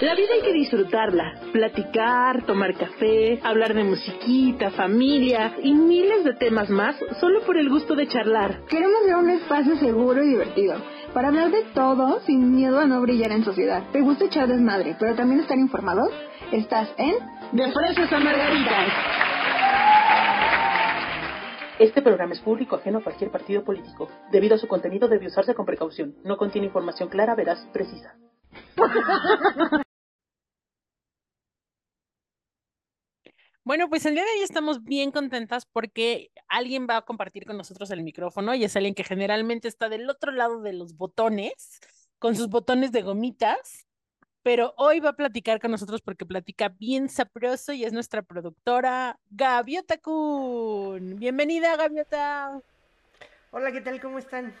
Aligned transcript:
La 0.00 0.14
vida 0.14 0.28
hay 0.34 0.40
que 0.40 0.52
disfrutarla, 0.52 1.34
platicar, 1.52 2.46
tomar 2.46 2.74
café, 2.74 3.40
hablar 3.42 3.74
de 3.74 3.84
musiquita, 3.84 4.70
familia 4.70 5.54
y 5.62 5.74
miles 5.74 6.24
de 6.24 6.34
temas 6.34 6.70
más 6.70 6.96
solo 7.20 7.42
por 7.42 7.56
el 7.56 7.68
gusto 7.68 7.94
de 7.94 8.06
charlar. 8.08 8.64
Queremos 8.68 9.04
ser 9.04 9.16
un 9.16 9.30
espacio 9.30 9.76
seguro 9.76 10.22
y 10.22 10.28
divertido 10.28 10.76
para 11.12 11.28
hablar 11.28 11.50
de 11.50 11.62
todo 11.74 12.20
sin 12.26 12.54
miedo 12.54 12.78
a 12.78 12.86
no 12.86 13.00
brillar 13.00 13.32
en 13.32 13.44
sociedad. 13.44 13.82
¿Te 13.92 14.00
gusta 14.00 14.26
echar 14.26 14.48
desmadre, 14.48 14.96
pero 14.98 15.14
también 15.14 15.40
estar 15.40 15.58
informado? 15.58 16.08
Estás 16.52 16.88
en 16.98 17.16
De 17.52 17.72
Fresas 17.72 18.12
a 18.12 18.18
Margaritas. 18.18 18.92
Este 21.78 22.00
programa 22.00 22.32
es 22.32 22.40
público 22.40 22.76
ajeno 22.76 22.98
a 22.98 23.04
cualquier 23.04 23.30
partido 23.30 23.62
político. 23.62 24.08
Debido 24.32 24.54
a 24.54 24.58
su 24.58 24.66
contenido 24.66 25.08
debe 25.08 25.26
usarse 25.26 25.54
con 25.54 25.66
precaución. 25.66 26.16
No 26.24 26.38
contiene 26.38 26.68
información 26.68 27.10
clara, 27.10 27.34
veraz, 27.34 27.66
precisa. 27.72 28.16
Bueno, 33.62 33.88
pues 33.88 34.06
el 34.06 34.14
día 34.14 34.22
de 34.22 34.30
hoy 34.30 34.44
estamos 34.44 34.84
bien 34.84 35.10
contentas 35.10 35.66
porque 35.66 36.30
alguien 36.46 36.86
va 36.88 36.98
a 36.98 37.02
compartir 37.02 37.44
con 37.44 37.56
nosotros 37.56 37.90
el 37.90 38.04
micrófono 38.04 38.54
y 38.54 38.62
es 38.62 38.76
alguien 38.76 38.94
que 38.94 39.02
generalmente 39.02 39.66
está 39.66 39.88
del 39.88 40.08
otro 40.08 40.30
lado 40.30 40.60
de 40.62 40.72
los 40.72 40.96
botones, 40.96 41.80
con 42.20 42.36
sus 42.36 42.48
botones 42.48 42.92
de 42.92 43.02
gomitas, 43.02 43.85
pero 44.46 44.74
hoy 44.76 45.00
va 45.00 45.08
a 45.08 45.16
platicar 45.16 45.58
con 45.58 45.72
nosotros 45.72 46.00
porque 46.02 46.24
platica 46.24 46.68
bien 46.68 47.08
sabroso 47.08 47.72
y 47.72 47.82
es 47.82 47.92
nuestra 47.92 48.22
productora 48.22 49.18
Gaviota 49.28 49.98
Kun. 49.98 51.18
Bienvenida, 51.18 51.76
Gaviota. 51.76 52.60
Hola, 53.50 53.72
¿qué 53.72 53.80
tal? 53.80 54.00
¿Cómo 54.00 54.20
están? 54.20 54.54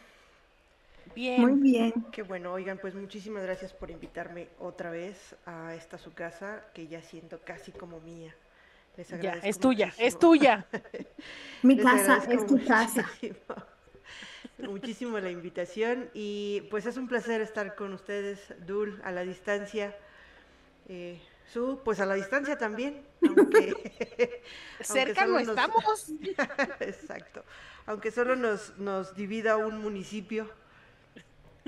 Bien. 1.14 1.40
Muy 1.40 1.60
bien. 1.60 1.92
Qué 2.10 2.24
bueno, 2.24 2.52
oigan, 2.52 2.78
pues 2.78 2.96
muchísimas 2.96 3.44
gracias 3.44 3.72
por 3.72 3.92
invitarme 3.92 4.48
otra 4.58 4.90
vez 4.90 5.36
a 5.46 5.72
esta 5.76 5.98
su 5.98 6.12
casa, 6.12 6.64
que 6.74 6.88
ya 6.88 7.00
siento 7.00 7.38
casi 7.44 7.70
como 7.70 8.00
mía. 8.00 8.34
Les 8.96 9.08
Ya, 9.22 9.34
es 9.34 9.60
tuya, 9.60 9.94
es 9.98 10.18
tuya. 10.18 10.66
Mi 11.62 11.76
Les 11.76 11.84
casa 11.84 12.24
es 12.28 12.44
tu 12.44 12.58
casa. 12.64 13.08
Muchísimo, 14.58 15.18
la 15.18 15.30
invitación 15.30 16.10
y 16.14 16.62
pues 16.70 16.86
es 16.86 16.96
un 16.96 17.08
placer 17.08 17.40
estar 17.40 17.74
con 17.74 17.92
ustedes, 17.92 18.40
Dul, 18.66 19.00
a 19.04 19.12
la 19.12 19.22
distancia. 19.22 19.96
Eh, 20.88 21.20
Su, 21.52 21.80
pues 21.84 22.00
a 22.00 22.06
la 22.06 22.14
distancia 22.14 22.56
también, 22.58 23.04
aunque, 23.22 23.74
Cerca 24.80 25.26
no 25.26 25.38
estamos. 25.38 26.10
Exacto. 26.80 27.44
Aunque 27.86 28.10
solo 28.10 28.34
nos, 28.36 28.76
nos 28.78 29.14
divida 29.14 29.56
un 29.56 29.78
municipio, 29.78 30.50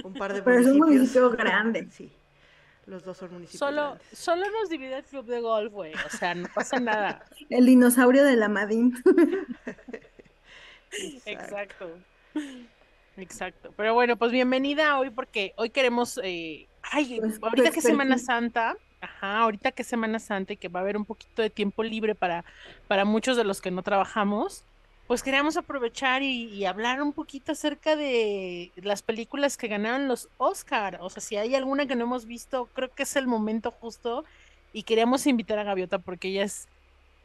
un 0.03 0.15
par 0.15 0.33
de 0.33 0.43
Pero 0.43 0.59
es 0.61 0.67
un 0.67 0.79
municipio 0.79 1.31
grande. 1.31 1.89
Sí, 1.91 2.13
los 2.87 3.05
dos 3.05 3.19
son 3.19 3.33
municipios 3.33 3.59
Solo, 3.59 3.83
grandes. 3.83 4.19
solo 4.19 4.51
nos 4.51 4.69
divide 4.69 4.97
el 4.99 5.05
club 5.05 5.27
de 5.27 5.41
golf, 5.41 5.73
güey. 5.73 5.93
O 6.07 6.11
sea, 6.11 6.35
no 6.35 6.49
pasa 6.55 6.81
nada. 6.81 7.25
El 7.49 7.67
dinosaurio 7.67 8.25
de 8.25 8.37
la 8.37 8.49
Madín. 8.49 8.95
Exacto. 11.25 11.31
Exacto. 11.31 12.05
Pero 13.77 13.95
bueno, 13.95 14.17
pues 14.17 14.31
bienvenida 14.33 14.99
hoy 14.99 15.11
porque 15.11 15.53
hoy 15.57 15.71
queremos, 15.71 16.21
eh, 16.23 16.69
ay, 16.83 17.19
Pues, 17.21 17.39
ahorita 17.43 17.57
pues, 17.57 17.71
que 17.73 17.81
es 17.81 17.85
Semana 17.85 18.11
perfil. 18.11 18.27
Santa, 18.27 18.77
ajá, 19.01 19.39
ahorita 19.41 19.73
que 19.73 19.83
es 19.83 19.89
Semana 19.89 20.19
Santa 20.21 20.53
y 20.53 20.57
que 20.57 20.69
va 20.69 20.81
a 20.81 20.83
haber 20.83 20.97
un 20.97 21.05
poquito 21.05 21.43
de 21.43 21.51
tiempo 21.51 21.83
libre 21.83 22.15
para, 22.15 22.45
para 22.87 23.05
muchos 23.05 23.37
de 23.37 23.45
los 23.45 23.61
que 23.61 23.71
no 23.71 23.83
trabajamos, 23.83 24.65
pues 25.07 25.23
queríamos 25.23 25.57
aprovechar 25.57 26.23
y, 26.23 26.45
y 26.45 26.65
hablar 26.67 27.03
un 27.03 27.13
poquito 27.13 27.53
acerca 27.53 27.97
de 27.97 28.73
las 28.77 29.03
películas 29.03 29.57
que 29.57 29.69
ganaron 29.69 30.07
los 30.07 30.29
Oscar. 30.37 30.99
O 31.01 31.11
sea, 31.11 31.21
si 31.23 31.37
hay 31.37 31.55
alguna 31.55 31.87
que 31.87 31.97
no 31.97 32.05
hemos 32.05 32.27
visto, 32.27 32.67
creo 32.75 32.95
que 32.95 33.05
es 33.05 33.17
el 33.17 33.27
momento 33.27 33.71
justo 33.71 34.25
y 34.73 34.83
queríamos 34.85 35.27
invitar 35.27 35.59
a 35.59 35.65
Gaviota 35.65 35.99
porque 35.99 36.29
ella 36.29 36.45
es 36.45 36.69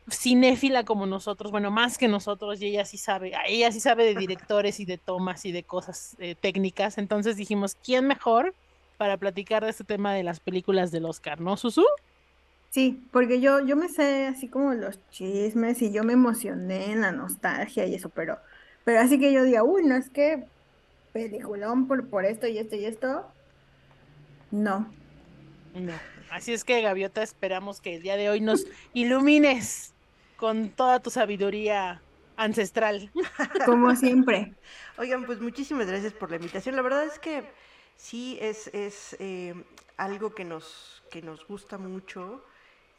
cinéfila 0.09 0.83
como 0.83 1.05
nosotros, 1.05 1.51
bueno, 1.51 1.71
más 1.71 1.97
que 1.97 2.07
nosotros, 2.07 2.61
y 2.61 2.67
ella 2.67 2.85
sí 2.85 2.97
sabe, 2.97 3.35
a 3.35 3.45
ella 3.47 3.71
sí 3.71 3.79
sabe 3.79 4.05
de 4.05 4.15
directores 4.15 4.79
y 4.79 4.85
de 4.85 4.97
tomas 4.97 5.45
y 5.45 5.51
de 5.51 5.63
cosas 5.63 6.15
eh, 6.19 6.35
técnicas, 6.35 6.97
entonces 6.97 7.37
dijimos, 7.37 7.75
¿quién 7.83 8.07
mejor 8.07 8.53
para 8.97 9.17
platicar 9.17 9.63
de 9.63 9.71
este 9.71 9.83
tema 9.83 10.13
de 10.13 10.23
las 10.23 10.39
películas 10.39 10.91
del 10.91 11.05
Oscar, 11.05 11.39
¿no, 11.39 11.57
Susu? 11.57 11.85
Sí, 12.69 13.03
porque 13.11 13.39
yo, 13.39 13.65
yo 13.65 13.75
me 13.75 13.87
sé 13.87 14.25
así 14.25 14.47
como 14.47 14.73
los 14.73 14.99
chismes 15.11 15.81
y 15.81 15.91
yo 15.91 16.03
me 16.03 16.13
emocioné 16.13 16.91
en 16.91 17.01
la 17.01 17.11
nostalgia 17.11 17.85
y 17.85 17.95
eso, 17.95 18.09
pero, 18.09 18.39
pero 18.83 18.99
así 18.99 19.19
que 19.19 19.31
yo 19.31 19.43
diga, 19.43 19.63
uy, 19.63 19.83
no 19.85 19.95
es 19.95 20.09
que 20.09 20.43
peliculón 21.13 21.87
por, 21.87 22.07
por 22.09 22.25
esto 22.25 22.47
y 22.47 22.57
esto 22.57 22.75
y 22.75 22.85
esto. 22.85 23.25
No. 24.51 24.91
No. 25.75 25.93
Así 26.31 26.51
es 26.51 26.63
que, 26.63 26.81
Gaviota, 26.81 27.21
esperamos 27.21 27.79
que 27.79 27.95
el 27.95 28.01
día 28.01 28.17
de 28.17 28.29
hoy 28.29 28.41
nos 28.41 28.65
ilumines 28.93 29.92
con 30.37 30.69
toda 30.69 30.99
tu 30.99 31.09
sabiduría 31.09 32.01
ancestral. 32.35 33.11
Como 33.65 33.95
siempre. 33.95 34.53
Oigan, 34.97 35.25
pues 35.25 35.39
muchísimas 35.39 35.87
gracias 35.87 36.13
por 36.13 36.29
la 36.29 36.37
invitación. 36.37 36.75
La 36.75 36.81
verdad 36.81 37.03
es 37.03 37.19
que 37.19 37.43
sí 37.95 38.37
es, 38.41 38.67
es 38.67 39.15
eh, 39.19 39.53
algo 39.97 40.33
que 40.33 40.43
nos, 40.43 41.03
que 41.09 41.21
nos 41.21 41.45
gusta 41.47 41.77
mucho, 41.77 42.43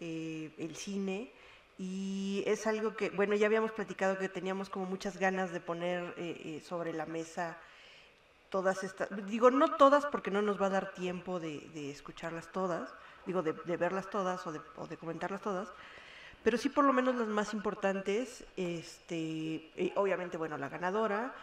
eh, 0.00 0.50
el 0.58 0.76
cine, 0.76 1.32
y 1.78 2.44
es 2.46 2.66
algo 2.66 2.94
que, 2.94 3.10
bueno, 3.10 3.34
ya 3.34 3.46
habíamos 3.46 3.72
platicado 3.72 4.18
que 4.18 4.28
teníamos 4.28 4.70
como 4.70 4.86
muchas 4.86 5.18
ganas 5.18 5.52
de 5.52 5.60
poner 5.60 6.14
eh, 6.16 6.40
eh, 6.44 6.62
sobre 6.64 6.92
la 6.92 7.06
mesa 7.06 7.58
todas 8.48 8.84
estas, 8.84 9.08
digo, 9.26 9.50
no 9.50 9.74
todas 9.74 10.06
porque 10.06 10.30
no 10.30 10.40
nos 10.40 10.60
va 10.62 10.66
a 10.66 10.70
dar 10.70 10.94
tiempo 10.94 11.40
de, 11.40 11.68
de 11.74 11.90
escucharlas 11.90 12.52
todas, 12.52 12.94
digo, 13.26 13.42
de, 13.42 13.52
de 13.52 13.76
verlas 13.76 14.08
todas 14.08 14.46
o 14.46 14.52
de, 14.52 14.60
o 14.76 14.86
de 14.86 14.96
comentarlas 14.96 15.40
todas, 15.40 15.72
pero 16.44 16.56
sí 16.56 16.68
por 16.68 16.84
lo 16.84 16.92
menos 16.92 17.16
las 17.16 17.26
más 17.26 17.52
importantes, 17.54 18.44
este, 18.56 19.70
eh, 19.76 19.92
obviamente, 19.96 20.36
bueno, 20.36 20.56
la 20.56 20.68
ganadora, 20.68 21.34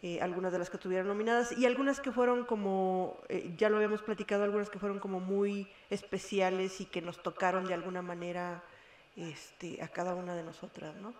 eh, 0.00 0.20
algunas 0.20 0.52
de 0.52 0.60
las 0.60 0.70
que 0.70 0.76
estuvieron 0.76 1.08
nominadas 1.08 1.50
y 1.58 1.66
algunas 1.66 1.98
que 1.98 2.12
fueron 2.12 2.44
como, 2.44 3.18
eh, 3.28 3.52
ya 3.56 3.68
lo 3.68 3.78
habíamos 3.78 4.00
platicado, 4.02 4.44
algunas 4.44 4.70
que 4.70 4.78
fueron 4.78 5.00
como 5.00 5.18
muy 5.18 5.66
especiales 5.90 6.80
y 6.80 6.84
que 6.84 7.02
nos 7.02 7.20
tocaron 7.20 7.66
de 7.66 7.74
alguna 7.74 8.00
manera 8.00 8.62
este, 9.16 9.82
a 9.82 9.88
cada 9.88 10.14
una 10.14 10.36
de 10.36 10.44
nosotras, 10.44 10.94
¿no? 10.96 11.14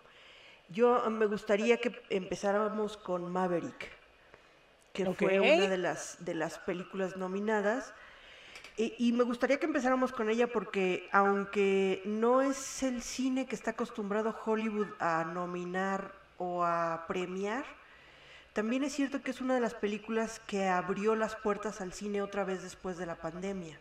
Yo 0.69 1.05
eh, 1.05 1.11
me 1.11 1.27
gustaría 1.27 1.79
que 1.79 2.01
empezáramos 2.09 2.97
con 2.97 3.33
Maverick, 3.33 3.91
que 4.93 5.07
fue 5.13 5.41
una 5.41 5.69
de 5.69 5.79
las, 5.79 6.25
de 6.25 6.35
las 6.35 6.59
películas 6.61 7.17
nominadas. 7.17 7.93
Y, 8.81 9.13
me 9.13 9.25
gustaría 9.25 9.59
que 9.59 9.67
empezáramos 9.67 10.13
con 10.13 10.31
ella 10.31 10.47
porque 10.47 11.09
aunque 11.11 12.01
no 12.05 12.43
es 12.43 12.85
el 12.85 13.03
cine 13.03 13.47
que 13.47 13.57
está 13.57 13.73
acostumbrado 13.73 14.39
Hollywood 14.45 14.87
a 15.01 15.25
nominar 15.25 16.15
o 16.37 16.63
a 16.63 17.05
premiar, 17.09 17.65
también 18.53 18.85
es 18.85 18.93
cierto 18.93 19.21
que 19.21 19.33
es 19.33 19.41
una 19.41 19.55
de 19.57 19.61
las 19.61 19.75
películas 19.75 20.41
que 20.47 20.69
abrió 20.69 21.17
las 21.17 21.35
puertas 21.35 21.81
al 21.81 21.93
cine 21.93 22.23
otra 22.23 22.45
vez 22.45 22.63
después 22.63 22.97
de 22.99 23.07
la 23.07 23.17
pandemia. 23.17 23.81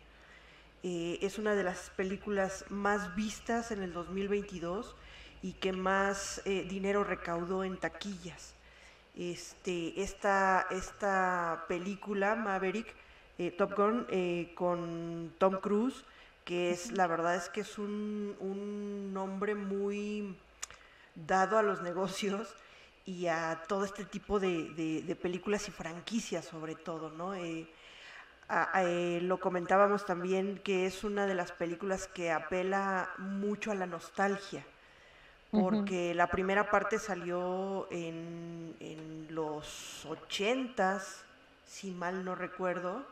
Eh, 0.81 1.19
es 1.22 1.38
una 1.38 1.53
de 1.53 1.63
las 1.63 1.91
películas 1.91 2.66
más 2.69 3.16
vistas 3.16 3.69
en 3.69 3.84
el 3.84 3.94
2022 3.94 4.96
y 5.44 5.53
que 5.53 5.74
más 5.74 6.41
eh, 6.46 6.66
dinero 6.68 7.03
recaudó 7.03 7.63
en 7.63 7.78
taquillas. 7.78 8.56
Este, 9.16 10.02
esta, 10.02 10.66
esta 10.72 11.66
película, 11.68 12.34
Maverick, 12.34 12.96
eh, 13.38 13.52
Top 13.52 13.75
Gun, 13.75 14.06
eh, 14.09 14.52
con 14.56 15.34
Tom 15.38 15.58
Cruise, 15.58 16.03
que 16.46 16.72
es, 16.72 16.92
la 16.92 17.08
verdad 17.08 17.36
es 17.36 17.50
que 17.50 17.62
es 17.62 17.78
un, 17.78 18.36
un 18.40 19.16
hombre 19.18 19.56
muy 19.56 20.36
dado 21.16 21.57
a 21.57 21.63
los 21.63 21.81
negocios 21.89 22.56
y 23.06 23.28
a 23.28 23.63
todo 23.68 23.86
este 23.86 24.06
tipo 24.06 24.39
de, 24.39 24.69
de- 24.72 25.01
de 25.04 25.16
películas 25.16 25.68
y 25.68 25.72
franquicias 25.72 26.45
sobre 26.45 26.75
todo, 26.75 27.10
¿no? 27.12 27.36
Eh, 27.36 27.68
a- 28.50 28.78
a- 28.78 28.84
eh, 28.86 29.19
lo 29.22 29.40
comentábamos 29.40 30.06
también 30.06 30.60
que 30.63 30.86
es 30.86 31.04
una 31.04 31.25
de 31.28 31.36
las 31.36 31.51
películas 31.51 32.07
que 32.07 32.31
apela 32.31 33.10
mucho 33.18 33.72
a 33.72 33.75
la 33.75 33.86
nostalgia, 33.88 34.66
porque 35.54 36.13
la 36.16 36.30
primera 36.31 36.69
parte 36.69 37.00
salió 37.00 37.88
en, 37.92 38.75
en 38.80 39.28
los 39.31 40.06
ochentas, 40.06 41.25
si 41.66 41.92
mal 41.92 42.24
no 42.25 42.36
recuerdo, 42.36 43.06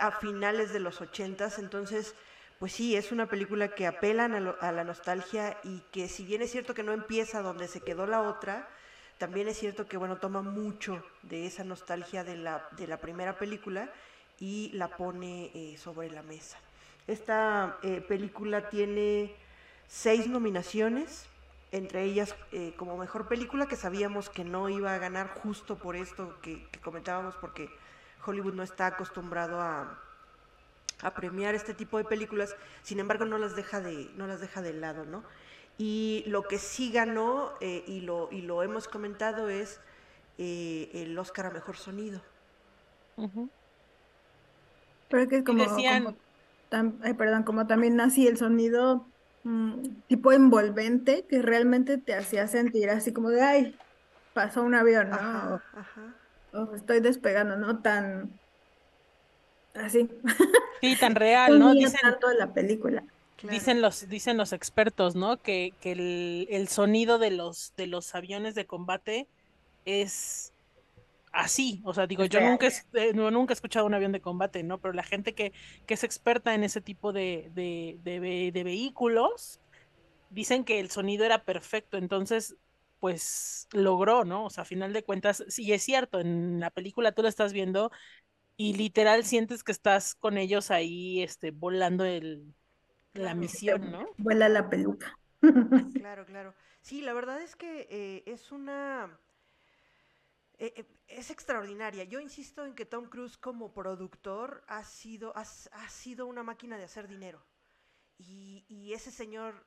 a 0.00 0.10
finales 0.12 0.72
de 0.72 0.80
los 0.80 1.00
ochentas, 1.00 1.58
entonces, 1.58 2.14
pues 2.58 2.72
sí, 2.72 2.96
es 2.96 3.12
una 3.12 3.26
película 3.30 3.68
que 3.74 3.86
apelan 3.86 4.34
a, 4.34 4.40
lo- 4.40 4.56
a 4.60 4.72
la 4.72 4.84
nostalgia 4.84 5.58
y 5.62 5.80
que 5.92 6.08
si 6.08 6.24
bien 6.24 6.42
es 6.42 6.50
cierto 6.50 6.74
que 6.74 6.82
no 6.82 6.92
empieza 6.92 7.42
donde 7.42 7.68
se 7.68 7.80
quedó 7.82 8.06
la 8.06 8.22
otra, 8.22 8.68
también 9.18 9.48
es 9.48 9.58
cierto 9.58 9.88
que, 9.88 9.96
bueno, 9.96 10.16
toma 10.18 10.42
mucho 10.42 11.04
de 11.22 11.46
esa 11.46 11.64
nostalgia 11.64 12.24
de 12.24 12.36
la, 12.36 12.68
de 12.72 12.86
la 12.86 13.00
primera 13.00 13.38
película 13.38 13.90
y 14.38 14.70
la 14.74 14.96
pone 14.96 15.50
eh, 15.54 15.76
sobre 15.78 16.10
la 16.10 16.22
mesa. 16.22 16.58
Esta 17.06 17.78
eh, 17.82 18.00
película 18.00 18.68
tiene 18.68 19.34
seis 19.88 20.26
nominaciones, 20.28 21.26
entre 21.72 22.04
ellas 22.04 22.34
eh, 22.52 22.74
como 22.76 22.96
mejor 22.96 23.26
película, 23.28 23.66
que 23.66 23.76
sabíamos 23.76 24.30
que 24.30 24.44
no 24.44 24.68
iba 24.68 24.94
a 24.94 24.98
ganar 24.98 25.28
justo 25.28 25.76
por 25.78 25.96
esto 25.96 26.38
que, 26.42 26.68
que 26.70 26.80
comentábamos, 26.80 27.36
porque 27.36 27.70
Hollywood 28.24 28.54
no 28.54 28.62
está 28.62 28.86
acostumbrado 28.86 29.60
a, 29.60 29.98
a 31.02 31.14
premiar 31.14 31.54
este 31.54 31.74
tipo 31.74 31.98
de 31.98 32.04
películas, 32.04 32.56
sin 32.82 32.98
embargo 33.00 33.24
no 33.24 33.38
las 33.38 33.54
deja 33.56 33.80
de, 33.80 34.10
no 34.16 34.26
las 34.26 34.40
deja 34.40 34.62
de 34.62 34.72
lado, 34.72 35.04
¿no? 35.04 35.24
Y 35.78 36.24
lo 36.26 36.48
que 36.48 36.58
sí 36.58 36.90
ganó, 36.90 37.52
eh, 37.60 37.84
y, 37.86 38.00
lo, 38.00 38.28
y 38.32 38.42
lo 38.42 38.62
hemos 38.64 38.88
comentado, 38.88 39.48
es 39.48 39.80
eh, 40.38 40.90
el 40.94 41.16
Oscar 41.18 41.46
a 41.46 41.50
Mejor 41.50 41.76
Sonido. 41.76 42.20
Pero 45.08 45.28
que 45.28 45.36
es 45.38 45.44
como, 45.44 45.64
ay, 47.02 47.14
perdón, 47.14 47.42
como 47.44 47.66
también 47.66 48.00
así 48.00 48.26
el 48.26 48.36
sonido 48.36 49.06
mm, 49.44 50.02
tipo 50.08 50.32
envolvente 50.32 51.26
que 51.28 51.42
realmente 51.42 51.98
te 51.98 52.14
hacía 52.14 52.46
sentir 52.48 52.90
así 52.90 53.12
como 53.12 53.30
de, 53.30 53.42
ay, 53.42 53.78
pasó 54.34 54.62
un 54.62 54.74
avión, 54.74 55.10
¿no? 55.10 55.16
Ajá, 55.16 55.62
ajá. 55.72 56.14
Estoy 56.74 57.00
despegando, 57.00 57.56
¿no? 57.56 57.80
Tan 57.82 58.40
así. 59.74 60.08
Sí, 60.80 60.96
tan 60.96 61.14
real, 61.14 61.58
¿no? 61.58 61.74
Dicen, 61.74 62.00
tanto 62.00 62.28
de 62.28 62.36
la 62.36 62.52
película. 62.52 63.04
Claro. 63.36 63.54
dicen 63.54 63.80
los, 63.80 64.08
dicen 64.08 64.36
los 64.36 64.52
expertos, 64.52 65.14
¿no? 65.14 65.40
Que, 65.40 65.72
que 65.80 65.92
el, 65.92 66.48
el 66.50 66.68
sonido 66.68 67.18
de 67.18 67.30
los, 67.30 67.72
de 67.76 67.86
los 67.86 68.14
aviones 68.14 68.54
de 68.56 68.66
combate 68.66 69.28
es 69.84 70.52
así. 71.30 71.80
O 71.84 71.94
sea, 71.94 72.06
digo, 72.08 72.24
Es 72.24 72.30
yo 72.30 72.40
nunca, 72.40 72.66
eh, 72.94 73.12
no, 73.14 73.30
nunca 73.30 73.52
he 73.52 73.54
escuchado 73.54 73.86
un 73.86 73.94
avión 73.94 74.10
de 74.10 74.20
combate, 74.20 74.64
¿no? 74.64 74.80
Pero 74.80 74.92
la 74.92 75.04
gente 75.04 75.34
que, 75.34 75.52
que 75.86 75.94
es 75.94 76.02
experta 76.02 76.54
en 76.54 76.64
ese 76.64 76.80
tipo 76.80 77.12
de, 77.12 77.50
de, 77.54 78.50
de 78.52 78.64
vehículos 78.64 79.60
dicen 80.30 80.64
que 80.64 80.80
el 80.80 80.90
sonido 80.90 81.24
era 81.24 81.44
perfecto. 81.44 81.96
Entonces, 81.96 82.56
pues 83.00 83.68
logró, 83.72 84.24
¿no? 84.24 84.46
O 84.46 84.50
sea, 84.50 84.62
a 84.62 84.64
final 84.66 84.92
de 84.92 85.04
cuentas, 85.04 85.44
sí 85.48 85.72
es 85.72 85.82
cierto, 85.82 86.20
en 86.20 86.60
la 86.60 86.70
película 86.70 87.12
tú 87.12 87.22
la 87.22 87.28
estás 87.30 87.52
viendo 87.52 87.90
y 88.56 88.74
literal 88.74 89.24
sientes 89.24 89.64
que 89.64 89.72
estás 89.72 90.14
con 90.16 90.38
ellos 90.38 90.70
ahí, 90.70 91.22
este, 91.22 91.50
volando 91.52 92.04
el, 92.04 92.54
la 93.14 93.34
misión, 93.34 93.90
¿no? 93.90 94.14
Vuela 94.18 94.48
la 94.48 94.68
peluca. 94.70 95.18
Claro, 95.96 96.24
claro. 96.26 96.54
Sí, 96.80 97.02
la 97.02 97.12
verdad 97.12 97.42
es 97.42 97.54
que 97.56 97.86
eh, 97.90 98.22
es 98.26 98.52
una... 98.52 99.18
eh, 100.58 100.72
eh, 100.76 100.86
es 101.08 101.30
extraordinaria. 101.30 102.04
Yo 102.04 102.20
insisto 102.20 102.64
en 102.66 102.74
que 102.74 102.84
Tom 102.86 103.06
Cruise 103.06 103.38
como 103.38 103.72
productor 103.72 104.64
ha 104.68 104.84
sido, 104.84 105.32
ha, 105.36 105.42
ha 105.42 105.88
sido 105.88 106.26
una 106.26 106.42
máquina 106.42 106.76
de 106.76 106.84
hacer 106.84 107.08
dinero. 107.08 107.44
Y, 108.18 108.64
y 108.68 108.94
ese 108.94 109.10
señor 109.10 109.66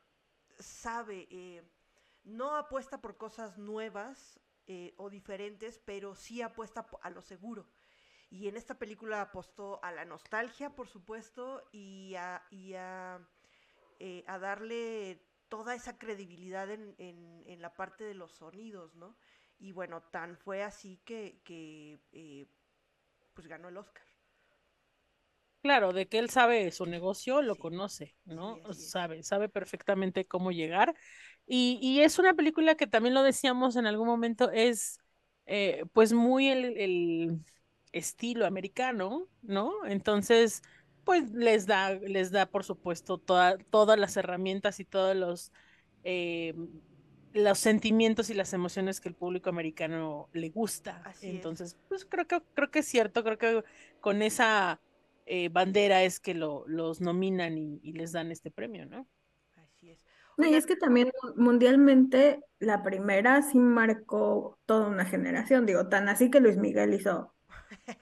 sabe, 0.60 1.28
eh, 1.31 1.63
no 2.23 2.56
apuesta 2.56 3.01
por 3.01 3.18
cosas 3.18 3.57
nuevas 3.57 4.39
eh, 4.68 4.94
o 4.97 5.09
diferentes, 5.09 5.79
pero 5.85 6.15
sí 6.15 6.41
apuesta 6.41 6.88
a 7.01 7.09
lo 7.09 7.21
seguro. 7.21 7.68
Y 8.29 8.47
en 8.47 8.57
esta 8.57 8.75
película 8.79 9.21
apostó 9.21 9.83
a 9.83 9.91
la 9.91 10.06
nostalgia, 10.06 10.71
por 10.75 10.88
supuesto, 10.89 11.63
y 11.71 12.15
a, 12.18 12.44
y 12.51 12.73
a, 12.75 13.19
eh, 14.00 14.23
a 14.27 14.39
darle 14.39 15.21
toda 15.50 15.75
esa 15.75 15.97
credibilidad 15.97 16.69
en, 16.71 16.95
en- 16.97 17.44
en 17.47 17.62
la 17.62 17.75
parte 17.75 18.03
de 18.03 18.13
los 18.15 18.31
sonidos, 18.33 18.95
¿no? 18.95 19.18
Y 19.59 19.71
bueno, 19.73 20.01
tan 20.03 20.38
fue 20.38 20.63
así 20.63 20.97
que, 21.06 21.41
que 21.44 22.00
eh, 22.13 22.47
pues 23.33 23.47
ganó 23.47 23.69
el 23.69 23.77
Oscar. 23.77 24.03
Claro, 25.62 25.94
de 25.94 26.07
que 26.07 26.18
él 26.18 26.29
sabe 26.31 26.71
su 26.71 26.88
negocio, 26.88 27.41
lo 27.44 27.56
Sí, 27.56 27.59
conoce, 27.59 28.15
¿no? 28.25 28.59
sí. 28.71 28.73
Sabe, 28.73 29.21
sabe 29.21 29.47
perfectamente 29.47 30.25
cómo 30.25 30.51
llegar. 30.51 30.95
Y, 31.53 31.80
y 31.81 32.01
es 32.01 32.18
una 32.19 32.33
película 32.33 32.75
que 32.75 32.88
también 32.88 33.13
lo 33.13 33.24
decíamos 33.24 33.75
en 33.75 33.86
algún 33.86 34.07
momento, 34.07 34.51
es 34.51 35.00
eh, 35.48 35.83
pues 35.94 36.13
muy 36.13 36.48
el, 36.48 36.77
el 36.77 37.39
estilo 37.92 38.45
americano, 38.45 39.27
¿no? 39.42 39.86
Entonces, 39.86 40.62
pues 41.03 41.30
les 41.31 41.65
da, 41.68 41.92
les 41.95 42.31
da, 42.31 42.45
por 42.45 42.63
supuesto, 42.63 43.18
toda- 43.18 43.57
todas 43.69 44.00
las 44.00 44.15
herramientas 44.18 44.80
y 44.80 44.86
todos 44.86 45.13
los, 45.15 45.51
eh, 46.03 46.53
los 47.33 47.59
sentimientos 47.59 48.30
y 48.30 48.33
las 48.33 48.54
emociones 48.54 49.01
que 49.01 49.09
el 49.09 49.15
público 49.15 49.50
americano 49.50 50.30
le 50.33 50.50
gusta. 50.50 51.01
Así 51.04 51.38
es. 51.38 51.38
Entonces, 51.38 51.77
pues 51.89 52.06
creo 52.06 52.27
que, 52.27 52.42
creo 52.54 52.71
que 52.71 52.80
es 52.80 52.88
cierto, 52.88 53.24
creo 53.24 53.38
que 53.38 53.63
con 54.00 54.21
esa 54.21 54.81
eh, 55.25 55.50
bandera 55.50 56.04
es 56.04 56.19
que 56.21 56.33
lo, 56.33 56.63
los 56.68 57.01
nominan 57.01 57.57
y, 57.57 57.80
y 57.83 57.94
les 57.94 58.12
dan 58.13 58.31
este 58.31 58.51
premio, 58.51 58.86
¿no? 58.86 59.07
No, 60.42 60.48
y 60.48 60.56
es 60.56 60.66
que 60.66 60.76
también 60.76 61.12
mundialmente 61.36 62.44
la 62.60 62.84
primera 62.84 63.42
sí 63.44 63.60
marcó 63.60 64.60
toda 64.66 64.88
una 64.88 65.06
generación, 65.06 65.66
digo, 65.66 65.88
tan 65.90 66.10
así 66.10 66.30
que 66.32 66.40
Luis 66.40 66.58
Miguel 66.58 66.94
hizo 66.94 67.34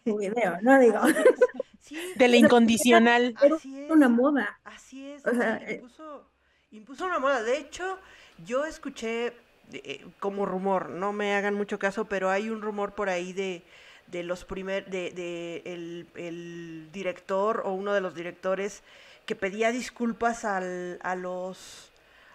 su 0.06 0.18
video, 0.18 0.58
¿no? 0.62 0.80
Digo. 0.80 1.00
Sí, 1.82 1.98
De 2.16 2.28
la 2.28 2.38
incondicional. 2.38 3.40
era 3.42 3.56
así 3.56 3.80
es. 3.80 3.92
una 3.92 4.10
moda. 4.10 4.60
Así 4.64 5.10
es, 5.12 5.26
O 5.26 5.32
sí, 5.32 5.36
sea, 5.36 5.58
eh, 5.58 5.82
impuso, 5.82 6.32
impuso 6.72 7.06
una 7.06 7.20
moda. 7.20 7.44
De 7.44 7.58
hecho, 7.58 8.00
yo 8.46 8.66
escuché 8.66 9.34
eh, 9.74 10.06
como 10.20 10.46
rumor, 10.46 10.90
no 10.90 11.14
me 11.14 11.34
hagan 11.36 11.56
mucho 11.56 11.80
caso, 11.80 12.06
pero 12.06 12.30
hay 12.30 12.50
un 12.50 12.62
rumor 12.62 12.96
por 12.96 13.10
ahí 13.10 13.34
de, 13.34 13.64
de 14.08 14.24
los 14.24 14.46
primer, 14.46 14.90
de, 14.90 15.12
de 15.12 15.62
el, 15.66 16.08
el 16.16 16.90
director 16.92 17.64
o 17.66 17.74
uno 17.74 17.94
de 17.94 18.02
los 18.02 18.16
directores 18.16 18.84
que 19.26 19.36
pedía 19.36 19.72
disculpas 19.72 20.46
al, 20.46 21.00
a 21.04 21.16
los 21.16 21.92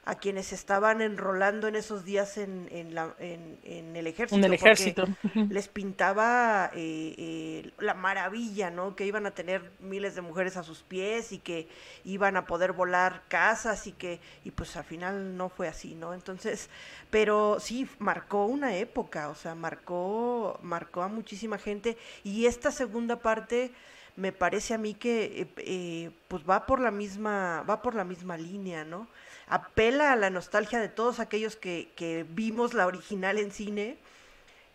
a 0.06 0.16
quienes 0.16 0.52
estaban 0.52 1.00
enrolando 1.00 1.66
en 1.66 1.76
esos 1.76 2.04
días 2.04 2.36
en, 2.36 2.68
en, 2.70 2.94
la, 2.94 3.14
en, 3.18 3.58
en 3.64 3.96
el 3.96 4.06
ejército. 4.06 4.36
En 4.36 4.44
el 4.44 4.58
porque 4.58 4.72
ejército. 4.72 5.04
les 5.50 5.68
pintaba 5.68 6.70
eh, 6.74 7.14
eh, 7.16 7.70
la 7.78 7.94
maravilla, 7.94 8.70
¿no? 8.70 8.96
Que 8.96 9.06
iban 9.06 9.24
a 9.26 9.30
tener 9.30 9.72
miles 9.80 10.14
de 10.14 10.20
mujeres 10.20 10.56
a 10.56 10.62
sus 10.62 10.82
pies 10.82 11.32
y 11.32 11.38
que 11.38 11.68
iban 12.04 12.36
a 12.36 12.46
poder 12.46 12.72
volar 12.72 13.22
casas 13.28 13.86
y 13.86 13.92
que, 13.92 14.20
y 14.44 14.50
pues 14.50 14.76
al 14.76 14.84
final 14.84 15.36
no 15.36 15.48
fue 15.48 15.68
así, 15.68 15.94
¿no? 15.94 16.12
Entonces, 16.12 16.68
pero 17.10 17.58
sí, 17.58 17.88
marcó 17.98 18.44
una 18.44 18.76
época, 18.76 19.30
o 19.30 19.34
sea, 19.34 19.54
marcó, 19.54 20.58
marcó 20.62 21.02
a 21.02 21.08
muchísima 21.08 21.58
gente 21.58 21.96
y 22.22 22.46
esta 22.46 22.70
segunda 22.70 23.20
parte 23.20 23.72
me 24.16 24.32
parece 24.32 24.74
a 24.74 24.78
mí 24.78 24.94
que 24.94 25.24
eh, 25.24 25.48
eh, 25.58 26.10
pues 26.28 26.44
va 26.48 26.66
por 26.66 26.80
la 26.80 26.90
misma, 26.90 27.64
va 27.68 27.82
por 27.82 27.94
la 27.94 28.04
misma 28.04 28.36
línea, 28.36 28.84
¿no? 28.84 29.08
Apela 29.46 30.12
a 30.12 30.16
la 30.16 30.30
nostalgia 30.30 30.80
de 30.80 30.88
todos 30.88 31.20
aquellos 31.20 31.56
que, 31.56 31.90
que 31.96 32.24
vimos 32.28 32.74
la 32.74 32.86
original 32.86 33.38
en 33.38 33.52
cine 33.52 33.96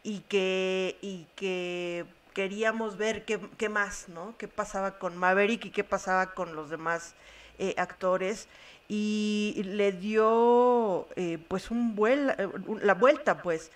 y 0.04 0.20
que, 0.22 0.98
y 1.02 1.26
que 1.36 2.06
queríamos 2.34 2.98
ver 2.98 3.26
qué, 3.26 3.40
qué 3.58 3.70
más, 3.70 4.10
¿no? 4.10 4.36
Qué 4.38 4.48
pasaba 4.48 5.00
con 5.00 5.18
Maverick 5.18 5.66
y 5.66 5.72
qué 5.72 5.84
pasaba 5.84 6.34
con 6.34 6.56
los 6.56 6.70
demás 6.70 7.16
eh, 7.58 7.76
actores. 7.78 8.48
Y 8.88 9.62
le 9.66 9.92
dio 9.92 11.08
eh, 11.16 11.38
pues 11.48 11.70
un 11.70 11.96
vuel, 11.96 12.34
eh, 12.38 12.48
la 12.82 12.94
vuelta, 12.94 13.42
pues, 13.42 13.72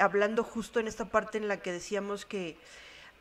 hablando 0.00 0.42
justo 0.42 0.80
en 0.80 0.88
esta 0.88 1.04
parte 1.04 1.38
en 1.38 1.48
la 1.48 1.58
que 1.58 1.70
decíamos 1.70 2.26
que 2.26 2.56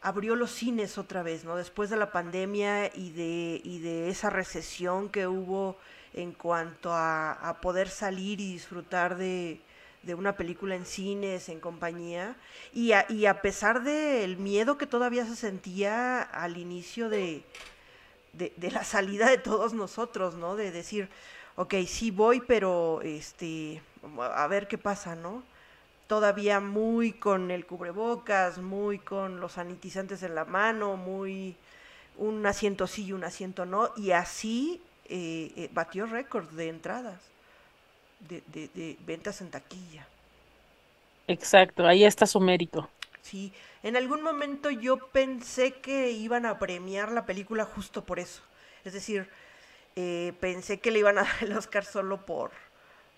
abrió 0.02 0.36
los 0.36 0.52
cines 0.52 0.98
otra 0.98 1.22
vez, 1.24 1.44
¿no? 1.44 1.56
Después 1.56 1.90
de 1.90 1.98
la 1.98 2.12
pandemia 2.12 2.88
y 2.96 3.12
de, 3.12 3.62
y 3.64 3.80
de 3.80 4.10
esa 4.10 4.30
recesión 4.30 5.10
que 5.10 5.28
hubo 5.28 5.78
en 6.14 6.32
cuanto 6.32 6.92
a, 6.94 7.58
poder 7.62 7.90
salir 7.90 8.40
y 8.40 8.54
disfrutar 8.54 9.18
de, 9.18 9.60
de 10.04 10.16
una 10.16 10.36
película 10.36 10.76
en 10.76 10.86
cines, 10.86 11.50
en 11.50 11.60
compañía, 11.60 12.36
y 12.74 12.92
a, 12.94 13.06
y 13.10 13.26
a 13.26 13.42
pesar 13.42 13.84
del 13.84 14.38
miedo 14.38 14.78
que 14.78 14.88
todavía 14.88 15.26
se 15.26 15.36
sentía 15.36 16.22
al 16.22 16.58
inicio 16.58 17.10
de, 17.10 17.44
de, 18.34 18.54
de 18.56 18.72
la 18.72 18.84
salida 18.84 19.30
de 19.30 19.38
todos 19.38 19.74
nosotros, 19.74 20.36
¿no? 20.36 20.56
De 20.56 20.72
decir, 20.72 21.10
ok, 21.56 21.74
sí 21.88 22.12
voy, 22.12 22.42
pero 22.42 23.02
este, 23.02 23.82
a 24.20 24.48
ver 24.48 24.68
qué 24.68 24.78
pasa, 24.78 25.16
¿no? 25.16 25.44
Todavía 26.08 26.60
muy 26.60 27.12
con 27.12 27.52
el 27.52 27.66
cubrebocas, 27.66 28.60
muy 28.60 29.00
con 29.00 29.40
los 29.40 29.54
sanitizantes 29.54 30.24
en 30.24 30.36
la 30.36 30.46
mano, 30.46 30.96
muy 30.96 31.56
un 32.16 32.46
asiento 32.46 32.88
sí 32.88 33.06
y 33.06 33.14
un 33.14 33.24
asiento 33.24 33.66
no, 33.66 33.92
y 33.98 34.12
así 34.12 34.82
eh, 35.10 35.54
eh, 35.56 35.70
batió 35.74 36.06
récord 36.06 36.50
de 36.52 36.70
entradas, 36.70 37.22
de, 38.20 38.44
de, 38.48 38.70
de 38.70 38.98
ventas 39.06 39.42
en 39.42 39.52
taquilla. 39.52 40.08
Exacto, 41.28 41.86
ahí 41.88 42.04
está 42.04 42.26
su 42.26 42.40
mérito. 42.42 42.90
Sí, 43.22 43.54
en 43.84 43.98
algún 43.98 44.22
momento 44.22 44.70
yo 44.70 44.98
pensé 45.12 45.74
que 45.82 46.12
iban 46.12 46.46
a 46.46 46.60
premiar 46.60 47.12
la 47.12 47.26
película 47.26 47.66
justo 47.66 48.06
por 48.06 48.20
eso. 48.20 48.42
Es 48.86 48.94
decir, 48.94 49.30
eh, 49.96 50.34
pensé 50.40 50.80
que 50.80 50.92
le 50.92 51.00
iban 51.00 51.18
a 51.18 51.24
dar 51.26 51.44
el 51.44 51.54
Oscar 51.58 51.86
solo 51.86 52.26
por, 52.26 52.52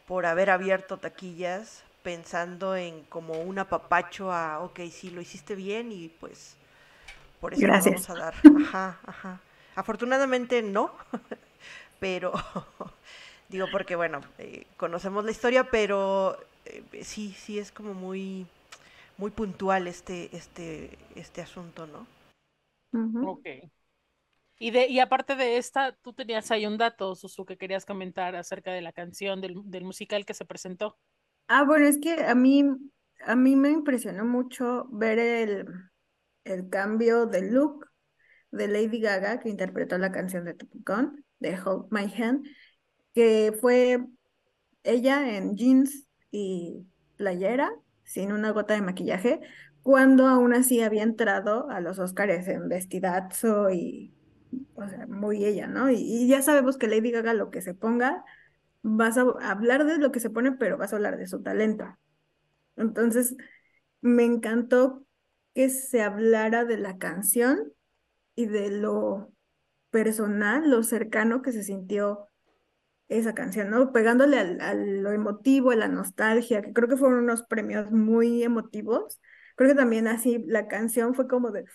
por 0.07 0.25
haber 0.25 0.49
abierto 0.49 0.97
taquillas, 0.99 1.83
pensando 2.03 2.75
en 2.75 3.03
como 3.05 3.41
un 3.41 3.59
apapacho 3.59 4.31
a, 4.31 4.61
ok, 4.61 4.81
sí, 4.91 5.11
lo 5.11 5.21
hiciste 5.21 5.55
bien 5.55 5.91
y 5.91 6.09
pues 6.09 6.57
por 7.39 7.53
eso 7.53 7.69
lo 7.69 7.77
Gracias. 7.77 7.79
vamos 7.79 8.09
a 8.09 8.15
dar. 8.15 8.35
Ajá, 8.53 8.99
ajá. 9.05 9.41
Afortunadamente 9.75 10.61
no, 10.63 10.93
pero 11.99 12.33
digo 13.49 13.67
porque 13.71 13.95
bueno, 13.95 14.21
eh, 14.37 14.65
conocemos 14.77 15.25
la 15.25 15.31
historia, 15.31 15.65
pero 15.69 16.37
eh, 16.65 17.03
sí, 17.03 17.35
sí 17.37 17.59
es 17.59 17.71
como 17.71 17.93
muy 17.93 18.47
muy 19.19 19.31
puntual 19.31 19.87
este, 19.87 20.35
este, 20.35 20.97
este 21.15 21.41
asunto, 21.41 21.85
¿no? 21.85 22.07
Ok. 23.27 23.47
Y, 24.57 24.71
de, 24.71 24.87
y 24.87 24.99
aparte 24.99 25.35
de 25.35 25.57
esta, 25.57 25.93
tú 26.01 26.13
tenías 26.13 26.49
ahí 26.51 26.65
un 26.65 26.77
dato, 26.77 27.15
Susu, 27.15 27.45
que 27.45 27.57
querías 27.57 27.85
comentar 27.85 28.35
acerca 28.35 28.71
de 28.71 28.81
la 28.81 28.93
canción 28.93 29.41
del, 29.41 29.55
del 29.65 29.83
musical 29.83 30.25
que 30.25 30.33
se 30.33 30.45
presentó. 30.45 30.97
Ah, 31.47 31.63
bueno, 31.63 31.85
es 31.85 31.97
que 31.97 32.25
a 32.25 32.35
mí, 32.35 32.63
a 33.25 33.35
mí 33.35 33.55
me 33.55 33.71
impresionó 33.71 34.25
mucho 34.25 34.87
ver 34.89 35.19
el, 35.19 35.65
el 36.45 36.69
cambio 36.69 37.25
de 37.25 37.51
look 37.51 37.89
de 38.51 38.67
Lady 38.67 38.99
Gaga, 38.99 39.39
que 39.39 39.49
interpretó 39.49 39.97
la 39.97 40.11
canción 40.11 40.45
de 40.45 40.53
Top 40.53 40.69
Gun, 40.85 41.25
de 41.39 41.57
Hold 41.59 41.87
My 41.91 42.11
Hand, 42.21 42.45
que 43.13 43.55
fue 43.59 44.05
ella 44.83 45.37
en 45.37 45.55
jeans 45.55 46.05
y 46.31 46.85
playera, 47.17 47.71
sin 48.03 48.31
una 48.31 48.51
gota 48.51 48.73
de 48.73 48.81
maquillaje, 48.81 49.39
cuando 49.83 50.27
aún 50.27 50.53
así 50.53 50.81
había 50.81 51.03
entrado 51.03 51.69
a 51.69 51.79
los 51.81 51.99
Oscars 51.99 52.47
en 52.47 52.67
vestidazo 52.69 53.69
y, 53.69 54.13
o 54.75 54.87
sea, 54.87 55.07
muy 55.07 55.45
ella, 55.45 55.67
¿no? 55.67 55.89
Y, 55.89 55.95
y 55.97 56.27
ya 56.27 56.41
sabemos 56.41 56.77
que 56.77 56.87
Lady 56.87 57.11
Gaga 57.11 57.33
lo 57.33 57.49
que 57.49 57.61
se 57.61 57.73
ponga, 57.73 58.23
vas 58.81 59.17
a 59.17 59.21
hablar 59.41 59.85
de 59.85 59.97
lo 59.97 60.11
que 60.11 60.19
se 60.19 60.29
pone, 60.29 60.53
pero 60.53 60.77
vas 60.77 60.93
a 60.93 60.95
hablar 60.97 61.17
de 61.17 61.27
su 61.27 61.41
talento. 61.41 61.85
Entonces, 62.75 63.35
me 64.01 64.23
encantó 64.23 65.05
que 65.53 65.69
se 65.69 66.01
hablara 66.01 66.65
de 66.65 66.77
la 66.77 66.97
canción 66.97 67.73
y 68.35 68.45
de 68.45 68.71
lo 68.71 69.31
personal, 69.91 70.69
lo 70.69 70.83
cercano 70.83 71.41
que 71.41 71.51
se 71.51 71.63
sintió 71.63 72.29
esa 73.09 73.33
canción, 73.35 73.69
¿no? 73.71 73.91
Pegándole 73.93 74.39
al- 74.39 74.61
a 74.61 74.73
lo 74.75 75.11
emotivo, 75.11 75.71
a 75.71 75.75
la 75.75 75.87
nostalgia, 75.87 76.61
que 76.61 76.73
creo 76.73 76.87
que 76.89 76.97
fueron 76.97 77.19
unos 77.23 77.43
premios 77.43 77.91
muy 77.91 78.43
emotivos. 78.43 79.19
Creo 79.55 79.69
que 79.71 79.75
también 79.75 80.07
así 80.07 80.43
la 80.47 80.67
canción 80.67 81.15
fue 81.15 81.27
como 81.27 81.51
de, 81.51 81.65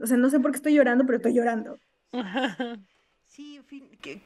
o 0.00 0.06
sea, 0.06 0.16
no 0.18 0.30
sé 0.30 0.40
por 0.40 0.52
qué 0.52 0.56
estoy 0.58 0.74
llorando, 0.74 1.06
pero 1.06 1.18
estoy 1.18 1.34
llorando. 1.34 1.78
Sí, 3.28 3.60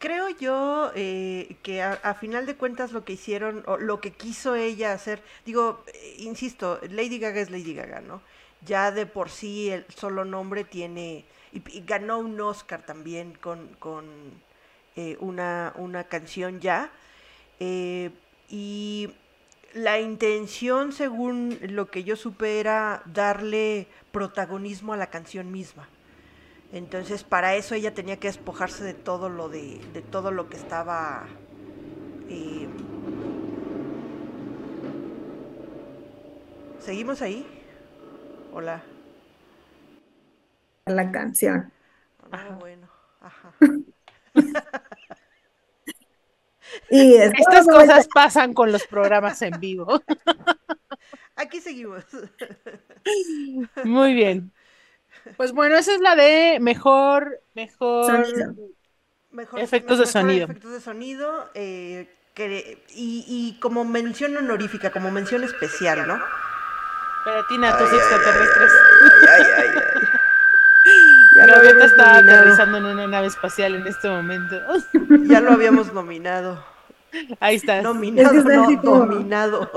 creo 0.01 0.29
yo 0.31 0.91
eh, 0.97 1.57
que 1.63 1.81
a, 1.83 1.93
a 1.93 2.15
final 2.15 2.45
de 2.47 2.57
cuentas 2.57 2.91
lo 2.93 3.05
que 3.05 3.13
hicieron, 3.13 3.63
o 3.67 3.77
lo 3.79 4.01
que 4.01 4.11
quiso 4.13 4.57
ella 4.57 4.93
hacer, 4.93 5.23
digo, 5.45 5.85
eh, 5.95 6.17
insisto, 6.19 6.81
Lady 6.91 7.19
Gaga 7.21 7.41
es 7.41 7.51
Lady 7.51 7.75
Gaga, 7.75 8.01
¿no? 8.01 8.21
Ya 8.65 8.91
de 8.91 9.07
por 9.07 9.31
sí 9.31 9.71
el 9.71 9.87
solo 9.97 10.25
nombre 10.25 10.65
tiene, 10.65 11.25
y, 11.57 11.79
y 11.79 11.85
ganó 11.87 12.19
un 12.19 12.41
Oscar 12.41 12.85
también 12.85 13.35
con, 13.41 13.69
con 13.79 14.05
eh, 14.97 15.17
una, 15.21 15.73
una 15.77 16.05
canción 16.05 16.61
ya, 16.61 16.91
eh, 17.61 18.11
y 18.49 19.11
la 19.73 19.99
intención, 20.01 20.93
según 20.93 21.59
lo 21.63 21.91
que 21.91 22.05
yo 22.05 22.17
supe, 22.17 22.61
era 22.61 23.03
darle 23.07 23.89
protagonismo 24.13 24.93
a 24.93 24.97
la 24.97 25.09
canción 25.09 25.51
misma. 25.51 25.89
Entonces, 26.73 27.25
para 27.25 27.55
eso 27.55 27.75
ella 27.75 27.95
tenía 27.95 28.19
que 28.19 28.29
despojarse 28.29 28.85
de 28.85 28.95
todo 28.95 29.29
lo 29.29 29.49
de, 29.49 29.81
de 29.93 30.03
todo 30.03 30.31
lo 30.31 30.49
que 30.49 30.57
estaba 30.57 31.27
eh, 32.29 32.69
¿Seguimos 36.81 37.21
ahí? 37.21 37.45
Hola. 38.53 38.96
La 40.87 41.11
canción. 41.11 41.73
Ah, 42.33 42.57
bueno. 42.59 42.89
Ajá. 43.21 43.53
Y 46.91 47.15
Estas 47.15 47.65
cosas 47.67 48.09
pasan 48.13 48.53
con 48.53 48.73
los 48.73 48.85
programas 48.89 49.41
en 49.43 49.59
vivo. 49.61 50.03
Aquí 51.37 51.61
seguimos. 51.61 52.05
Muy 53.85 54.15
bien. 54.15 54.53
Pues 55.37 55.53
bueno, 55.53 55.77
esa 55.77 55.95
es 55.95 56.01
la 56.01 56.17
de 56.17 56.59
mejor, 56.61 57.41
mejor. 57.55 58.07
Sonido. 58.27 58.55
Mejor, 59.31 59.61
Efectos 59.61 59.99
de 59.99 60.07
mejor 60.07 60.13
sonido. 60.23 60.45
Efectos 60.47 60.73
de 60.73 60.81
sonido. 60.81 61.51
eh, 61.55 62.13
que- 62.35 62.85
y, 62.91 63.25
y 63.29 63.61
como 63.61 63.85
mención 63.85 64.37
honorífica, 64.37 64.91
como 64.91 65.11
mención 65.13 65.45
especial, 65.45 66.07
¿no? 66.07 66.21
Pero 67.25 67.47
Tina, 67.47 67.79
tus 67.79 67.93
extraterrestres. 67.93 68.73
Ay, 69.31 69.43
ay, 69.57 69.69
ay, 69.77 69.96
Ya 71.37 71.47
lo 71.47 71.53
Gaviota 71.55 71.59
habíamos 71.59 71.85
está 71.91 72.13
nominado. 72.15 72.39
aterrizando 72.39 72.79
en 72.79 72.85
una 72.87 73.07
nave 73.07 73.27
espacial 73.27 73.75
en 73.75 73.87
este 73.87 74.09
momento. 74.09 74.57
Ya 75.29 75.41
lo 75.41 75.53
habíamos 75.53 75.93
nominado. 75.93 76.65
Ahí 77.41 77.57
estás. 77.57 77.83
Nominado, 77.83 78.29
Es 78.29 78.33
que 78.33 78.39
está 78.39 78.55
no, 78.57 78.65
así 78.65 78.77
como- 78.79 78.99
dominado. 79.07 79.71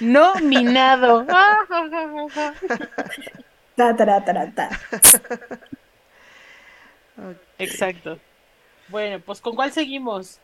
Nominado. 0.00 1.26
Ta, 3.76 3.96
tara, 3.96 4.24
tara, 4.24 4.50
ta. 4.54 4.68
Exacto. 7.58 8.18
Bueno, 8.88 9.20
pues 9.24 9.40
¿con 9.40 9.54
cuál 9.56 9.72
seguimos? 9.72 10.38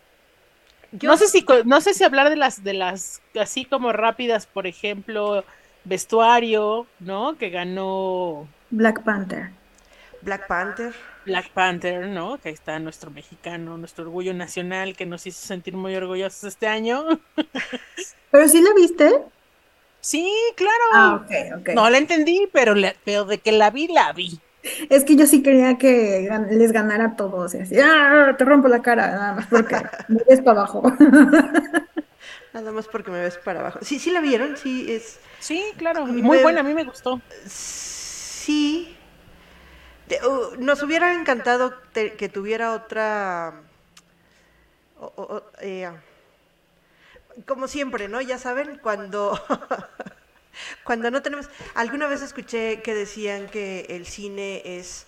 Yo- 0.92 1.11
No 1.11 1.16
sé 1.18 1.28
si 1.28 1.44
no 1.66 1.80
sé 1.82 1.92
si 1.94 2.04
hablar 2.04 2.30
de 2.30 2.37
las 2.37 2.64
de 2.64 2.73
las 2.73 3.20
así 3.38 3.64
como 3.66 3.92
rápidas, 3.92 4.47
por 4.47 4.66
ejemplo, 4.66 5.44
vestuario, 5.85 6.87
¿no? 7.00 7.37
Que 7.37 7.50
ganó 7.50 8.49
Black 8.70 9.02
Panther. 9.02 9.50
Black 10.22 10.46
Panther. 10.46 10.94
Black 11.25 11.50
Panther, 11.50 12.06
¿no? 12.08 12.38
Que 12.38 12.48
ahí 12.48 12.54
está 12.54 12.78
nuestro 12.78 13.10
mexicano, 13.10 13.76
nuestro 13.78 14.04
orgullo 14.04 14.34
nacional 14.34 14.96
que 14.96 15.06
nos 15.06 15.26
hizo 15.26 15.46
sentir 15.46 15.75
muy 15.75 15.94
orgullosos 15.94 16.44
este 16.44 16.66
año. 16.66 17.04
¿Pero 18.30 18.48
sí 18.48 18.60
la 18.62 18.72
viste? 18.75 19.22
Sí, 20.00 20.30
claro. 20.56 20.75
Ah, 20.94 21.20
ok, 21.22 21.60
ok. 21.60 21.68
No 21.75 21.88
la 21.90 21.98
entendí, 21.98 22.48
pero, 22.52 22.75
la- 22.75 22.94
pero 23.04 23.25
de 23.25 23.38
que 23.38 23.52
la 23.52 23.70
vi, 23.70 23.88
la 23.88 24.12
vi. 24.12 24.40
Es 24.90 25.04
que 25.04 25.16
yo 25.16 25.26
sí 25.26 25.42
quería 25.42 25.78
que 25.78 26.28
gan- 26.28 26.48
les 26.50 26.72
ganara 26.72 27.04
a 27.06 27.16
todos. 27.16 27.54
Y 27.54 27.58
así, 27.60 27.76
¡ah! 27.80 28.34
Te 28.37 28.44
rompo 28.44 28.68
la 28.68 28.82
cara, 28.82 29.08
nada 29.12 29.32
más 29.34 29.46
porque 29.46 29.76
me 30.08 30.20
ves 30.28 30.40
para 30.40 30.60
abajo. 30.60 30.82
Nada 32.52 32.72
más 32.72 32.87
porque 32.88 33.10
me 33.10 33.20
ves 33.20 33.37
para 33.38 33.60
abajo. 33.60 33.78
Sí, 33.82 33.98
sí 33.98 34.10
la 34.10 34.20
vieron, 34.20 34.56
sí, 34.56 34.87
es. 34.90 35.20
Sí, 35.38 35.62
claro. 35.76 36.06
Me- 36.06 36.22
Muy 36.22 36.38
buena, 36.38 36.60
a 36.60 36.64
mí 36.64 36.75
me 36.75 36.84
gustó. 36.84 37.20
Sí. 37.46 37.88
Te- 40.08 40.26
uh, 40.26 40.56
nos 40.58 40.82
hubiera 40.82 41.12
encantado 41.14 41.74
te- 41.92 42.14
que 42.14 42.28
tuviera 42.28 42.72
otra. 42.72 43.52
o- 45.00 45.12
o- 45.16 45.36
o- 45.36 45.42
eh, 45.60 45.90
como 47.46 47.68
siempre, 47.68 48.08
¿no? 48.08 48.20
Ya 48.20 48.38
saben, 48.38 48.78
cuando. 48.78 49.38
cuando 50.84 51.10
no 51.10 51.20
tenemos. 51.22 51.48
Alguna 51.74 52.08
vez 52.08 52.22
escuché 52.22 52.80
que 52.82 52.94
decían 52.94 53.48
que 53.48 53.86
el 53.90 54.06
cine 54.06 54.62
es 54.64 55.06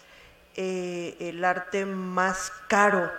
eh, 0.56 1.16
el 1.20 1.44
arte 1.44 1.86
más 1.86 2.52
caro 2.68 3.10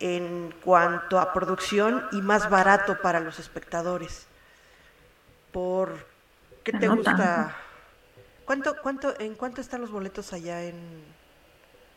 en 0.00 0.54
cuanto 0.64 1.18
a 1.18 1.32
producción 1.32 2.06
y 2.12 2.20
más 2.22 2.48
barato 2.50 3.00
para 3.02 3.20
los 3.20 3.38
espectadores. 3.38 4.26
Por 5.52 6.06
¿qué 6.62 6.72
te 6.72 6.88
gusta? 6.88 7.56
¿Cuánto, 8.44 8.74
cuánto, 8.82 9.18
en 9.20 9.34
cuánto 9.34 9.60
están 9.60 9.80
los 9.80 9.90
boletos 9.90 10.32
allá 10.32 10.62
en 10.64 10.74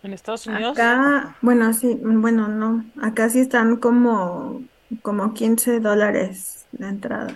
En 0.04 0.14
Estados 0.14 0.48
Unidos. 0.48 0.78
Acá, 0.78 1.38
bueno, 1.42 1.74
sí, 1.74 2.00
bueno, 2.02 2.48
no. 2.48 2.86
Acá 3.02 3.30
sí 3.30 3.40
están 3.40 3.78
como, 3.78 4.64
como 5.02 5.34
15 5.34 5.80
dólares 5.80 6.68
la 6.72 6.90
entrada. 6.90 7.36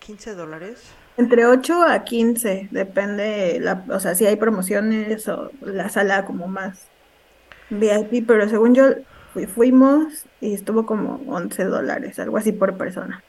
15 0.00 0.34
dólares? 0.34 0.80
Entre 1.16 1.46
8 1.46 1.82
a 1.82 2.04
15, 2.04 2.68
depende, 2.70 3.58
la, 3.60 3.84
o 3.90 3.98
sea, 4.00 4.14
si 4.14 4.24
hay 4.26 4.36
promociones 4.36 5.26
o 5.28 5.50
la 5.60 5.88
sala 5.88 6.24
como 6.24 6.46
más 6.48 6.92
VIP, 7.70 8.22
pero 8.26 8.48
según 8.48 8.74
yo 8.74 8.84
fui- 9.32 9.46
fuimos 9.46 10.28
y 10.40 10.54
estuvo 10.54 10.86
como 10.86 11.16
11 11.26 11.64
dólares, 11.64 12.18
algo 12.18 12.38
así 12.38 12.52
por 12.52 12.76
persona. 12.78 13.24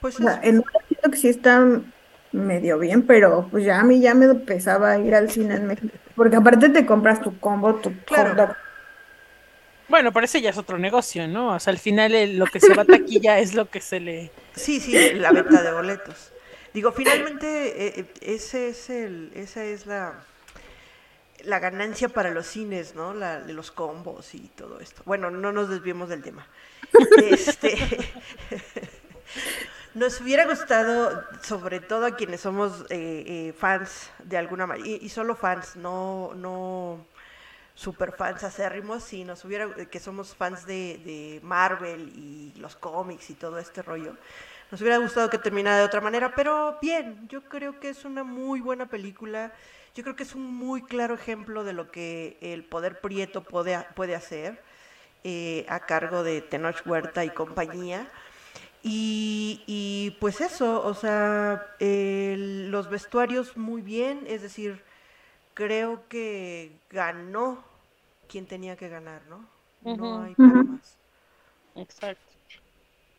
Pues 0.00 0.20
O 0.20 0.22
sea, 0.22 0.34
es- 0.42 0.48
en 0.48 0.56
un 0.58 0.64
que 1.10 1.16
sí 1.16 1.28
está 1.28 1.64
medio 2.36 2.78
bien, 2.78 3.06
pero 3.06 3.48
pues 3.50 3.64
ya 3.64 3.80
a 3.80 3.84
mí 3.84 4.00
ya 4.00 4.14
me 4.14 4.34
pesaba 4.34 4.98
ir 4.98 5.14
al 5.14 5.30
cine 5.30 5.56
en 5.56 5.66
México, 5.66 5.94
porque 6.14 6.36
aparte 6.36 6.68
te 6.70 6.86
compras 6.86 7.20
tu 7.22 7.38
combo, 7.40 7.76
tu 7.80 8.04
Claro. 8.04 8.30
hot 8.30 8.36
dog. 8.36 8.56
Bueno, 9.88 10.12
pero 10.12 10.24
ese 10.24 10.40
ya 10.42 10.50
es 10.50 10.58
otro 10.58 10.78
negocio, 10.78 11.28
¿no? 11.28 11.54
O 11.54 11.60
sea, 11.60 11.70
al 11.72 11.78
final 11.78 12.14
el- 12.14 12.38
lo 12.38 12.50
que 12.50 12.60
se 12.60 12.74
va 12.74 12.82
a 12.82 12.86
taquilla 12.86 13.38
es 13.38 13.54
lo 13.54 13.70
que 13.70 13.80
se 13.80 14.00
le... 14.00 14.32
sí, 14.54 14.80
sí, 14.80 15.12
la 15.14 15.32
venta 15.32 15.62
de 15.62 15.72
boletos. 15.72 16.32
Digo, 16.72 16.92
finalmente 16.92 17.46
eh, 17.86 18.00
eh, 18.00 18.14
ese 18.20 18.68
es 18.68 18.90
el, 18.90 19.30
esa 19.34 19.64
es 19.64 19.86
la, 19.86 20.14
la 21.44 21.58
ganancia 21.60 22.08
para 22.08 22.30
los 22.30 22.46
cines, 22.46 22.94
¿no? 22.94 23.14
La, 23.14 23.40
de 23.40 23.52
los 23.52 23.70
combos 23.70 24.34
y 24.34 24.48
todo 24.56 24.80
esto. 24.80 25.02
Bueno, 25.04 25.30
no 25.30 25.52
nos 25.52 25.68
desviemos 25.68 26.08
del 26.08 26.22
tema. 26.22 26.46
Este, 27.16 27.76
nos 29.96 30.20
hubiera 30.20 30.44
gustado, 30.44 31.24
sobre 31.40 31.80
todo 31.80 32.04
a 32.04 32.16
quienes 32.16 32.42
somos 32.42 32.82
eh, 32.90 33.24
eh, 33.26 33.54
fans 33.58 34.10
de 34.22 34.36
alguna 34.36 34.66
manera, 34.66 34.86
y, 34.86 35.08
solo 35.08 35.34
fans, 35.34 35.74
no, 35.74 36.34
no 36.34 36.98
super 37.74 38.12
fans 38.12 38.44
acérrimos, 38.44 39.02
si 39.04 39.24
nos 39.24 39.42
hubiera, 39.46 39.74
que 39.74 39.98
somos 39.98 40.34
fans 40.34 40.66
de, 40.66 41.00
de 41.02 41.40
Marvel 41.42 42.12
y 42.14 42.52
los 42.58 42.76
cómics 42.76 43.30
y 43.30 43.34
todo 43.34 43.58
este 43.58 43.80
rollo, 43.80 44.14
Nos 44.70 44.82
hubiera 44.82 44.98
gustado 44.98 45.30
que 45.30 45.38
terminara 45.38 45.78
de 45.78 45.84
otra 45.84 46.02
manera, 46.02 46.34
pero 46.34 46.76
bien, 46.82 47.26
yo 47.30 47.44
creo 47.44 47.80
que 47.80 47.88
es 47.88 48.04
una 48.04 48.22
muy 48.22 48.60
buena 48.60 48.86
película. 48.86 49.54
Yo 49.94 50.02
creo 50.02 50.14
que 50.14 50.24
es 50.24 50.34
un 50.34 50.54
muy 50.54 50.82
claro 50.82 51.14
ejemplo 51.14 51.64
de 51.64 51.72
lo 51.72 51.90
que 51.90 52.36
el 52.42 52.64
poder 52.64 53.00
prieto 53.00 53.44
puede, 53.44 53.78
puede 53.94 54.14
hacer 54.14 54.62
eh, 55.24 55.64
a 55.70 55.80
cargo 55.80 56.22
de 56.22 56.42
Tenoch 56.42 56.86
Huerta 56.86 57.24
y 57.24 57.30
compañía. 57.30 58.06
Y, 58.88 60.16
pues 60.20 60.40
eso, 60.40 60.84
o 60.84 60.94
sea, 60.94 61.66
los 61.80 62.88
vestuarios 62.88 63.56
muy 63.56 63.82
bien, 63.82 64.24
es 64.26 64.42
decir, 64.42 64.82
creo 65.54 66.06
que 66.08 66.72
ganó 66.90 67.64
quien 68.28 68.46
tenía 68.46 68.76
que 68.76 68.88
ganar, 68.88 69.22
¿no? 69.28 69.46
No 69.82 70.22
hay 70.22 70.34
para 70.34 70.62
más. 70.62 70.98
Exacto. 71.74 72.22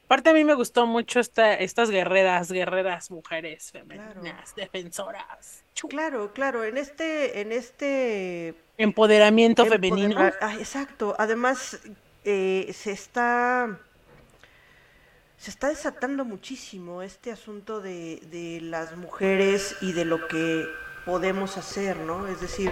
Aparte 0.06 0.30
a 0.30 0.34
mí 0.34 0.46
me 0.46 0.54
gustó 0.54 0.88
mucho 0.88 1.20
esta, 1.20 1.54
estas 1.56 1.90
guerreras, 1.90 2.50
guerreras 2.50 3.12
mujeres 3.12 3.72
femeninas, 3.72 4.56
defensoras. 4.56 5.66
Claro, 5.90 6.32
claro, 6.32 6.64
en 6.64 6.78
este, 6.78 7.42
en 7.42 7.52
este 7.52 8.56
empoderamiento 8.78 9.66
femenino. 9.66 10.32
Ah, 10.40 10.56
exacto. 10.56 11.14
Además, 11.20 11.82
eh, 12.24 12.72
se 12.74 12.92
está 12.92 13.78
se 15.38 15.52
está 15.52 15.70
desatando 15.70 16.26
muchísimo 16.26 17.02
este 17.02 17.32
asunto 17.32 17.80
de, 17.80 18.22
de 18.32 18.60
las 18.62 18.96
mujeres 18.98 19.76
y 19.82 19.94
de 19.94 20.06
lo 20.06 20.28
que 20.28 20.66
podemos 21.06 21.58
hacer, 21.58 21.98
¿no? 21.98 22.28
Es 22.28 22.42
decir, 22.42 22.72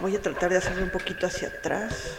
voy 0.00 0.16
a 0.16 0.22
tratar 0.22 0.50
de 0.50 0.58
hacerme 0.58 0.84
un 0.84 0.90
poquito 0.90 1.26
hacia 1.26 1.48
atrás. 1.48 2.16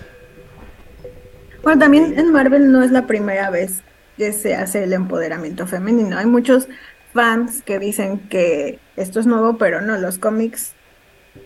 Bueno, 1.64 1.80
también 1.80 2.20
en 2.20 2.32
Marvel 2.32 2.72
no 2.72 2.84
es 2.84 2.92
la 2.92 3.08
primera 3.08 3.50
vez 3.50 3.82
que 4.18 4.34
se 4.34 4.56
hace 4.56 4.84
el 4.84 4.94
empoderamiento 4.94 5.66
femenino. 5.66 6.18
Hay 6.18 6.26
muchos 6.26 6.68
fans 7.14 7.62
que 7.64 7.80
dicen 7.80 8.30
que 8.30 8.80
esto 8.96 9.20
es 9.20 9.26
nuevo, 9.26 9.58
pero 9.58 9.82
no, 9.82 9.98
los 9.98 10.20
cómics 10.20 10.74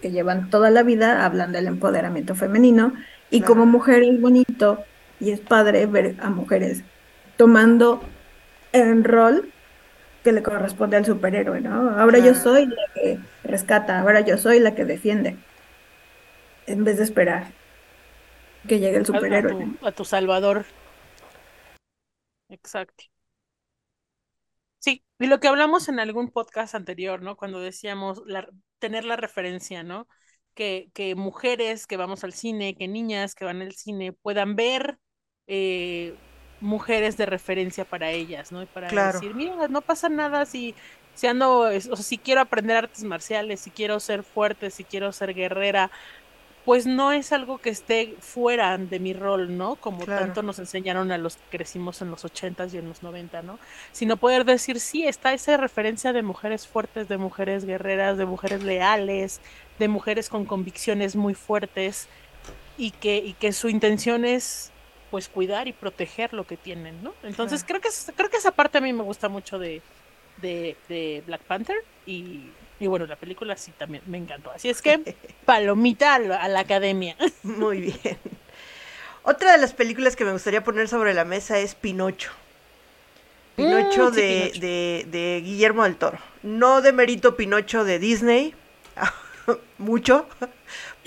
que 0.02 0.12
llevan 0.12 0.50
toda 0.50 0.70
la 0.70 0.84
vida 0.84 1.26
hablan 1.26 1.52
del 1.52 1.68
empoderamiento 1.68 2.34
femenino 2.34 2.94
y 3.30 3.42
como 3.42 3.66
mujer 3.66 4.04
es 4.04 4.20
bonito 4.20 4.80
y 5.20 5.32
es 5.32 5.40
padre 5.40 5.86
ver 5.86 6.16
a 6.20 6.30
mujeres 6.30 6.84
tomando 7.42 8.00
el 8.72 9.04
rol 9.04 9.52
que 10.24 10.32
le 10.32 10.44
corresponde 10.44 10.98
al 10.98 11.06
superhéroe, 11.06 11.60
¿no? 11.60 11.90
Ahora 12.00 12.20
yo 12.20 12.36
soy 12.36 12.68
la 12.68 12.84
que 12.94 13.18
rescata, 13.44 14.00
ahora 14.00 14.22
yo 14.22 14.38
soy 14.38 14.60
la 14.60 14.76
que 14.76 14.86
defiende, 14.86 15.38
en 16.68 16.84
vez 16.84 17.00
de 17.00 17.04
esperar 17.04 17.52
que 18.68 18.80
llegue 18.80 18.98
el 18.98 19.08
superhéroe. 19.08 19.72
A 19.82 19.92
tu, 19.92 20.06
salvador. 20.06 20.66
Exacto. 22.50 23.06
Sí, 24.78 25.04
y 25.18 25.26
lo 25.26 25.40
que 25.40 25.48
hablamos 25.48 25.90
en 25.90 26.00
algún 26.00 26.30
podcast 26.30 26.76
anterior, 26.76 27.24
¿no? 27.24 27.38
Cuando 27.38 27.60
decíamos 27.60 28.22
tener 28.78 29.04
la 29.04 29.16
referencia, 29.16 29.82
¿no? 29.82 30.08
Que, 30.54 30.92
que 30.94 31.16
mujeres 31.16 31.88
que 31.88 31.98
vamos 31.98 32.24
al 32.24 32.34
cine, 32.34 32.76
que 32.76 32.88
niñas 32.88 33.34
que 33.34 33.46
van 33.46 33.64
al 33.64 33.74
cine 33.74 34.14
puedan 34.14 34.56
ver 34.56 35.00
eh, 35.48 36.14
mujeres 36.62 37.18
de 37.18 37.26
referencia 37.26 37.84
para 37.86 38.12
ellas, 38.12 38.52
¿no? 38.52 38.62
Y 38.62 38.66
para 38.68 38.90
decir, 39.12 39.34
mira, 39.36 39.68
no 39.68 39.82
pasa 39.82 40.08
nada 40.10 40.46
si, 40.46 40.76
si 41.16 41.28
ando, 41.28 41.62
o 41.62 41.80
sea, 41.80 41.96
si 41.98 42.18
quiero 42.18 42.42
aprender 42.42 42.78
artes 42.78 43.04
marciales, 43.04 43.60
si 43.60 43.72
quiero 43.72 44.00
ser 44.00 44.24
fuerte, 44.24 44.70
si 44.70 44.84
quiero 44.84 45.12
ser 45.12 45.34
guerrera, 45.34 45.92
pues 46.66 46.86
no 46.86 47.12
es 47.12 47.32
algo 47.32 47.58
que 47.58 47.72
esté 47.72 48.16
fuera 48.20 48.78
de 48.78 49.00
mi 49.00 49.14
rol, 49.14 49.58
¿no? 49.58 49.76
Como 49.78 50.06
tanto 50.06 50.44
nos 50.44 50.60
enseñaron 50.60 51.12
a 51.12 51.18
los 51.18 51.38
que 51.38 51.58
crecimos 51.58 52.02
en 52.04 52.12
los 52.12 52.24
ochentas 52.24 52.72
y 52.74 52.78
en 52.78 52.88
los 52.88 53.02
noventa, 53.02 53.42
¿no? 53.42 53.58
Sino 53.92 54.18
poder 54.18 54.46
decir, 54.46 54.80
sí, 54.80 55.08
está 55.08 55.34
esa 55.34 55.58
referencia 55.58 56.14
de 56.14 56.22
mujeres 56.22 56.68
fuertes, 56.68 57.08
de 57.08 57.18
mujeres 57.18 57.66
guerreras, 57.66 58.20
de 58.20 58.26
mujeres 58.26 58.64
leales, 58.64 59.42
de 59.80 59.88
mujeres 59.88 60.30
con 60.30 60.46
convicciones 60.46 61.16
muy 61.16 61.34
fuertes 61.34 62.08
y 62.78 62.92
que, 62.92 63.18
y 63.18 63.34
que 63.34 63.54
su 63.54 63.68
intención 63.68 64.24
es 64.24 64.72
pues 65.12 65.28
cuidar 65.28 65.68
y 65.68 65.74
proteger 65.74 66.34
lo 66.34 66.48
que 66.48 66.58
tienen, 66.58 67.04
¿no? 67.04 67.14
Entonces 67.22 67.64
creo 67.64 67.82
que 67.82 67.90
creo 68.16 68.30
que 68.30 68.38
esa 68.38 68.52
parte 68.52 68.80
a 68.80 68.82
mí 68.82 68.94
me 68.94 69.04
gusta 69.04 69.30
mucho 69.30 69.60
de, 69.60 69.82
de, 70.42 70.76
de 70.90 71.22
Black 71.28 71.42
Panther 71.42 71.78
y 72.08 72.50
y 72.82 72.88
bueno, 72.88 73.06
la 73.06 73.16
película 73.16 73.56
sí 73.56 73.72
también 73.78 74.04
me 74.08 74.18
encantó. 74.18 74.50
Así 74.50 74.68
es 74.68 74.82
que, 74.82 75.16
palomita 75.46 76.16
a 76.16 76.48
la, 76.48 76.60
academia. 76.60 77.16
Muy 77.44 77.82
bien. 77.82 78.18
Otra 79.22 79.52
de 79.52 79.60
las 79.60 79.74
películas 79.74 80.16
que 80.16 80.26
me 80.26 80.32
gustaría 80.32 80.64
poner 80.64 80.88
sobre 80.88 81.14
la 81.14 81.24
mesa 81.24 81.60
es 81.60 81.76
Pinocho. 81.76 82.32
Pinocho, 83.56 84.10
mm, 84.10 84.14
de, 84.14 85.06
de, 85.08 85.42
Guillermo 85.46 85.84
del 85.84 85.96
Toro. 85.96 86.18
No 86.42 86.82
de 86.82 86.92
mérito 86.92 87.36
Pinocho 87.36 87.84
de 87.84 88.00
Disney, 88.00 88.56
mucho, 89.78 90.26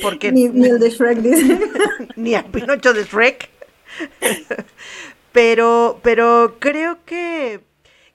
porque... 0.01 0.31
Ni, 0.31 0.45
el 0.45 0.79
de 0.79 0.91
Shrek 0.91 1.19
Disney. 1.19 1.59
ni 2.15 2.37
a 2.37 2.45
Pinocho 2.45 2.95
de 2.95 3.03
Shrek. 3.03 3.51
pero, 5.33 6.01
pero 6.03 6.57
creo 6.61 7.05
que 7.05 7.63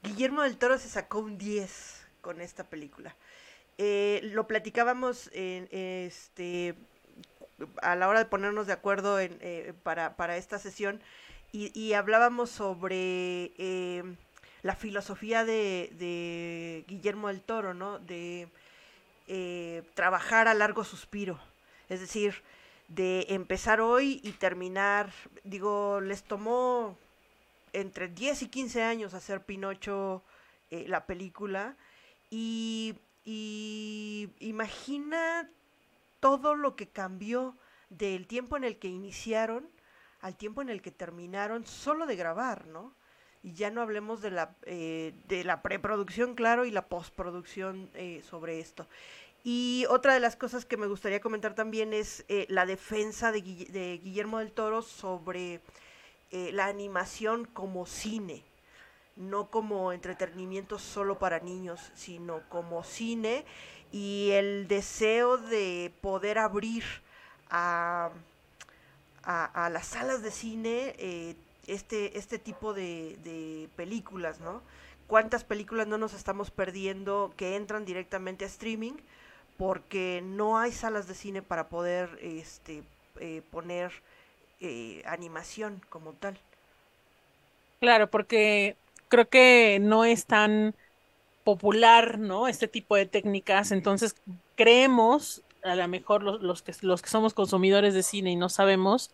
Guillermo 0.04 0.44
del 0.44 0.58
Toro 0.58 0.78
se 0.78 0.90
sacó 0.90 1.20
un 1.20 1.38
10 1.38 2.08
con 2.22 2.42
esta 2.42 2.64
película. 2.64 3.16
Eh, 3.78 4.20
lo 4.34 4.46
platicábamos 4.48 5.30
este, 5.34 6.76
a 7.82 7.96
la 7.96 8.10
hora 8.10 8.20
de 8.20 8.26
ponernos 8.26 8.68
de 8.68 8.74
acuerdo 8.74 9.20
eh, 9.20 9.74
para, 9.84 10.38
esta 10.38 10.60
sesión 10.60 11.02
y, 11.52 11.94
hablábamos 11.94 12.50
sobre 12.50 13.54
eh, 13.58 14.04
la 14.62 14.76
filosofía 14.76 15.46
de, 15.46 16.84
Guillermo 16.88 17.30
del 17.30 17.42
Toro, 17.42 17.74
¿no? 17.74 18.00
De 18.00 18.50
trabajar 19.94 20.48
a 20.48 20.54
largo 20.54 20.84
suspiro, 20.84 21.40
es 21.88 22.02
decir, 22.02 22.44
de 22.90 23.26
empezar 23.30 23.82
hoy 23.82 24.20
y 24.24 24.34
terminar, 24.34 25.12
digo, 25.44 26.02
les 26.02 26.24
tomó 26.24 26.98
entre 27.74 28.10
10 28.10 28.44
y 28.44 28.48
15 28.50 28.84
años 28.84 29.14
hacer 29.14 29.46
Pinocho 29.46 30.24
la 30.70 31.06
película 31.06 31.76
y 32.30 32.96
y 33.32 34.32
imagina 34.40 35.48
todo 36.20 36.56
lo 36.56 36.76
que 36.76 36.88
cambió 36.90 37.56
del 37.92 38.26
tiempo 38.26 38.58
en 38.58 38.64
el 38.64 38.80
que 38.80 38.88
iniciaron 38.88 39.70
al 40.22 40.36
tiempo 40.36 40.64
en 40.64 40.70
el 40.70 40.82
que 40.82 40.90
terminaron 40.90 41.66
solo 41.68 42.08
de 42.08 42.16
grabar, 42.16 42.66
¿no? 42.66 42.96
Y 43.44 43.54
ya 43.54 43.70
no 43.70 43.82
hablemos 43.84 44.22
de 44.22 44.32
la, 44.32 44.56
eh, 44.64 45.14
de 45.28 45.44
la 45.44 45.62
preproducción, 45.62 46.34
claro, 46.34 46.66
y 46.66 46.72
la 46.72 46.88
postproducción 46.88 47.92
eh, 47.94 48.24
sobre 48.28 48.60
esto. 48.60 48.88
Y 49.44 49.86
otra 49.90 50.14
de 50.14 50.20
las 50.20 50.36
cosas 50.36 50.66
que 50.66 50.78
me 50.78 50.88
gustaría 50.88 51.22
comentar 51.22 51.56
también 51.56 51.94
es 51.94 52.26
eh, 52.28 52.46
la 52.50 52.66
defensa 52.66 53.32
de, 53.32 53.42
de, 53.42 54.00
Guillermo 54.04 54.40
del 54.40 54.52
Toro 54.52 54.82
sobre 54.82 55.62
la 56.32 56.68
animación 56.68 57.46
como 57.46 57.88
cine 57.88 58.44
no 59.20 59.52
como 59.52 59.92
entretenimiento 59.92 60.80
solo 60.80 61.20
para 61.20 61.40
niños, 61.40 61.92
sino 61.94 62.42
como 62.48 62.84
cine 62.84 63.46
y 63.92 64.30
el 64.32 64.68
deseo 64.68 65.38
de 65.38 65.92
poder 66.02 66.38
abrir 66.38 66.84
a, 67.50 68.12
a, 69.24 69.70
las 69.70 69.88
salas 69.88 70.22
de 70.22 70.32
cine 70.32 70.96
eh, 70.98 71.36
este, 71.68 72.18
este 72.18 72.40
tipo 72.40 72.74
de, 72.74 73.70
películas, 73.76 74.40
¿no? 74.40 74.62
¿Cuántas 75.08 75.44
películas 75.44 75.88
no 75.88 75.98
nos 75.98 76.14
estamos 76.14 76.50
perdiendo 76.52 77.34
que 77.36 77.56
entran 77.56 77.84
directamente 77.84 78.46
a 78.46 78.48
streaming? 78.48 78.94
Porque 79.60 80.22
no 80.24 80.58
hay 80.58 80.72
salas 80.72 81.08
de 81.08 81.14
cine 81.14 81.42
para 81.42 81.70
poder 81.70 82.18
este, 82.22 82.82
eh, 83.20 83.44
poner 83.52 83.92
eh, 84.62 85.04
animación 85.06 85.82
como 85.90 86.14
tal. 86.14 86.40
Claro, 87.82 88.10
porque 88.10 88.78
creo 89.10 89.30
que 89.30 89.80
no 89.82 90.06
es 90.06 90.26
tan 90.26 90.76
popular, 91.44 92.20
¿no? 92.20 92.48
Este 92.48 92.70
tipo 92.70 92.96
de 92.96 93.06
técnicas, 93.06 93.72
entonces 93.72 94.16
creemos, 94.56 95.44
a 95.64 95.76
lo 95.76 95.88
mejor 95.90 96.24
los, 96.24 96.62
que, 96.62 96.74
los 96.82 97.02
que 97.02 97.10
somos 97.10 97.34
consumidores 97.34 97.94
de 97.94 98.04
cine 98.04 98.32
y 98.32 98.36
no 98.38 98.48
sabemos, 98.48 99.14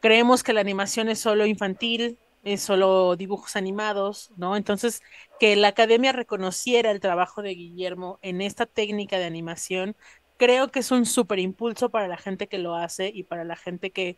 creemos 0.00 0.44
que 0.44 0.52
la 0.52 0.60
animación 0.60 1.08
es 1.08 1.18
solo 1.18 1.46
infantil, 1.46 2.16
es 2.44 2.62
solo 2.62 3.16
dibujos 3.16 3.56
animados, 3.56 4.32
¿no? 4.36 4.56
Entonces, 4.56 5.02
que 5.38 5.56
la 5.56 5.68
academia 5.68 6.12
reconociera 6.12 6.90
el 6.90 7.00
trabajo 7.00 7.42
de 7.42 7.54
Guillermo 7.54 8.18
en 8.22 8.40
esta 8.42 8.66
técnica 8.66 9.18
de 9.18 9.24
animación, 9.26 9.96
creo 10.36 10.70
que 10.70 10.80
es 10.80 10.90
un 10.92 11.06
súper 11.06 11.38
impulso 11.40 11.90
para 11.90 12.08
la 12.08 12.16
gente 12.18 12.48
que 12.48 12.58
lo 12.58 12.74
hace 12.76 13.10
y 13.14 13.24
para 13.24 13.44
la 13.44 13.56
gente 13.56 13.92
que, 13.92 14.16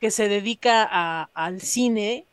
que 0.00 0.10
se 0.10 0.28
dedica 0.28 0.86
a, 0.90 1.30
al 1.34 1.60
cine 1.60 2.28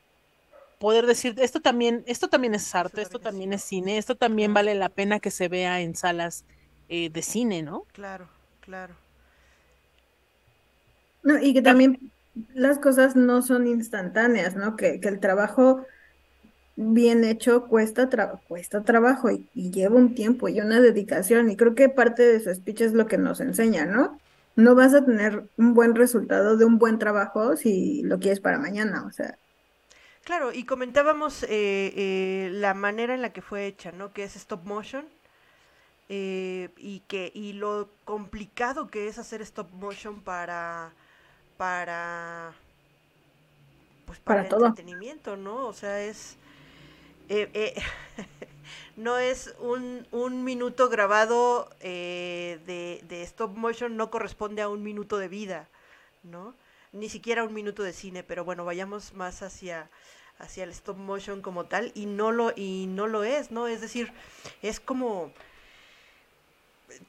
poder 0.80 1.06
decir, 1.08 1.36
esto 1.40 1.62
también, 1.62 2.04
esto 2.08 2.30
también 2.30 2.56
es 2.56 2.74
arte, 2.76 3.02
esto 3.02 3.20
también 3.20 3.54
es 3.54 3.64
cine, 3.64 3.98
esto 3.98 4.16
también 4.18 4.54
vale 4.54 4.76
la 4.76 4.90
pena 4.90 5.20
que 5.20 5.32
se 5.32 5.48
vea 5.50 5.82
en 5.82 5.96
salas 5.96 6.46
eh, 6.90 7.10
de 7.10 7.22
cine, 7.22 7.64
¿no? 7.64 7.88
Claro, 7.94 8.28
claro. 8.60 8.96
No, 11.24 11.40
y 11.40 11.54
que 11.54 11.62
también 11.62 12.13
las 12.54 12.80
cosas 12.80 13.16
no 13.16 13.42
son 13.42 13.68
instantáneas, 13.68 14.56
¿no? 14.56 14.76
Que, 14.76 15.00
el 15.04 15.20
trabajo 15.20 15.86
bien 16.76 17.24
hecho 17.24 17.68
cuesta, 17.68 18.10
cuesta 18.48 18.82
trabajo 18.82 19.30
y, 19.30 19.48
lleva 19.54 19.96
un 19.96 20.16
tiempo 20.16 20.50
y 20.50 20.60
una 20.60 20.82
dedicación. 20.82 21.50
Y 21.50 21.56
creo 21.56 21.76
que 21.76 21.90
parte 21.90 22.24
de 22.24 22.40
su 22.40 22.54
speech 22.54 22.82
es 22.82 22.94
lo 22.94 23.08
que 23.08 23.18
nos 23.18 23.40
enseña, 23.40 23.86
¿no? 23.86 24.20
No 24.56 24.76
vas 24.76 24.94
a 24.94 25.06
tener 25.06 25.44
un 25.58 25.74
buen 25.74 25.96
resultado 25.96 26.58
de 26.58 26.66
un 26.66 26.78
buen 26.78 27.00
trabajo 27.00 27.56
si 27.58 28.04
lo 28.04 28.20
quieres 28.20 28.40
para 28.40 28.60
mañana, 28.60 29.06
o 29.06 29.12
sea. 29.12 29.38
Claro, 30.24 30.54
y 30.54 30.64
comentábamos 30.64 31.44
eh, 31.44 31.50
eh, 31.50 32.50
la 32.54 32.74
manera 32.74 33.14
en 33.14 33.22
la 33.22 33.34
que 33.34 33.42
fue 33.42 33.66
hecha, 33.66 33.92
¿no? 33.92 34.14
Que 34.14 34.24
es 34.24 34.36
stop 34.36 34.64
motion. 34.64 35.06
Eh, 36.10 36.70
y 36.78 37.00
que 37.08 37.32
y 37.34 37.54
lo 37.54 37.90
complicado 38.04 38.90
que 38.90 39.08
es 39.08 39.18
hacer 39.18 39.42
stop 39.42 39.72
motion 39.72 40.22
para 40.22 40.92
para 41.64 42.54
pues 44.06 44.20
para, 44.20 44.50
todo. 44.50 44.66
entretenimiento, 44.66 45.38
¿no? 45.38 45.66
O 45.66 45.72
sea, 45.72 46.02
es 46.02 46.36
eh, 47.30 47.50
eh, 47.54 47.82
no 48.98 49.18
es 49.18 49.56
un, 49.60 50.06
un 50.12 50.44
minuto 50.44 50.90
grabado 50.90 51.70
eh, 51.80 52.60
de, 52.66 53.02
de, 53.08 53.22
stop 53.22 53.56
motion, 53.56 53.96
no 53.96 54.12
corresponde 54.12 54.62
a 54.62 54.68
un 54.68 54.84
minuto 54.84 55.18
de 55.18 55.30
vida, 55.30 55.70
¿no? 56.24 56.54
Ni 56.92 57.08
siquiera 57.08 57.46
un 57.46 57.54
minuto 57.54 57.82
de 57.82 57.94
cine, 57.94 58.24
pero 58.24 58.44
bueno, 58.44 58.66
vayamos 58.66 59.14
más 59.14 59.42
hacia, 59.42 59.90
hacia 60.40 60.66
el 60.66 60.72
stop 60.72 60.98
motion 60.98 61.42
como 61.42 61.64
tal, 61.64 61.94
y 61.96 62.08
no 62.08 62.34
lo, 62.34 62.52
y 62.58 62.88
no 62.88 63.08
lo 63.08 63.24
es, 63.24 63.52
¿no? 63.52 63.68
Es 63.68 63.80
decir, 63.80 64.12
es 64.62 64.82
como 64.82 65.32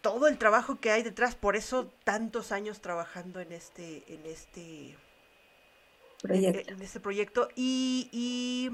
todo 0.00 0.26
el 0.28 0.38
trabajo 0.38 0.80
que 0.80 0.90
hay 0.90 1.02
detrás, 1.02 1.34
por 1.34 1.56
eso 1.56 1.92
tantos 2.04 2.52
años 2.52 2.80
trabajando 2.80 3.40
en 3.40 3.52
este, 3.52 4.04
en 4.12 4.24
este 4.26 4.96
proyecto. 6.22 6.72
En, 6.72 6.82
este 6.82 7.00
proyecto. 7.00 7.48
Y, 7.56 8.08
y 8.12 8.70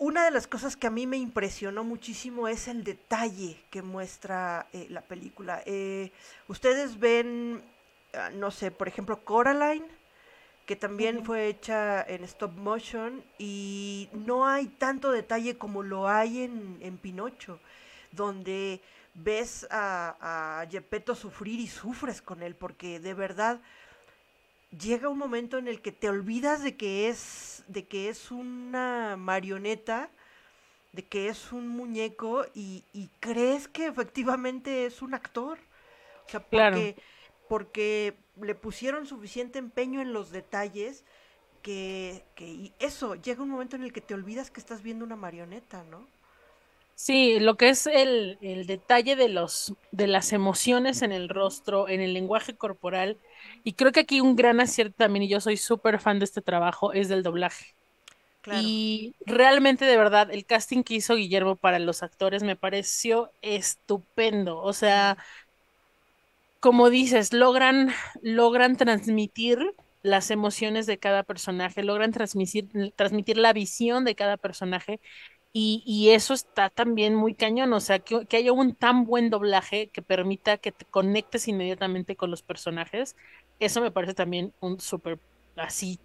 una 0.00 0.24
de 0.24 0.30
las 0.30 0.46
cosas 0.46 0.76
que 0.76 0.86
a 0.86 0.90
mí 0.90 1.06
me 1.06 1.18
impresionó 1.18 1.84
muchísimo 1.84 2.48
es 2.48 2.68
el 2.68 2.84
detalle 2.84 3.62
que 3.70 3.82
muestra 3.82 4.66
eh, 4.72 4.86
la 4.88 5.02
película. 5.02 5.62
Eh, 5.66 6.10
ustedes 6.48 6.98
ven, 6.98 7.62
ah, 8.14 8.30
no 8.32 8.50
sé, 8.50 8.70
por 8.70 8.88
ejemplo, 8.88 9.22
Coraline, 9.22 9.86
que 10.64 10.74
también 10.74 11.22
fue 11.22 11.48
hecha 11.48 12.02
en 12.02 12.24
stop 12.24 12.56
motion 12.56 13.22
y 13.38 14.08
no 14.12 14.46
hay 14.46 14.68
tanto 14.68 15.12
detalle 15.12 15.58
como 15.58 15.82
lo 15.82 16.08
hay 16.08 16.44
en, 16.44 16.78
en 16.80 16.96
Pinocho, 16.96 17.60
donde 18.10 18.80
ves 19.14 19.66
a, 19.70 20.60
a 20.60 20.66
Gepetto 20.70 21.14
sufrir 21.14 21.60
y 21.60 21.66
sufres 21.66 22.22
con 22.22 22.42
él, 22.42 22.54
porque 22.54 23.00
de 23.00 23.14
verdad 23.14 23.60
llega 24.78 25.08
un 25.08 25.18
momento 25.18 25.58
en 25.58 25.68
el 25.68 25.80
que 25.80 25.92
te 25.92 26.08
olvidas 26.08 26.62
de 26.62 26.76
que 26.76 27.08
es, 27.08 27.64
de 27.68 27.86
que 27.86 28.08
es 28.08 28.30
una 28.30 29.16
marioneta, 29.16 30.10
de 30.92 31.04
que 31.04 31.28
es 31.28 31.52
un 31.52 31.68
muñeco 31.68 32.44
y, 32.54 32.84
crees 33.20 33.68
que 33.68 33.86
efectivamente 33.86 34.86
es 34.86 35.02
un 35.02 35.14
actor. 35.14 35.58
O 36.26 36.30
sea, 36.30 36.40
porque, 36.40 36.96
porque 37.48 38.14
le 38.40 38.54
pusieron 38.54 39.06
suficiente 39.06 39.58
empeño 39.58 40.00
en 40.00 40.12
los 40.12 40.30
detalles 40.30 41.04
que, 41.62 42.24
que 42.34 42.72
eso, 42.78 43.14
llega 43.16 43.42
un 43.42 43.50
momento 43.50 43.76
en 43.76 43.82
el 43.82 43.92
que 43.92 44.00
te 44.00 44.14
olvidas 44.14 44.50
que 44.50 44.60
estás 44.60 44.82
viendo 44.82 45.04
una 45.04 45.16
marioneta, 45.16 45.84
¿no? 45.84 46.06
Sí, 47.02 47.40
lo 47.40 47.56
que 47.56 47.70
es 47.70 47.86
el, 47.86 48.36
el, 48.42 48.66
detalle 48.66 49.16
de 49.16 49.30
los 49.30 49.72
de 49.90 50.06
las 50.06 50.34
emociones 50.34 51.00
en 51.00 51.12
el 51.12 51.30
rostro, 51.30 51.88
en 51.88 52.02
el 52.02 52.12
lenguaje 52.12 52.54
corporal, 52.54 53.16
y 53.64 53.72
creo 53.72 53.90
que 53.90 54.00
aquí 54.00 54.20
un 54.20 54.36
gran 54.36 54.60
acierto 54.60 54.96
también, 54.98 55.22
y 55.22 55.28
yo 55.30 55.40
soy 55.40 55.56
súper 55.56 55.98
fan 55.98 56.18
de 56.18 56.26
este 56.26 56.42
trabajo, 56.42 56.92
es 56.92 57.08
del 57.08 57.22
doblaje. 57.22 57.74
Y 58.52 59.14
realmente, 59.24 59.86
de 59.86 59.96
verdad, 59.96 60.30
el 60.30 60.44
casting 60.44 60.82
que 60.82 60.92
hizo 60.92 61.16
Guillermo 61.16 61.56
para 61.56 61.78
los 61.78 62.02
actores 62.02 62.42
me 62.42 62.54
pareció 62.54 63.32
estupendo. 63.40 64.58
O 64.58 64.74
sea, 64.74 65.16
como 66.60 66.90
dices, 66.90 67.32
logran, 67.32 67.94
logran 68.20 68.76
transmitir 68.76 69.74
las 70.02 70.30
emociones 70.30 70.84
de 70.84 70.98
cada 70.98 71.22
personaje, 71.22 71.82
logran 71.82 72.12
transmitir, 72.12 72.68
transmitir 72.94 73.38
la 73.38 73.54
visión 73.54 74.04
de 74.04 74.14
cada 74.14 74.36
personaje 74.36 75.00
y, 75.52 76.10
eso 76.10 76.32
está 76.32 76.70
también 76.70 77.14
muy 77.14 77.34
cañón, 77.34 77.72
o 77.72 77.80
sea, 77.80 77.98
que, 77.98 78.36
haya 78.36 78.52
un 78.52 78.74
tan 78.74 79.04
buen 79.04 79.30
doblaje 79.30 79.88
que 79.88 80.02
permita 80.02 80.58
que 80.58 80.70
te 80.70 80.84
conectes 80.84 81.48
inmediatamente 81.48 82.14
con 82.14 82.30
los 82.30 82.42
personajes, 82.42 83.16
eso 83.58 83.80
me 83.80 83.90
parece 83.90 84.14
también 84.14 84.52
un 84.60 84.80
súper, 84.80 85.18
así, 85.56 85.98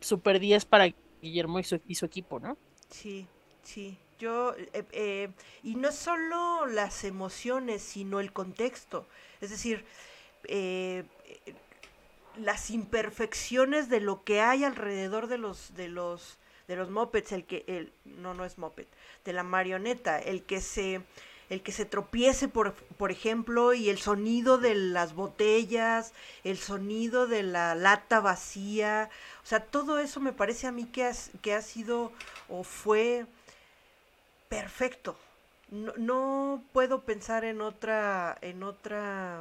súper 0.00 0.38
10 0.38 0.64
para 0.64 0.94
Guillermo 1.20 1.58
y 1.58 1.64
su, 1.64 1.80
y 1.88 1.96
su 1.96 2.06
equipo, 2.06 2.38
¿no? 2.38 2.56
Sí, 2.88 3.26
sí. 3.62 3.98
Yo, 4.18 4.54
eh, 4.56 4.84
eh, 4.92 5.28
y 5.64 5.74
no 5.74 5.90
solo 5.90 6.66
las 6.66 7.02
emociones, 7.02 7.82
sino 7.82 8.20
el 8.20 8.32
contexto. 8.32 9.06
Es 9.40 9.50
decir, 9.50 9.84
eh, 10.44 11.04
las 12.36 12.70
imperfecciones 12.70 13.88
de 13.88 14.00
lo 14.00 14.22
que 14.22 14.40
hay 14.40 14.64
alrededor 14.64 15.26
de 15.26 15.38
los, 15.38 15.74
de 15.74 15.88
los 15.88 16.38
de 16.68 16.76
los 16.76 16.90
mopeds, 16.90 17.32
el 17.32 17.44
que, 17.44 17.64
el, 17.66 17.92
no, 18.04 18.34
no 18.34 18.44
es 18.44 18.58
moped, 18.58 18.86
de 19.24 19.32
la 19.32 19.42
marioneta, 19.42 20.18
el 20.18 20.42
que 20.42 20.60
se, 20.60 21.02
el 21.50 21.62
que 21.62 21.72
se 21.72 21.84
tropiece, 21.84 22.48
por, 22.48 22.74
por 22.74 23.10
ejemplo, 23.10 23.74
y 23.74 23.90
el 23.90 23.98
sonido 23.98 24.58
de 24.58 24.74
las 24.74 25.14
botellas, 25.14 26.12
el 26.42 26.58
sonido 26.58 27.26
de 27.26 27.42
la 27.42 27.74
lata 27.74 28.20
vacía, 28.20 29.10
o 29.42 29.46
sea, 29.46 29.60
todo 29.60 29.98
eso 29.98 30.20
me 30.20 30.32
parece 30.32 30.66
a 30.66 30.72
mí 30.72 30.86
que, 30.86 31.10
que 31.42 31.54
ha 31.54 31.62
sido 31.62 32.12
o 32.48 32.64
fue 32.64 33.26
perfecto. 34.48 35.16
No, 35.70 35.92
no 35.96 36.62
puedo 36.72 37.00
pensar 37.00 37.44
en 37.44 37.60
otra, 37.60 38.38
en 38.40 38.62
otra 38.62 39.40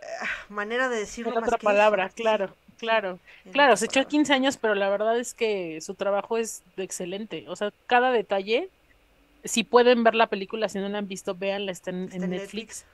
ah, 0.00 0.26
manera 0.48 0.88
de 0.88 0.98
decirlo. 0.98 1.32
En 1.32 1.44
otra 1.44 1.58
palabra, 1.58 2.08
claro. 2.10 2.54
Claro, 2.82 3.20
claro, 3.52 3.76
se 3.76 3.84
echó 3.84 4.04
15 4.04 4.32
años, 4.32 4.56
pero 4.56 4.74
la 4.74 4.90
verdad 4.90 5.16
es 5.16 5.34
que 5.34 5.80
su 5.80 5.94
trabajo 5.94 6.36
es 6.36 6.64
excelente. 6.76 7.44
O 7.46 7.54
sea, 7.54 7.72
cada 7.86 8.10
detalle, 8.10 8.70
si 9.44 9.62
pueden 9.62 10.02
ver 10.02 10.16
la 10.16 10.26
película, 10.26 10.68
si 10.68 10.80
no 10.80 10.88
la 10.88 10.98
han 10.98 11.06
visto, 11.06 11.36
véanla, 11.36 11.70
está 11.70 11.90
en, 11.90 12.08
Netflix. 12.08 12.84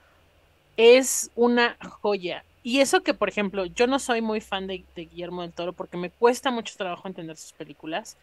Es 0.77 1.31
una 1.35 1.75
joya. 2.01 2.43
Y 2.61 2.81
eso 2.81 3.01
que, 3.01 3.15
por 3.15 3.29
ejemplo, 3.29 3.65
yo 3.65 3.87
no 3.87 3.97
soy 3.97 4.21
muy 4.21 4.41
fan 4.41 4.67
de, 4.67 4.83
de, 4.95 5.05
Guillermo 5.05 5.41
del 5.41 5.53
Toro 5.53 5.73
porque 5.73 5.97
me 5.97 6.11
cuesta 6.11 6.51
mucho 6.51 6.75
trabajo 6.77 7.07
entender 7.07 7.35
sus 7.35 7.53
películas. 7.53 8.15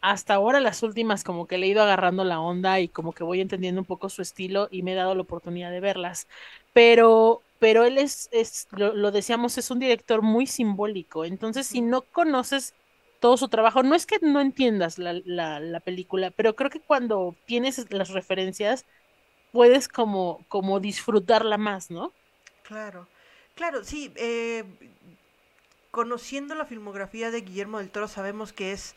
Hasta 0.00 0.32
ahora 0.32 0.60
las 0.60 0.82
últimas 0.82 1.24
como 1.24 1.46
que 1.46 1.58
le 1.58 1.66
he 1.66 1.68
ido 1.68 1.82
agarrando 1.82 2.24
la 2.24 2.40
onda 2.40 2.80
y 2.80 2.88
como 2.88 3.12
que 3.12 3.22
voy 3.22 3.42
entendiendo 3.42 3.82
un 3.82 3.86
poco 3.86 4.08
su 4.08 4.22
estilo 4.22 4.68
y 4.70 4.82
me 4.82 4.92
he 4.92 4.94
dado 4.94 5.14
la 5.14 5.20
oportunidad 5.20 5.70
de 5.70 5.80
verlas. 5.80 6.26
Pero 6.72 7.42
pero 7.62 7.84
él 7.84 7.96
es, 7.96 8.28
es 8.32 8.66
lo, 8.72 9.12
decíamos, 9.12 9.56
es 9.56 9.70
un 9.70 9.78
director 9.78 10.20
muy 10.20 10.48
simbólico. 10.48 11.24
Entonces, 11.24 11.64
si 11.64 11.80
no 11.80 12.02
conoces 12.02 12.74
todo 13.20 13.36
su 13.36 13.46
trabajo, 13.46 13.84
no 13.84 13.94
es 13.94 14.04
que 14.04 14.18
no 14.20 14.40
entiendas 14.40 14.98
la, 14.98 15.12
la, 15.22 15.78
película, 15.78 16.32
pero 16.32 16.56
creo 16.56 16.70
que 16.70 16.80
cuando 16.80 17.36
tienes 17.46 17.86
las 17.92 18.10
referencias, 18.10 18.84
puedes 19.52 19.86
como, 19.86 20.44
como 20.48 20.80
disfrutarla 20.80 21.56
más, 21.56 21.88
¿no? 21.88 22.12
Claro, 22.64 23.06
claro, 23.54 23.84
sí. 23.84 24.12
Eh, 24.16 24.64
conociendo 25.92 26.56
la 26.56 26.66
filmografía 26.66 27.30
de 27.30 27.42
Guillermo 27.42 27.78
del 27.78 27.90
Toro, 27.90 28.08
sabemos 28.08 28.52
que 28.52 28.72
es, 28.72 28.96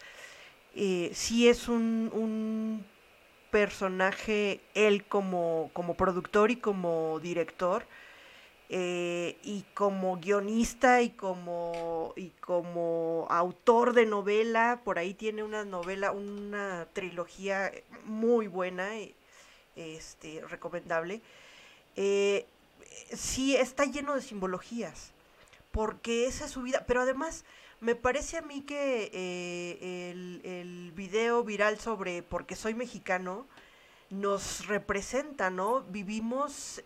eh, 0.74 1.12
sí 1.14 1.48
es 1.48 1.68
un, 1.68 2.10
un 2.16 2.84
personaje, 3.52 4.60
él 4.74 5.06
como, 5.06 5.70
como 5.74 5.94
productor 5.94 6.50
y 6.50 6.56
como 6.56 7.20
director, 7.20 7.86
eh, 8.70 9.38
y 9.44 9.64
como 9.76 10.18
guionista 10.18 11.02
y 11.04 11.12
como, 11.12 12.14
y 12.16 12.30
como 12.42 13.28
autor 13.30 13.94
de 13.94 14.08
novela, 14.08 14.82
por 14.84 14.98
ahí 14.98 15.14
tiene 15.14 15.44
una 15.44 15.64
novela, 15.66 16.12
una 16.12 16.88
trilogía 16.94 17.72
muy 18.06 18.48
buena, 18.48 18.90
este, 19.76 20.42
recomendable. 20.50 21.22
Eh, 21.96 22.48
sí, 23.14 23.56
está 23.56 23.86
lleno 23.86 24.16
de 24.16 24.22
simbologías, 24.22 25.12
porque 25.72 26.26
esa 26.26 26.46
es 26.46 26.52
su 26.52 26.64
vida, 26.64 26.86
pero 26.88 27.02
además 27.02 27.46
me 27.82 27.94
parece 27.94 28.38
a 28.38 28.42
mí 28.42 28.62
que 28.62 29.12
eh, 29.14 30.10
el, 30.12 30.42
el 30.44 30.92
video 30.94 31.44
viral 31.44 31.80
sobre 31.80 32.24
porque 32.24 32.56
soy 32.56 32.74
mexicano 32.74 33.46
nos 34.10 34.66
representa, 34.66 35.52
¿no? 35.52 35.82
Vivimos 35.82 36.82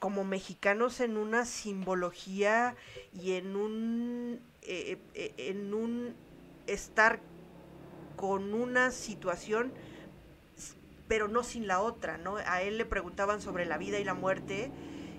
como 0.00 0.24
mexicanos 0.24 0.98
en 1.00 1.16
una 1.16 1.44
simbología 1.44 2.74
y 3.12 3.32
en 3.32 3.54
un, 3.54 4.40
eh, 4.62 4.98
eh, 5.14 5.34
en 5.36 5.72
un 5.72 6.16
estar 6.66 7.20
con 8.16 8.54
una 8.54 8.90
situación, 8.90 9.72
pero 11.06 11.28
no 11.28 11.42
sin 11.42 11.66
la 11.66 11.80
otra, 11.80 12.16
¿no? 12.18 12.36
A 12.36 12.62
él 12.62 12.78
le 12.78 12.86
preguntaban 12.86 13.40
sobre 13.40 13.66
la 13.66 13.78
vida 13.78 13.98
y 13.98 14.04
la 14.04 14.14
muerte 14.14 14.70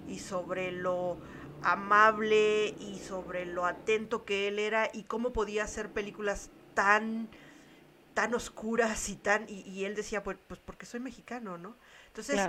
y 0.08 0.20
sobre 0.20 0.72
lo 0.72 1.17
amable 1.63 2.76
y 2.80 3.00
sobre 3.00 3.46
lo 3.46 3.65
atento 3.65 4.26
que 4.26 4.48
él 4.48 4.58
era 4.58 4.89
y 4.94 5.04
cómo 5.04 5.32
podía 5.32 5.63
hacer 5.63 5.89
películas 5.89 6.50
tan 6.74 7.30
tan 8.15 8.34
oscuras 8.34 9.10
y 9.10 9.15
tan 9.15 9.46
y, 9.48 9.86
él 9.86 9.96
decía 9.96 10.24
pues, 10.24 10.38
pues 10.48 10.60
porque 10.60 10.86
soy 10.86 11.00
mexicano 11.00 11.58
no 11.58 11.76
entonces 12.08 12.41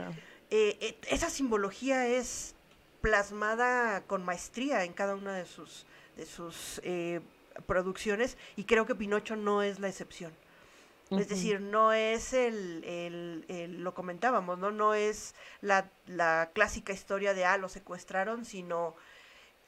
eh, 0.55 0.99
esa 1.09 1.31
simbología 1.31 2.07
es 2.07 2.55
plasmada 3.01 4.03
con 4.03 4.25
maestría 4.25 4.85
en 4.85 4.93
cada 4.93 5.15
una 5.15 5.35
de 5.35 5.47
sus 5.47 5.87
de 6.17 6.27
sus 6.27 6.81
eh, 6.85 7.21
producciones 7.67 8.37
y 8.57 8.65
creo 8.65 8.87
que 8.87 8.95
Pinocho 8.95 9.35
no 9.35 9.63
es 9.63 9.81
la 9.81 9.89
excepción 9.89 10.33
es 11.19 11.29
decir, 11.29 11.61
no 11.61 11.93
es 11.93 12.33
el, 12.33 12.85
el, 13.49 13.83
lo 13.83 13.95
comentábamos, 13.95 14.59
¿no? 14.59 14.71
No 14.71 14.95
es 14.95 15.35
la, 15.61 15.91
la, 16.07 16.51
clásica 16.53 16.93
historia 16.93 17.35
de, 17.35 17.45
ah, 17.45 17.59
lo 17.59 17.69
secuestraron, 17.69 18.45
sino 18.45 18.95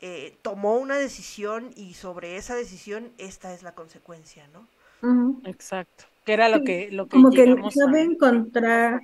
eh, 0.00 0.36
tomó 0.42 0.76
una 0.76 0.96
decisión 0.96 1.70
y 1.76 1.94
sobre 1.94 2.36
esa 2.36 2.54
decisión 2.54 3.12
esta 3.18 3.52
es 3.52 3.62
la 3.62 3.74
consecuencia, 3.74 4.48
¿no? 4.48 4.66
Exacto. 5.44 6.04
Que 6.24 6.32
era 6.32 6.48
lo 6.48 6.64
que, 6.64 6.88
lo 6.90 7.06
que 7.06 7.10
Como 7.10 7.30
que 7.30 7.44
sabe 7.70 8.00
encontrar, 8.00 9.00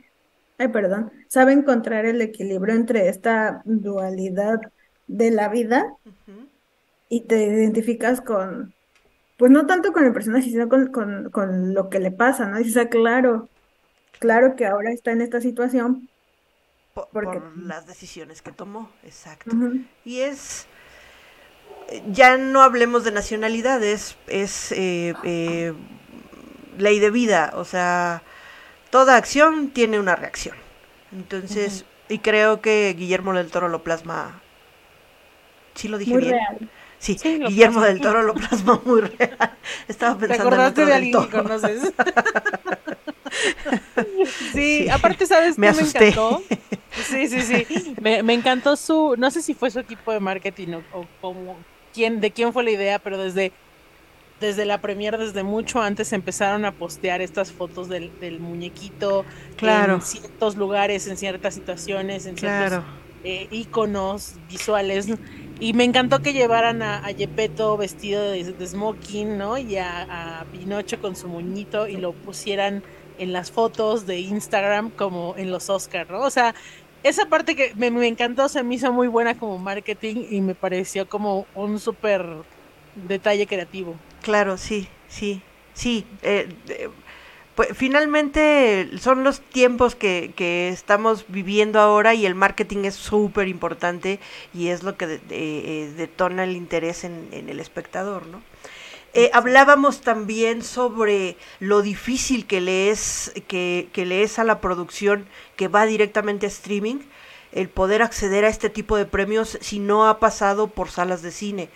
ay, 0.60 0.68
perdón, 0.68 1.10
sabe 1.26 1.52
encontrar 1.52 2.04
el 2.04 2.20
equilibrio 2.20 2.74
entre 2.74 3.08
esta 3.08 3.62
dualidad 3.64 4.60
de 5.06 5.30
la 5.30 5.48
vida 5.48 5.86
y 7.08 7.22
te 7.22 7.42
identificas 7.42 8.20
con, 8.20 8.74
pues 9.38 9.50
no 9.50 9.66
tanto 9.66 9.92
con 9.94 10.04
el 10.04 10.12
personaje, 10.12 10.50
sino 10.50 10.68
con, 10.68 10.92
con, 11.30 11.72
lo 11.72 11.88
que 11.88 11.98
le 11.98 12.10
pasa, 12.10 12.46
¿no? 12.46 12.58
Dices, 12.58 12.76
ah, 12.76 12.88
claro, 12.90 13.48
claro 14.18 14.54
que 14.54 14.66
ahora 14.66 14.92
está 14.92 15.12
en 15.12 15.22
esta 15.22 15.40
situación. 15.40 16.10
Por, 16.92 17.08
porque... 17.10 17.40
las 17.56 17.86
decisiones 17.86 18.42
que 18.42 18.52
tomó, 18.52 18.90
exacto. 19.02 19.56
Y 20.04 20.20
es, 20.20 20.66
ya 22.12 22.36
no 22.36 22.60
hablemos 22.60 23.02
de 23.02 23.12
nacionalidades, 23.12 24.18
es 24.26 24.72
eh, 24.72 25.14
eh, 25.24 25.72
ley 26.76 26.98
de 26.98 27.10
vida, 27.10 27.52
o 27.54 27.64
sea, 27.64 28.22
toda 28.90 29.16
acción 29.16 29.70
tiene 29.70 29.98
una 29.98 30.16
reacción. 30.16 30.56
Entonces, 31.12 31.84
y 32.08 32.18
creo 32.18 32.60
que 32.60 32.94
Guillermo 32.96 33.32
del 33.32 33.50
Toro 33.50 33.68
lo 33.68 33.82
plasma, 33.82 34.40
sí 35.74 35.88
lo 35.88 35.98
dije 35.98 36.16
bien. 36.16 36.38
Sí, 36.98 37.16
Guillermo 37.22 37.80
del 37.80 38.00
Toro 38.00 38.22
lo 38.22 38.34
plasmó 38.34 38.82
muy 38.84 39.00
real. 39.00 39.56
Estaba 39.88 40.18
pensando 40.18 40.44
¿Te 40.44 40.48
acordaste 40.48 40.84
de 40.84 40.94
alguien 40.94 41.22
que 41.22 41.30
conoces? 41.30 41.92
sí, 44.52 44.88
aparte, 44.88 45.26
¿sabes 45.26 45.56
me 45.56 45.68
qué 45.68 45.82
me 45.82 45.88
encantó? 45.88 46.42
Sí, 47.04 47.28
sí, 47.28 47.40
sí. 47.42 47.94
Me, 48.00 48.22
me, 48.22 48.34
encantó 48.34 48.76
su, 48.76 49.14
no 49.16 49.30
sé 49.30 49.42
si 49.42 49.54
fue 49.54 49.70
su 49.70 49.78
equipo 49.78 50.12
de 50.12 50.20
marketing 50.20 50.80
o, 50.92 51.06
como 51.20 51.56
quién, 51.94 52.20
de 52.20 52.30
quién 52.30 52.52
fue 52.52 52.64
la 52.64 52.70
idea, 52.70 52.98
pero 52.98 53.16
desde, 53.18 53.52
desde 54.40 54.64
la 54.64 54.80
premier, 54.80 55.18
desde 55.18 55.42
mucho 55.42 55.80
antes 55.80 56.12
empezaron 56.12 56.64
a 56.64 56.72
postear 56.72 57.20
estas 57.20 57.52
fotos 57.52 57.88
del, 57.88 58.10
del 58.20 58.40
muñequito 58.40 59.24
claro. 59.56 59.94
en 59.94 60.02
ciertos 60.02 60.56
lugares, 60.56 61.06
en 61.06 61.16
ciertas 61.16 61.54
situaciones, 61.54 62.26
en 62.26 62.36
ciertos 62.36 62.68
claro. 62.68 62.84
eh, 63.22 63.48
iconos 63.50 64.34
visuales. 64.48 65.08
Y 65.60 65.74
me 65.74 65.84
encantó 65.84 66.20
que 66.22 66.32
llevaran 66.32 66.80
a, 66.80 67.04
a 67.04 67.12
Gepetto 67.12 67.76
vestido 67.76 68.30
de, 68.30 68.66
smoking, 68.66 69.36
¿no? 69.36 69.58
Y 69.58 69.76
a, 69.76 70.46
Pinocho 70.50 71.00
con 71.00 71.14
su 71.14 71.28
muñito 71.28 71.86
y 71.86 71.98
lo 71.98 72.12
pusieran 72.12 72.82
en 73.18 73.34
las 73.34 73.50
fotos 73.50 74.06
de 74.06 74.20
Instagram 74.20 74.88
como 74.88 75.34
en 75.36 75.50
los 75.50 75.68
Oscars, 75.68 76.08
¿no? 76.08 76.20
O 76.20 76.30
sea, 76.30 76.54
esa 77.02 77.26
parte 77.26 77.54
que 77.54 77.74
me, 77.76 77.88
encantó, 78.06 78.48
se 78.48 78.62
me 78.62 78.76
hizo 78.76 78.90
muy 78.90 79.08
buena 79.08 79.38
como 79.38 79.58
marketing 79.58 80.24
y 80.30 80.40
me 80.40 80.54
pareció 80.54 81.06
como 81.06 81.46
un 81.54 81.78
súper 81.78 82.26
detalle 82.94 83.46
creativo. 83.46 83.96
Claro, 84.22 84.58
sí, 84.58 84.88
sí, 85.08 85.42
sí. 85.74 86.06
Eh, 86.22 86.48
pues 87.54 87.70
finalmente 87.74 88.88
son 88.98 89.24
los 89.24 89.40
tiempos 89.40 89.94
que, 89.94 90.32
que, 90.36 90.68
estamos 90.68 91.26
viviendo 91.28 91.80
ahora 91.80 92.14
y 92.14 92.24
el 92.24 92.34
marketing 92.34 92.84
es 92.84 92.94
súper 92.94 93.48
importante 93.48 94.20
y 94.54 94.68
es 94.68 94.82
lo 94.82 94.96
que 94.96 95.20
eh, 95.30 95.92
detona 95.96 96.44
el 96.44 96.56
interés 96.56 97.04
en, 97.04 97.28
el 97.32 97.60
espectador, 97.60 98.26
¿no? 98.26 98.42
Eh, 99.12 99.30
hablábamos 99.32 100.02
también 100.02 100.62
sobre 100.62 101.36
lo 101.58 101.82
difícil 101.82 102.46
que 102.46 102.60
le, 102.60 102.90
es, 102.90 103.32
que, 103.48 103.88
que 103.92 104.06
le 104.06 104.22
es 104.22 104.38
a 104.38 104.44
la 104.44 104.60
producción 104.60 105.26
que 105.56 105.66
va 105.66 105.84
directamente 105.84 106.46
a 106.46 106.48
streaming 106.48 107.00
el 107.52 107.68
poder 107.68 108.02
acceder 108.02 108.44
a 108.44 108.48
este 108.48 108.70
tipo 108.70 108.96
de 108.96 109.06
premios 109.06 109.58
si 109.60 109.80
no 109.80 110.08
ha 110.08 110.20
pasado 110.20 110.68
por 110.68 110.90
salas 110.90 111.22
de 111.22 111.32
cine. 111.32 111.68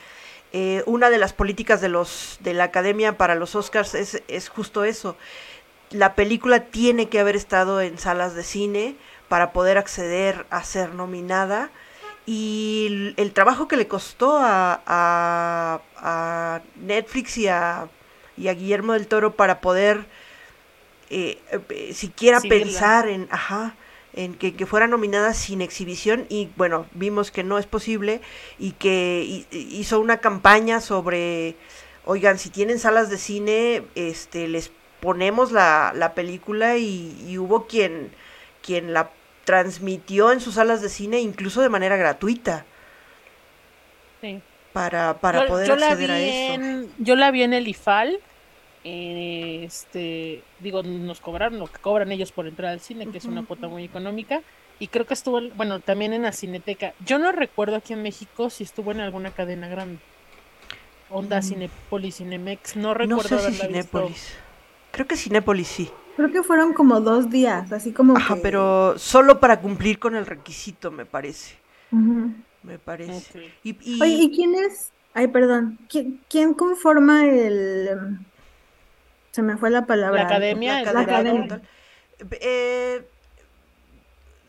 Eh, 0.56 0.84
una 0.86 1.10
de 1.10 1.18
las 1.18 1.32
políticas 1.32 1.80
de, 1.80 1.88
los, 1.88 2.38
de 2.40 2.54
la 2.54 2.64
Academia 2.64 3.18
para 3.18 3.34
los 3.34 3.56
Oscars 3.56 3.94
es, 3.94 4.22
es 4.28 4.48
justo 4.48 4.84
eso 4.84 5.16
la 5.94 6.14
película 6.14 6.64
tiene 6.64 7.08
que 7.08 7.20
haber 7.20 7.36
estado 7.36 7.80
en 7.80 7.98
salas 7.98 8.34
de 8.34 8.42
cine 8.42 8.96
para 9.28 9.52
poder 9.52 9.78
acceder 9.78 10.44
a 10.50 10.64
ser 10.64 10.92
nominada. 10.94 11.70
Y 12.26 13.14
el, 13.16 13.32
trabajo 13.32 13.68
que 13.68 13.76
le 13.76 13.86
costó 13.86 14.38
a, 14.38 14.82
a, 15.96 16.60
Netflix 16.76 17.38
y 17.38 17.48
a, 17.48 17.88
y 18.36 18.48
a, 18.48 18.54
Guillermo 18.54 18.94
del 18.94 19.06
Toro 19.06 19.36
para 19.36 19.60
poder 19.60 20.06
eh, 21.10 21.38
eh, 21.68 21.92
siquiera 21.92 22.40
pensar 22.40 23.08
en, 23.08 23.28
ajá, 23.30 23.76
en 24.16 24.34
que, 24.34 24.54
que, 24.54 24.66
fuera 24.66 24.86
nominada 24.86 25.34
sin 25.34 25.60
exhibición 25.60 26.26
y 26.28 26.48
bueno, 26.56 26.86
vimos 26.92 27.30
que 27.30 27.42
no 27.42 27.58
es 27.58 27.66
posible 27.66 28.20
y 28.58 28.72
que 28.72 29.44
hizo 29.50 30.00
una 30.00 30.18
campaña 30.18 30.80
sobre, 30.80 31.56
oigan, 32.04 32.38
si 32.38 32.50
tienen 32.50 32.78
salas 32.78 33.10
de 33.10 33.18
cine, 33.18 33.82
este, 33.94 34.48
les 34.48 34.70
ponemos 35.00 35.52
la, 35.52 35.92
la 35.94 36.14
película 36.14 36.76
y, 36.78 37.36
hubo 37.38 37.66
quien, 37.66 38.10
quien 38.62 38.92
la 38.92 39.10
transmitió 39.44 40.32
en 40.32 40.40
sus 40.40 40.54
salas 40.54 40.80
de 40.80 40.88
cine 40.88 41.20
incluso 41.20 41.60
de 41.60 41.68
manera 41.68 41.96
gratuita. 41.96 42.64
Sí. 44.20 44.40
Para, 44.72 45.20
para 45.20 45.46
poder 45.46 45.70
acceder 45.70 46.10
a 46.10 46.20
eso. 46.20 46.88
yo 46.98 47.14
la 47.14 47.30
vi 47.30 47.42
en 47.42 47.52
el 47.52 47.68
IFAL. 47.68 48.18
Este, 48.84 50.42
digo, 50.60 50.82
nos 50.82 51.20
cobraron 51.20 51.58
lo 51.58 51.66
que 51.66 51.78
cobran 51.78 52.12
ellos 52.12 52.32
por 52.32 52.46
entrar 52.46 52.72
al 52.72 52.80
cine, 52.80 53.08
que 53.08 53.18
es 53.18 53.24
una 53.24 53.44
cuota 53.44 53.68
muy 53.68 53.84
económica. 53.84 54.42
Y 54.78 54.88
creo 54.88 55.06
que 55.06 55.14
estuvo, 55.14 55.40
bueno, 55.56 55.80
también 55.80 56.12
en 56.12 56.22
la 56.22 56.32
Cineteca. 56.32 56.94
Yo 57.04 57.18
no 57.18 57.32
recuerdo 57.32 57.76
aquí 57.76 57.92
en 57.92 58.02
México 58.02 58.50
si 58.50 58.64
estuvo 58.64 58.90
en 58.90 59.00
alguna 59.00 59.30
cadena 59.30 59.68
grande. 59.68 60.00
Onda 61.10 61.38
mm. 61.38 61.42
Cinepolis, 61.42 62.16
Cinemex, 62.16 62.76
no 62.76 62.92
recuerdo 62.92 63.36
no 63.36 63.42
sé 63.42 63.52
si 63.52 63.60
Cinépolis. 63.60 64.34
Creo 64.90 65.06
que 65.06 65.16
Cinépolis 65.16 65.68
sí. 65.68 65.90
Creo 66.16 66.30
que 66.30 66.42
fueron 66.42 66.72
como 66.74 67.00
dos 67.00 67.30
días, 67.30 67.72
así 67.72 67.92
como. 67.92 68.16
Ajá, 68.16 68.36
pero 68.42 68.98
solo 68.98 69.40
para 69.40 69.60
cumplir 69.60 69.98
con 69.98 70.14
el 70.14 70.26
requisito, 70.26 70.90
me 70.90 71.06
parece. 71.06 71.56
Me 72.62 72.78
parece. 72.78 73.52
Y, 73.62 74.00
Oye, 74.00 74.14
¿y 74.14 74.30
quién 74.30 74.54
es? 74.54 74.92
Ay, 75.12 75.28
perdón. 75.28 75.78
¿Quién, 75.88 76.54
conforma 76.54 77.26
el. 77.26 78.18
Se 79.34 79.42
me 79.42 79.56
fue 79.56 79.70
la 79.70 79.84
palabra. 79.84 80.22
La 80.22 80.28
academia. 80.28 80.82
La 80.92 81.00
academia. 81.00 81.60
Eh, 82.40 83.04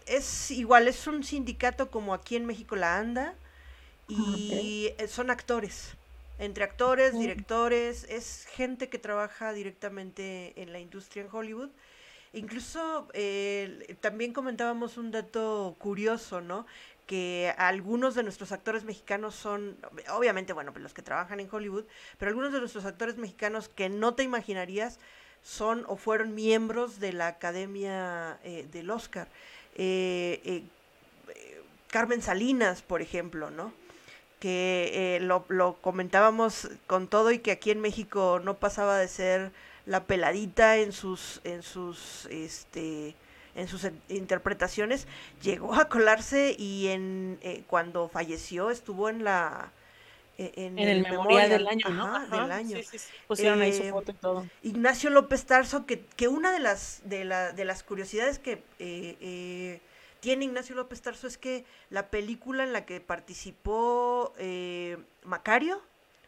es 0.06 0.52
igual, 0.52 0.88
es 0.88 1.08
un 1.08 1.24
sindicato 1.24 1.90
como 1.90 2.14
aquí 2.14 2.36
en 2.36 2.46
México 2.46 2.76
la 2.76 2.98
ANDA. 3.00 3.34
Y 4.08 4.92
son 5.08 5.32
actores 5.32 5.96
entre 6.38 6.64
actores, 6.64 7.18
directores, 7.18 8.06
es 8.10 8.46
gente 8.52 8.90
que 8.90 9.00
trabaja 9.00 9.54
directamente 9.54 10.54
en 10.62 10.74
la 10.74 10.80
industria 10.80 11.24
en 11.24 11.30
Hollywood. 11.32 11.70
Incluso 12.34 13.08
eh, 13.14 13.96
también 14.02 14.34
comentábamos 14.34 14.98
un 14.98 15.12
dato 15.12 15.76
curioso, 15.80 16.42
¿no? 16.42 16.66
Que 17.06 17.54
algunos 17.58 18.16
de 18.16 18.24
nuestros 18.24 18.52
actores 18.52 18.84
mexicanos 18.84 19.36
son, 19.36 19.78
obviamente, 20.12 20.54
bueno, 20.54 20.72
pues 20.72 20.82
los 20.82 20.94
que 20.94 21.02
trabajan 21.02 21.40
en 21.40 21.48
Hollywood, 21.52 21.86
pero 22.18 22.30
algunos 22.30 22.52
de 22.52 22.60
nuestros 22.60 22.86
actores 22.86 23.18
mexicanos 23.18 23.70
que 23.70 23.90
no 23.90 24.16
te 24.16 24.24
imaginarías 24.24 25.00
son 25.44 25.86
o 25.88 25.96
fueron 25.98 26.34
miembros 26.34 27.00
de 27.00 27.14
la 27.14 27.28
Academia 27.28 28.40
eh, 28.44 28.68
del 28.72 28.90
Oscar. 28.90 29.28
Eh, 29.76 30.64
Carmen 31.90 32.22
Salinas, 32.22 32.82
por 32.82 33.02
ejemplo, 33.02 33.52
¿no? 33.52 33.72
que 34.40 35.16
eh, 35.16 35.20
lo, 35.22 35.46
lo, 35.48 35.76
comentábamos 35.82 36.70
con 36.88 37.08
todo 37.08 37.32
y 37.32 37.40
que 37.40 37.52
aquí 37.52 37.72
en 37.72 37.82
México 37.82 38.40
no 38.44 38.58
pasaba 38.58 38.98
de 38.98 39.08
ser 39.08 39.52
la 39.86 40.04
peladita 40.04 40.78
en 40.78 40.92
sus 40.92 41.42
en 41.44 41.64
sus 41.64 42.26
este 42.28 43.16
en 43.56 43.68
sus 43.68 43.88
interpretaciones 44.10 45.08
llegó 45.42 45.76
a 45.76 45.90
colarse 45.90 46.56
y 46.58 46.88
en 46.88 47.40
eh, 47.42 47.64
cuando 47.68 48.08
falleció 48.08 48.70
estuvo 48.70 49.10
en 49.10 49.24
la 49.24 49.72
e, 50.38 50.52
en, 50.56 50.78
el, 50.78 51.02
memorial, 51.02 51.50
del 51.50 51.68
año, 51.68 51.90
¿no? 51.90 52.28
del 52.28 52.52
año. 52.52 52.78
Pusieron 53.28 53.62
ahí 53.62 53.74
su 53.74 53.84
eh, 53.84 53.92
foto 53.92 54.12
y 54.12 54.16
todo. 54.16 54.48
Ignacio 54.64 55.10
López 55.10 55.46
Tarso, 55.46 55.86
que, 55.86 56.02
que 56.02 56.28
una 56.28 56.52
de 56.52 56.60
las, 56.60 57.02
de, 57.06 57.24
la, 57.24 57.54
de 57.54 57.66
las 57.66 57.84
curiosidades 57.84 58.40
que 58.40 58.62
tiene 60.26 60.46
Ignacio 60.46 60.74
López 60.74 61.04
Tarso 61.04 61.28
es 61.28 61.38
que 61.38 61.66
la 61.92 62.10
película 62.10 62.64
en 62.64 62.74
la 62.74 62.84
que 62.84 63.00
participó 63.00 64.34
eh, 64.40 64.98
Macario, 65.24 65.80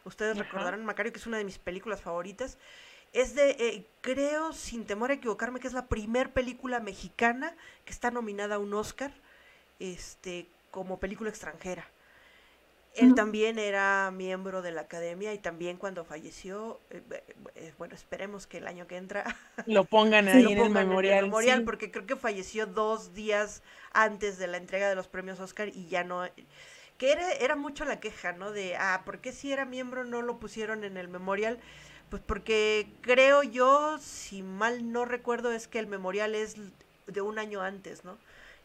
ustedes 0.04 0.38
recordarán 0.38 0.84
Macario, 0.84 1.12
que 1.12 1.18
es 1.18 1.26
una 1.26 1.36
de 1.36 1.42
mis 1.42 1.58
películas 1.58 2.00
favoritas, 2.00 2.58
es 3.12 3.34
de, 3.34 3.50
eh, 3.50 3.86
creo, 4.00 4.52
sin 4.52 4.84
temor 4.84 5.10
a 5.10 5.14
equivocarme, 5.14 5.60
que 5.60 5.66
es 5.66 5.72
la 5.72 5.86
primer 5.86 6.32
película 6.32 6.80
mexicana 6.80 7.54
que 7.84 7.92
está 7.92 8.10
nominada 8.10 8.56
a 8.56 8.58
un 8.58 8.74
Oscar 8.74 9.12
este, 9.78 10.46
como 10.70 10.98
película 10.98 11.30
extranjera. 11.30 11.88
Él 12.94 13.14
también 13.14 13.60
era 13.60 14.10
miembro 14.10 14.60
de 14.60 14.72
la 14.72 14.80
academia 14.80 15.32
y 15.32 15.38
también 15.38 15.76
cuando 15.76 16.04
falleció, 16.04 16.80
eh, 16.90 17.02
eh, 17.54 17.72
bueno, 17.78 17.94
esperemos 17.94 18.48
que 18.48 18.58
el 18.58 18.66
año 18.66 18.88
que 18.88 18.96
entra 18.96 19.24
lo 19.66 19.84
pongan 19.84 20.26
ahí 20.28 20.52
en, 20.52 20.58
el 20.58 20.70
memorial, 20.70 21.26
memorial 21.26 21.62
porque 21.62 21.92
creo 21.92 22.06
que 22.06 22.16
falleció 22.16 22.66
dos 22.66 23.14
días 23.14 23.62
antes 23.92 24.38
de 24.38 24.48
la 24.48 24.56
entrega 24.56 24.88
de 24.88 24.96
los 24.96 25.06
premios 25.06 25.38
Oscar 25.38 25.68
y 25.68 25.86
ya 25.86 26.02
no, 26.02 26.24
que 26.98 27.12
era, 27.12 27.32
era 27.32 27.54
mucho 27.54 27.84
la 27.84 28.00
queja, 28.00 28.32
¿no? 28.32 28.50
De, 28.50 28.76
ah, 28.76 29.02
¿por 29.04 29.20
qué 29.20 29.32
si 29.32 29.52
era 29.52 29.64
miembro 29.64 30.04
no 30.04 30.20
lo 30.20 30.40
pusieron 30.40 30.82
en 30.82 30.96
el 30.96 31.08
memorial? 31.08 31.60
Pues 32.10 32.22
porque 32.24 32.88
creo 33.00 33.42
yo, 33.42 33.98
si 34.00 34.42
mal 34.42 34.92
no 34.92 35.04
recuerdo, 35.04 35.52
es 35.52 35.68
que 35.68 35.78
el 35.78 35.86
memorial 35.86 36.34
es 36.34 36.56
de 37.06 37.20
un 37.20 37.38
año 37.38 37.60
antes, 37.60 38.04
¿no? 38.04 38.16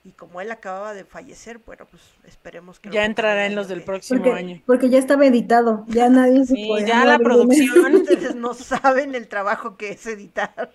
y 0.06 0.12
como 0.12 0.42
él 0.42 0.52
acababa 0.52 0.94
de 0.94 1.06
fallecer, 1.06 1.60
bueno, 1.66 1.88
pues 1.90 2.04
esperemos 2.26 2.80
que... 2.80 2.90
Ya 2.90 3.06
entrará 3.06 3.46
en 3.46 3.56
los 3.56 3.70
del 3.70 3.84
próximo 3.84 4.34
año. 4.34 4.62
Porque 4.66 4.90
ya 4.90 5.00
estaba 5.00 5.26
editado, 5.26 5.86
ya 5.88 6.10
nadie 6.10 6.46
se 6.46 6.56
puede... 6.68 6.86
Ya 6.86 7.06
la 7.06 7.20
producción... 7.20 7.96
Ustedes 7.96 8.36
no 8.36 8.54
saben 8.54 9.16
el 9.16 9.30
trabajo 9.30 9.78
que 9.78 9.92
es 9.92 10.06
editar. 10.06 10.74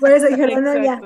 Por 0.00 0.10
eso 0.10 0.26
dijeron, 0.26 0.64
no, 0.64 0.74
ya, 0.82 1.00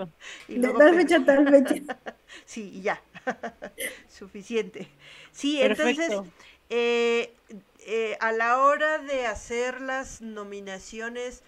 tal 0.78 0.94
fecha, 0.94 1.22
tal 1.24 1.48
fecha. 1.48 1.96
Sí, 2.46 2.70
y 2.74 2.82
ya, 2.82 3.02
suficiente. 4.08 4.88
Sí, 5.30 5.60
entonces, 5.60 6.10
eh, 6.70 7.34
eh, 7.80 8.16
a 8.20 8.32
la 8.32 8.62
hora 8.62 8.98
de 8.98 9.26
hacer 9.26 9.80
las 9.80 10.20
nominaciones 10.20 11.42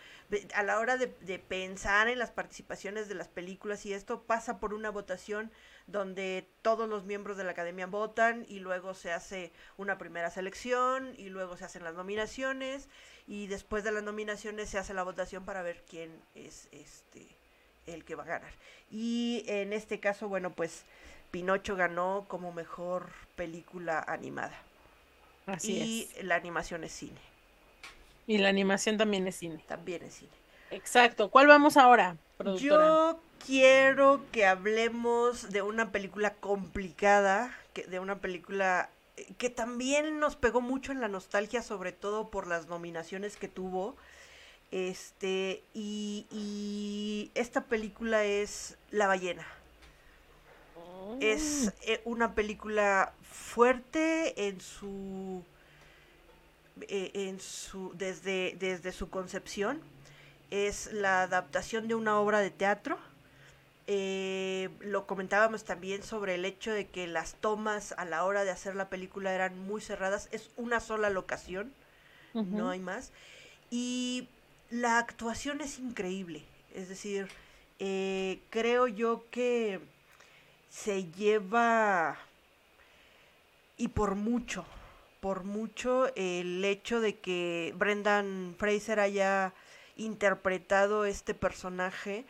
a 0.54 0.62
la 0.62 0.78
hora 0.78 0.96
de, 0.96 1.08
pensar 1.38 2.08
en 2.08 2.18
las 2.18 2.30
participaciones 2.30 3.08
de 3.08 3.14
las 3.14 3.28
películas 3.28 3.84
y 3.84 3.92
esto 3.92 4.22
pasa 4.22 4.58
por 4.58 4.72
una 4.72 4.90
votación 4.90 5.50
donde 5.86 6.48
todos 6.62 6.88
los 6.88 7.04
miembros 7.04 7.36
de 7.36 7.44
la 7.44 7.50
academia 7.50 7.86
votan 7.86 8.46
y 8.48 8.60
luego 8.60 8.94
se 8.94 9.12
hace 9.12 9.52
una 9.76 9.98
primera 9.98 10.30
selección 10.30 11.14
y 11.18 11.28
luego 11.28 11.56
se 11.56 11.66
hacen 11.66 11.84
las 11.84 11.94
nominaciones 11.94 12.88
y 13.26 13.46
después 13.46 13.84
de 13.84 13.92
las 13.92 14.02
nominaciones 14.02 14.70
se 14.70 14.78
hace 14.78 14.94
la 14.94 15.02
votación 15.02 15.44
para 15.44 15.62
ver 15.62 15.84
quién 15.88 16.10
es 16.34 16.68
este 16.72 17.28
el 17.86 18.04
que 18.04 18.14
va 18.14 18.22
a 18.22 18.26
ganar. 18.26 18.52
Y 18.90 19.44
en 19.46 19.72
este 19.72 20.00
caso, 20.00 20.28
bueno, 20.28 20.54
pues 20.54 20.84
Pinocho 21.30 21.76
ganó 21.76 22.26
como 22.28 22.52
mejor 22.52 23.10
película 23.36 24.04
animada. 24.06 24.54
Así 25.46 26.08
y 26.18 26.22
la 26.22 26.36
animación 26.36 26.84
es 26.84 26.92
cine. 26.92 27.20
Y 28.26 28.38
la 28.38 28.48
animación 28.48 28.96
también 28.96 29.26
es 29.26 29.36
cine. 29.36 29.64
También 29.66 30.02
es 30.02 30.14
cine. 30.14 30.30
Exacto. 30.70 31.30
¿Cuál 31.30 31.46
vamos 31.46 31.76
ahora, 31.76 32.16
Yo 32.58 33.20
quiero 33.44 34.24
que 34.32 34.46
hablemos 34.46 35.50
de 35.50 35.62
una 35.62 35.92
película 35.92 36.34
complicada, 36.34 37.54
que, 37.74 37.84
de 37.84 37.98
una 37.98 38.20
película 38.20 38.88
eh, 39.16 39.26
que 39.36 39.50
también 39.50 40.18
nos 40.18 40.36
pegó 40.36 40.60
mucho 40.60 40.92
en 40.92 41.00
la 41.00 41.08
nostalgia, 41.08 41.62
sobre 41.62 41.92
todo 41.92 42.30
por 42.30 42.46
las 42.46 42.68
nominaciones 42.68 43.36
que 43.36 43.48
tuvo. 43.48 43.96
Este, 44.70 45.62
y, 45.74 46.26
y 46.30 47.30
esta 47.34 47.64
película 47.64 48.24
es 48.24 48.78
La 48.90 49.06
ballena. 49.06 49.46
Es 51.20 51.68
oh. 51.68 51.82
eh, 51.82 52.00
una 52.04 52.34
película 52.34 53.12
fuerte 53.22 54.48
en 54.48 54.60
su 54.60 55.44
eh, 56.88 57.10
en 57.14 57.38
su, 57.40 57.92
desde, 57.94 58.56
desde 58.58 58.92
su 58.92 59.10
concepción. 59.10 59.80
Es 60.50 60.92
la 60.92 61.22
adaptación 61.22 61.88
de 61.88 61.94
una 61.94 62.18
obra 62.18 62.40
de 62.40 62.50
teatro. 62.50 62.98
Eh, 63.86 64.70
lo 64.80 65.06
comentábamos 65.06 65.64
también 65.64 66.02
sobre 66.02 66.34
el 66.34 66.44
hecho 66.44 66.72
de 66.72 66.88
que 66.88 67.06
las 67.06 67.34
tomas 67.34 67.92
a 67.98 68.04
la 68.04 68.24
hora 68.24 68.44
de 68.44 68.50
hacer 68.50 68.74
la 68.74 68.88
película 68.88 69.34
eran 69.34 69.58
muy 69.58 69.80
cerradas. 69.80 70.28
Es 70.32 70.50
una 70.56 70.80
sola 70.80 71.10
locación, 71.10 71.72
no 72.32 72.70
hay 72.70 72.80
más. 72.80 73.12
Y 73.70 74.28
la 74.70 74.98
actuación 74.98 75.60
es 75.60 75.78
increíble. 75.78 76.42
Es 76.74 76.88
decir, 76.88 77.28
eh, 77.78 78.40
creo 78.50 78.86
yo 78.86 79.26
que 79.30 79.80
se 80.72 81.04
lleva 81.12 82.18
y 83.76 83.88
por 83.88 84.14
mucho 84.14 84.64
por 85.22 85.44
mucho 85.44 86.12
el 86.16 86.64
hecho 86.64 87.00
de 87.00 87.20
que 87.20 87.72
Brendan 87.76 88.56
Fraser 88.58 88.98
haya 88.98 89.54
interpretado 89.96 91.04
este 91.04 91.32
personaje 91.32 92.24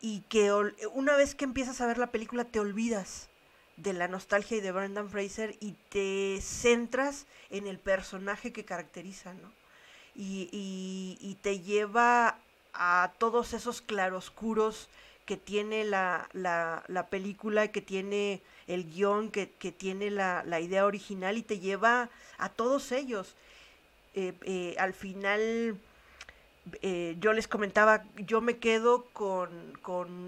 y 0.00 0.22
que 0.22 0.52
una 0.92 1.14
vez 1.14 1.36
que 1.36 1.44
empiezas 1.44 1.80
a 1.80 1.86
ver 1.86 1.98
la 1.98 2.10
película 2.10 2.44
te 2.44 2.58
olvidas 2.58 3.28
de 3.76 3.92
la 3.92 4.08
nostalgia 4.08 4.56
y 4.56 4.60
de 4.60 4.72
Brendan 4.72 5.08
Fraser 5.08 5.54
y 5.60 5.76
te 5.88 6.40
centras 6.40 7.26
en 7.50 7.68
el 7.68 7.78
personaje 7.78 8.52
que 8.52 8.64
caracteriza, 8.64 9.34
¿no? 9.34 9.52
Y, 10.16 10.48
y, 11.20 11.34
te 11.42 11.60
lleva 11.60 12.38
a 12.72 13.12
todos 13.18 13.52
esos 13.52 13.82
claroscuros 13.82 14.88
que 15.26 15.36
tiene 15.36 15.84
la, 15.84 16.28
la, 16.32 16.84
la 16.86 17.08
película, 17.08 17.68
que 17.68 17.82
tiene 17.82 18.40
el 18.66 18.90
guion, 18.90 19.30
que, 19.30 19.46
tiene 19.46 20.10
la, 20.10 20.60
idea 20.60 20.86
original 20.86 21.36
y 21.36 21.42
te 21.42 21.58
lleva 21.58 22.10
a 22.38 22.48
todos 22.48 22.92
ellos. 22.92 23.36
Eh, 24.14 24.34
eh, 24.42 24.76
al 24.78 24.92
final, 24.94 25.78
eh, 26.82 27.16
yo 27.20 27.32
les 27.32 27.48
comentaba, 27.48 28.04
yo 28.16 28.40
me 28.40 28.58
quedo 28.58 29.04
con, 29.12 29.50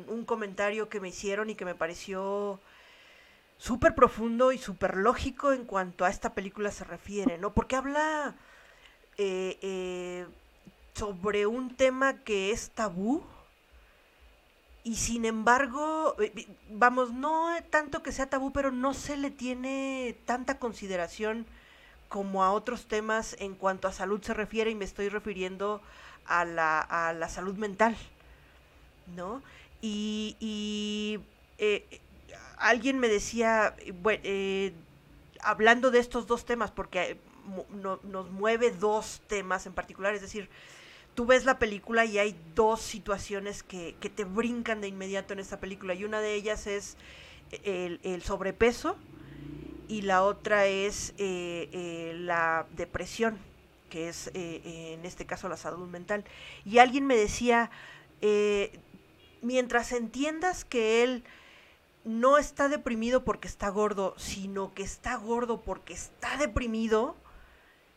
un 0.09 0.25
comentario 0.25 0.89
que 0.89 1.01
me 1.01 1.09
hicieron 1.09 1.51
y 1.51 1.55
que 1.55 1.65
me 1.65 1.75
pareció 1.75 2.61
súper 3.57 3.95
profundo 3.95 4.53
y 4.53 4.59
súper 4.59 4.97
lógico 4.97 5.53
en 5.53 5.65
cuanto 5.65 6.05
a 6.05 6.11
esta 6.11 6.35
película 6.35 6.71
se 6.71 6.85
refiere, 6.85 7.39
¿no? 7.39 7.55
Porque 7.55 7.77
habla 7.77 8.37
sobre 10.95 11.47
un 11.47 11.75
tema 11.75 12.19
que 12.23 12.53
es 12.53 12.71
tabú, 12.71 13.25
y 14.89 14.97
sin 14.97 15.27
embargo, 15.27 16.17
eh, 16.19 16.47
vamos, 16.71 17.13
no 17.13 17.51
tanto 17.69 18.03
que 18.03 18.11
sea 18.11 18.31
tabú, 18.31 18.55
pero 18.55 18.73
no 18.73 18.95
se 18.95 19.19
le 19.19 19.31
tiene 19.31 20.17
tanta 20.25 20.59
consideración 20.59 21.45
como 22.09 22.43
a 22.43 22.53
otros 22.53 22.87
temas 22.87 23.37
en 23.39 23.55
cuanto 23.55 23.87
a 23.87 23.93
salud 23.93 24.23
se 24.23 24.33
refiere 24.33 24.71
y 24.71 24.75
me 24.75 24.87
estoy 24.87 25.11
refiriendo 25.11 25.83
a 26.25 26.47
la, 26.47 26.81
a 26.81 27.13
la 27.13 27.29
salud 27.29 27.55
mental, 27.57 27.99
¿no? 29.15 29.43
Y, 29.83 30.39
y 30.41 31.21
eh, 31.59 32.01
alguien 32.57 32.99
me 32.99 33.09
decía, 33.09 33.77
bueno, 34.01 34.23
eh, 34.25 34.73
hablando 35.43 35.91
de 35.91 35.99
estos 35.99 36.27
dos 36.27 36.47
temas, 36.47 36.71
porque 36.71 37.19
nos 37.75 38.31
mueve 38.31 38.71
dos 38.71 39.21
temas 39.27 39.67
en 39.67 39.75
particular, 39.75 40.15
es 40.15 40.23
decir, 40.23 40.49
tú 41.19 41.27
ves 41.27 41.45
la 41.45 41.59
película 41.59 42.05
y 42.05 42.17
hay 42.17 42.37
dos 42.55 42.81
situaciones 42.81 43.65
que, 43.65 43.97
te 44.15 44.23
brincan 44.23 44.81
de 44.81 44.87
inmediato 44.87 45.33
en 45.33 45.41
esta 45.41 45.59
película. 45.59 45.93
Y 45.95 46.05
una 46.05 46.21
de 46.21 46.35
ellas 46.35 46.69
es 46.69 46.97
el, 47.65 48.23
sobrepeso 48.23 48.95
y 49.89 50.03
la 50.03 50.23
otra 50.23 50.67
es 50.67 51.15
eh, 51.19 51.71
eh, 51.73 52.13
la 52.21 52.69
depresión, 52.77 53.37
que 53.91 54.09
es 54.09 54.31
eh, 54.33 54.95
en 54.97 55.05
este 55.05 55.27
caso 55.27 55.49
la 55.49 55.57
salud 55.57 55.89
mental. 55.89 56.23
Y 56.65 56.79
alguien 56.79 57.05
me 57.05 57.17
decía, 57.17 57.73
mientras 59.43 59.91
entiendas 59.91 60.65
que 60.65 61.03
él 61.03 61.25
no 62.05 62.39
está 62.39 62.69
deprimido 62.69 63.25
porque 63.25 63.49
está 63.49 63.71
gordo, 63.71 64.15
sino 64.19 64.73
que 64.73 64.85
está 64.85 65.17
gordo 65.17 65.63
porque 65.63 65.95
está 65.95 66.37
deprimido, 66.37 67.17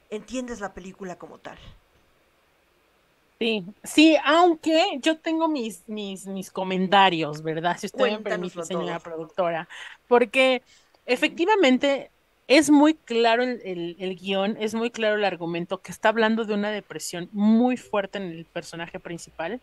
entiendes 0.09 0.59
la 0.59 0.73
película 0.73 1.19
como 1.19 1.37
tal. 1.37 1.59
Sí, 3.41 3.65
sí, 3.83 4.17
aunque 4.23 4.99
yo 5.01 5.17
tengo 5.17 5.47
mis, 5.47 5.89
mis, 5.89 6.27
mis 6.27 6.51
comentarios, 6.51 7.41
¿verdad? 7.41 7.75
Si 7.79 7.87
usted 7.87 8.11
me 8.11 8.19
permite, 8.19 8.63
señora 8.63 8.99
productora, 8.99 9.67
porque 10.07 10.61
efectivamente 11.07 12.11
es 12.47 12.69
muy 12.69 12.93
claro 12.93 13.41
el, 13.41 13.95
el, 13.97 14.15
guion, 14.15 14.57
es 14.59 14.75
muy 14.75 14.91
claro 14.91 15.15
el 15.15 15.25
argumento 15.25 15.79
que 15.79 15.91
está 15.91 16.09
hablando 16.09 16.45
de 16.45 16.53
una 16.53 16.69
depresión 16.69 17.29
muy 17.31 17.77
fuerte 17.77 18.19
en 18.19 18.25
el 18.25 18.45
personaje 18.45 18.99
principal. 18.99 19.59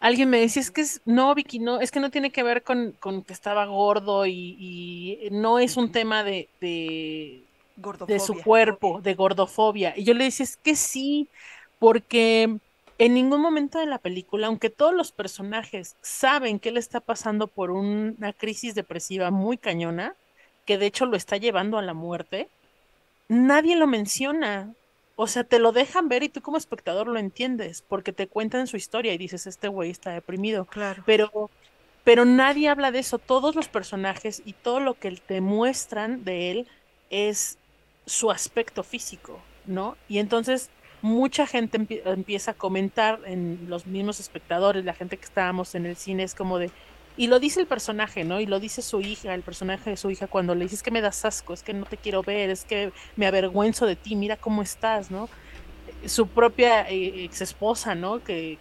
Alguien 0.00 0.30
me 0.30 0.40
decía, 0.40 0.62
es 0.62 0.70
que 0.70 0.80
es, 0.80 1.02
no, 1.04 1.34
Vicky, 1.34 1.58
no, 1.58 1.82
es 1.82 1.90
que 1.90 2.00
no 2.00 2.10
tiene 2.10 2.30
que 2.30 2.42
ver 2.42 2.62
con, 2.62 2.92
con 2.92 3.24
que 3.24 3.34
estaba 3.34 3.66
gordo 3.66 4.24
y, 4.24 4.56
y, 4.58 5.28
no 5.32 5.58
es 5.58 5.76
un 5.76 5.92
tema 5.92 6.24
de, 6.24 6.48
de, 6.62 7.42
de 8.06 8.20
su 8.20 8.40
cuerpo, 8.42 9.02
de 9.02 9.12
gordofobia. 9.12 9.92
Y 9.98 10.04
yo 10.04 10.14
le 10.14 10.24
decía, 10.24 10.44
es 10.44 10.56
que 10.56 10.76
sí, 10.76 11.28
porque 11.84 12.60
en 12.96 13.12
ningún 13.12 13.42
momento 13.42 13.78
de 13.78 13.84
la 13.84 13.98
película, 13.98 14.46
aunque 14.46 14.70
todos 14.70 14.94
los 14.94 15.12
personajes 15.12 15.96
saben 16.00 16.58
que 16.58 16.70
él 16.70 16.78
está 16.78 17.00
pasando 17.00 17.46
por 17.46 17.70
una 17.70 18.32
crisis 18.32 18.74
depresiva 18.74 19.30
muy 19.30 19.58
cañona, 19.58 20.16
que 20.64 20.78
de 20.78 20.86
hecho 20.86 21.04
lo 21.04 21.14
está 21.14 21.36
llevando 21.36 21.76
a 21.76 21.82
la 21.82 21.92
muerte, 21.92 22.48
nadie 23.28 23.76
lo 23.76 23.86
menciona. 23.86 24.72
O 25.14 25.26
sea, 25.26 25.44
te 25.44 25.58
lo 25.58 25.72
dejan 25.72 26.08
ver 26.08 26.22
y 26.22 26.30
tú 26.30 26.40
como 26.40 26.56
espectador 26.56 27.06
lo 27.06 27.18
entiendes, 27.18 27.84
porque 27.86 28.14
te 28.14 28.28
cuentan 28.28 28.66
su 28.66 28.78
historia 28.78 29.12
y 29.12 29.18
dices, 29.18 29.46
este 29.46 29.68
güey 29.68 29.90
está 29.90 30.12
deprimido. 30.12 30.64
Claro. 30.64 31.02
Pero, 31.04 31.50
pero 32.02 32.24
nadie 32.24 32.70
habla 32.70 32.92
de 32.92 33.00
eso. 33.00 33.18
Todos 33.18 33.56
los 33.56 33.68
personajes 33.68 34.40
y 34.46 34.54
todo 34.54 34.80
lo 34.80 34.94
que 34.94 35.10
te 35.10 35.42
muestran 35.42 36.24
de 36.24 36.50
él 36.50 36.66
es 37.10 37.58
su 38.06 38.30
aspecto 38.30 38.84
físico, 38.84 39.38
¿no? 39.66 39.98
Y 40.08 40.16
entonces 40.16 40.70
mucha 41.04 41.46
gente 41.46 41.86
empieza 42.06 42.52
a 42.52 42.54
comentar 42.54 43.20
en 43.26 43.66
los 43.68 43.86
mismos 43.86 44.20
espectadores, 44.20 44.86
la 44.86 44.94
gente 44.94 45.18
que 45.18 45.24
estábamos 45.26 45.74
en 45.74 45.84
el 45.84 45.96
cine, 45.96 46.22
es 46.22 46.34
como 46.34 46.58
de, 46.58 46.70
y 47.18 47.26
lo 47.26 47.40
dice 47.40 47.60
el 47.60 47.66
personaje, 47.66 48.24
¿no? 48.24 48.40
Y 48.40 48.46
lo 48.46 48.58
dice 48.58 48.80
su 48.80 49.02
hija, 49.02 49.34
el 49.34 49.42
personaje 49.42 49.90
de 49.90 49.98
su 49.98 50.10
hija, 50.10 50.28
cuando 50.28 50.54
le 50.54 50.64
dice, 50.64 50.76
es 50.76 50.82
que 50.82 50.90
me 50.90 51.02
das 51.02 51.26
asco, 51.26 51.52
es 51.52 51.62
que 51.62 51.74
no 51.74 51.84
te 51.84 51.98
quiero 51.98 52.22
ver, 52.22 52.48
es 52.48 52.64
que 52.64 52.90
me 53.16 53.26
avergüenzo 53.26 53.84
de 53.84 53.96
ti, 53.96 54.16
mira 54.16 54.38
cómo 54.38 54.62
estás, 54.62 55.10
¿no? 55.10 55.28
Su 56.06 56.26
propia 56.28 56.88
eh, 56.88 57.24
ex 57.24 57.42
esposa, 57.42 57.94
¿no? 57.94 58.24
Que 58.24 58.56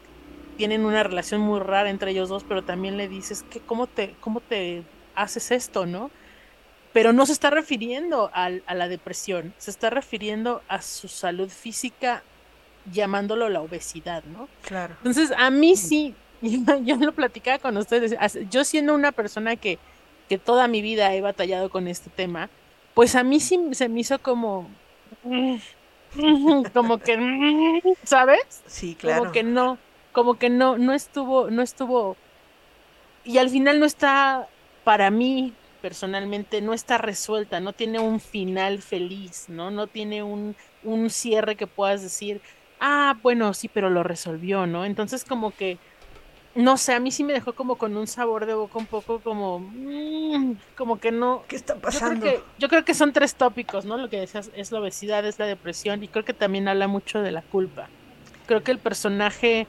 tienen 0.57 0.83
una 0.83 1.01
relación 1.01 1.39
muy 1.39 1.61
rara 1.61 1.89
entre 1.89 2.11
ellos 2.11 2.27
dos, 2.27 2.43
pero 2.43 2.65
también 2.65 2.97
le 2.97 3.07
dices, 3.07 3.43
que 3.43 3.61
cómo 3.61 3.87
te, 3.87 4.15
cómo 4.19 4.41
te 4.41 4.83
haces 5.15 5.49
esto, 5.51 5.85
¿no? 5.85 6.11
pero 6.93 7.11
no 7.11 7.25
se 7.25 7.33
está 7.33 7.49
refiriendo 7.49 8.29
a, 8.33 8.49
la 8.49 8.87
depresión, 8.87 9.53
se 9.57 9.71
está 9.71 9.89
refiriendo 9.89 10.61
a 10.67 10.81
su 10.81 11.07
salud 11.07 11.49
física 11.49 12.23
llamándolo 12.91 13.49
la 13.49 13.61
obesidad, 13.61 14.23
¿no? 14.25 14.47
Claro. 14.63 14.95
Entonces, 14.97 15.31
a 15.38 15.49
mí 15.49 15.75
sí, 15.75 16.15
yo, 16.41 16.95
lo 16.97 17.13
platicaba 17.13 17.59
con 17.59 17.77
ustedes, 17.77 18.15
yo 18.49 18.63
siendo 18.63 18.93
una 18.93 19.11
persona 19.11 19.55
que, 19.55 19.79
que 20.29 20.38
toda 20.38 20.67
mi 20.67 20.81
vida 20.81 21.13
he 21.13 21.21
batallado 21.21 21.69
con 21.69 21.88
este 21.88 22.09
tema, 22.09 22.49
pues 22.93 23.15
a 23.15 23.23
mí 23.23 23.39
sí 23.39 23.59
se 23.71 23.89
me 23.89 24.01
hizo 24.01 24.19
como, 24.19 24.69
como 26.73 26.97
que, 26.99 27.81
¿sabes? 28.03 28.63
Sí, 28.67 28.95
claro. 28.95 29.19
Como 29.19 29.31
que 29.31 29.43
no, 29.43 29.77
como 30.11 30.36
que 30.36 30.49
no, 30.49 30.77
no 30.77 30.93
estuvo, 30.93 31.49
no 31.49 31.61
estuvo, 31.61 32.17
y 33.23 33.38
al 33.38 33.49
final 33.49 33.79
no 33.79 33.86
está, 33.86 34.47
para 34.84 35.09
mí, 35.09 35.53
personalmente, 35.81 36.61
no 36.61 36.73
está 36.73 36.97
resuelta, 36.97 37.59
no 37.59 37.73
tiene 37.73 37.99
un 37.99 38.19
final 38.19 38.81
feliz, 38.81 39.45
¿no? 39.49 39.71
No 39.71 39.88
tiene 39.88 40.23
un, 40.23 40.55
un 40.84 41.09
cierre 41.09 41.55
que 41.55 41.67
puedas 41.67 42.01
decir, 42.01 42.41
ah, 42.84 43.17
bueno, 43.23 43.53
sí, 43.53 43.69
pero 43.69 43.89
lo 43.89 44.03
resolvió, 44.03 44.67
¿no? 44.67 44.84
Entonces 44.84 45.23
como 45.23 45.51
que, 45.51 45.77
no 46.53 46.75
sé, 46.75 46.93
a 46.93 46.99
mí 46.99 47.11
sí 47.11 47.23
me 47.23 47.31
dejó 47.31 47.53
como 47.53 47.77
con 47.77 47.95
un 47.95 48.07
sabor 48.07 48.45
de 48.45 48.53
boca 48.53 48.77
un 48.77 48.86
poco 48.86 49.19
como, 49.19 49.59
mmm, 49.59 50.55
como 50.75 50.99
que 50.99 51.11
no. 51.11 51.43
¿Qué 51.47 51.55
está 51.55 51.75
pasando? 51.75 52.15
Yo 52.15 52.21
creo, 52.21 52.34
que, 52.34 52.43
yo 52.59 52.69
creo, 52.69 52.86
que, 52.86 52.93
son 52.93 53.13
tres 53.13 53.36
tópicos, 53.36 53.86
¿no? 53.86 53.97
Lo 53.97 54.09
que 54.09 54.19
decías 54.19 54.51
es 54.53 54.73
la 54.73 54.81
obesidad, 54.81 55.25
es 55.25 55.39
la 55.39 55.45
depresión 55.45 56.03
y 56.03 56.09
creo 56.09 56.25
que 56.25 56.34
también 56.34 56.67
habla 56.67 56.88
mucho 56.88 57.21
de 57.21 57.31
la 57.31 57.41
culpa. 57.41 57.88
Creo 58.47 58.63
que 58.63 58.71
el 58.71 58.79
personaje 58.79 59.65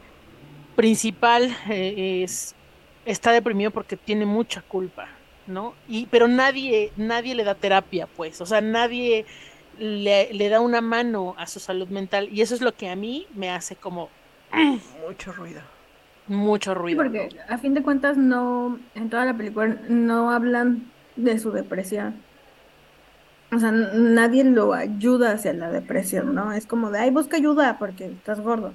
principal 0.75 1.57
eh, 1.71 2.25
es 2.25 2.57
está 3.05 3.31
deprimido 3.31 3.71
porque 3.71 3.97
tiene 3.97 4.27
mucha 4.27 4.61
culpa, 4.63 5.07
¿no? 5.47 5.75
Y 5.87 6.07
pero 6.07 6.27
nadie 6.27 6.91
nadie 6.97 7.37
le 7.37 7.45
da 7.45 7.55
terapia, 7.55 8.09
pues, 8.09 8.41
o 8.41 8.47
sea, 8.47 8.61
nadie 8.61 9.25
le, 9.79 10.33
le, 10.33 10.49
da 10.49 10.61
una 10.61 10.81
mano 10.81 11.35
a 11.39 11.47
su 11.47 11.61
salud 11.61 11.89
mental 11.89 12.29
y 12.33 12.41
eso 12.41 12.55
es 12.55 12.61
lo 12.61 12.75
que 12.75 12.89
a 12.89 12.97
mí 12.97 13.27
me 13.35 13.51
hace 13.51 13.77
como 13.77 14.09
mucho 15.07 15.33
ruido. 15.33 15.61
Mucho 16.27 16.75
ruido. 16.75 17.03
Sí, 17.03 17.09
porque 17.09 17.37
a 17.49 17.59
fin 17.59 17.75
de 17.75 17.83
cuentas 17.83 18.17
no, 18.17 18.79
en 18.95 19.11
toda 19.11 19.25
la 19.25 19.37
película 19.37 19.77
no 19.89 20.31
hablan 20.31 20.91
de 21.17 21.39
su 21.39 21.51
depresión. 21.53 22.23
O 23.53 23.59
sea, 23.59 23.71
nadie 23.71 24.43
lo 24.43 24.73
ayuda 24.73 25.33
hacia 25.33 25.53
la 25.53 25.71
depresión, 25.71 26.35
¿no? 26.35 26.53
Es 26.53 26.67
como 26.67 26.91
de, 26.91 26.99
ay, 26.99 27.11
busca 27.11 27.37
ayuda 27.37 27.79
porque 27.79 28.07
estás 28.07 28.41
gordo. 28.41 28.73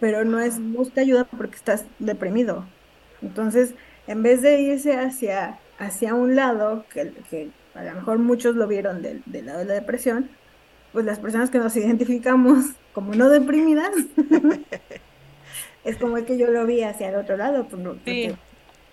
Pero 0.00 0.24
no 0.24 0.38
es 0.38 0.60
busca 0.60 1.00
ayuda 1.00 1.24
porque 1.24 1.56
estás 1.56 1.84
deprimido. 1.98 2.64
Entonces, 3.20 3.74
en 4.06 4.22
vez 4.22 4.40
de 4.42 4.60
irse 4.60 4.96
hacia, 4.96 5.58
hacia 5.78 6.14
un 6.14 6.36
lado, 6.36 6.86
que, 6.90 7.12
que 7.28 7.50
a 7.78 7.84
lo 7.84 7.94
mejor 7.94 8.18
muchos 8.18 8.56
lo 8.56 8.66
vieron 8.66 9.02
del, 9.02 9.22
del 9.26 9.46
lado 9.46 9.60
de 9.60 9.64
la 9.66 9.74
depresión, 9.74 10.28
pues 10.92 11.04
las 11.04 11.18
personas 11.18 11.50
que 11.50 11.58
nos 11.58 11.76
identificamos 11.76 12.66
como 12.92 13.14
no 13.14 13.28
deprimidas, 13.28 13.92
es 15.84 15.96
como 15.96 16.16
el 16.16 16.24
que 16.24 16.36
yo 16.36 16.48
lo 16.48 16.66
vi 16.66 16.82
hacia 16.82 17.10
el 17.10 17.16
otro 17.16 17.36
lado. 17.36 17.66
Pues, 17.68 17.82
porque, 17.82 18.34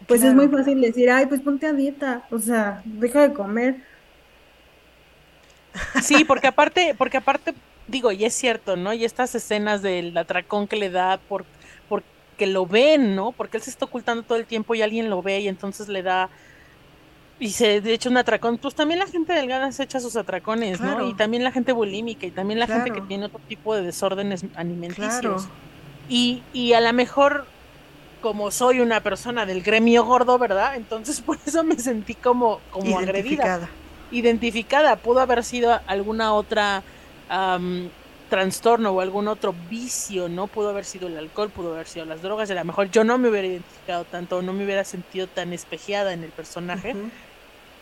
pues 0.07 0.21
claro. 0.21 0.41
es 0.41 0.47
muy 0.47 0.55
fácil 0.55 0.81
decir, 0.81 1.09
ay, 1.09 1.25
pues 1.25 1.41
ponte 1.41 1.65
a 1.65 1.73
dieta, 1.73 2.27
o 2.29 2.39
sea, 2.39 2.81
deja 2.85 3.27
de 3.27 3.33
comer. 3.33 3.77
Sí, 6.01 6.23
porque 6.23 6.47
aparte, 6.47 6.95
porque 6.97 7.17
aparte, 7.17 7.53
digo, 7.87 8.11
y 8.11 8.23
es 8.23 8.33
cierto, 8.33 8.75
¿no? 8.75 8.93
Y 8.93 9.03
estas 9.03 9.33
escenas 9.35 9.81
del 9.81 10.15
atracón 10.17 10.67
que 10.67 10.77
le 10.77 10.89
da 10.89 11.17
por 11.17 11.45
porque 11.89 12.47
lo 12.47 12.65
ven, 12.65 13.15
¿no? 13.15 13.31
Porque 13.31 13.57
él 13.57 13.63
se 13.63 13.69
está 13.69 13.85
ocultando 13.85 14.23
todo 14.23 14.37
el 14.37 14.45
tiempo 14.45 14.75
y 14.75 14.81
alguien 14.81 15.09
lo 15.09 15.21
ve 15.21 15.39
y 15.39 15.47
entonces 15.47 15.87
le 15.87 16.03
da 16.03 16.29
y 17.39 17.49
se 17.49 17.77
echa 17.77 18.09
un 18.09 18.17
atracón, 18.17 18.57
pues 18.57 18.75
también 18.75 18.99
la 18.99 19.07
gente 19.07 19.33
delgada 19.33 19.71
se 19.71 19.83
echa 19.83 19.99
sus 19.99 20.15
atracones, 20.15 20.77
claro. 20.77 20.99
¿no? 20.99 21.09
Y 21.09 21.13
también 21.15 21.43
la 21.43 21.51
gente 21.51 21.73
bulímica 21.73 22.25
y 22.25 22.31
también 22.31 22.59
la 22.59 22.65
claro. 22.65 22.83
gente 22.83 22.99
que 22.99 23.05
tiene 23.05 23.25
otro 23.25 23.41
tipo 23.47 23.75
de 23.75 23.81
desórdenes 23.81 24.45
alimenticios. 24.55 25.19
Claro. 25.19 25.45
Y, 26.07 26.43
y 26.53 26.73
a 26.73 26.81
lo 26.81 26.93
mejor, 26.93 27.45
como 28.21 28.51
soy 28.51 28.79
una 28.79 29.01
persona 29.01 29.45
del 29.45 29.63
gremio 29.63 30.05
gordo, 30.05 30.37
¿verdad? 30.37 30.75
Entonces 30.75 31.19
por 31.25 31.37
eso 31.45 31.63
me 31.63 31.77
sentí 31.77 32.15
como, 32.15 32.61
como 32.71 33.01
Identificada. 33.01 33.53
agredida. 33.55 33.69
Identificada. 34.11 34.95
Pudo 34.95 35.19
haber 35.19 35.43
sido 35.43 35.77
alguna 35.87 36.33
otra 36.33 36.83
um, 37.29 37.89
trastorno 38.29 38.91
o 38.91 39.01
algún 39.01 39.27
otro 39.27 39.53
vicio, 39.69 40.29
¿no? 40.29 40.47
Pudo 40.47 40.69
haber 40.69 40.85
sido 40.85 41.09
el 41.09 41.17
alcohol, 41.17 41.49
pudo 41.49 41.73
haber 41.73 41.87
sido 41.87 42.05
las 42.05 42.21
drogas, 42.21 42.49
y 42.49 42.53
a 42.53 42.55
lo 42.55 42.63
mejor 42.63 42.89
yo 42.91 43.03
no 43.03 43.17
me 43.17 43.27
hubiera 43.27 43.47
identificado 43.47 44.05
tanto, 44.05 44.41
no 44.41 44.53
me 44.53 44.63
hubiera 44.63 44.85
sentido 44.85 45.27
tan 45.27 45.51
espejeada 45.51 46.13
en 46.13 46.23
el 46.23 46.31
personaje. 46.31 46.93
Uh 46.93 46.97
-huh 46.97 47.24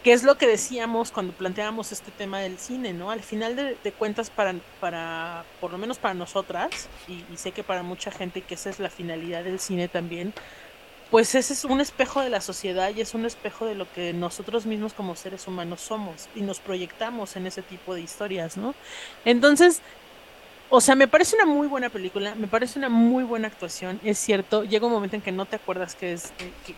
que 0.03 0.11
es 0.11 0.23
lo 0.23 0.37
que 0.37 0.47
decíamos 0.47 1.11
cuando 1.11 1.33
planteábamos 1.33 1.91
este 1.91 2.11
tema 2.11 2.39
del 2.39 2.57
cine, 2.57 2.93
¿no? 2.93 3.09
Al 3.09 3.21
final 3.21 3.55
de, 3.55 3.91
cuentas, 3.93 4.29
para, 4.29 4.53
para, 4.79 5.45
por 5.61 5.71
lo 5.71 5.77
menos 5.77 5.97
para 5.97 6.13
nosotras, 6.13 6.89
y, 7.07 7.23
y, 7.33 7.37
sé 7.37 7.53
que 7.53 7.63
para 7.63 7.83
mucha 7.83 8.11
gente, 8.11 8.41
que 8.41 8.55
esa 8.55 8.69
es 8.69 8.79
la 8.79 8.89
finalidad 8.89 9.45
del 9.45 9.59
cine 9.59 9.87
también, 9.87 10.33
pues 11.13 11.35
ese 11.35 11.53
es 11.53 11.63
un 11.63 11.79
espejo 11.79 12.21
de 12.21 12.29
la 12.29 12.41
sociedad 12.41 12.91
y 12.95 12.99
es 12.99 13.13
un 13.13 13.25
espejo 13.25 13.65
de 13.65 13.75
lo 13.75 13.91
que 13.93 14.13
nosotros 14.13 14.65
mismos 14.65 14.93
como 14.93 15.15
seres 15.15 15.47
humanos 15.47 15.79
somos 15.79 16.27
y 16.35 16.41
nos 16.41 16.59
proyectamos 16.59 17.35
en 17.35 17.45
ese 17.45 17.61
tipo 17.61 17.93
de 17.93 18.01
historias, 18.01 18.57
¿no? 18.57 18.73
Entonces, 19.23 19.81
o 20.69 20.81
sea, 20.81 20.95
me 20.95 21.07
parece 21.07 21.35
una 21.35 21.45
muy 21.45 21.67
buena 21.67 21.89
película, 21.89 22.33
me 22.33 22.47
parece 22.47 22.79
una 22.79 22.89
muy 22.89 23.23
buena 23.23 23.47
actuación, 23.47 24.01
es 24.03 24.17
cierto, 24.17 24.63
llega 24.63 24.87
un 24.87 24.91
momento 24.91 25.15
en 25.15 25.21
que 25.21 25.31
no 25.31 25.45
te 25.45 25.55
acuerdas 25.55 25.93
que 25.93 26.13
es, 26.13 26.33
que, 26.65 26.73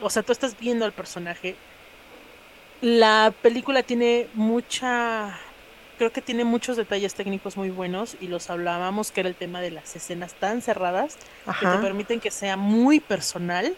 o 0.00 0.10
sea, 0.10 0.22
tú 0.22 0.30
estás 0.30 0.56
viendo 0.56 0.84
al 0.84 0.92
personaje, 0.92 1.56
la 2.80 3.32
película 3.42 3.82
tiene 3.82 4.28
mucha, 4.34 5.38
creo 5.98 6.12
que 6.12 6.20
tiene 6.20 6.44
muchos 6.44 6.76
detalles 6.76 7.14
técnicos 7.14 7.56
muy 7.56 7.70
buenos 7.70 8.16
y 8.20 8.28
los 8.28 8.50
hablábamos 8.50 9.12
que 9.12 9.20
era 9.20 9.28
el 9.28 9.34
tema 9.34 9.60
de 9.60 9.70
las 9.70 9.96
escenas 9.96 10.34
tan 10.34 10.62
cerradas 10.62 11.16
Ajá. 11.46 11.58
que 11.72 11.76
te 11.76 11.82
permiten 11.82 12.20
que 12.20 12.30
sea 12.30 12.56
muy 12.56 13.00
personal, 13.00 13.74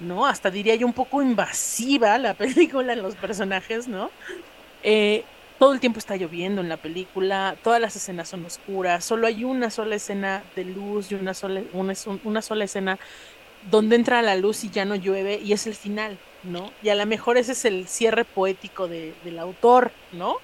¿no? 0.00 0.26
Hasta 0.26 0.50
diría 0.50 0.74
yo 0.76 0.86
un 0.86 0.92
poco 0.92 1.22
invasiva 1.22 2.18
la 2.18 2.34
película 2.38 2.92
en 2.92 3.02
los 3.02 3.14
personajes, 3.16 3.88
¿no? 3.88 4.10
Eh, 4.82 5.24
todo 5.58 5.72
el 5.72 5.80
tiempo 5.80 5.98
está 5.98 6.16
lloviendo 6.16 6.60
en 6.60 6.68
la 6.68 6.76
película, 6.76 7.56
todas 7.62 7.80
las 7.80 7.96
escenas 7.96 8.28
son 8.28 8.44
oscuras, 8.44 9.04
solo 9.04 9.26
hay 9.26 9.42
una 9.42 9.70
sola 9.70 9.96
escena 9.96 10.44
de 10.54 10.66
luz 10.66 11.10
y 11.10 11.14
una 11.14 11.32
sola, 11.32 11.62
una, 11.72 11.94
una 12.24 12.42
sola 12.42 12.64
escena 12.64 12.98
donde 13.70 13.96
entra 13.96 14.22
la 14.22 14.36
luz 14.36 14.64
y 14.64 14.70
ya 14.70 14.84
no 14.84 14.94
llueve 14.94 15.40
y 15.42 15.52
es 15.52 15.66
el 15.66 15.74
final, 15.74 16.18
¿no? 16.46 16.70
Y 16.82 16.88
a 16.88 16.94
lo 16.94 17.06
mejor 17.06 17.36
ese 17.36 17.52
es 17.52 17.64
el 17.64 17.88
cierre 17.88 18.24
poético 18.24 18.88
de, 18.88 19.14
del 19.24 19.38
autor, 19.38 19.92
¿no? 20.12 20.36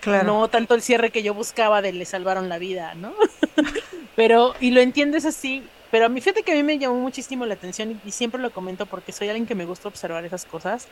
Claro. 0.00 0.26
No 0.26 0.48
tanto 0.48 0.74
el 0.74 0.82
cierre 0.82 1.10
que 1.10 1.22
yo 1.22 1.34
buscaba 1.34 1.82
de 1.82 1.92
le 1.92 2.04
salvaron 2.04 2.48
la 2.48 2.58
vida, 2.58 2.94
¿no? 2.94 3.12
pero, 4.16 4.54
y 4.60 4.70
lo 4.70 4.80
entiendes 4.80 5.24
así, 5.24 5.64
pero 5.90 6.06
a 6.06 6.08
mí 6.08 6.20
fíjate 6.20 6.42
que 6.42 6.52
a 6.52 6.54
mí 6.54 6.62
me 6.62 6.78
llamó 6.78 6.96
muchísimo 6.96 7.46
la 7.46 7.54
atención 7.54 7.90
y, 7.92 8.08
y, 8.08 8.12
siempre 8.12 8.40
lo 8.40 8.50
comento 8.50 8.86
porque 8.86 9.12
soy 9.12 9.28
alguien 9.28 9.46
que 9.46 9.54
me 9.54 9.64
gusta 9.64 9.88
observar 9.88 10.24
esas 10.24 10.44
cosas. 10.44 10.86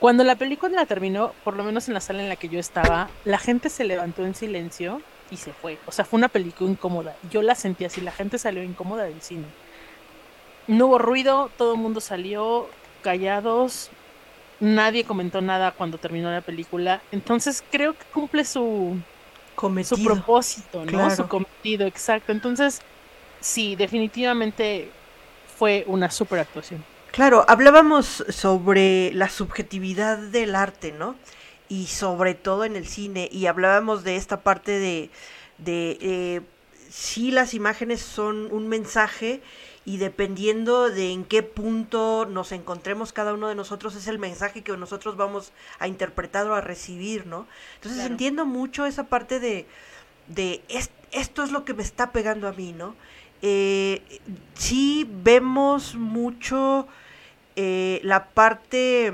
Cuando 0.00 0.24
la 0.24 0.36
película 0.36 0.74
la 0.74 0.86
terminó, 0.86 1.32
por 1.44 1.56
lo 1.56 1.64
menos 1.64 1.88
en 1.88 1.94
la 1.94 2.00
sala 2.00 2.22
en 2.22 2.28
la 2.28 2.36
que 2.36 2.48
yo 2.48 2.58
estaba, 2.58 3.08
la 3.24 3.38
gente 3.38 3.70
se 3.70 3.84
levantó 3.84 4.26
en 4.26 4.34
silencio 4.34 5.00
y 5.30 5.36
se 5.36 5.52
fue. 5.52 5.78
O 5.86 5.92
sea, 5.92 6.04
fue 6.04 6.18
una 6.18 6.28
película 6.28 6.70
incómoda. 6.70 7.16
Yo 7.30 7.42
la 7.42 7.54
sentí 7.54 7.84
así, 7.84 8.00
la 8.00 8.12
gente 8.12 8.38
salió 8.38 8.62
incómoda 8.62 9.04
del 9.04 9.22
cine. 9.22 9.46
No 10.66 10.86
hubo 10.86 10.98
ruido, 10.98 11.50
todo 11.56 11.74
el 11.74 11.80
mundo 11.80 12.00
salió 12.00 12.68
callados, 13.02 13.90
nadie 14.64 15.04
comentó 15.04 15.40
nada 15.40 15.72
cuando 15.72 15.98
terminó 15.98 16.30
la 16.30 16.40
película. 16.40 17.02
Entonces 17.12 17.62
creo 17.70 17.92
que 17.92 18.04
cumple 18.12 18.44
su, 18.44 18.96
cometido. 19.54 19.96
su 19.96 20.04
propósito, 20.04 20.84
¿no? 20.84 20.90
Claro. 20.90 21.14
Su 21.14 21.28
cometido, 21.28 21.86
exacto. 21.86 22.32
Entonces, 22.32 22.80
sí, 23.40 23.76
definitivamente 23.76 24.90
fue 25.58 25.84
una 25.86 26.10
super 26.10 26.40
actuación. 26.40 26.84
Claro, 27.12 27.44
hablábamos 27.46 28.24
sobre 28.28 29.12
la 29.12 29.28
subjetividad 29.28 30.18
del 30.18 30.56
arte, 30.56 30.92
¿no? 30.92 31.14
Y 31.68 31.86
sobre 31.86 32.34
todo 32.34 32.64
en 32.64 32.74
el 32.74 32.86
cine, 32.86 33.28
y 33.30 33.46
hablábamos 33.46 34.02
de 34.02 34.16
esta 34.16 34.40
parte 34.40 34.72
de, 34.72 35.10
de 35.58 35.98
eh, 36.00 36.40
si 36.90 37.30
las 37.30 37.54
imágenes 37.54 38.00
son 38.00 38.52
un 38.52 38.68
mensaje 38.68 39.42
y 39.84 39.98
dependiendo 39.98 40.88
de 40.88 41.12
en 41.12 41.24
qué 41.24 41.42
punto 41.42 42.26
nos 42.26 42.52
encontremos 42.52 43.12
cada 43.12 43.34
uno 43.34 43.48
de 43.48 43.54
nosotros 43.54 43.94
es 43.96 44.06
el 44.08 44.18
mensaje 44.18 44.62
que 44.62 44.76
nosotros 44.76 45.16
vamos 45.16 45.52
a 45.78 45.88
interpretar 45.88 46.46
o 46.46 46.54
a 46.54 46.60
recibir, 46.60 47.26
¿no? 47.26 47.46
Entonces 47.76 48.04
entiendo 48.04 48.46
mucho 48.46 48.86
esa 48.86 49.04
parte 49.04 49.40
de, 49.40 49.66
de 50.28 50.62
esto 51.12 51.42
es 51.42 51.52
lo 51.52 51.64
que 51.64 51.74
me 51.74 51.82
está 51.82 52.12
pegando 52.12 52.48
a 52.48 52.52
mí, 52.52 52.72
¿no? 52.72 52.94
Eh, 53.42 54.20
sí 54.54 55.06
vemos 55.22 55.94
mucho 55.94 56.88
eh, 57.56 58.00
la 58.02 58.30
parte 58.30 59.12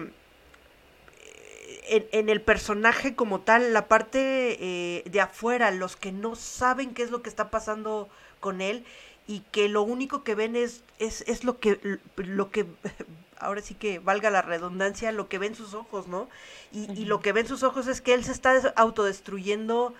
eh, 1.93 2.09
en, 2.13 2.29
el 2.29 2.41
personaje 2.41 3.17
como 3.17 3.41
tal, 3.41 3.73
la 3.73 3.89
parte 3.89 4.57
eh, 4.61 5.03
de 5.11 5.21
afuera, 5.21 5.73
los 5.73 5.97
que 5.97 6.13
no 6.13 6.37
saben 6.37 6.95
qué 6.95 7.03
es 7.03 7.11
lo 7.11 7.21
que 7.21 7.29
está 7.29 7.51
pasando 7.51 8.09
con 8.39 8.61
él 8.61 8.85
y 9.27 9.41
que 9.53 9.69
lo 9.69 9.83
único 9.83 10.25
que 10.25 10.35
ven 10.35 10.57
es, 10.57 10.83
es, 10.99 11.45
lo 11.45 11.61
que 11.61 12.01
lo 12.17 12.51
que 12.51 12.67
ahora 13.39 13.63
sí 13.63 13.75
que 13.75 13.99
valga 13.99 14.31
la 14.31 14.43
redundancia, 14.43 15.13
lo 15.13 15.29
que 15.29 15.39
ven 15.39 15.55
sus 15.55 15.75
ojos, 15.75 16.09
¿no? 16.09 16.29
Y, 16.73 16.91
y 16.93 17.05
lo 17.05 17.21
que 17.21 17.33
ven 17.33 17.47
sus 17.47 17.63
ojos 17.63 17.87
es 17.87 18.01
que 18.01 18.15
él 18.15 18.25
se 18.25 18.33
está 18.33 18.73
autodestruyendo, 18.77 19.95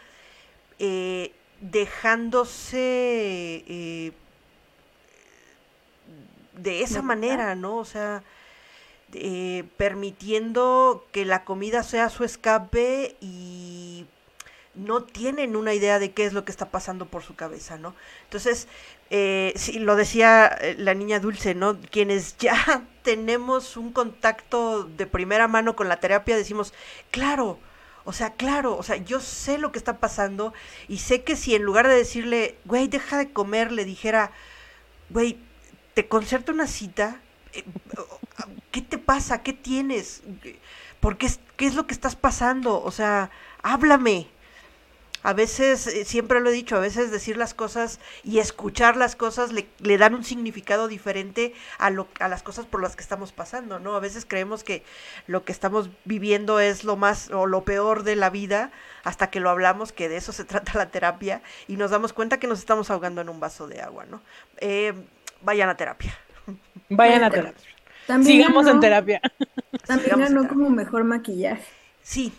eh, 0.79 1.33
dejándose 1.61 3.65
eh, 3.67 4.13
de 6.55 6.83
esa 6.83 7.03
manera, 7.03 7.55
¿no? 7.55 7.77
O 7.77 7.85
sea, 7.85 8.23
eh, 9.13 9.65
permitiendo 9.77 11.07
que 11.13 11.25
la 11.25 11.45
comida 11.45 11.83
sea 11.83 12.09
su 12.09 12.25
escape 12.25 13.17
y 13.21 14.07
no 14.85 15.03
tienen 15.03 15.57
una 15.57 15.75
idea 15.75 15.99
de 15.99 16.13
qué 16.13 16.25
es 16.25 16.33
lo 16.33 16.45
que 16.45 16.53
está 16.53 16.71
pasando 16.71 17.07
por 17.07 17.23
su 17.23 17.35
cabeza, 17.35 17.77
¿no? 17.79 17.95
Entonces, 18.25 18.69
eh, 19.11 19.53
sí, 19.57 19.79
lo 19.79 19.97
decía 19.97 20.47
eh, 20.47 20.77
la 20.79 20.95
niña 20.95 21.21
dulce, 21.21 21.55
¿no? 21.55 21.79
Quienes 21.91 22.37
ya 22.39 22.85
tenemos 23.03 23.77
un 23.77 23.93
contacto 23.93 24.85
de 24.85 25.07
primera 25.07 25.49
mano 25.49 25.77
con 25.77 25.89
la 25.89 26.01
terapia, 26.01 26.37
decimos, 26.37 26.73
claro, 27.11 27.59
o 28.05 28.13
sea, 28.13 28.35
claro, 28.35 28.77
o 28.77 28.83
sea, 28.83 28.97
yo 28.97 29.21
sé 29.21 29.59
lo 29.59 29.73
que 29.73 29.79
está 29.79 29.99
pasando 29.99 30.55
y 30.89 30.99
sé 30.99 31.23
que 31.23 31.37
si 31.37 31.55
en 31.55 31.63
lugar 31.63 31.87
de 31.89 31.97
decirle, 31.97 32.57
güey, 32.65 32.89
deja 32.89 33.19
de 33.19 33.33
comer, 33.33 33.73
le 33.73 33.85
dijera, 33.85 34.33
güey, 35.11 35.39
te 35.95 36.09
concerto 36.09 36.53
una 36.53 36.67
cita, 36.67 37.21
eh, 37.53 37.65
¿qué 38.71 38.83
te 38.83 38.99
pasa? 38.99 39.43
¿Qué 39.43 39.53
tienes? 39.53 40.23
¿Por 41.01 41.19
qué, 41.19 41.31
qué 41.57 41.67
es 41.67 41.75
lo 41.75 41.87
que 41.87 41.95
estás 41.95 42.17
pasando? 42.17 42.83
O 42.83 42.91
sea, 42.91 43.31
háblame, 43.63 44.29
a 45.23 45.35
veces, 45.35 45.87
eh, 45.87 46.05
siempre 46.05 46.41
lo 46.41 46.49
he 46.49 46.53
dicho, 46.53 46.77
a 46.77 46.81
veces 46.81 47.11
decir 47.11 47.37
las 47.37 47.53
cosas 47.53 48.01
y 48.25 48.39
escuchar 48.39 48.97
las 48.97 49.17
cosas 49.17 49.53
le, 49.53 49.69
le, 49.81 49.99
dan 49.99 50.15
un 50.15 50.25
significado 50.25 50.89
diferente 50.89 51.53
a, 51.79 51.91
lo, 51.91 52.09
a 52.19 52.29
las 52.29 52.43
cosas 52.43 52.65
por 52.65 52.81
las 52.81 52.97
que 52.97 53.03
estamos 53.03 53.33
pasando, 53.33 53.79
¿no? 53.79 53.95
A 53.95 54.01
veces 54.01 54.25
creemos 54.27 54.65
que 54.65 54.83
lo 55.27 55.45
que 55.45 55.53
estamos 55.53 55.91
viviendo 56.05 56.59
es 56.59 56.85
lo 56.85 56.97
más 56.97 57.31
o 57.31 57.47
lo 57.47 57.65
peor 57.65 58.03
de 58.03 58.17
la 58.17 58.31
vida 58.31 58.71
hasta 59.05 59.31
que 59.31 59.41
lo 59.41 59.51
hablamos, 59.51 59.93
que 59.93 60.09
de 60.09 60.17
eso 60.17 60.33
se 60.33 60.45
trata 60.47 60.73
la 60.79 60.91
terapia 60.91 61.43
y 61.69 61.77
nos 61.77 61.91
damos 61.91 62.13
cuenta 62.13 62.39
que 62.39 62.47
nos 62.47 62.59
estamos 62.59 62.91
ahogando 62.91 63.21
en 63.21 63.29
un 63.29 63.41
vaso 63.41 63.69
de 63.69 63.83
agua, 63.83 64.07
¿no? 64.07 64.23
Eh, 64.59 64.95
vayan 65.43 65.69
a 65.69 65.77
terapia. 65.77 66.17
Vayan 66.89 67.25
a 67.25 67.31
terapia. 67.31 67.69
Sigamos 68.25 68.67
en 68.67 68.81
terapia. 68.81 69.21
También 69.87 70.19
ganó 70.19 70.49
como 70.49 70.71
mejor 70.71 71.05
maquillaje. 71.05 71.63
Sí, 72.03 72.33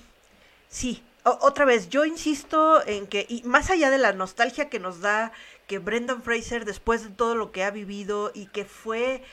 sí, 0.67 1.01
otra 1.23 1.65
vez, 1.65 1.89
yo 1.89 2.05
insisto 2.05 2.85
en 2.87 3.07
que, 3.07 3.25
y 3.29 3.43
más 3.43 3.69
allá 3.69 3.89
de 3.89 3.97
la 3.97 4.13
nostalgia 4.13 4.69
que 4.69 4.79
nos 4.79 5.01
da 5.01 5.31
que 5.67 5.79
Brendan 5.79 6.21
Fraser, 6.21 6.65
después 6.65 7.03
de 7.03 7.09
todo 7.09 7.35
lo 7.35 7.51
que 7.51 7.63
ha 7.63 7.71
vivido 7.71 8.31
y 8.33 8.47
que 8.47 8.65
fue 8.65 9.23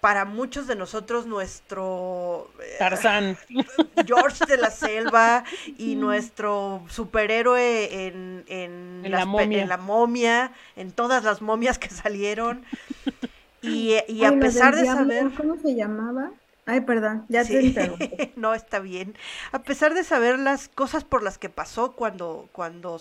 para 0.00 0.24
muchos 0.24 0.66
de 0.66 0.76
nosotros 0.76 1.26
nuestro 1.26 2.50
eh, 2.62 2.76
Tarzán, 2.78 3.36
George 4.06 4.46
de 4.46 4.56
la 4.56 4.70
Selva 4.70 5.44
y 5.78 5.94
nuestro 5.94 6.82
superhéroe 6.88 8.06
en, 8.06 8.44
en, 8.48 9.10
la 9.10 9.26
momia. 9.26 9.62
en 9.62 9.68
la 9.68 9.76
momia, 9.76 10.52
en 10.76 10.90
todas 10.92 11.22
las 11.22 11.42
momias 11.42 11.78
que 11.78 11.90
salieron. 11.90 12.64
Y, 13.62 13.94
y 14.08 14.24
a 14.24 14.32
pesar 14.40 14.74
de 14.74 14.86
saber. 14.86 15.30
¿Cómo 15.36 15.54
se 15.58 15.74
llamaba? 15.74 16.30
Ay, 16.70 16.82
perdón, 16.82 17.26
ya 17.28 17.44
te 17.44 17.60
interrumpí. 17.60 18.32
no, 18.36 18.54
está 18.54 18.78
bien. 18.78 19.16
A 19.50 19.60
pesar 19.64 19.92
de 19.92 20.04
saber 20.04 20.38
las 20.38 20.68
cosas 20.68 21.02
por 21.02 21.24
las 21.24 21.36
que 21.36 21.48
pasó 21.48 21.92
cuando, 21.96 22.48
cuando 22.52 23.00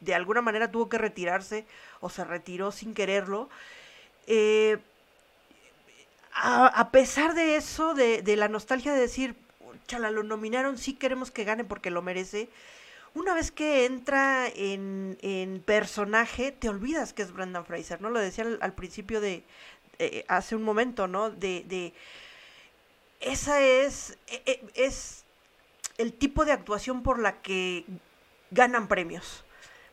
de 0.00 0.14
alguna 0.14 0.40
manera 0.40 0.70
tuvo 0.70 0.88
que 0.88 0.96
retirarse 0.96 1.66
o 2.00 2.08
se 2.08 2.24
retiró 2.24 2.72
sin 2.72 2.94
quererlo, 2.94 3.50
eh, 4.26 4.78
a, 6.34 6.90
pesar 6.90 7.34
de 7.34 7.56
eso, 7.56 7.92
de, 7.92 8.22
de, 8.22 8.36
la 8.36 8.48
nostalgia 8.48 8.94
de 8.94 9.00
decir, 9.00 9.34
chala, 9.86 10.10
lo 10.10 10.22
nominaron, 10.22 10.78
sí 10.78 10.94
queremos 10.94 11.30
que 11.30 11.44
gane 11.44 11.64
porque 11.64 11.90
lo 11.90 12.00
merece, 12.00 12.48
una 13.12 13.34
vez 13.34 13.50
que 13.50 13.84
entra 13.84 14.48
en, 14.48 15.18
en 15.20 15.60
personaje, 15.60 16.50
te 16.50 16.70
olvidas 16.70 17.12
que 17.12 17.20
es 17.20 17.32
Brendan 17.32 17.66
Fraser, 17.66 18.00
¿no? 18.00 18.08
Lo 18.08 18.20
decía 18.20 18.46
al, 18.58 18.72
principio 18.72 19.20
de, 19.20 19.44
eh, 19.98 20.24
hace 20.28 20.56
un 20.56 20.62
momento, 20.62 21.08
¿no? 21.08 21.28
De, 21.28 21.62
de 21.68 21.92
esa 23.22 23.60
es, 23.60 24.18
e, 24.28 24.42
e, 24.46 24.60
es 24.74 25.24
el 25.98 26.12
tipo 26.12 26.44
de 26.44 26.52
actuación 26.52 27.02
por 27.02 27.18
la 27.18 27.40
que 27.42 27.84
ganan 28.50 28.88
premios. 28.88 29.44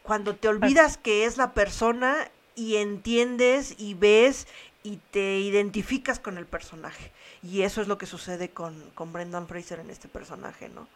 Cuando 0.03 0.35
te 0.35 0.47
olvidas 0.47 0.97
que 0.97 1.25
es 1.25 1.37
la 1.37 1.53
persona 1.53 2.29
y 2.55 2.77
entiendes 2.77 3.75
y 3.77 3.93
ves 3.93 4.47
y 4.83 4.97
te 5.11 5.39
identificas 5.39 6.19
con 6.19 6.37
el 6.37 6.45
personaje. 6.45 7.11
Y 7.43 7.61
eso 7.61 7.81
es 7.81 7.87
lo 7.87 7.97
que 7.97 8.05
sucede 8.05 8.49
con, 8.49 8.89
con 8.95 9.13
Brendan 9.13 9.47
Fraser 9.47 9.79
en 9.79 9.89
este 9.89 10.07
personaje, 10.07 10.69
¿no? 10.69 10.87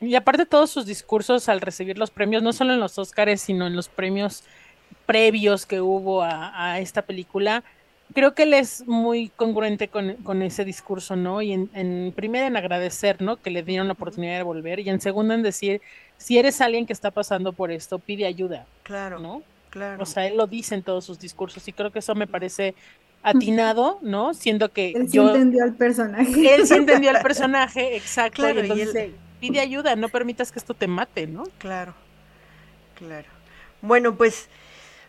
Y 0.00 0.14
aparte 0.16 0.46
todos 0.46 0.70
sus 0.70 0.86
discursos 0.86 1.48
al 1.48 1.60
recibir 1.60 1.98
los 1.98 2.10
premios, 2.10 2.42
no 2.42 2.52
solo 2.52 2.72
en 2.72 2.80
los 2.80 2.98
Oscars, 2.98 3.40
sino 3.40 3.66
en 3.66 3.76
los 3.76 3.88
premios 3.88 4.42
previos 5.06 5.66
que 5.66 5.80
hubo 5.80 6.22
a, 6.22 6.72
a 6.72 6.80
esta 6.80 7.02
película, 7.02 7.62
creo 8.12 8.34
que 8.34 8.44
él 8.44 8.54
es 8.54 8.86
muy 8.86 9.30
congruente 9.30 9.88
con, 9.88 10.42
ese 10.42 10.64
discurso, 10.64 11.16
¿no? 11.16 11.42
Y 11.42 11.52
en, 11.52 11.70
en 11.74 12.12
primera 12.14 12.46
en 12.46 12.56
agradecer, 12.56 13.20
¿no? 13.22 13.36
Que 13.36 13.50
le 13.50 13.62
dieron 13.62 13.86
la 13.86 13.94
oportunidad 13.94 14.36
de 14.36 14.42
volver 14.42 14.80
y 14.80 14.88
en 14.88 15.00
segundo 15.00 15.34
en 15.34 15.42
decir, 15.42 15.80
si 16.16 16.38
eres 16.38 16.60
alguien 16.60 16.86
que 16.86 16.92
está 16.92 17.10
pasando 17.10 17.52
por 17.52 17.70
esto, 17.70 17.98
pide 17.98 18.26
ayuda. 18.26 18.66
Claro. 18.82 19.18
¿No? 19.18 19.42
Claro. 19.70 20.02
O 20.02 20.06
sea, 20.06 20.26
él 20.26 20.36
lo 20.36 20.46
dice 20.46 20.74
en 20.74 20.82
todos 20.82 21.04
sus 21.04 21.18
discursos 21.18 21.66
y 21.66 21.72
creo 21.72 21.90
que 21.90 22.00
eso 22.00 22.14
me 22.14 22.26
parece 22.26 22.74
atinado, 23.22 23.98
¿no? 24.02 24.34
Siendo 24.34 24.70
que 24.70 24.90
él 24.90 25.08
sí 25.08 25.16
yo... 25.16 25.28
entendió 25.28 25.64
al 25.64 25.74
personaje. 25.74 26.54
Él 26.54 26.66
sí 26.66 26.74
entendió 26.74 27.10
al 27.10 27.22
personaje, 27.22 27.96
exacto. 27.96 28.48
y 28.48 28.58
entonces 28.58 29.10
pide 29.40 29.60
ayuda, 29.60 29.96
no 29.96 30.08
permitas 30.08 30.52
que 30.52 30.58
esto 30.58 30.74
te 30.74 30.86
mate, 30.86 31.26
¿no? 31.26 31.44
Claro, 31.58 31.94
claro. 32.94 33.28
Bueno, 33.80 34.14
pues 34.14 34.48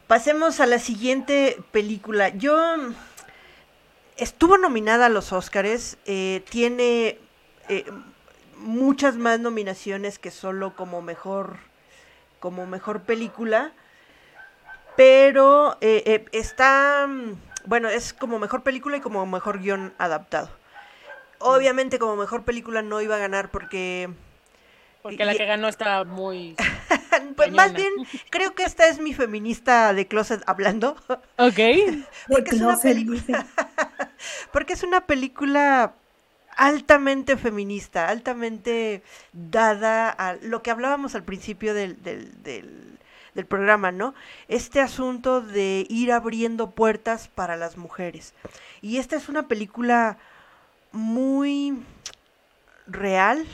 Pasemos 0.08 0.60
a 0.60 0.66
la 0.66 0.80
siguiente 0.80 1.58
película. 1.72 2.30
Yo 2.30 2.58
estuvo 4.18 4.58
nominada 4.58 5.06
a 5.06 5.10
los 5.10 5.32
Oscars, 5.32 5.98
eh, 6.06 6.44
tiene 6.50 7.20
eh, 7.70 7.86
muchas 8.58 9.16
más 9.16 9.40
nominaciones 9.40 10.20
que 10.20 10.32
solo 10.32 10.76
como 10.76 11.02
mejor 11.02 11.58
como 12.40 12.66
mejor 12.68 13.04
película, 13.04 13.72
pero 14.98 15.78
eh, 15.80 16.26
está 16.34 17.08
bueno 17.66 17.88
es 17.88 18.12
como 18.12 18.38
mejor 18.38 18.64
película 18.64 18.98
y 18.98 19.00
como 19.02 19.26
mejor 19.26 19.62
guion 19.62 19.94
adaptado. 19.98 20.50
Obviamente 21.40 22.00
como 22.00 22.18
mejor 22.18 22.44
película 22.44 22.82
no 22.82 23.02
iba 23.02 23.16
a 23.16 23.20
ganar 23.20 23.50
porque 23.50 24.10
porque 25.02 25.26
la 25.26 25.36
que 25.36 25.46
ganó 25.46 25.68
está 25.68 26.06
muy... 26.06 26.56
pues 27.36 27.52
más 27.52 27.74
bien, 27.74 27.92
creo 28.30 28.56
que 28.56 28.64
esta 28.64 28.88
es 28.88 29.00
mi 29.00 29.14
feminista 29.14 29.94
de 29.94 30.08
closet 30.08 30.44
hablando. 30.46 30.96
Ok. 31.38 31.60
porque 32.28 32.56
es 32.56 32.62
una 32.62 32.78
película... 32.80 33.48
porque 34.52 34.74
es 34.74 34.84
una 34.84 35.06
película 35.06 35.94
altamente 36.56 37.38
feminista, 37.38 38.08
altamente 38.10 39.04
dada 39.32 40.10
a 40.10 40.36
lo 40.36 40.62
que 40.62 40.72
hablábamos 40.72 41.16
al 41.16 41.24
principio 41.24 41.74
del, 41.74 42.02
del, 42.04 42.44
del, 42.44 43.00
del, 43.34 43.46
programa, 43.46 43.92
¿no? 43.92 44.14
Este 44.48 44.80
asunto 44.80 45.42
de 45.42 45.86
ir 45.90 46.12
abriendo 46.12 46.72
puertas 46.72 47.28
para 47.28 47.58
las 47.58 47.78
mujeres. 47.78 48.34
Y 48.82 48.98
esta 48.98 49.16
es 49.16 49.30
una 49.30 49.48
película 49.48 50.18
muy 50.92 51.84
real, 52.88 53.46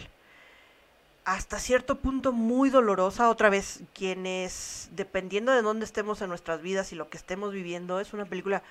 hasta 1.34 1.60
cierto 1.60 1.96
punto 2.00 2.32
muy 2.32 2.70
dolorosa. 2.70 3.30
Otra 3.30 3.50
vez, 3.50 3.82
quienes, 3.94 4.90
dependiendo 4.96 5.52
de 5.52 5.62
dónde 5.62 5.86
estemos 5.86 6.22
en 6.22 6.30
nuestras 6.30 6.62
vidas 6.62 6.92
y 6.92 6.96
lo 6.96 7.10
que 7.10 7.18
estemos 7.18 7.54
viviendo, 7.54 8.00
es 8.00 8.14
una 8.14 8.26
película 8.26 8.64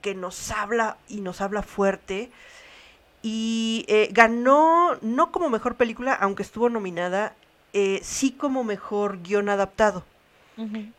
que 0.00 0.14
nos 0.14 0.50
habla 0.52 0.98
y 1.08 1.20
nos 1.20 1.40
habla 1.40 1.62
fuerte. 1.62 2.30
Y 3.22 3.84
eh, 3.88 4.08
ganó, 4.12 4.98
no 5.02 5.32
como 5.32 5.50
mejor 5.50 5.74
película, 5.74 6.14
aunque 6.14 6.44
estuvo 6.44 6.68
nominada, 6.68 7.34
eh, 7.72 7.98
sí 8.02 8.30
como 8.30 8.62
mejor 8.62 9.22
guion 9.22 9.48
adaptado. 9.48 10.04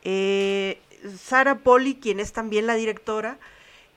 Eh, 0.04 0.82
Sara 1.18 1.60
Polly, 1.60 1.96
quien 1.96 2.20
es 2.20 2.34
también 2.34 2.68
la 2.68 2.74
directora, 2.74 3.38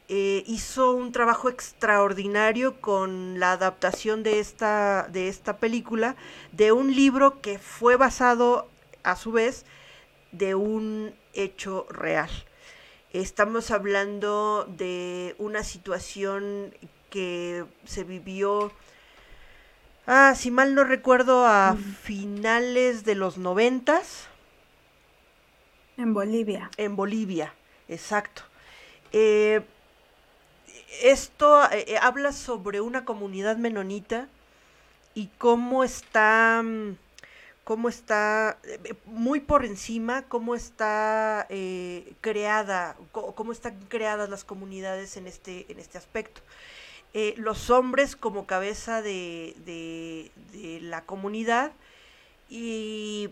hizo 0.09 0.93
un 0.93 1.13
trabajo 1.13 1.49
extraordinario 1.49 2.81
con 2.81 3.41
la 3.41 3.53
adaptación 3.53 4.23
de 4.23 4.39
esta, 4.39 5.09
de 5.11 5.29
esta 5.29 5.59
película, 5.59 6.17
de 6.53 6.73
un 6.73 6.95
libro 6.95 7.41
que 7.41 7.59
fue 7.59 7.97
basado, 7.97 8.69
a 9.03 9.17
su 9.17 9.33
vez, 9.33 9.65
de 10.33 10.55
un 10.55 11.15
hecho 11.33 11.87
real. 11.91 12.31
Estamos 13.13 13.71
hablando 13.71 14.67
de 14.77 15.37
una 15.39 15.63
situación 15.63 16.75
que 17.11 17.65
se 17.85 18.03
vivió, 18.03 18.73
ah, 20.07 20.35
si 20.37 20.51
mal 20.51 20.75
no 20.75 20.83
recuerdo, 20.83 21.47
a 21.47 21.77
finales 22.03 23.05
de 23.05 23.15
los 23.15 23.39
noventas. 23.39 24.27
En 25.97 26.13
Bolivia. 26.13 26.71
En 26.77 26.97
Bolivia, 26.97 27.55
exacto. 27.89 28.43
Eh, 29.13 29.63
esto 31.03 31.65
eh, 31.71 31.85
eh, 31.89 31.99
habla 32.01 32.33
sobre 32.33 32.81
una 32.81 33.05
comunidad 33.05 33.57
menonita 33.57 34.29
y 35.15 35.29
cómo 35.39 35.85
está, 35.85 36.63
mm, 36.65 36.97
cómo 37.65 37.89
está 37.89 38.59
muy 39.07 39.41
por 39.41 39.65
encima, 39.65 40.23
cómo 40.29 40.55
está 40.55 41.47
creada, 42.21 42.97
cómo 43.13 43.53
están 43.53 43.79
creadas 43.89 44.29
las 44.29 44.45
comunidades 44.45 45.17
en 45.17 45.27
este, 45.27 45.71
en 45.71 45.79
este 45.79 45.99
aspecto. 45.99 46.43
Eh, 47.17 47.35
los 47.37 47.71
hombres 47.71 48.17
como 48.17 48.45
cabeza 48.45 49.01
de, 49.01 49.55
de, 49.65 50.81
la 50.83 51.05
comunidad 51.05 51.71
y 52.51 53.31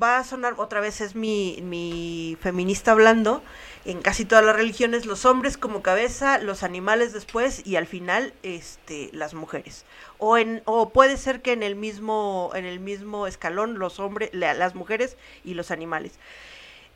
va 0.00 0.18
a 0.18 0.24
sonar 0.24 0.54
otra 0.58 0.80
vez 0.80 1.00
es 1.00 1.14
mi, 1.14 1.58
mi, 1.62 2.36
feminista 2.40 2.92
hablando 2.92 3.42
en 3.84 4.02
casi 4.02 4.24
todas 4.24 4.44
las 4.44 4.56
religiones 4.56 5.06
los 5.06 5.24
hombres 5.24 5.56
como 5.56 5.82
cabeza 5.82 6.38
los 6.38 6.62
animales 6.62 7.12
después 7.12 7.66
y 7.66 7.76
al 7.76 7.86
final 7.86 8.34
este 8.42 9.10
las 9.12 9.34
mujeres 9.34 9.84
o 10.18 10.36
en 10.36 10.62
o 10.66 10.90
puede 10.90 11.16
ser 11.16 11.40
que 11.40 11.52
en 11.52 11.62
el 11.62 11.76
mismo 11.76 12.50
en 12.54 12.66
el 12.66 12.80
mismo 12.80 13.26
escalón 13.26 13.78
los 13.78 13.98
hombres 13.98 14.30
las 14.32 14.74
mujeres 14.74 15.16
y 15.44 15.54
los 15.54 15.70
animales 15.70 16.12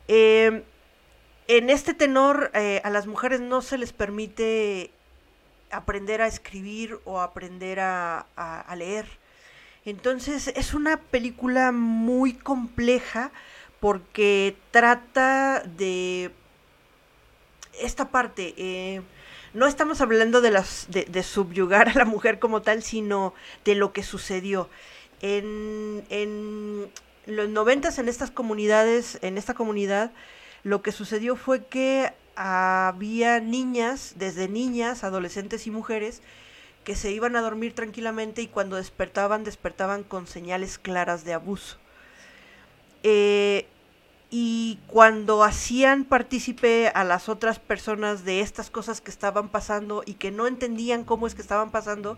eh, 0.07 0.63
en 1.47 1.69
este 1.69 1.93
tenor 1.93 2.51
eh, 2.53 2.81
a 2.83 2.89
las 2.89 3.07
mujeres 3.07 3.39
no 3.41 3.61
se 3.61 3.77
les 3.77 3.93
permite 3.93 4.91
aprender 5.71 6.21
a 6.21 6.27
escribir 6.27 6.99
o 7.05 7.19
aprender 7.19 7.79
a, 7.79 8.25
leer. 8.75 9.05
Entonces 9.85 10.47
es 10.55 10.73
una 10.73 10.97
película 10.97 11.71
muy 11.71 12.33
compleja 12.33 13.31
porque 13.79 14.57
trata 14.71 15.61
de 15.61 16.31
esta 17.79 18.09
parte. 18.09 18.55
Eh, 18.57 19.01
no 19.53 19.67
estamos 19.67 20.01
hablando 20.01 20.41
de, 20.41 20.51
las, 20.51 20.87
de, 20.89 21.23
subyugar 21.23 21.89
a 21.89 21.93
la 21.93 22.05
mujer 22.05 22.39
como 22.39 22.61
tal, 22.61 22.83
sino 22.83 23.33
de 23.63 23.75
lo 23.75 23.93
que 23.93 24.03
sucedió. 24.03 24.69
En, 25.21 26.03
en 26.09 26.89
los 27.25 27.49
noventas 27.49 27.99
en 27.99 28.09
estas 28.09 28.31
comunidades, 28.31 29.19
en 29.21 29.37
esta 29.37 29.53
comunidad, 29.53 30.11
lo 30.63 30.81
que 30.81 30.91
sucedió 30.91 31.35
fue 31.35 31.65
que 31.65 32.11
había 32.35 33.39
niñas, 33.39 34.15
desde 34.17 34.49
niñas, 34.49 35.03
adolescentes 35.03 35.67
y 35.67 35.71
mujeres, 35.71 36.21
que 36.85 36.95
se 36.95 37.11
iban 37.11 37.35
a 37.35 37.41
dormir 37.41 37.73
tranquilamente 37.73 38.41
y 38.41 38.47
cuando 38.47 38.77
despertaban, 38.77 39.43
despertaban 39.43 40.03
con 40.03 40.27
señales 40.27 40.77
claras 40.77 41.25
de 41.25 41.33
abuso. 41.33 41.77
Eh, 43.03 43.67
y 44.29 44.79
cuando 44.87 45.43
hacían 45.43 46.05
partícipe 46.05 46.89
a 46.89 47.03
las 47.03 47.27
otras 47.27 47.59
personas 47.59 48.23
de 48.23 48.41
estas 48.41 48.69
cosas 48.69 49.01
que 49.01 49.11
estaban 49.11 49.49
pasando 49.49 50.03
y 50.05 50.13
que 50.13 50.31
no 50.31 50.47
entendían 50.47 51.03
cómo 51.03 51.27
es 51.27 51.35
que 51.35 51.41
estaban 51.41 51.71
pasando, 51.71 52.17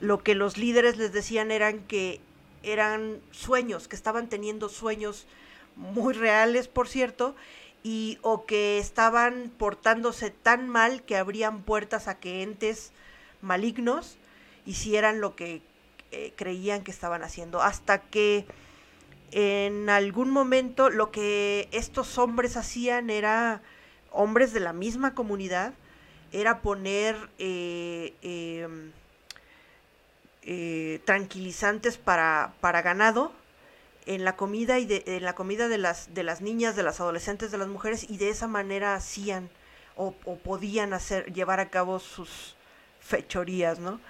lo 0.00 0.22
que 0.22 0.34
los 0.34 0.56
líderes 0.56 0.96
les 0.96 1.12
decían 1.12 1.50
eran 1.50 1.80
que 1.80 2.20
eran 2.62 3.20
sueños, 3.30 3.88
que 3.88 3.96
estaban 3.96 4.28
teniendo 4.28 4.68
sueños 4.68 5.26
muy 5.76 6.14
reales, 6.14 6.68
por 6.68 6.88
cierto, 6.88 7.34
y 7.82 8.18
o 8.22 8.44
que 8.44 8.78
estaban 8.78 9.50
portándose 9.56 10.30
tan 10.30 10.68
mal 10.68 11.02
que 11.02 11.16
abrían 11.16 11.62
puertas 11.62 12.06
a 12.06 12.18
que 12.18 12.42
entes 12.42 12.92
malignos 13.42 14.16
hicieran 14.66 15.20
lo 15.20 15.36
que 15.36 15.62
eh, 16.10 16.32
creían 16.36 16.82
que 16.82 16.90
estaban 16.90 17.22
haciendo. 17.22 17.62
Hasta 17.62 18.00
que 18.00 18.46
en 19.32 19.88
algún 19.88 20.30
momento 20.30 20.90
lo 20.90 21.10
que 21.10 21.68
estos 21.72 22.18
hombres 22.18 22.56
hacían 22.56 23.10
era 23.10 23.62
hombres 24.10 24.52
de 24.52 24.60
la 24.60 24.72
misma 24.72 25.14
comunidad 25.14 25.72
era 26.32 26.60
poner 26.60 27.16
eh, 27.38 28.14
em, 28.22 28.92
eh, 30.42 31.00
tranquilizantes 31.04 31.96
para, 31.96 32.54
para 32.60 32.82
ganado 32.82 33.32
en 34.06 34.24
la 34.24 34.36
comida 34.36 34.78
y 34.78 34.86
de, 34.86 35.04
en 35.06 35.24
la 35.24 35.34
comida 35.34 35.68
de 35.68 35.78
las 35.78 36.14
de 36.14 36.22
las 36.22 36.40
niñas, 36.40 36.76
de 36.76 36.82
las 36.82 37.00
adolescentes, 37.00 37.50
de 37.50 37.58
las 37.58 37.68
mujeres 37.68 38.08
y 38.08 38.16
de 38.16 38.30
esa 38.30 38.48
manera 38.48 38.94
hacían 38.94 39.50
o, 39.96 40.12
podían 40.12 40.94
hacer 40.94 41.32
llevar 41.32 41.60
a 41.60 41.68
cabo 41.68 41.98
sus 41.98 42.56
fechorías, 43.10 43.78
¿no? 43.78 44.00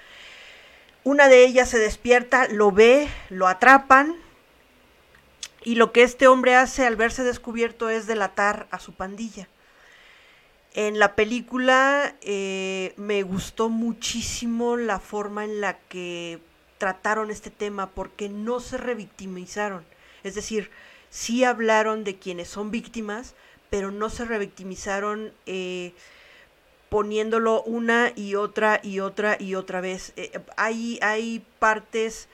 Una 1.02 1.28
de 1.28 1.44
ellas 1.44 1.68
se 1.68 1.78
despierta, 1.78 2.46
lo 2.48 2.70
ve, 2.72 3.08
lo 3.30 3.48
atrapan 3.48 4.16
y 5.64 5.74
lo 5.74 5.92
que 5.92 6.02
este 6.02 6.28
hombre 6.28 6.54
hace 6.54 6.86
al 6.86 6.96
verse 6.96 7.24
descubierto 7.24 7.88
es 7.88 8.06
delatar 8.06 8.68
a 8.70 8.78
su 8.78 8.92
pandilla. 8.94 9.48
En 10.74 10.98
la 10.98 11.16
película 11.16 12.14
eh, 12.20 12.92
me 12.96 13.22
gustó 13.22 13.68
muchísimo 13.68 14.76
la 14.76 15.00
forma 15.00 15.44
en 15.44 15.60
la 15.60 15.78
que 15.78 16.38
trataron 16.78 17.30
este 17.30 17.50
tema 17.50 17.90
porque 17.90 18.28
no 18.28 18.60
se 18.60 18.76
revictimizaron. 18.76 19.84
Es 20.22 20.34
decir, 20.34 20.70
sí 21.08 21.44
hablaron 21.44 22.04
de 22.04 22.18
quienes 22.18 22.48
son 22.48 22.70
víctimas, 22.70 23.34
pero 23.68 23.90
no 23.90 24.10
se 24.10 24.24
revictimizaron 24.24 25.32
eh, 25.46 25.92
poniéndolo 26.90 27.62
una 27.62 28.12
y 28.14 28.34
otra 28.34 28.80
y 28.82 29.00
otra 29.00 29.36
y 29.40 29.54
otra 29.54 29.80
vez. 29.80 30.12
Eh, 30.16 30.38
hay, 30.56 30.98
hay 31.00 31.42
partes 31.58 32.28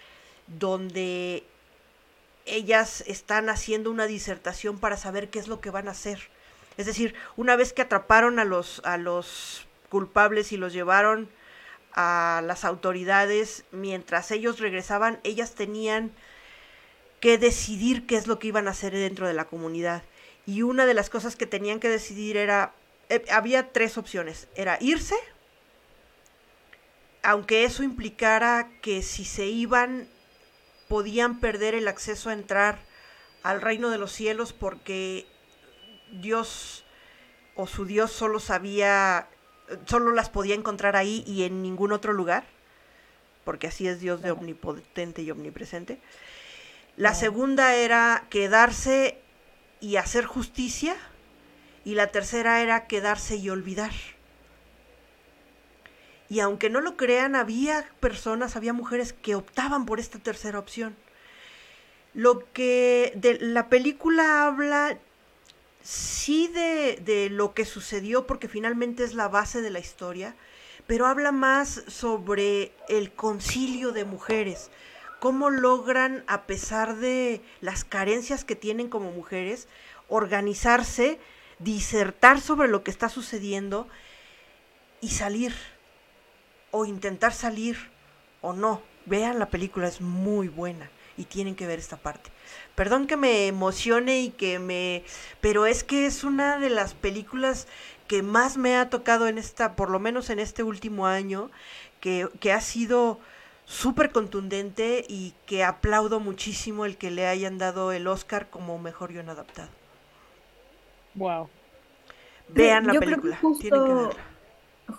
donde 0.48 1.44
ellas 2.46 3.04
están 3.06 3.48
haciendo 3.48 3.90
una 3.90 4.06
disertación 4.06 4.78
para 4.78 4.96
saber 4.96 5.28
qué 5.28 5.38
es 5.38 5.46
lo 5.46 5.60
que 5.60 5.70
van 5.70 5.88
a 5.88 5.92
hacer. 5.92 6.30
Es 6.76 6.86
decir, 6.86 7.14
una 7.36 7.54
vez 7.54 7.72
que 7.72 7.82
atraparon 7.82 8.38
a 8.38 8.44
los, 8.44 8.80
a 8.84 8.96
los 8.96 9.66
culpables 9.88 10.52
y 10.52 10.56
los 10.56 10.72
llevaron 10.72 11.28
a 11.92 12.42
las 12.44 12.64
autoridades 12.64 13.64
mientras 13.72 14.30
ellos 14.30 14.58
regresaban, 14.58 15.18
ellas 15.24 15.54
tenían 15.54 16.12
que 17.20 17.38
decidir 17.38 18.06
qué 18.06 18.16
es 18.16 18.26
lo 18.26 18.38
que 18.38 18.48
iban 18.48 18.68
a 18.68 18.72
hacer 18.72 18.92
dentro 18.92 19.26
de 19.26 19.34
la 19.34 19.46
comunidad. 19.46 20.02
Y 20.44 20.62
una 20.62 20.86
de 20.86 20.94
las 20.94 21.10
cosas 21.10 21.34
que 21.34 21.46
tenían 21.46 21.80
que 21.80 21.88
decidir 21.88 22.36
era, 22.36 22.72
eh, 23.08 23.24
había 23.30 23.72
tres 23.72 23.98
opciones, 23.98 24.48
era 24.54 24.78
irse, 24.80 25.16
aunque 27.22 27.64
eso 27.64 27.82
implicara 27.82 28.70
que 28.82 29.02
si 29.02 29.24
se 29.24 29.46
iban 29.46 30.08
podían 30.88 31.40
perder 31.40 31.74
el 31.74 31.88
acceso 31.88 32.30
a 32.30 32.32
entrar 32.32 32.78
al 33.42 33.60
reino 33.60 33.90
de 33.90 33.98
los 33.98 34.12
cielos 34.12 34.52
porque 34.52 35.26
Dios 36.12 36.84
o 37.56 37.66
su 37.66 37.84
Dios 37.84 38.12
solo 38.12 38.38
sabía 38.38 39.28
solo 39.86 40.12
las 40.12 40.30
podía 40.30 40.54
encontrar 40.54 40.96
ahí 40.96 41.24
y 41.26 41.44
en 41.44 41.62
ningún 41.62 41.92
otro 41.92 42.12
lugar, 42.12 42.44
porque 43.44 43.66
así 43.66 43.88
es 43.88 44.00
Dios 44.00 44.22
de 44.22 44.30
omnipotente 44.30 45.22
y 45.22 45.30
omnipresente. 45.30 46.00
La 46.96 47.14
segunda 47.14 47.74
era 47.74 48.26
quedarse 48.30 49.18
y 49.80 49.96
hacer 49.96 50.24
justicia, 50.24 50.96
y 51.86 51.94
la 51.94 52.08
tercera 52.08 52.62
era 52.62 52.88
quedarse 52.88 53.36
y 53.36 53.48
olvidar. 53.48 53.92
Y 56.28 56.40
aunque 56.40 56.68
no 56.68 56.80
lo 56.80 56.96
crean, 56.96 57.36
había 57.36 57.88
personas, 58.00 58.56
había 58.56 58.72
mujeres 58.72 59.12
que 59.12 59.36
optaban 59.36 59.86
por 59.86 60.00
esta 60.00 60.18
tercera 60.18 60.58
opción. 60.58 60.96
Lo 62.12 62.52
que 62.52 63.12
de 63.14 63.38
la 63.38 63.68
película 63.68 64.46
habla 64.46 64.98
sí 65.84 66.48
de, 66.48 67.28
lo 67.30 67.54
que 67.54 67.64
sucedió 67.64 68.26
porque 68.26 68.48
finalmente 68.48 69.04
es 69.04 69.14
la 69.14 69.28
base 69.28 69.62
de 69.62 69.70
la 69.70 69.78
historia, 69.78 70.34
pero 70.88 71.06
habla 71.06 71.30
más 71.30 71.84
sobre 71.86 72.72
el 72.88 73.12
concilio 73.12 73.92
de 73.92 74.04
mujeres, 74.04 74.72
cómo 75.20 75.50
logran, 75.50 76.24
a 76.26 76.46
pesar 76.46 76.96
de 76.96 77.42
las 77.60 77.84
carencias 77.84 78.44
que 78.44 78.56
tienen 78.56 78.88
como 78.88 79.12
mujeres, 79.12 79.68
organizarse, 80.08 81.20
disertar 81.58 82.40
sobre 82.40 82.68
lo 82.68 82.82
que 82.82 82.90
está 82.90 83.08
sucediendo 83.08 83.88
y 85.00 85.10
salir, 85.10 85.54
o 86.70 86.84
intentar 86.84 87.32
salir, 87.32 87.76
o 88.40 88.52
no. 88.52 88.82
Vean 89.06 89.38
la 89.38 89.50
película, 89.50 89.88
es 89.88 90.00
muy 90.00 90.48
buena 90.48 90.90
y 91.16 91.24
tienen 91.24 91.54
que 91.54 91.66
ver 91.66 91.78
esta 91.78 91.96
parte. 91.96 92.30
Perdón 92.74 93.06
que 93.06 93.16
me 93.16 93.46
emocione 93.46 94.20
y 94.20 94.30
que 94.30 94.58
me... 94.58 95.04
Pero 95.40 95.66
es 95.66 95.84
que 95.84 96.06
es 96.06 96.24
una 96.24 96.58
de 96.58 96.70
las 96.70 96.94
películas 96.94 97.68
que 98.08 98.22
más 98.22 98.56
me 98.56 98.76
ha 98.76 98.90
tocado 98.90 99.28
en 99.28 99.38
esta, 99.38 99.76
por 99.76 99.90
lo 99.90 99.98
menos 99.98 100.30
en 100.30 100.38
este 100.38 100.62
último 100.62 101.06
año, 101.06 101.50
que, 102.00 102.28
que 102.40 102.52
ha 102.52 102.60
sido 102.60 103.18
súper 103.64 104.12
contundente 104.12 105.04
y 105.08 105.34
que 105.46 105.64
aplaudo 105.64 106.20
muchísimo 106.20 106.84
el 106.84 106.96
que 106.96 107.10
le 107.10 107.26
hayan 107.26 107.58
dado 107.58 107.92
el 107.92 108.06
Oscar 108.06 108.48
como 108.50 108.78
mejor 108.78 109.12
guion 109.12 109.30
adaptado. 109.30 109.70
Wow. 111.16 111.48
Vean 112.48 112.86
la 112.86 112.94
Yo 112.94 113.00
creo 113.00 113.16
que 113.16 113.28
película, 113.28 113.58
tienen 113.60 113.84
que 113.84 113.94
justo, 113.98 114.10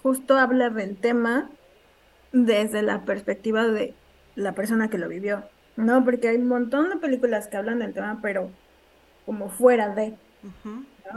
justo 0.01 0.37
habla 0.37 0.69
del 0.69 0.97
tema 0.97 1.49
desde 2.31 2.81
la 2.81 3.05
perspectiva 3.05 3.65
de 3.67 3.93
la 4.35 4.53
persona 4.53 4.89
que 4.89 4.97
lo 4.97 5.07
vivió, 5.07 5.43
¿no? 5.75 6.03
Porque 6.03 6.27
hay 6.27 6.37
un 6.37 6.47
montón 6.47 6.89
de 6.89 6.97
películas 6.97 7.47
que 7.47 7.57
hablan 7.57 7.79
del 7.79 7.93
tema, 7.93 8.19
pero 8.21 8.49
como 9.25 9.49
fuera 9.49 9.89
de. 9.89 10.15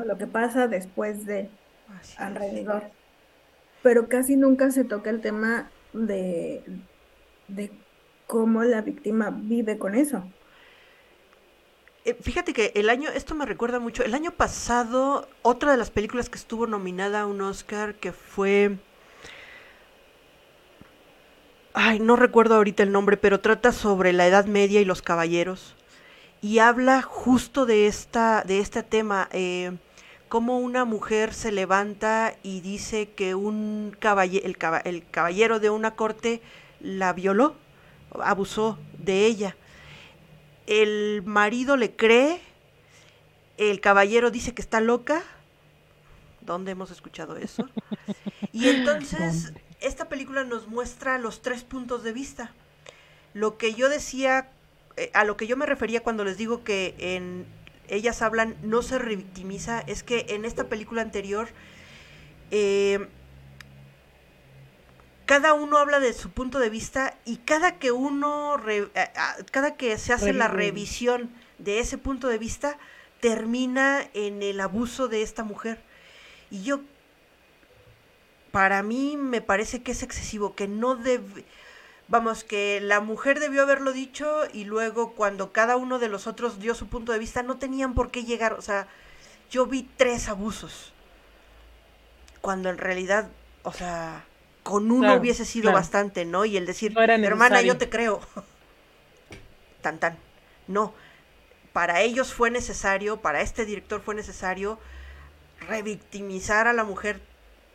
Lo 0.05 0.19
que 0.19 0.27
pasa 0.27 0.69
después 0.69 1.27
de, 1.27 1.51
así 1.99 2.13
es. 2.13 2.21
alrededor. 2.21 2.85
Pero 3.83 4.09
casi 4.09 4.37
nunca 4.37 4.71
se 4.71 4.85
toca 4.85 5.11
el 5.11 5.21
tema 5.21 5.71
de, 5.93 6.63
de 7.49 7.73
cómo 8.27 8.63
la 8.63 8.83
víctima 8.83 9.31
vive 9.31 9.79
con 9.79 9.95
eso. 9.95 10.25
Eh, 12.05 12.17
Fíjate 12.21 12.53
que 12.53 12.73
el 12.75 12.89
año, 12.89 13.11
esto 13.11 13.35
me 13.35 13.47
recuerda 13.47 13.79
mucho, 13.79 14.03
el 14.03 14.15
año 14.15 14.31
pasado, 14.33 15.29
otra 15.43 15.73
de 15.73 15.77
las 15.77 15.91
películas 15.91 16.31
que 16.31 16.39
estuvo 16.39 16.67
nominada 16.67 17.23
a 17.23 17.27
un 17.27 17.41
Oscar, 17.43 17.95
que 17.95 18.13
fue... 18.13 18.79
Ay, 21.73 22.01
no 22.01 22.17
recuerdo 22.17 22.57
ahorita 22.57 22.83
el 22.83 22.91
nombre, 22.93 23.17
pero 23.17 23.41
trata 23.41 23.73
sobre 23.73 24.13
la 24.13 24.27
Edad 24.27 24.47
Media 24.47 24.81
y 24.81 24.85
los 24.85 25.03
caballeros. 25.03 25.77
Y 26.43 26.59
habla 26.59 27.03
justo 27.03 27.67
de 27.67 27.87
esta, 27.87 28.43
de 28.45 28.61
este 28.61 28.83
tema, 28.83 29.29
eh, 29.33 29.73
cómo 30.29 30.59
una 30.59 30.85
mujer 30.85 31.33
se 31.35 31.53
levanta 31.53 32.35
y 32.43 32.61
dice 32.61 33.11
que 33.11 33.35
un 33.35 33.97
el, 34.03 34.57
el 34.85 35.07
caballero 35.11 35.61
de 35.61 35.71
una 35.71 35.95
corte 35.97 36.41
la 36.81 37.13
violó, 37.13 37.55
abusó 38.19 38.79
de 38.99 39.27
ella 39.27 39.55
el 40.67 41.23
marido 41.25 41.77
le 41.77 41.95
cree, 41.95 42.41
el 43.59 43.81
caballero 43.81 44.31
dice 44.31 44.55
que 44.55 44.63
está 44.63 44.81
loca. 44.81 45.23
¿Dónde 46.41 46.73
hemos 46.73 46.91
escuchado 46.91 47.37
eso? 47.37 47.69
Y 48.53 48.69
entonces 48.69 49.53
esta 49.81 50.09
película 50.09 50.43
nos 50.45 50.67
muestra 50.67 51.19
los 51.19 51.41
tres 51.41 51.63
puntos 51.63 52.03
de 52.03 52.13
vista. 52.13 52.53
Lo 53.33 53.59
que 53.59 53.75
yo 53.75 53.89
decía, 53.89 54.51
eh, 54.97 55.11
a 55.15 55.25
lo 55.25 55.37
que 55.37 55.47
yo 55.47 55.57
me 55.57 55.67
refería 55.67 56.03
cuando 56.03 56.25
les 56.25 56.37
digo 56.37 56.65
que 56.65 56.95
en 56.99 57.47
ellas 57.89 58.23
hablan 58.23 58.57
no 58.63 58.83
se 58.83 58.99
revictimiza, 58.99 59.81
es 59.81 60.03
que 60.03 60.27
en 60.31 60.45
esta 60.45 60.69
película 60.69 61.03
anterior 61.03 61.49
eh, 62.51 63.09
cada 65.31 65.55
uno 65.55 65.79
habla 65.79 66.01
de 66.01 66.13
su 66.13 66.31
punto 66.33 66.59
de 66.59 66.71
vista 66.71 67.17
y 67.25 67.37
cada 67.37 67.79
que 67.79 67.93
uno, 67.93 68.57
re- 68.57 68.91
a- 68.97 69.31
a- 69.31 69.37
cada 69.53 69.77
que 69.77 69.97
se 69.97 70.13
hace 70.13 70.33
la 70.33 70.49
Revive. 70.49 70.67
revisión 70.73 71.31
de 71.59 71.79
ese 71.79 71.99
punto 71.99 72.27
de 72.27 72.37
vista, 72.37 72.79
termina 73.21 74.09
en 74.13 74.43
el 74.43 74.59
abuso 74.59 75.07
de 75.07 75.23
esta 75.23 75.45
mujer. 75.45 75.81
Y 76.51 76.65
yo, 76.65 76.81
para 78.51 78.83
mí 78.83 79.17
me 79.17 79.41
parece 79.41 79.85
que 79.85 79.93
es 79.93 80.03
excesivo, 80.03 80.57
que 80.57 80.67
no 80.67 80.97
debe, 80.97 81.45
vamos, 82.09 82.43
que 82.43 82.81
la 82.83 82.99
mujer 82.99 83.39
debió 83.39 83.63
haberlo 83.63 83.93
dicho 83.93 84.43
y 84.53 84.65
luego 84.65 85.13
cuando 85.13 85.53
cada 85.53 85.77
uno 85.77 86.01
de 86.01 86.09
los 86.09 86.27
otros 86.27 86.59
dio 86.59 86.75
su 86.75 86.89
punto 86.89 87.13
de 87.13 87.21
vista, 87.21 87.45
no 87.45 87.57
tenían 87.57 87.95
por 87.95 88.11
qué 88.11 88.25
llegar, 88.25 88.55
o 88.55 88.63
sea, 88.63 88.89
yo 89.49 89.67
vi 89.67 89.89
tres 89.97 90.29
abusos, 90.29 90.93
cuando 92.41 92.69
en 92.69 92.79
realidad, 92.79 93.29
o 93.63 93.73
sea, 93.73 94.25
con 94.71 94.91
uno 94.91 95.01
Claro, 95.07 95.21
hubiese 95.21 95.45
sido 95.45 95.65
claro. 95.65 95.79
bastante, 95.79 96.25
¿no? 96.25 96.45
Y 96.45 96.57
el 96.57 96.67
decir, 96.67 96.93
No 96.95 97.03
hermana, 97.03 97.61
yo 97.63 97.75
necesario". 97.75 97.79
te 97.79 97.91
creo. 97.91 98.21
tan 99.83 99.99
tan. 99.99 100.17
No. 100.67 100.95
Para 101.73 102.01
ellos 102.03 102.35
fue 102.35 102.51
necesario, 102.51 103.21
para 103.21 103.41
este 103.43 103.65
director 103.65 104.01
fue 104.01 104.15
necesario 104.15 104.79
revictimizar 105.69 106.67
a 106.67 106.73
la 106.73 106.85
mujer 106.85 107.21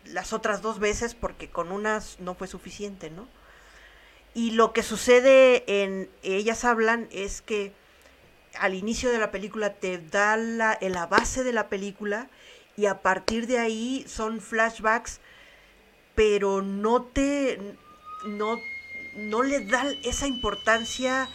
las 0.05 0.33
otras 0.33 0.61
dos 0.61 0.79
veces 0.79 1.15
porque 1.15 1.49
con 1.49 1.71
unas 1.71 2.19
no 2.19 2.35
fue 2.35 2.47
suficiente, 2.47 3.09
¿no? 3.09 3.27
Y 4.33 4.51
lo 4.51 4.73
que 4.73 4.83
sucede 4.83 5.63
en 5.83 6.09
Ellas 6.21 6.65
hablan 6.65 7.07
es 7.11 7.41
que 7.41 7.71
al 8.59 8.73
inicio 8.73 9.09
de 9.11 9.17
la 9.17 9.31
película 9.31 9.73
te 9.73 9.97
da 9.97 10.35
la, 10.37 10.77
la 10.81 11.05
base 11.07 11.43
de 11.43 11.53
la 11.53 11.69
película 11.69 12.27
y 12.77 12.85
a 12.87 13.01
partir 13.01 13.47
de 13.47 13.59
ahí 13.59 14.05
son 14.07 14.41
flashbacks, 14.41 15.19
pero 16.15 16.61
no 16.61 17.03
te 17.03 17.59
no, 18.27 18.61
no 19.15 19.43
le 19.43 19.65
da 19.65 19.85
esa 20.03 20.27
importancia 20.27 21.29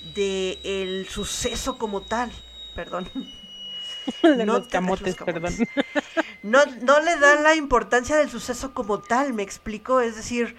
de 0.00 0.60
el 0.64 1.08
suceso 1.08 1.78
como 1.78 2.02
tal, 2.02 2.32
perdón. 2.74 3.10
De 4.36 4.46
No 4.46 4.46
los 4.46 4.68
te- 4.68 4.68
camotes, 4.68 5.16
los 5.16 5.16
perdón. 5.16 5.60
No, 6.42 6.64
no 6.82 7.00
le 7.00 7.16
da 7.18 7.34
la 7.36 7.54
importancia 7.54 8.16
del 8.16 8.30
suceso 8.30 8.72
como 8.74 9.00
tal, 9.00 9.32
me 9.34 9.42
explico, 9.42 10.00
es 10.00 10.16
decir, 10.16 10.56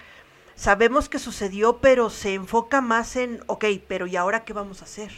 sabemos 0.56 1.10
que 1.10 1.20
sucedió, 1.20 1.80
pero 1.80 2.10
se 2.10 2.34
enfoca 2.36 2.82
más 2.82 3.16
en, 3.16 3.44
ok, 3.48 3.66
pero 3.88 4.08
¿y 4.08 4.16
ahora 4.16 4.46
qué 4.46 4.54
vamos 4.54 4.82
a 4.82 4.86
hacer? 4.86 5.12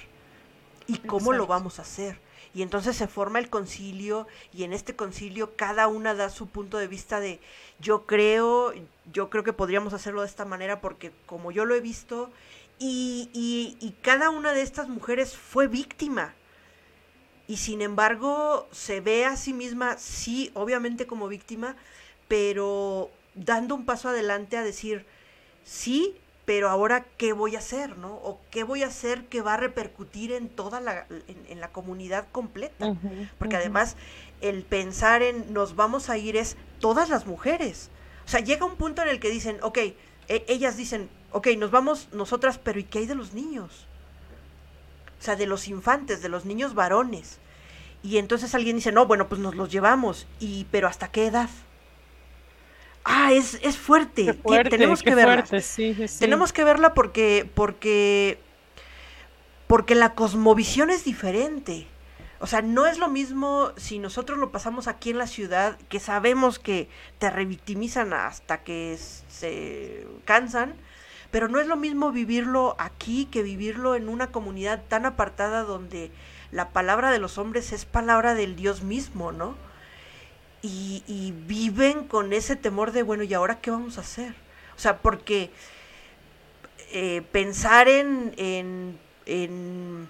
¿Y 0.88 1.00
cómo 1.00 1.34
lo 1.34 1.48
vamos 1.48 1.80
a 1.80 1.84
hacer? 1.84 2.20
Y 2.54 2.62
entonces 2.62 2.96
se 2.96 3.08
forma 3.08 3.40
el 3.40 3.50
concilio 3.50 4.28
y 4.54 4.64
en 4.64 4.74
este 4.74 4.96
concilio 4.96 5.56
cada 5.56 5.88
una 5.88 6.14
da 6.14 6.30
su 6.30 6.48
punto 6.48 6.78
de 6.78 6.88
vista 6.88 7.20
de 7.20 7.40
yo 7.80 8.06
creo, 8.06 8.74
yo 9.12 9.30
creo 9.30 9.44
que 9.44 9.54
podríamos 9.54 9.94
hacerlo 9.94 10.22
de 10.22 10.28
esta 10.28 10.46
manera 10.46 10.80
porque 10.80 11.12
como 11.26 11.52
yo 11.52 11.66
lo 11.66 11.74
he 11.76 11.82
visto 11.82 12.32
y, 12.80 13.30
y- 13.34 13.78
y 13.86 13.92
cada 14.02 14.30
una 14.30 14.54
de 14.54 14.62
estas 14.62 14.88
mujeres 14.88 15.36
fue 15.36 15.68
víctima. 15.68 16.36
Y 17.48 17.58
sin 17.58 17.82
embargo 17.82 18.68
se 18.72 19.02
ve 19.02 19.26
a 19.26 19.36
sí 19.36 19.54
misma, 19.54 19.98
sí, 19.98 20.52
obviamente 20.54 21.08
como 21.08 21.28
víctima, 21.28 21.76
pero 22.28 23.12
dando 23.36 23.76
un 23.76 23.86
paso 23.86 24.10
adelante 24.10 24.56
a 24.58 24.64
decir, 24.64 25.06
sí, 25.66 26.16
pero 26.46 26.70
ahora 26.70 27.06
qué 27.18 27.32
voy 27.32 27.56
a 27.56 27.60
hacer, 27.60 27.98
¿no? 27.98 28.14
O 28.16 28.40
qué 28.52 28.64
voy 28.64 28.84
a 28.84 28.88
hacer 28.88 29.26
que 29.28 29.42
va 29.42 29.54
a 29.54 29.58
repercutir 29.58 30.32
en 30.34 30.50
toda 30.50 30.82
la, 30.82 31.06
en, 31.10 31.46
en 31.48 31.60
la 31.62 31.70
comunidad 31.70 32.28
completa. 32.32 32.88
Porque 33.40 33.56
además 33.56 33.96
el 34.42 34.64
pensar 34.64 35.22
en 35.22 35.54
nos 35.54 35.76
vamos 35.76 36.10
a 36.10 36.18
ir 36.18 36.36
es 36.36 36.58
todas 36.80 37.10
las 37.10 37.26
mujeres. 37.26 37.90
O 38.26 38.30
sea, 38.30 38.42
llega 38.42 38.66
un 38.66 38.76
punto 38.76 39.02
en 39.02 39.08
el 39.08 39.20
que 39.20 39.30
dicen, 39.30 39.58
ok, 39.62 39.78
e- 39.78 39.96
ellas 40.48 40.76
dicen, 40.76 41.10
ok, 41.32 41.48
nos 41.58 41.72
vamos 41.72 42.10
nosotras, 42.12 42.58
pero 42.58 42.80
¿y 42.80 42.84
qué 42.84 43.00
hay 43.00 43.06
de 43.06 43.16
los 43.16 43.34
niños? 43.34 43.88
O 45.20 45.24
sea, 45.24 45.36
de 45.38 45.46
los 45.46 45.68
infantes, 45.70 46.22
de 46.22 46.30
los 46.30 46.44
niños 46.44 46.74
varones. 46.74 47.40
Y 48.02 48.18
entonces 48.18 48.54
alguien 48.54 48.76
dice, 48.76 48.92
no, 48.92 49.06
bueno, 49.06 49.30
pues 49.30 49.40
nos 49.40 49.56
los 49.56 49.72
llevamos. 49.72 50.28
Y, 50.42 50.66
pero 50.72 50.90
¿hasta 50.90 51.10
qué 51.10 51.28
edad? 51.28 51.50
Ah, 53.06 53.34
es, 53.34 53.60
es 53.62 53.78
fuerte. 53.78 54.38
Qué 54.48 54.64
Tenemos 54.70 55.04
qué 55.04 55.10
que 55.10 55.16
verla. 55.16 55.46
fuerte, 55.46 55.62
sí, 55.62 55.94
sí, 55.94 56.08
sí. 56.08 56.20
Tenemos 56.20 56.54
que 56.54 56.64
verla 56.64 56.94
porque, 56.94 57.50
porque, 57.54 58.40
porque 59.68 59.96
la 59.96 60.14
cosmovisión 60.16 60.90
es 60.90 61.04
diferente. 61.04 61.88
O 62.40 62.48
sea, 62.48 62.62
no 62.62 62.86
es 62.88 62.98
lo 62.98 63.08
mismo 63.08 63.72
si 63.78 64.00
nosotros 64.00 64.38
lo 64.38 64.52
pasamos 64.52 64.88
aquí 64.88 65.12
en 65.12 65.18
la 65.18 65.28
ciudad, 65.28 65.78
que 65.88 66.00
sabemos 66.00 66.60
que 66.60 66.90
te 67.18 67.30
revictimizan 67.30 68.12
hasta 68.14 68.64
que 68.64 68.98
se 69.30 70.06
cansan, 70.26 70.74
pero 71.32 71.48
no 71.48 71.60
es 71.62 71.68
lo 71.68 71.78
mismo 71.78 72.12
vivirlo 72.12 72.76
aquí 72.80 73.26
que 73.32 73.44
vivirlo 73.44 73.96
en 73.96 74.10
una 74.10 74.28
comunidad 74.28 74.84
tan 74.90 75.06
apartada 75.06 75.64
donde 75.64 76.12
la 76.52 76.70
palabra 76.70 77.12
de 77.12 77.20
los 77.20 77.38
hombres 77.38 77.72
es 77.72 77.86
palabra 77.86 78.34
del 78.36 78.58
Dios 78.58 78.84
mismo, 78.84 79.32
¿no? 79.32 79.56
Y, 80.66 81.04
y 81.08 81.34
viven 81.46 82.08
con 82.08 82.32
ese 82.32 82.56
temor 82.56 82.94
de, 82.94 83.04
bueno, 83.04 83.24
¿y 83.24 83.34
ahora 83.34 83.60
qué 83.60 83.70
vamos 83.70 83.98
a 83.98 84.02
hacer? 84.02 84.34
O 84.78 84.80
sea, 84.80 85.00
porque 85.00 85.52
eh, 86.94 87.22
pensar 87.34 87.90
en, 87.90 88.34
en, 88.38 88.98
en 89.26 90.08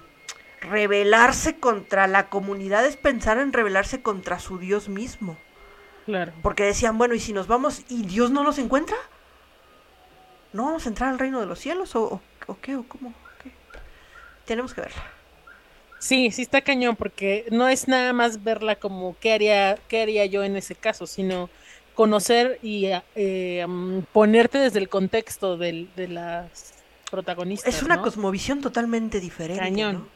rebelarse 0.61 1.57
contra 1.59 2.05
la 2.05 2.29
comunidad 2.29 2.85
es 2.85 2.97
pensar 2.97 3.39
en 3.39 3.51
rebelarse 3.51 4.03
contra 4.03 4.37
su 4.37 4.59
Dios 4.59 4.89
mismo. 4.89 5.37
Claro. 6.05 6.33
Porque 6.43 6.63
decían, 6.63 6.99
bueno, 6.99 7.15
¿y 7.15 7.19
si 7.19 7.33
nos 7.33 7.47
vamos 7.47 7.81
y 7.89 8.03
Dios 8.03 8.29
no 8.29 8.43
nos 8.43 8.59
encuentra? 8.59 8.97
¿No 10.51 10.65
vamos 10.65 10.85
a 10.85 10.89
entrar 10.89 11.09
al 11.09 11.17
reino 11.17 11.39
de 11.39 11.47
los 11.47 11.57
cielos? 11.57 11.95
¿O, 11.95 12.03
o, 12.03 12.21
o 12.45 12.59
qué? 12.61 12.75
¿O 12.75 12.83
cómo? 12.83 13.11
¿Qué? 13.41 13.51
Tenemos 14.45 14.75
que 14.75 14.81
verla. 14.81 15.12
Sí, 16.03 16.31
sí 16.31 16.41
está 16.41 16.59
cañón, 16.59 16.97
porque 16.97 17.45
no 17.49 17.69
es 17.69 17.87
nada 17.87 18.11
más 18.11 18.43
verla 18.43 18.75
como 18.75 19.15
qué 19.21 19.31
haría, 19.31 19.79
qué 19.87 20.01
haría 20.01 20.25
yo 20.25 20.43
en 20.43 20.57
ese 20.57 20.75
caso, 20.75 21.07
sino 21.07 21.49
conocer 21.95 22.59
y 22.61 22.89
eh, 23.15 23.65
mm, 23.65 23.99
ponerte 24.11 24.57
desde 24.57 24.79
el 24.79 24.89
contexto 24.89 25.55
del, 25.55 25.89
de 25.95 26.09
las 26.09 26.73
protagonistas. 27.09 27.73
Es 27.73 27.83
una 27.83 27.95
¿no? 27.95 28.01
cosmovisión 28.01 28.59
totalmente 28.59 29.21
diferente. 29.21 29.63
Cañón. 29.63 30.09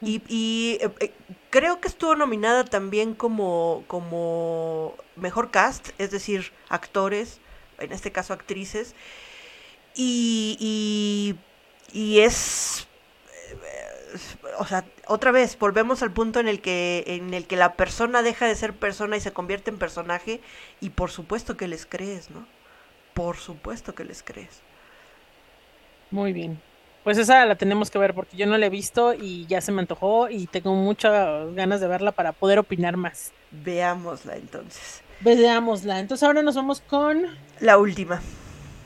Y, 0.00 0.22
y, 0.26 0.78
eh, 0.80 0.88
eh, 1.00 1.12
creo 1.50 1.80
que 1.80 1.88
estuvo 1.88 2.16
nominada 2.16 2.64
también 2.64 3.12
como, 3.12 3.84
como 3.88 4.94
mejor 5.16 5.50
cast, 5.50 5.90
es 5.98 6.10
decir, 6.10 6.50
actores, 6.70 7.40
en 7.78 7.92
este 7.92 8.10
caso 8.10 8.32
actrices. 8.32 8.94
Y, 9.94 10.56
y, 10.58 11.36
y 11.92 12.20
es, 12.20 12.85
o 14.58 14.66
sea, 14.66 14.84
otra 15.06 15.30
vez, 15.32 15.58
volvemos 15.58 16.02
al 16.02 16.12
punto 16.12 16.40
en 16.40 16.48
el 16.48 16.60
que 16.60 17.04
en 17.06 17.34
el 17.34 17.46
que 17.46 17.56
la 17.56 17.74
persona 17.74 18.22
deja 18.22 18.46
de 18.46 18.54
ser 18.54 18.72
persona 18.72 19.16
y 19.16 19.20
se 19.20 19.32
convierte 19.32 19.70
en 19.70 19.78
personaje 19.78 20.40
y 20.80 20.90
por 20.90 21.10
supuesto 21.10 21.56
que 21.56 21.68
les 21.68 21.86
crees, 21.86 22.30
¿no? 22.30 22.46
Por 23.14 23.36
supuesto 23.36 23.94
que 23.94 24.04
les 24.04 24.22
crees. 24.22 24.60
Muy 26.10 26.32
bien. 26.32 26.60
Pues 27.04 27.18
esa 27.18 27.44
la 27.46 27.54
tenemos 27.54 27.90
que 27.90 27.98
ver 27.98 28.14
porque 28.14 28.36
yo 28.36 28.46
no 28.46 28.58
la 28.58 28.66
he 28.66 28.70
visto 28.70 29.14
y 29.14 29.46
ya 29.46 29.60
se 29.60 29.70
me 29.70 29.80
antojó 29.80 30.28
y 30.28 30.46
tengo 30.46 30.74
muchas 30.74 31.54
ganas 31.54 31.80
de 31.80 31.86
verla 31.86 32.12
para 32.12 32.32
poder 32.32 32.58
opinar 32.58 32.96
más. 32.96 33.32
Veámosla 33.52 34.36
entonces. 34.36 35.02
Veámosla. 35.20 36.00
Entonces 36.00 36.24
ahora 36.26 36.42
nos 36.42 36.56
vamos 36.56 36.80
con 36.80 37.26
La 37.60 37.78
última. 37.78 38.20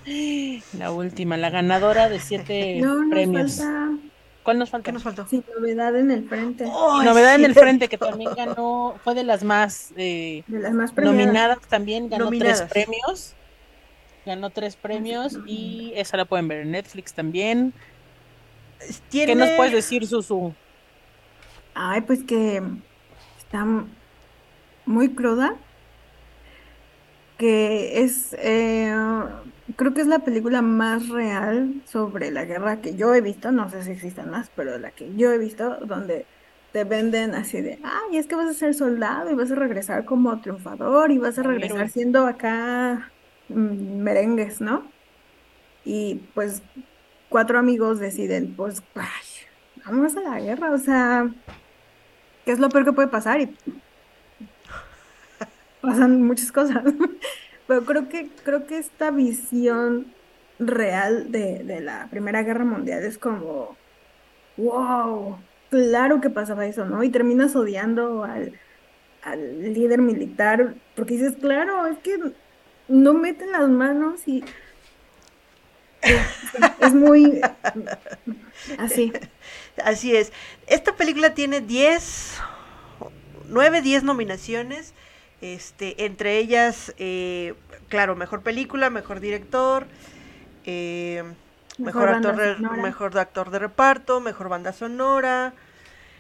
la 0.79 0.91
última, 0.93 1.37
la 1.37 1.51
ganadora 1.51 2.09
de 2.09 2.21
siete 2.21 2.79
No, 2.83 3.09
premios. 3.09 3.57
falta 3.57 4.10
¿Cuál 4.43 4.59
nos 4.59 4.71
falta? 4.71 4.85
¿Qué 4.87 4.93
nos 4.93 5.03
faltó? 5.03 5.27
sin 5.29 5.45
novedad 5.55 5.95
en 5.97 6.11
el 6.11 6.29
frente. 6.29 6.65
¡Ay, 6.65 7.05
Novedad 7.05 7.35
en 7.35 7.45
el 7.45 7.55
frente 7.55 7.89
que 7.89 7.99
también 7.99 8.31
ganó, 8.35 8.97
fue 9.05 9.15
de 9.15 9.23
las 9.23 9.45
más 9.45 9.93
eh, 9.97 10.45
De 10.47 10.61
las 10.61 10.73
más 10.73 10.93
premiadas. 10.93 11.21
nominadas 11.27 11.59
también, 11.69 12.09
ganó 12.09 12.25
Nominadas. 12.27 12.67
tres 12.69 12.71
premios. 12.87 13.35
Ganó 14.25 14.51
tres 14.51 14.77
premios 14.77 15.39
y 15.47 15.93
esa 15.97 16.17
la 16.17 16.25
pueden 16.25 16.49
ver 16.49 16.61
en 16.61 16.71
Netflix 16.73 17.13
también. 17.13 17.73
Tiene... 19.11 19.33
¿Qué 19.33 19.39
nos 19.39 19.51
puedes 19.51 19.73
decir, 19.73 20.07
Susu? 20.07 20.55
Ay, 21.75 22.01
pues 22.03 22.23
que 22.25 22.63
está 23.39 23.67
muy 24.87 25.15
cruda. 25.15 25.55
Que 27.39 28.03
es, 28.03 28.35
eh, 28.39 28.95
creo 29.81 29.95
que 29.95 30.03
es 30.03 30.07
la 30.07 30.19
película 30.19 30.61
más 30.61 31.09
real 31.09 31.81
sobre 31.87 32.31
la 32.31 32.45
guerra 32.45 32.83
que 32.83 32.97
yo 32.97 33.15
he 33.15 33.23
visto. 33.23 33.51
No 33.51 33.71
sé 33.71 33.83
si 33.83 33.93
existen 33.93 34.29
más, 34.29 34.51
pero 34.55 34.77
la 34.77 34.91
que 34.91 35.11
yo 35.17 35.33
he 35.33 35.39
visto, 35.39 35.79
donde 35.87 36.27
te 36.71 36.85
venden 36.85 37.35
así 37.35 37.63
de, 37.63 37.79
ay, 37.83 38.19
es 38.19 38.27
que 38.27 38.35
vas 38.35 38.51
a 38.51 38.53
ser 38.53 38.75
soldado 38.75 39.31
y 39.31 39.35
vas 39.35 39.51
a 39.51 39.55
regresar 39.55 40.05
como 40.05 40.39
triunfador 40.43 41.11
y 41.13 41.17
vas 41.17 41.39
a 41.39 41.45
regresar 41.45 41.89
siendo 41.89 42.27
acá 42.27 43.11
mm, 43.49 44.03
merengues, 44.03 44.61
¿no? 44.61 44.85
Y 45.87 46.17
pues 46.35 46.63
cuatro 47.31 47.59
amigos 47.59 48.01
deciden, 48.01 48.55
pues, 48.55 48.83
ay, 48.97 49.87
vamos 49.87 50.15
a 50.15 50.21
la 50.21 50.41
guerra, 50.41 50.73
o 50.73 50.79
sea, 50.79 51.27
¿qué 52.45 52.53
es 52.53 52.59
lo 52.59 52.69
peor 52.69 52.85
que 52.85 52.93
puede 52.93 53.09
pasar? 53.09 53.41
Y 53.41 53.57
pasan 55.81 56.23
muchas 56.23 56.53
cosas. 56.53 56.85
Pero 57.71 57.85
creo 57.85 58.09
que, 58.09 58.29
creo 58.43 58.67
que 58.67 58.79
esta 58.79 59.13
visión 59.13 60.13
real 60.59 61.31
de, 61.31 61.63
de 61.63 61.81
la 61.81 62.09
Primera 62.11 62.43
Guerra 62.43 62.65
Mundial 62.65 63.05
es 63.05 63.17
como, 63.17 63.77
wow, 64.57 65.39
claro 65.71 66.21
que 66.21 66.31
pasaba 66.31 66.67
eso, 66.67 66.85
¿no? 66.85 67.05
Y 67.05 67.11
terminas 67.11 67.55
odiando 67.55 68.25
al, 68.25 68.59
al 69.23 69.73
líder 69.73 70.01
militar, 70.01 70.75
porque 70.97 71.15
dices, 71.15 71.37
claro, 71.41 71.87
es 71.87 71.97
que 71.99 72.19
no 72.89 73.15
meten 73.15 73.53
las 73.53 73.69
manos 73.69 74.27
y 74.27 74.43
es, 76.81 76.93
muy 76.93 77.41
así. 78.79 79.13
Así 79.85 80.17
es. 80.17 80.33
Esta 80.67 80.97
película 80.97 81.35
tiene 81.35 81.61
10, 81.61 82.37
9, 83.49 83.81
10 83.81 84.03
nominaciones. 84.03 84.93
Este, 85.41 86.05
entre 86.05 86.39
ellas, 86.39 86.95
eh, 86.99 87.55
claro, 87.89 88.15
mejor 88.15 88.43
película, 88.43 88.91
mejor 88.91 89.21
director, 89.21 89.87
eh, 90.67 91.23
mejor, 91.79 92.11
Mejor 92.11 92.31
actor 92.31 92.37
de, 92.37 92.83
mejor 92.83 93.19
actor 93.19 93.51
de 93.51 93.59
reparto, 93.59 94.21
mejor 94.21 94.49
banda 94.49 94.73
sonora, 94.73 95.55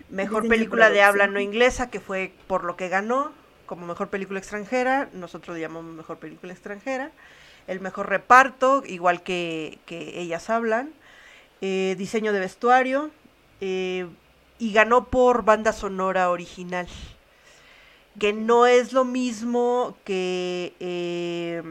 mejor 0.08 0.42
Diseño 0.42 0.56
película 0.56 0.90
de 0.90 1.02
habla 1.02 1.26
no 1.26 1.38
inglesa, 1.38 1.90
que 1.90 2.00
fue 2.00 2.32
por 2.46 2.64
lo 2.64 2.76
que 2.76 2.88
ganó, 2.88 3.32
como 3.66 3.86
mejor 3.86 4.08
película 4.08 4.38
extranjera, 4.38 5.08
nosotros 5.12 5.54
le 5.54 5.60
llamamos 5.60 5.94
mejor 5.94 6.18
película 6.18 6.52
extranjera, 6.52 7.10
el 7.66 7.80
mejor 7.80 8.08
reparto, 8.08 8.82
igual 8.86 9.22
que, 9.22 9.78
que 9.86 10.18
ellas 10.18 10.50
hablan, 10.50 10.90
eh, 11.60 11.94
diseño 11.98 12.32
de 12.32 12.40
vestuario, 12.40 13.10
eh, 13.60 14.06
y 14.58 14.72
ganó 14.72 15.04
por 15.04 15.44
banda 15.44 15.72
sonora 15.72 16.30
original, 16.30 16.88
que 18.18 18.32
no 18.32 18.66
es 18.66 18.92
lo 18.92 19.04
mismo 19.04 19.96
que... 20.04 20.74
eh, 20.80 21.62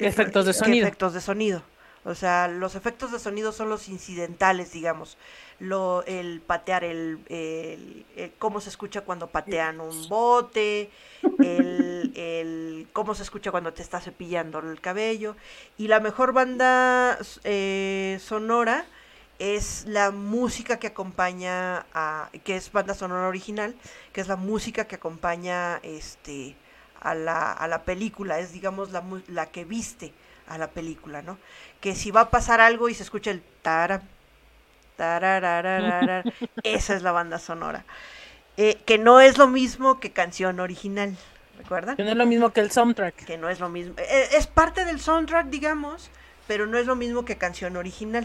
Efectos 0.00 0.46
de 0.46 0.52
sonido. 0.52 0.86
efectos 0.86 1.12
de 1.14 1.20
sonido. 1.20 1.62
O 2.04 2.14
sea, 2.14 2.48
los 2.48 2.74
efectos 2.74 3.12
de 3.12 3.18
sonido 3.18 3.52
son 3.52 3.68
los 3.70 3.88
incidentales, 3.88 4.72
digamos. 4.72 5.16
Lo, 5.58 6.04
el 6.06 6.40
patear, 6.40 6.84
el, 6.84 7.18
el- 7.28 8.04
el 8.16 8.32
cómo 8.38 8.60
se 8.60 8.68
escucha 8.68 9.02
cuando 9.02 9.28
patean 9.28 9.80
un 9.80 10.08
bote, 10.08 10.90
el, 11.38 12.12
el 12.16 12.88
cómo 12.92 13.14
se 13.14 13.22
escucha 13.22 13.50
cuando 13.52 13.72
te 13.72 13.82
está 13.82 14.00
cepillando 14.00 14.58
el 14.58 14.80
cabello. 14.80 15.36
Y 15.78 15.88
la 15.88 16.00
mejor 16.00 16.32
banda 16.32 17.18
eh, 17.44 18.18
sonora 18.22 18.84
es 19.38 19.84
la 19.86 20.10
música 20.10 20.78
que 20.78 20.88
acompaña 20.88 21.86
a, 21.92 22.28
que 22.44 22.56
es 22.56 22.70
banda 22.70 22.94
sonora 22.94 23.28
original, 23.28 23.74
que 24.12 24.20
es 24.20 24.28
la 24.28 24.36
música 24.36 24.86
que 24.86 24.96
acompaña 24.96 25.80
este 25.82 26.56
a 27.00 27.14
la, 27.14 27.52
a 27.52 27.68
la 27.68 27.82
película, 27.82 28.38
es 28.38 28.52
digamos 28.52 28.90
la, 28.90 29.02
la 29.28 29.46
que 29.46 29.64
viste 29.64 30.12
a 30.48 30.58
la 30.58 30.68
película, 30.70 31.22
¿no? 31.22 31.38
Que 31.80 31.94
si 31.94 32.10
va 32.10 32.22
a 32.22 32.30
pasar 32.30 32.60
algo 32.60 32.88
y 32.88 32.94
se 32.94 33.02
escucha 33.02 33.30
el 33.30 33.42
tara, 33.62 34.02
esa 36.62 36.94
es 36.94 37.02
la 37.02 37.12
banda 37.12 37.38
sonora. 37.38 37.84
Eh, 38.56 38.78
que 38.86 38.98
no 38.98 39.20
es 39.20 39.36
lo 39.36 39.48
mismo 39.48 39.98
que 39.98 40.12
canción 40.12 40.60
original, 40.60 41.16
¿recuerdan? 41.58 41.96
Que 41.96 42.04
no 42.04 42.10
es 42.10 42.16
lo 42.16 42.26
mismo 42.26 42.52
que 42.52 42.60
el 42.60 42.70
soundtrack. 42.70 43.24
Que 43.24 43.36
no 43.36 43.48
es 43.48 43.58
lo 43.60 43.68
mismo. 43.68 43.94
eh, 43.98 44.28
es 44.32 44.46
parte 44.46 44.84
del 44.84 45.00
soundtrack, 45.00 45.48
digamos, 45.48 46.10
pero 46.46 46.66
no 46.66 46.78
es 46.78 46.86
lo 46.86 46.94
mismo 46.94 47.24
que 47.24 47.36
canción 47.36 47.76
original. 47.76 48.24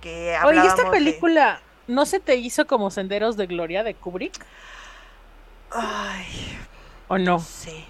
Que 0.00 0.10
Oye, 0.44 0.56
¿y 0.56 0.58
hablábamos 0.60 0.68
esta 0.78 0.84
de- 0.84 0.90
película 0.90 1.60
no 1.88 2.04
se 2.06 2.20
te 2.20 2.36
hizo 2.36 2.66
como 2.66 2.90
Senderos 2.90 3.36
de 3.36 3.46
Gloria 3.46 3.82
de 3.82 3.94
Kubrick? 3.94 4.34
Ay, 5.70 6.26
¿O 7.08 7.18
no 7.18 7.38
sé. 7.38 7.84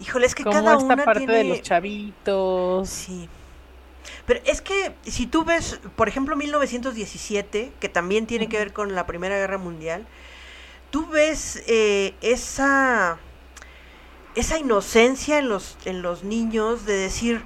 Híjole, 0.00 0.26
es 0.26 0.34
que 0.34 0.44
Como 0.44 0.54
cada 0.54 0.72
esta 0.74 0.84
una 0.84 1.04
parte 1.04 1.20
tiene... 1.20 1.34
de 1.34 1.44
los 1.44 1.62
chavitos. 1.62 2.88
Sí. 2.88 3.28
Pero 4.26 4.40
es 4.44 4.62
que 4.62 4.94
si 5.02 5.26
tú 5.26 5.44
ves, 5.44 5.80
por 5.96 6.08
ejemplo, 6.08 6.36
1917, 6.36 7.72
que 7.80 7.88
también 7.88 8.26
tiene 8.26 8.48
que 8.48 8.58
ver 8.58 8.72
con 8.72 8.94
la 8.94 9.06
Primera 9.06 9.36
Guerra 9.36 9.58
Mundial, 9.58 10.06
tú 10.90 11.06
ves 11.08 11.62
eh, 11.66 12.14
esa 12.20 13.18
esa 14.34 14.56
inocencia 14.58 15.38
en 15.38 15.48
los 15.48 15.76
en 15.84 16.00
los 16.00 16.22
niños 16.22 16.86
de 16.86 16.94
decir, 16.94 17.42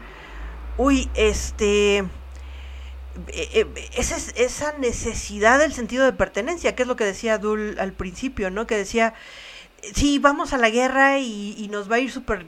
uy, 0.77 1.09
este 1.15 2.05
esa, 3.95 4.17
es- 4.17 4.33
esa 4.37 4.73
necesidad 4.79 5.59
del 5.59 5.73
sentido 5.73 6.05
de 6.05 6.13
pertenencia, 6.13 6.75
que 6.75 6.83
es 6.83 6.89
lo 6.89 6.97
que 6.97 7.05
decía 7.05 7.39
Dul 7.39 7.79
al 7.79 7.93
principio, 7.93 8.51
¿no? 8.51 8.67
Que 8.67 8.77
decía, 8.77 9.15
sí, 9.95 10.19
vamos 10.19 10.53
a 10.53 10.59
la 10.59 10.71
guerra 10.71 11.19
y, 11.19 11.55
y 11.59 11.69
nos 11.69 11.91
va 11.91 11.97
a 11.97 12.01
ir 12.01 12.13
súper 12.13 12.47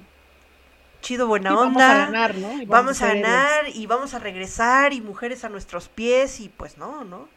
chido, 1.03 1.27
buena 1.27 1.51
Y 1.51 1.57
onda. 1.57 1.65
vamos 1.67 1.89
a 1.89 1.95
ganar, 1.95 2.35
¿no? 2.37 2.61
Y 2.61 2.67
Vamos 2.67 3.03
a 3.03 3.07
ganar 3.09 3.69
y 3.75 3.87
vamos 3.87 4.15
a 4.15 4.19
regresar 4.19 4.93
y 4.93 5.01
mujeres 5.01 5.45
a 5.45 5.49
nuestros 5.51 5.89
pies 5.89 6.41
y 6.41 6.49
pues 6.49 6.79
no, 6.79 7.05
¿no? 7.05 7.29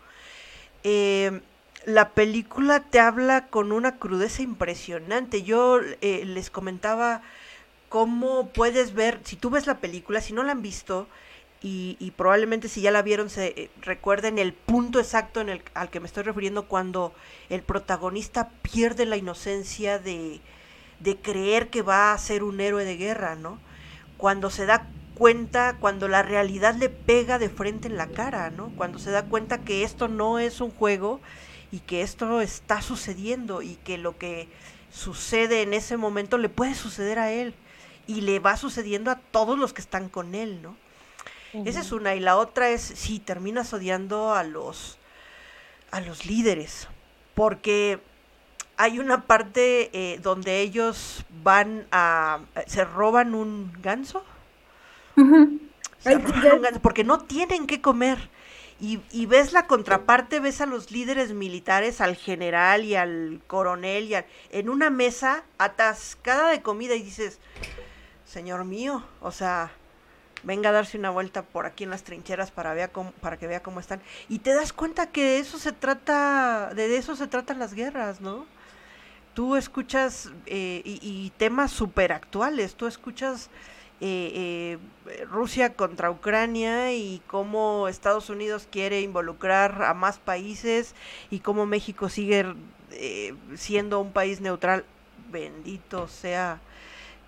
Eh, 0.83 1.41
la 1.85 2.09
película 2.11 2.81
te 2.81 2.99
habla 2.99 3.47
con 3.47 3.71
una 3.71 3.97
crudeza 3.97 4.41
impresionante. 4.41 5.43
Yo 5.43 5.79
eh, 6.01 6.23
les 6.25 6.49
comentaba 6.49 7.21
cómo 7.89 8.49
puedes 8.49 8.93
ver, 8.93 9.19
si 9.23 9.35
tú 9.37 9.49
ves 9.49 9.67
la 9.67 9.79
película, 9.79 10.21
si 10.21 10.33
no 10.33 10.43
la 10.43 10.53
han 10.53 10.61
visto, 10.61 11.07
y, 11.61 11.97
y 11.99 12.11
probablemente 12.11 12.69
si 12.69 12.81
ya 12.81 12.91
la 12.91 13.01
vieron 13.01 13.29
se 13.29 13.47
eh, 13.47 13.69
recuerden 13.81 14.37
el 14.37 14.53
punto 14.53 14.99
exacto 14.99 15.41
en 15.41 15.49
el, 15.49 15.61
al 15.73 15.89
que 15.89 15.99
me 15.99 16.07
estoy 16.07 16.23
refiriendo 16.23 16.67
cuando 16.67 17.13
el 17.49 17.63
protagonista 17.63 18.49
pierde 18.61 19.05
la 19.05 19.17
inocencia 19.17 19.97
de, 19.97 20.39
de 20.99 21.17
creer 21.17 21.69
que 21.69 21.81
va 21.81 22.13
a 22.13 22.17
ser 22.17 22.43
un 22.43 22.59
héroe 22.59 22.85
de 22.85 22.97
guerra, 22.97 23.35
¿no? 23.35 23.59
Cuando 24.17 24.49
se 24.49 24.65
da 24.65 24.87
cuenta 25.15 25.77
cuando 25.79 26.07
la 26.07 26.21
realidad 26.21 26.75
le 26.75 26.89
pega 26.89 27.39
de 27.39 27.49
frente 27.49 27.87
en 27.87 27.97
la 27.97 28.07
cara, 28.07 28.51
¿no? 28.51 28.71
Cuando 28.75 28.99
se 28.99 29.09
da 29.09 29.25
cuenta 29.25 29.59
que 29.59 29.83
esto 29.83 30.07
no 30.07 30.37
es 30.37 30.61
un 30.61 30.69
juego 30.69 31.19
y 31.71 31.79
que 31.79 32.03
esto 32.03 32.39
está 32.39 32.83
sucediendo 32.83 33.63
y 33.63 33.75
que 33.83 33.97
lo 33.97 34.17
que 34.17 34.47
sucede 34.91 35.63
en 35.63 35.73
ese 35.73 35.97
momento 35.97 36.37
le 36.37 36.49
puede 36.49 36.75
suceder 36.75 37.17
a 37.17 37.31
él 37.31 37.55
y 38.05 38.21
le 38.21 38.39
va 38.39 38.57
sucediendo 38.57 39.09
a 39.09 39.15
todos 39.15 39.57
los 39.57 39.73
que 39.73 39.81
están 39.81 40.07
con 40.07 40.35
él, 40.35 40.61
¿no? 40.61 40.75
Esa 41.53 41.79
es 41.79 41.91
una 41.91 42.15
y 42.15 42.19
la 42.19 42.37
otra 42.37 42.69
es 42.69 42.81
si 42.81 43.19
terminas 43.19 43.73
odiando 43.73 44.33
a 44.33 44.43
los 44.43 44.97
a 45.91 46.01
los 46.01 46.25
líderes 46.25 46.87
porque 47.37 47.99
hay 48.77 48.97
una 48.97 49.25
parte 49.25 49.89
eh, 49.93 50.19
donde 50.23 50.61
ellos 50.61 51.23
van 51.43 51.85
a 51.91 52.39
se 52.65 52.83
roban 52.83 53.35
un 53.35 53.71
ganso. 53.81 54.23
Porque 56.81 57.03
no 57.03 57.19
tienen 57.19 57.67
que 57.67 57.79
comer. 57.79 58.29
Y, 58.79 58.99
y, 59.11 59.25
ves 59.25 59.53
la 59.53 59.65
contraparte, 59.65 60.39
ves 60.39 60.61
a 60.61 60.67
los 60.67 60.91
líderes 60.91 61.33
militares, 61.33 61.99
al 61.99 62.15
general 62.15 62.85
y 62.85 62.95
al 62.95 63.41
coronel, 63.47 64.11
y 64.11 64.15
en 64.51 64.69
una 64.69 64.91
mesa 64.91 65.43
atascada 65.57 66.49
de 66.51 66.61
comida 66.61 66.93
y 66.93 67.01
dices, 67.01 67.39
señor 68.23 68.65
mío, 68.65 69.03
o 69.19 69.31
sea, 69.31 69.71
venga 70.43 70.69
a 70.69 70.73
darse 70.73 70.97
una 70.97 71.09
vuelta 71.09 71.43
por 71.43 71.65
aquí 71.65 71.83
en 71.83 71.89
las 71.89 72.03
trincheras 72.03 72.51
para, 72.51 72.73
vea 72.73 72.89
cómo, 72.89 73.11
para 73.13 73.37
que 73.37 73.47
vea 73.47 73.61
cómo 73.61 73.79
están. 73.79 74.01
Y 74.29 74.39
te 74.39 74.53
das 74.53 74.73
cuenta 74.73 75.07
que 75.07 75.23
de 75.23 75.39
eso 75.39 75.57
se 75.57 75.71
trata, 75.71 76.73
de 76.73 76.97
eso 76.97 77.15
se 77.15 77.27
tratan 77.27 77.59
las 77.59 77.73
guerras, 77.73 78.21
¿no? 78.21 78.45
Tú 79.33 79.55
escuchas, 79.55 80.31
eh, 80.47 80.81
y, 80.83 81.31
temas 81.37 81.71
súper 81.71 82.11
actuales, 82.11 82.75
tú 82.75 82.87
escuchas 82.87 83.49
eh, 83.99 84.77
eh, 85.07 85.25
Rusia 85.25 85.73
contra 85.73 86.11
Ucrania 86.11 86.93
y 86.93 87.19
cómo 87.25 87.87
Estados 87.87 88.29
Unidos 88.29 88.67
quiere 88.69 89.01
involucrar 89.01 89.83
a 89.83 89.95
más 89.95 90.19
países 90.19 90.93
y 91.31 91.39
cómo 91.39 91.65
México 91.65 92.07
sigue 92.07 92.45
eh, 92.91 93.33
siendo 93.55 93.99
un 93.99 94.11
país 94.11 94.39
neutral. 94.41 94.85
Bendito 95.31 96.07
sea 96.07 96.61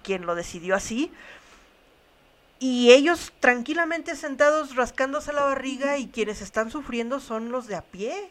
quien 0.03 0.25
lo 0.25 0.35
decidió 0.35 0.75
así. 0.75 1.11
Y 2.59 2.91
ellos 2.91 3.31
tranquilamente 3.39 4.15
sentados 4.15 4.75
rascándose 4.75 5.31
la 5.33 5.43
barriga 5.43 5.97
y 5.97 6.07
quienes 6.07 6.41
están 6.41 6.71
sufriendo 6.71 7.19
son 7.19 7.51
los 7.51 7.67
de 7.67 7.75
a 7.75 7.81
pie, 7.81 8.29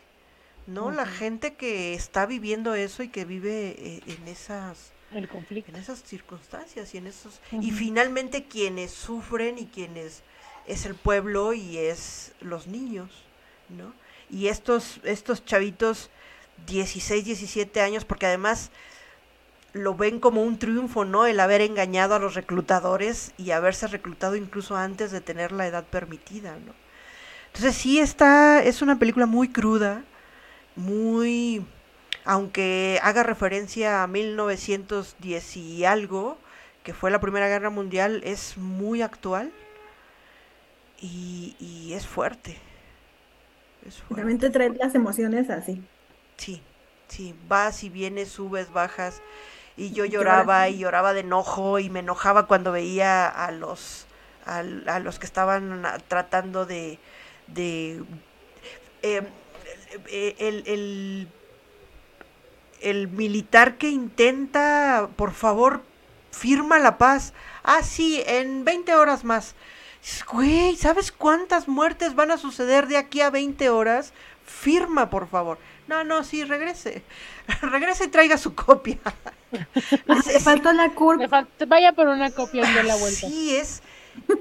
¿no? 0.66 0.90
La 0.90 1.06
gente 1.06 1.54
que 1.54 1.94
está 1.94 2.26
viviendo 2.26 2.74
eso 2.74 3.02
y 3.02 3.08
que 3.08 3.24
vive 3.24 4.02
en 4.06 4.28
esas 4.28 4.92
el 5.12 5.28
conflicto. 5.28 5.70
En 5.70 5.78
esas 5.78 6.02
circunstancias 6.02 6.94
y 6.94 6.98
en 6.98 7.06
esos... 7.06 7.40
Y 7.52 7.70
finalmente 7.70 8.44
quienes 8.44 8.90
sufren 8.90 9.58
y 9.58 9.66
quienes 9.66 10.22
es 10.66 10.84
el 10.84 10.94
pueblo 10.94 11.54
y 11.54 11.78
es 11.78 12.32
los 12.40 12.66
niños, 12.66 13.10
¿no? 13.70 13.94
Y 14.30 14.48
estos, 14.48 15.00
estos 15.04 15.44
chavitos 15.44 16.10
16, 16.66 17.24
17 17.24 17.80
años, 17.80 18.04
porque 18.04 18.26
además 18.26 18.70
lo 19.72 19.94
ven 19.94 20.20
como 20.20 20.42
un 20.42 20.58
triunfo, 20.58 21.04
¿no? 21.04 21.26
El 21.26 21.40
haber 21.40 21.60
engañado 21.60 22.14
a 22.14 22.18
los 22.18 22.34
reclutadores 22.34 23.32
y 23.36 23.50
haberse 23.50 23.86
reclutado 23.86 24.36
incluso 24.36 24.76
antes 24.76 25.10
de 25.10 25.20
tener 25.20 25.52
la 25.52 25.66
edad 25.66 25.84
permitida, 25.84 26.56
¿no? 26.64 26.72
Entonces 27.48 27.74
sí 27.76 27.98
está, 27.98 28.62
es 28.62 28.82
una 28.82 28.98
película 28.98 29.26
muy 29.26 29.48
cruda, 29.48 30.04
muy 30.76 31.64
aunque 32.28 33.00
haga 33.02 33.22
referencia 33.22 34.02
a 34.02 34.06
1910 34.06 35.56
y 35.56 35.84
algo, 35.86 36.36
que 36.82 36.92
fue 36.92 37.10
la 37.10 37.20
Primera 37.20 37.48
Guerra 37.48 37.70
Mundial, 37.70 38.20
es 38.22 38.58
muy 38.58 39.00
actual 39.00 39.50
y, 41.00 41.92
es 41.94 42.06
fuerte. 42.06 42.58
Es 43.86 44.02
También 44.14 44.38
te 44.38 44.50
trae 44.50 44.68
las 44.70 44.94
emociones 44.94 45.48
así. 45.48 45.82
Sí, 46.36 46.60
sí, 47.08 47.34
vas 47.48 47.82
y 47.82 47.88
vienes, 47.88 48.28
subes, 48.28 48.70
bajas. 48.70 49.22
Y 49.78 49.92
yo 49.92 50.04
lloraba 50.04 50.68
y 50.68 50.78
lloraba 50.78 51.14
de 51.14 51.20
enojo 51.20 51.78
y 51.78 51.88
me 51.88 52.00
enojaba 52.00 52.46
cuando 52.46 52.72
veía 52.72 53.26
a 53.26 53.50
los, 53.52 54.06
a, 54.44 54.62
los 54.62 55.18
que 55.18 55.26
estaban 55.26 55.82
tratando 56.08 56.66
de... 56.66 56.98
de 57.46 58.02
eh, 59.02 59.22
eh, 60.10 60.62
el 60.66 61.28
el 62.80 63.08
militar 63.08 63.76
que 63.76 63.88
intenta, 63.88 65.08
por 65.16 65.32
favor, 65.32 65.82
firma 66.30 66.78
la 66.78 66.98
paz. 66.98 67.32
Ah, 67.62 67.82
sí, 67.82 68.22
en 68.26 68.64
20 68.64 68.94
horas 68.94 69.24
más. 69.24 69.54
Güey, 70.30 70.76
¿sabes 70.76 71.12
cuántas 71.12 71.68
muertes 71.68 72.14
van 72.14 72.30
a 72.30 72.38
suceder 72.38 72.86
de 72.86 72.96
aquí 72.96 73.20
a 73.20 73.30
20 73.30 73.68
horas? 73.70 74.12
Firma, 74.44 75.10
por 75.10 75.28
favor. 75.28 75.58
No, 75.86 76.04
no, 76.04 76.24
sí, 76.24 76.44
regrese. 76.44 77.02
regrese 77.62 78.04
y 78.04 78.08
traiga 78.08 78.38
su 78.38 78.54
copia. 78.54 78.98
Le 79.50 80.40
faltó 80.40 80.72
la 80.72 80.90
curva. 80.90 81.46
vaya 81.66 81.92
por 81.92 82.08
una 82.08 82.30
copia 82.30 82.66
de 82.66 82.82
la 82.82 82.96
vuelta. 82.96 83.26
Sí, 83.26 83.56
es, 83.56 83.82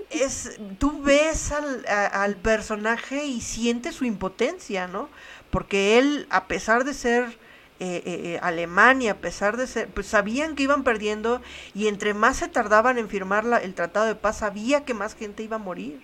es, 0.09 0.59
tú 0.79 1.01
ves 1.01 1.51
al, 1.51 1.85
al 1.87 2.35
personaje 2.35 3.25
y 3.25 3.41
sientes 3.41 3.95
su 3.95 4.05
impotencia, 4.05 4.87
¿no? 4.87 5.09
Porque 5.49 5.97
él, 5.97 6.27
a 6.29 6.47
pesar 6.47 6.83
de 6.83 6.93
ser 6.93 7.37
eh, 7.79 8.01
eh, 8.05 8.21
eh, 8.23 8.39
Alemania, 8.41 9.11
a 9.11 9.17
pesar 9.17 9.55
de 9.55 9.67
ser, 9.67 9.87
pues 9.89 10.07
sabían 10.07 10.55
que 10.55 10.63
iban 10.63 10.83
perdiendo 10.83 11.43
y 11.75 11.87
entre 11.87 12.15
más 12.15 12.37
se 12.37 12.47
tardaban 12.47 12.97
en 12.97 13.07
firmar 13.07 13.45
el 13.61 13.75
tratado 13.75 14.07
de 14.07 14.15
paz, 14.15 14.39
sabía 14.39 14.83
que 14.83 14.95
más 14.95 15.15
gente 15.15 15.43
iba 15.43 15.57
a 15.57 15.59
morir. 15.59 16.01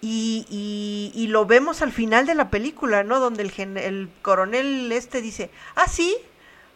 Y, 0.00 0.46
y, 0.50 1.12
y 1.14 1.28
lo 1.28 1.46
vemos 1.46 1.82
al 1.82 1.90
final 1.90 2.26
de 2.26 2.34
la 2.34 2.50
película, 2.50 3.02
¿no? 3.02 3.18
Donde 3.18 3.42
el, 3.42 3.76
el 3.78 4.10
coronel 4.22 4.92
este 4.92 5.22
dice, 5.22 5.50
ah, 5.74 5.88
sí, 5.88 6.16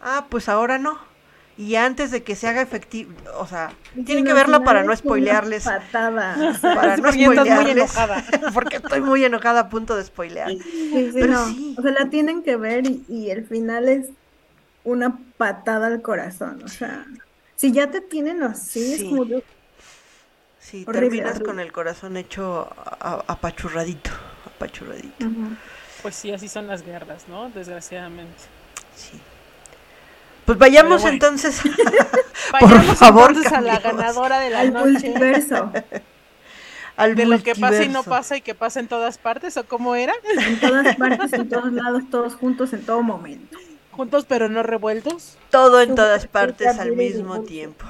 ah, 0.01 0.27
pues 0.31 0.49
ahora 0.49 0.79
no 0.79 1.11
y 1.61 1.77
antes 1.77 2.11
de 2.11 2.23
que 2.23 2.37
se 2.37 2.49
haga 2.49 2.62
efectivo, 2.62 3.12
o 3.37 3.47
sea, 3.47 3.73
tienen 4.07 4.25
que 4.25 4.33
verla 4.33 4.64
para 4.64 4.83
no 4.83 4.97
spoilearles. 4.97 5.64
Patada. 5.64 6.35
Para 6.62 6.97
no 6.97 7.12
spoilearles. 7.12 7.93
porque 8.55 8.77
estoy 8.77 9.03
muy 9.03 9.23
enojada 9.25 9.61
a 9.61 9.68
punto 9.68 9.95
de 9.95 10.05
spoilear. 10.05 10.49
Sí, 10.49 11.11
Pero 11.12 11.47
sí. 11.49 11.75
O 11.77 11.83
sea, 11.83 11.91
la 11.91 12.09
tienen 12.09 12.43
que 12.43 12.57
ver 12.57 12.85
y, 12.87 13.29
el 13.29 13.45
final 13.45 13.91
es 13.91 14.07
una 14.85 15.18
patada 15.37 15.89
al 15.89 16.01
corazón. 16.01 16.62
O 16.64 16.68
sea, 16.68 17.05
si 17.57 17.73
ya 17.73 17.91
te 17.91 18.01
tienen 18.01 18.43
así, 18.43 18.95
es 18.95 19.05
como 19.05 19.27
Sí, 20.61 20.85
terminas 20.85 21.41
con 21.41 21.59
el 21.59 21.73
corazón 21.73 22.17
hecho 22.17 22.69
apachurradito. 23.27 24.11
Apachurradito. 24.47 25.27
Pues 26.03 26.15
sí, 26.15 26.31
así 26.33 26.49
son 26.49 26.67
las 26.67 26.85
guerras, 26.85 27.25
¿no? 27.29 27.51
Desgraciadamente. 27.51 28.43
Sí. 28.95 29.19
Pues 30.45 30.59
vayamos 30.59 31.05
entonces. 31.05 31.61
por 32.61 32.83
favor, 32.97 33.31
entonces 33.31 33.53
a 33.53 33.61
la 33.61 33.79
ganadora 33.79 34.39
de 34.41 34.51
la 34.51 34.61
Al 34.61 34.73
multiverso. 34.73 35.73
Al 36.97 37.15
de 37.15 37.25
lo 37.25 37.43
que 37.43 37.55
pasa 37.55 37.83
y 37.83 37.89
no 37.89 38.03
pasa 38.03 38.37
y 38.37 38.43
que 38.43 38.55
pasa 38.55 38.79
en 38.79 38.87
todas 38.87 39.17
partes, 39.17 39.57
¿o 39.57 39.65
cómo 39.65 39.95
era? 39.95 40.13
En 40.39 40.61
todas 40.61 40.97
partes, 40.99 41.33
en 41.33 41.49
todos 41.49 41.73
lados, 41.73 42.03
todos 42.11 42.35
juntos, 42.35 42.75
en 42.75 42.85
todo 42.85 43.03
momento. 43.03 43.57
¿Juntos 43.93 44.27
pero 44.29 44.51
no 44.51 44.63
revueltos? 44.63 45.39
Todo 45.51 45.81
en 45.81 45.95
todas 45.95 46.27
partes 46.27 46.79
al 46.79 46.93
mismo 46.93 47.41
tiempo. 47.43 47.87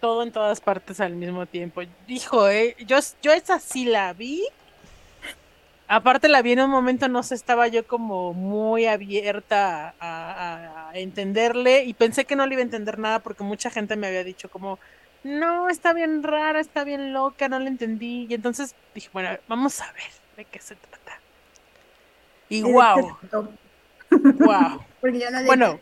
Todo 0.00 0.22
en 0.22 0.32
todas 0.32 0.60
partes 0.60 1.00
al 1.00 1.14
mismo 1.14 1.46
tiempo. 1.46 1.82
Dijo, 2.06 2.48
eh, 2.48 2.76
yo, 2.86 2.98
yo 3.22 3.32
esa 3.32 3.58
sí 3.58 3.84
la 3.84 4.12
vi 4.12 4.42
Aparte 5.90 6.28
la 6.28 6.42
vi 6.42 6.52
en 6.52 6.60
un 6.60 6.70
momento, 6.70 7.08
no 7.08 7.22
sé, 7.22 7.34
estaba 7.34 7.66
yo 7.66 7.86
como 7.86 8.34
muy 8.34 8.84
abierta 8.84 9.94
a, 9.98 10.90
entenderle 10.92 11.84
y 11.84 11.94
pensé 11.94 12.26
que 12.26 12.36
no 12.36 12.46
le 12.46 12.54
iba 12.54 12.60
a 12.60 12.64
entender 12.64 12.98
nada 12.98 13.20
porque 13.20 13.42
mucha 13.42 13.70
gente 13.70 13.96
me 13.96 14.06
había 14.06 14.22
dicho 14.22 14.50
como, 14.50 14.78
no, 15.24 15.70
está 15.70 15.94
bien 15.94 16.22
rara, 16.22 16.60
está 16.60 16.84
bien 16.84 17.14
loca, 17.14 17.48
no 17.48 17.58
la 17.58 17.68
entendí. 17.68 18.26
Y 18.28 18.34
entonces 18.34 18.74
dije, 18.94 19.08
bueno, 19.14 19.30
vamos 19.48 19.80
a 19.80 19.90
ver 19.92 20.10
de 20.36 20.44
qué 20.44 20.60
se 20.60 20.74
trata. 20.74 21.20
Y 22.50 22.62
wow. 22.62 23.16
wow. 24.12 24.84
bueno, 25.46 25.80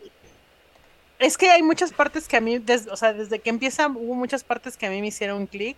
es 1.19 1.39
que 1.39 1.51
hay 1.51 1.63
muchas 1.63 1.93
partes 1.93 2.29
que 2.29 2.37
a 2.37 2.41
mí, 2.41 2.63
o 2.91 2.97
sea, 2.97 3.13
desde 3.13 3.39
que 3.39 3.51
empieza 3.51 3.89
hubo 3.89 4.15
muchas 4.15 4.45
partes 4.45 4.77
que 4.77 4.87
a 4.87 4.91
mí 4.91 5.01
me 5.01 5.09
hicieron 5.09 5.47
clic 5.47 5.77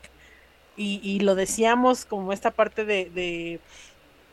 y, 0.76 1.00
y, 1.02 1.20
lo 1.20 1.34
decíamos 1.34 2.04
como 2.04 2.32
esta 2.32 2.52
parte 2.52 2.84
de 2.84 3.60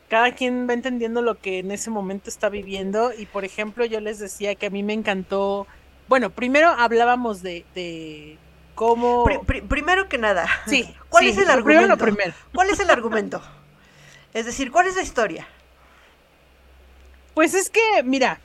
cada 0.09 0.33
quien 0.33 0.67
va 0.69 0.73
entendiendo 0.73 1.21
lo 1.21 1.39
que 1.39 1.59
en 1.59 1.71
ese 1.71 1.89
momento 1.89 2.29
está 2.29 2.49
viviendo 2.49 3.11
y 3.17 3.25
por 3.25 3.45
ejemplo 3.45 3.85
yo 3.85 3.99
les 3.99 4.19
decía 4.19 4.55
que 4.55 4.67
a 4.67 4.69
mí 4.69 4.83
me 4.83 4.93
encantó, 4.93 5.67
bueno, 6.07 6.29
primero 6.29 6.69
hablábamos 6.69 7.41
de, 7.41 8.37
cómo... 8.75 9.25
primero 9.67 10.07
que 10.07 10.17
nada, 10.17 10.47
sí, 10.67 10.93
¿cuál 11.09 11.27
es 11.27 11.37
el 11.37 11.49
argumento? 11.49 11.97
Primero. 11.97 12.33
¿Cuál 12.53 12.69
es 12.69 12.79
el 12.79 12.89
argumento? 12.89 13.41
es 14.33 14.45
decir, 14.45 14.69
¿cuál 14.69 14.87
es 14.87 14.97
la 14.97 15.01
historia? 15.01 15.47
Pues 17.33 17.53
es 17.53 17.69
que, 17.69 18.03
mira, 18.03 18.41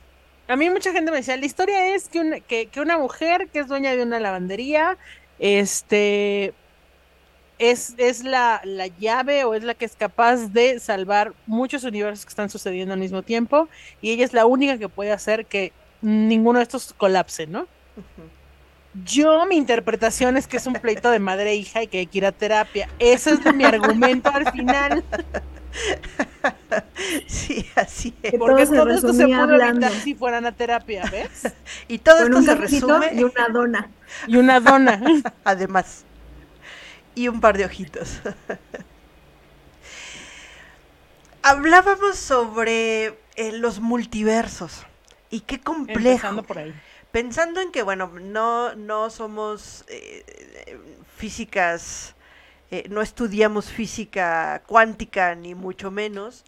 a 0.51 0.57
mí 0.57 0.69
mucha 0.69 0.91
gente 0.91 1.11
me 1.11 1.17
decía, 1.17 1.37
la 1.37 1.45
historia 1.45 1.95
es 1.95 2.09
que 2.09 2.19
una, 2.19 2.39
que, 2.41 2.65
que 2.65 2.81
una 2.81 2.97
mujer 2.97 3.47
que 3.47 3.59
es 3.59 3.67
dueña 3.67 3.95
de 3.95 4.03
una 4.03 4.19
lavandería, 4.19 4.97
este, 5.39 6.53
es, 7.57 7.93
es 7.97 8.25
la, 8.25 8.59
la 8.65 8.87
llave 8.87 9.45
o 9.45 9.53
es 9.53 9.63
la 9.63 9.75
que 9.75 9.85
es 9.85 9.95
capaz 9.95 10.51
de 10.51 10.81
salvar 10.81 11.33
muchos 11.45 11.85
universos 11.85 12.25
que 12.25 12.29
están 12.31 12.49
sucediendo 12.49 12.93
al 12.93 12.99
mismo 12.99 13.23
tiempo 13.23 13.69
y 14.01 14.11
ella 14.11 14.25
es 14.25 14.33
la 14.33 14.45
única 14.45 14.77
que 14.77 14.89
puede 14.89 15.13
hacer 15.13 15.45
que 15.45 15.71
ninguno 16.01 16.59
de 16.59 16.63
estos 16.63 16.93
colapse, 16.97 17.47
¿no? 17.47 17.65
Yo, 19.05 19.45
mi 19.45 19.55
interpretación 19.55 20.35
es 20.35 20.47
que 20.47 20.57
es 20.57 20.67
un 20.67 20.73
pleito 20.73 21.11
de 21.11 21.19
madre 21.19 21.51
e 21.51 21.55
hija 21.55 21.81
y 21.81 21.87
que 21.87 21.99
hay 21.99 22.07
que 22.07 22.17
ir 22.17 22.25
a 22.25 22.33
terapia. 22.33 22.89
Ese 22.99 23.31
es 23.31 23.55
mi 23.55 23.63
argumento 23.63 24.29
al 24.29 24.51
final. 24.51 25.01
Sí, 27.27 27.65
así 27.75 28.13
es. 28.21 28.31
Que 28.31 28.37
Porque 28.37 28.65
todo 28.65 28.89
esto 28.89 29.13
se 29.13 29.23
evitar 29.23 29.91
si 29.91 30.15
fueran 30.15 30.45
a 30.45 30.51
terapia, 30.51 31.03
¿ves? 31.11 31.53
Y 31.87 31.99
todo 31.99 32.17
Con 32.17 32.25
esto 32.25 32.37
un 32.37 32.45
se 32.45 32.55
resume, 32.55 33.13
y 33.13 33.23
una 33.23 33.47
dona. 33.49 33.89
Y 34.27 34.37
una 34.37 34.59
dona. 34.59 35.01
además, 35.43 36.03
y 37.15 37.27
un 37.27 37.41
par 37.41 37.57
de 37.57 37.65
ojitos. 37.65 38.21
Hablábamos 41.43 42.17
sobre 42.17 43.17
eh, 43.35 43.51
los 43.53 43.79
multiversos 43.79 44.85
y 45.29 45.41
qué 45.41 45.59
complejo. 45.59 45.99
Empezando 45.99 46.43
por 46.43 46.59
ahí. 46.59 46.73
Pensando 47.11 47.59
en 47.59 47.71
que, 47.71 47.83
bueno, 47.83 48.11
no, 48.21 48.75
no 48.75 49.09
somos 49.09 49.83
eh, 49.89 50.23
eh, 50.27 50.77
físicas, 51.17 52.15
eh, 52.71 52.85
no 52.89 53.01
estudiamos 53.01 53.69
física 53.69 54.61
cuántica, 54.65 55.35
ni 55.35 55.53
mucho 55.55 55.91
menos, 55.91 56.43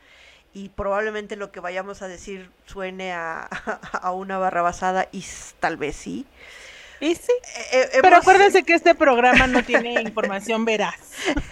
y 0.53 0.69
probablemente 0.69 1.35
lo 1.35 1.51
que 1.51 1.59
vayamos 1.59 2.01
a 2.01 2.07
decir 2.07 2.49
suene 2.65 3.11
a, 3.13 3.41
a 3.93 4.11
una 4.11 4.37
barra 4.37 4.61
basada, 4.61 5.07
y 5.11 5.23
tal 5.59 5.77
vez 5.77 5.95
sí. 5.95 6.25
Y 6.99 7.15
sí. 7.15 7.33
Eh, 7.73 7.89
eh, 7.95 7.99
Pero 8.01 8.15
acuérdense 8.15 8.63
que 8.63 8.73
este 8.73 8.95
programa 8.95 9.45
no 9.47 9.61
tiene 9.63 10.01
información 10.03 10.63
veraz. 10.63 10.95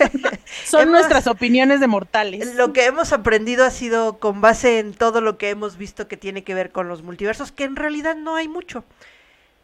Son 0.65 0.83
Hemos- 0.83 0.91
nuestras 0.91 1.27
opiniones 1.27 1.81
de 1.81 1.87
mortales. 1.87 2.55
Lo 2.55 2.71
que 2.71 2.85
hemos 2.85 3.11
aprendido 3.11 3.65
ha 3.65 3.71
sido 3.71 4.17
con 4.19 4.39
base 4.39 4.79
en 4.79 4.93
todo 4.93 5.19
lo 5.19 5.37
que 5.37 5.49
hemos 5.49 5.75
visto 5.75 6.07
que 6.07 6.15
tiene 6.15 6.45
que 6.45 6.53
ver 6.53 6.71
con 6.71 6.87
los 6.87 7.01
multiversos, 7.01 7.51
que 7.51 7.65
en 7.65 7.75
realidad 7.75 8.15
no 8.15 8.37
hay 8.37 8.47
mucho, 8.47 8.85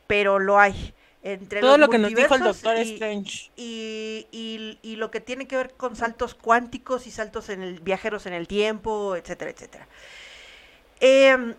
pero 0.08 0.40
lo 0.40 0.60
hay. 0.60 0.94
Entre 1.34 1.60
Todo 1.62 1.72
los 1.78 1.88
lo 1.88 1.90
que 1.92 1.98
nos 1.98 2.14
dijo 2.14 2.36
el 2.36 2.42
Doctor 2.44 2.78
y- 2.78 2.94
Strange. 2.94 3.52
y, 3.58 4.28
y- 4.32 4.80
y 4.82 4.96
lo 4.96 5.12
que 5.12 5.20
tiene 5.20 5.46
que 5.48 5.58
ver 5.58 5.74
con 5.76 5.96
saltos 5.98 6.36
cuánticos 6.36 7.06
y 7.08 7.12
saltos 7.12 7.50
en 7.50 7.62
el 7.62 7.80
viajeros 7.82 8.26
en 8.28 8.34
el 8.34 8.48
tiempo, 8.48 9.16
etcétera, 9.16 9.52
etcétera. 9.52 9.88
Em, 11.00 11.54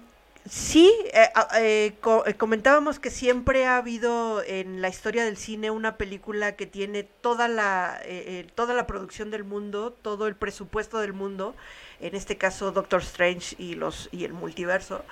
sí, 0.48 0.90
eh, 1.12 1.28
a- 1.34 1.48
eh, 1.60 1.94
co- 2.00 2.24
eh, 2.26 2.34
comentábamos 2.34 2.98
que 2.98 3.10
siempre 3.10 3.66
ha 3.66 3.76
habido 3.76 4.42
en 4.42 4.80
la 4.80 4.88
historia 4.88 5.24
del 5.24 5.36
cine 5.36 5.70
una 5.70 5.96
película 5.96 6.56
que 6.56 6.66
tiene 6.66 7.02
toda 7.04 7.46
la, 7.48 8.00
eh, 8.04 8.24
eh, 8.26 8.46
toda 8.54 8.72
la 8.74 8.86
producción 8.86 9.30
del 9.30 9.44
mundo, 9.44 9.92
todo 10.02 10.26
el 10.28 10.34
presupuesto 10.34 10.98
del 10.98 11.12
mundo, 11.12 11.54
en 12.00 12.14
este 12.14 12.36
caso 12.38 12.72
Doctor 12.72 13.02
Strange 13.02 13.54
y, 13.58 13.74
los, 13.74 14.08
y 14.12 14.24
el 14.24 14.32
multiverso. 14.32 15.04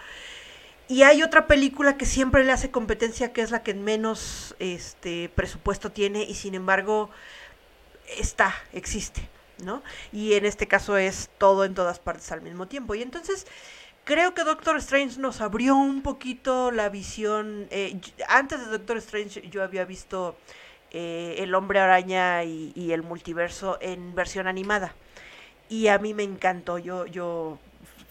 Y 0.88 1.02
hay 1.02 1.22
otra 1.24 1.48
película 1.48 1.96
que 1.96 2.06
siempre 2.06 2.44
le 2.44 2.52
hace 2.52 2.70
competencia, 2.70 3.32
que 3.32 3.42
es 3.42 3.50
la 3.50 3.64
que 3.64 3.74
menos 3.74 4.54
este 4.60 5.28
presupuesto 5.30 5.90
tiene 5.90 6.22
y 6.22 6.34
sin 6.34 6.54
embargo 6.54 7.10
está, 8.18 8.54
existe, 8.72 9.28
¿no? 9.64 9.82
Y 10.12 10.34
en 10.34 10.46
este 10.46 10.68
caso 10.68 10.96
es 10.96 11.28
todo 11.38 11.64
en 11.64 11.74
todas 11.74 11.98
partes 11.98 12.30
al 12.30 12.40
mismo 12.40 12.68
tiempo. 12.68 12.94
Y 12.94 13.02
entonces 13.02 13.48
creo 14.04 14.32
que 14.32 14.44
Doctor 14.44 14.76
Strange 14.76 15.18
nos 15.18 15.40
abrió 15.40 15.74
un 15.74 16.02
poquito 16.02 16.70
la 16.70 16.88
visión. 16.88 17.66
eh, 17.70 18.00
antes 18.28 18.60
de 18.60 18.66
Doctor 18.66 18.98
Strange 18.98 19.48
yo 19.50 19.64
había 19.64 19.84
visto 19.84 20.36
eh, 20.92 21.34
El 21.38 21.52
Hombre 21.56 21.80
Araña 21.80 22.44
y, 22.44 22.72
y 22.76 22.92
el 22.92 23.02
multiverso 23.02 23.76
en 23.80 24.14
versión 24.14 24.46
animada. 24.46 24.94
Y 25.68 25.88
a 25.88 25.98
mí 25.98 26.14
me 26.14 26.22
encantó, 26.22 26.78
yo, 26.78 27.06
yo 27.06 27.58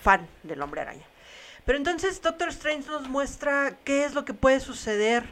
fan 0.01 0.27
del 0.43 0.61
Hombre 0.61 0.81
Araña. 0.81 1.05
Pero 1.65 1.77
entonces 1.77 2.21
Doctor 2.21 2.49
Strange 2.49 2.89
nos 2.89 3.09
muestra 3.09 3.77
qué 3.83 4.05
es 4.05 4.13
lo 4.13 4.23
que 4.23 4.33
puede 4.33 4.59
suceder 4.59 5.23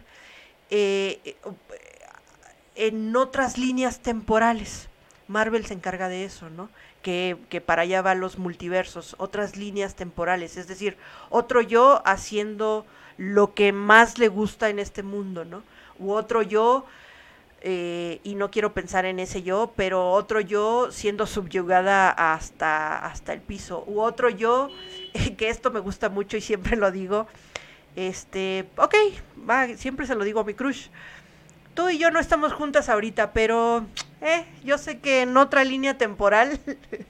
eh, 0.70 1.36
en 2.76 3.16
otras 3.16 3.58
líneas 3.58 4.00
temporales. 4.00 4.90
Marvel 5.28 5.66
se 5.66 5.76
encarga 5.76 6.10
de 6.10 6.26
eso, 6.26 6.50
¿no? 6.50 6.70
Que, 7.02 7.38
que 7.50 7.62
para 7.62 7.84
allá 7.84 8.02
van 8.02 8.20
los 8.20 8.38
multiversos, 8.38 9.16
otras 9.20 9.56
líneas 9.56 9.96
temporales, 9.96 10.58
es 10.58 10.68
decir, 10.68 10.98
otro 11.30 11.62
yo 11.62 12.02
haciendo 12.06 12.86
lo 13.18 13.54
que 13.54 13.72
más 13.72 14.18
le 14.18 14.28
gusta 14.28 14.70
en 14.70 14.80
este 14.80 15.04
mundo, 15.04 15.46
¿no? 15.46 15.64
U 16.00 16.14
otro 16.14 16.42
yo, 16.42 16.86
eh, 17.62 18.20
y 18.24 18.36
no 18.36 18.52
quiero 18.52 18.74
pensar 18.74 19.06
en 19.06 19.20
ese 19.20 19.44
yo, 19.44 19.72
pero 19.76 20.12
otro 20.12 20.42
yo 20.42 20.92
siendo 20.92 21.28
subyugada 21.28 22.10
hasta, 22.10 23.06
hasta 23.06 23.34
el 23.34 23.42
piso, 23.42 23.84
u 23.88 24.02
otro 24.02 24.30
yo, 24.30 24.70
que 25.38 25.50
esto 25.50 25.72
me 25.72 25.80
gusta 25.80 26.10
mucho 26.10 26.38
y 26.38 26.42
siempre 26.42 26.76
lo 26.76 26.92
digo, 26.92 27.28
este, 27.96 28.66
ok, 28.78 28.96
va, 29.50 29.68
siempre 29.78 30.08
se 30.08 30.16
lo 30.16 30.24
digo 30.24 30.40
a 30.40 30.44
mi 30.44 30.54
crush. 30.54 30.88
Tú 31.74 31.90
y 31.90 31.98
yo 31.98 32.12
no 32.12 32.20
estamos 32.20 32.54
juntas 32.54 32.88
ahorita, 32.88 33.34
pero 33.34 33.88
eh, 34.22 34.46
yo 34.64 34.78
sé 34.78 35.00
que 35.00 35.22
en 35.24 35.36
otra 35.38 35.64
línea 35.64 35.98
temporal, 35.98 36.60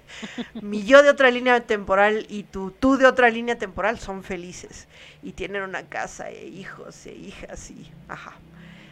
mi 0.61 0.83
yo 0.83 1.03
de 1.03 1.09
otra 1.09 1.31
línea 1.31 1.59
temporal 1.59 2.25
y 2.29 2.43
tu 2.43 2.71
tú 2.71 2.97
de 2.97 3.05
otra 3.05 3.29
línea 3.29 3.57
temporal 3.57 3.99
son 3.99 4.23
felices 4.23 4.87
y 5.21 5.33
tienen 5.33 5.63
una 5.63 5.83
casa 5.83 6.29
e 6.29 6.47
hijos 6.47 7.05
e 7.05 7.13
hijas 7.13 7.71
y 7.71 7.91
ajá. 8.07 8.33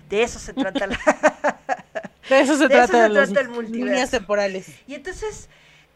De 0.09 0.23
eso 0.23 0.39
se 0.39 0.53
trata 0.53 0.87
la, 0.87 0.99
De 2.29 2.39
eso 2.41 2.57
se 2.57 2.67
de 2.67 2.77
eso 2.77 2.87
trata 2.87 3.07
se 3.07 3.13
trata 3.13 3.39
el 3.39 3.47
multiverso. 3.49 3.85
líneas 3.85 4.11
temporales. 4.11 4.67
Y 4.87 4.95
entonces, 4.95 5.49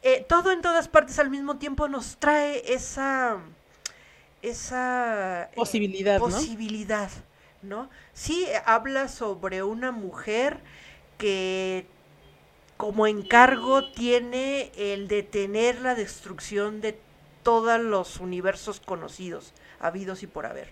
eh, 0.06 0.24
todo 0.30 0.52
en 0.52 0.62
todas 0.62 0.88
partes 0.88 1.18
al 1.18 1.32
mismo 1.32 1.58
tiempo 1.58 1.88
nos 1.88 2.18
trae 2.18 2.62
esa, 2.72 3.40
esa 4.44 5.46
eh, 5.46 5.56
Posibilidad, 5.56 6.20
¿no? 6.20 6.26
posibilidad, 6.26 7.10
¿no? 7.64 7.90
Sí, 8.14 8.46
habla 8.68 9.08
sobre 9.08 9.64
una 9.64 9.92
mujer 9.92 10.60
que 11.18 11.88
como 12.78 13.08
encargo 13.08 13.92
tiene 13.94 14.72
el 14.78 15.08
detener 15.08 15.82
la 15.82 15.96
destrucción 15.96 16.82
de 16.82 17.00
todos 17.42 17.82
los 17.82 18.20
universos 18.20 18.80
conocidos, 18.80 19.54
habidos 19.80 20.22
y 20.22 20.28
por 20.28 20.46
haber. 20.46 20.72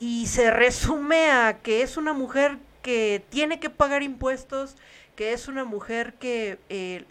Y 0.00 0.26
se 0.26 0.50
resume 0.50 1.30
a 1.30 1.60
que 1.62 1.80
es 1.80 1.96
una 1.96 2.12
mujer 2.12 2.58
que 2.82 3.24
tiene 3.30 3.58
que 3.58 3.70
pagar 3.70 4.02
impuestos, 4.02 4.76
que 5.16 5.32
es 5.32 5.48
una 5.48 5.64
mujer 5.64 6.14
que, 6.14 6.58
eh, 6.68 7.04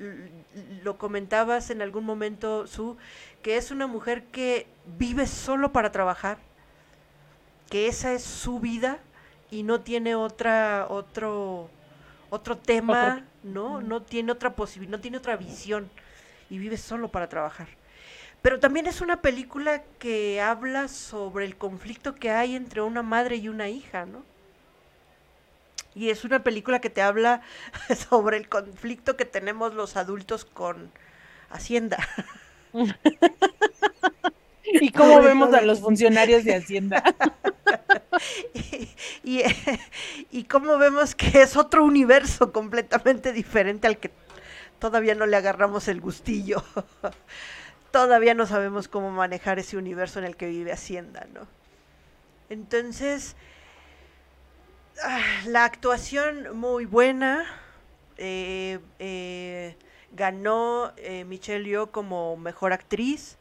lo 0.83 0.97
comentabas 0.97 1.69
en 1.69 1.81
algún 1.81 2.05
momento, 2.05 2.67
Su, 2.67 2.97
que 3.41 3.57
es 3.57 3.71
una 3.71 3.87
mujer 3.87 4.25
que 4.25 4.67
vive 4.97 5.27
solo 5.27 5.71
para 5.71 5.91
trabajar, 5.91 6.37
que 7.69 7.87
esa 7.87 8.13
es 8.13 8.23
su 8.23 8.59
vida 8.59 8.99
y 9.49 9.63
no 9.63 9.81
tiene 9.81 10.15
otra, 10.15 10.87
otro, 10.89 11.69
otro 12.29 12.57
tema, 12.57 13.25
¿no? 13.43 13.81
No 13.81 14.01
tiene 14.01 14.31
otra 14.31 14.55
posibilidad, 14.55 14.97
no 14.97 15.01
tiene 15.01 15.17
otra 15.17 15.37
visión 15.37 15.89
y 16.49 16.57
vive 16.57 16.77
solo 16.77 17.09
para 17.09 17.29
trabajar. 17.29 17.67
Pero 18.41 18.59
también 18.59 18.87
es 18.87 18.99
una 18.99 19.21
película 19.21 19.83
que 19.99 20.41
habla 20.41 20.89
sobre 20.89 21.45
el 21.45 21.55
conflicto 21.55 22.15
que 22.15 22.29
hay 22.29 22.55
entre 22.55 22.81
una 22.81 23.01
madre 23.01 23.37
y 23.37 23.47
una 23.47 23.69
hija, 23.69 24.05
¿no? 24.05 24.23
Y 25.95 26.09
es 26.09 26.23
una 26.23 26.43
película 26.43 26.79
que 26.79 26.89
te 26.89 27.01
habla 27.01 27.41
sobre 28.09 28.37
el 28.37 28.49
conflicto 28.49 29.15
que 29.15 29.25
tenemos 29.25 29.73
los 29.73 29.95
adultos 29.95 30.45
con 30.45 30.91
Hacienda. 31.49 31.97
Y 34.65 34.91
cómo 34.91 35.21
vemos 35.21 35.53
a 35.53 35.61
los 35.61 35.81
funcionarios 35.81 36.45
de 36.45 36.55
Hacienda. 36.55 37.03
y, 38.53 38.89
y, 39.23 39.43
y 40.31 40.43
cómo 40.45 40.77
vemos 40.77 41.13
que 41.13 41.41
es 41.43 41.55
otro 41.57 41.83
universo 41.83 42.51
completamente 42.51 43.33
diferente 43.33 43.87
al 43.87 43.97
que 43.97 44.09
todavía 44.79 45.15
no 45.15 45.25
le 45.25 45.37
agarramos 45.37 45.87
el 45.87 46.01
gustillo. 46.01 46.63
todavía 47.91 48.33
no 48.33 48.47
sabemos 48.47 48.87
cómo 48.87 49.11
manejar 49.11 49.59
ese 49.59 49.77
universo 49.77 50.19
en 50.19 50.25
el 50.25 50.35
que 50.35 50.47
vive 50.47 50.71
Hacienda, 50.71 51.27
¿no? 51.33 51.47
Entonces, 52.49 53.35
la 55.47 55.65
actuación 55.65 56.57
muy 56.57 56.85
buena. 56.85 57.45
eh, 58.17 58.79
eh, 58.99 59.75
ganó 60.15 60.93
eh, 60.97 61.25
Michelle 61.25 61.67
Yeoh 61.67 61.91
como 61.91 62.37
mejor 62.37 62.73
actriz. 62.73 63.37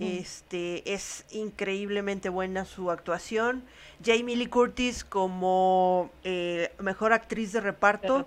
Este 0.00 0.94
es 0.94 1.24
increíblemente 1.30 2.28
buena 2.30 2.64
su 2.64 2.90
actuación. 2.90 3.62
Jamie 4.04 4.36
Lee 4.36 4.46
Curtis 4.48 5.04
como 5.04 6.10
eh, 6.24 6.72
mejor 6.80 7.12
actriz 7.12 7.52
de 7.52 7.60
reparto, 7.60 8.26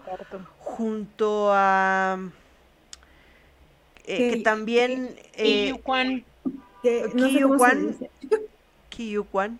junto 0.59 1.49
a 1.53 2.19
eh, 4.05 4.25
que 4.27 4.38
también 4.38 5.15
Y 5.41 5.67
Yuquan, 5.67 6.23
Que 6.81 7.11
no 7.13 7.30
sé 7.30 7.39
Kiyu 7.39 7.49
Kwan. 7.55 7.80
dice. 7.88 8.09
Ki 8.89 9.11
Yu 9.11 9.23
Kwan, 9.25 9.59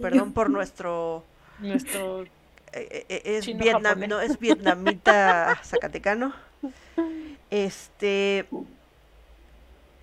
perdón 0.00 0.32
por 0.32 0.50
nuestro 0.50 1.24
nuestro 1.60 2.24
eh, 2.72 3.06
eh, 3.08 3.22
es, 3.24 3.44
Chino 3.44 3.62
vietnam, 3.62 4.00
no, 4.08 4.20
es 4.20 4.38
vietnamita 4.38 5.60
zacatecano. 5.64 6.32
Este. 7.50 8.46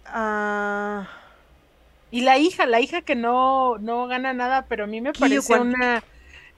ah, 0.06 1.08
Y 2.12 2.22
la 2.22 2.38
hija, 2.38 2.66
la 2.66 2.80
hija 2.80 3.02
que 3.02 3.16
no, 3.16 3.78
no 3.78 4.08
gana 4.08 4.34
nada, 4.34 4.66
pero 4.68 4.86
a 4.86 4.88
mí 4.88 5.02
me 5.02 5.14
parece 5.14 5.54
una, 5.60 6.04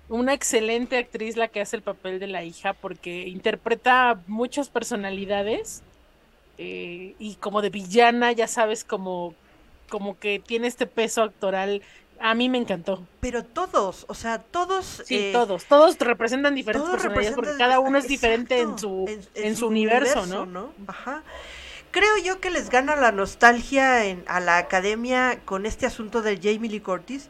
una 0.10 0.34
excelente 0.34 0.98
actriz 0.98 1.36
la 1.36 1.48
que 1.48 1.62
hace 1.62 1.76
el 1.76 1.82
papel 1.82 2.20
de 2.20 2.28
la 2.28 2.44
hija, 2.44 2.74
porque 2.74 3.28
interpreta 3.28 4.22
muchas 4.28 4.70
personalidades 4.70 5.84
eh, 6.58 7.16
y 7.20 7.36
como 7.36 7.62
de 7.62 7.70
villana, 7.70 8.32
ya 8.32 8.48
sabes, 8.48 8.84
como, 8.84 9.36
como 9.90 10.18
que 10.18 10.40
tiene 10.40 10.68
este 10.68 10.88
peso 10.88 11.24
actoral. 11.24 11.82
A 12.20 12.34
mí 12.34 12.50
me 12.50 12.58
encantó. 12.58 13.06
pero 13.20 13.44
todos, 13.44 14.06
o 14.08 14.14
sea, 14.14 14.40
todos. 14.40 15.04
Sí, 15.06 15.16
eh, 15.18 15.30
todos, 15.34 15.66
todos 15.66 15.98
representan 16.00 16.56
diferentes 16.56 16.86
todos 16.90 17.02
personalidades 17.02 17.36
porque 17.36 17.58
cada 17.58 17.80
uno 17.80 17.98
es 17.98 18.08
diferente 18.08 18.60
en 18.62 18.78
su, 18.78 19.06
en- 19.08 19.22
en 19.36 19.46
en 19.48 19.56
su 19.56 19.68
universo, 19.68 20.26
¿no? 20.26 20.74
Ajá. 20.88 21.24
Creo 21.92 22.18
yo 22.24 22.40
que 22.40 22.50
les 22.50 22.70
gana 22.70 22.96
la 22.96 23.12
nostalgia 23.12 24.06
en, 24.06 24.24
a 24.28 24.40
la 24.40 24.58
academia 24.58 25.40
con 25.46 25.66
este 25.66 25.86
asunto 25.86 26.22
del 26.22 26.40
Jamie 26.42 26.70
Lee 26.70 26.82
Curtis, 26.82 27.30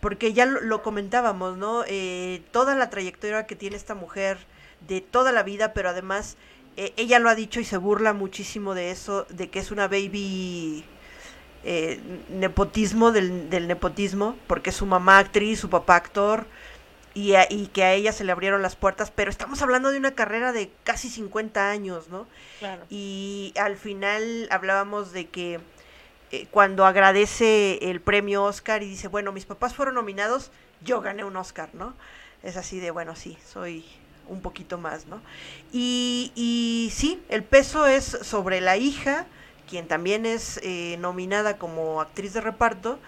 porque 0.00 0.32
ya 0.32 0.46
lo, 0.46 0.60
lo 0.60 0.82
comentábamos, 0.82 1.56
¿no? 1.56 1.82
Eh, 1.86 2.42
toda 2.52 2.74
la 2.74 2.90
trayectoria 2.90 3.46
que 3.46 3.56
tiene 3.56 3.76
esta 3.76 3.94
mujer 3.94 4.38
de 4.86 5.00
toda 5.00 5.32
la 5.32 5.42
vida, 5.42 5.72
pero 5.72 5.88
además 5.88 6.36
eh, 6.76 6.92
ella 6.96 7.18
lo 7.18 7.28
ha 7.30 7.34
dicho 7.34 7.60
y 7.60 7.64
se 7.64 7.76
burla 7.78 8.12
muchísimo 8.12 8.74
de 8.74 8.90
eso, 8.90 9.26
de 9.30 9.48
que 9.48 9.60
es 9.60 9.70
una 9.70 9.88
baby 9.88 10.84
eh, 11.64 12.00
nepotismo 12.28 13.10
del, 13.12 13.50
del 13.50 13.66
nepotismo, 13.68 14.36
porque 14.46 14.72
su 14.72 14.86
mamá 14.86 15.18
actriz, 15.18 15.60
su 15.60 15.70
papá 15.70 15.96
actor, 15.96 16.46
y, 17.14 17.34
a- 17.34 17.46
y 17.48 17.68
que 17.68 17.84
a 17.84 17.92
ella 17.94 18.12
se 18.12 18.24
le 18.24 18.32
abrieron 18.32 18.60
las 18.62 18.76
puertas, 18.76 19.10
pero 19.10 19.30
estamos 19.30 19.62
hablando 19.62 19.90
de 19.90 19.98
una 19.98 20.14
carrera 20.14 20.52
de 20.52 20.70
casi 20.82 21.08
50 21.08 21.70
años, 21.70 22.08
¿no? 22.08 22.26
Claro. 22.58 22.82
Y 22.90 23.54
al 23.56 23.76
final 23.76 24.48
hablábamos 24.50 25.12
de 25.12 25.28
que 25.28 25.60
eh, 26.32 26.46
cuando 26.50 26.84
agradece 26.86 27.78
el 27.90 28.00
premio 28.00 28.42
Oscar 28.42 28.82
y 28.82 28.88
dice, 28.88 29.08
bueno, 29.08 29.30
mis 29.32 29.44
papás 29.46 29.74
fueron 29.74 29.94
nominados, 29.94 30.50
yo 30.82 31.00
gané 31.00 31.22
un 31.24 31.36
Oscar, 31.36 31.68
¿no? 31.72 31.94
Es 32.42 32.56
así 32.56 32.80
de, 32.80 32.90
bueno, 32.90 33.14
sí, 33.16 33.38
soy 33.46 33.84
un 34.26 34.40
poquito 34.40 34.76
más, 34.76 35.06
¿no? 35.06 35.20
Y, 35.72 36.32
y 36.34 36.90
sí, 36.92 37.22
el 37.28 37.44
peso 37.44 37.86
es 37.86 38.04
sobre 38.04 38.60
la 38.60 38.76
hija, 38.76 39.26
quien 39.66 39.88
también 39.88 40.26
es 40.26 40.58
eh, 40.62 40.96
nominada 40.98 41.58
como 41.58 42.00
actriz 42.00 42.32
de 42.34 42.40
reparto, 42.40 43.00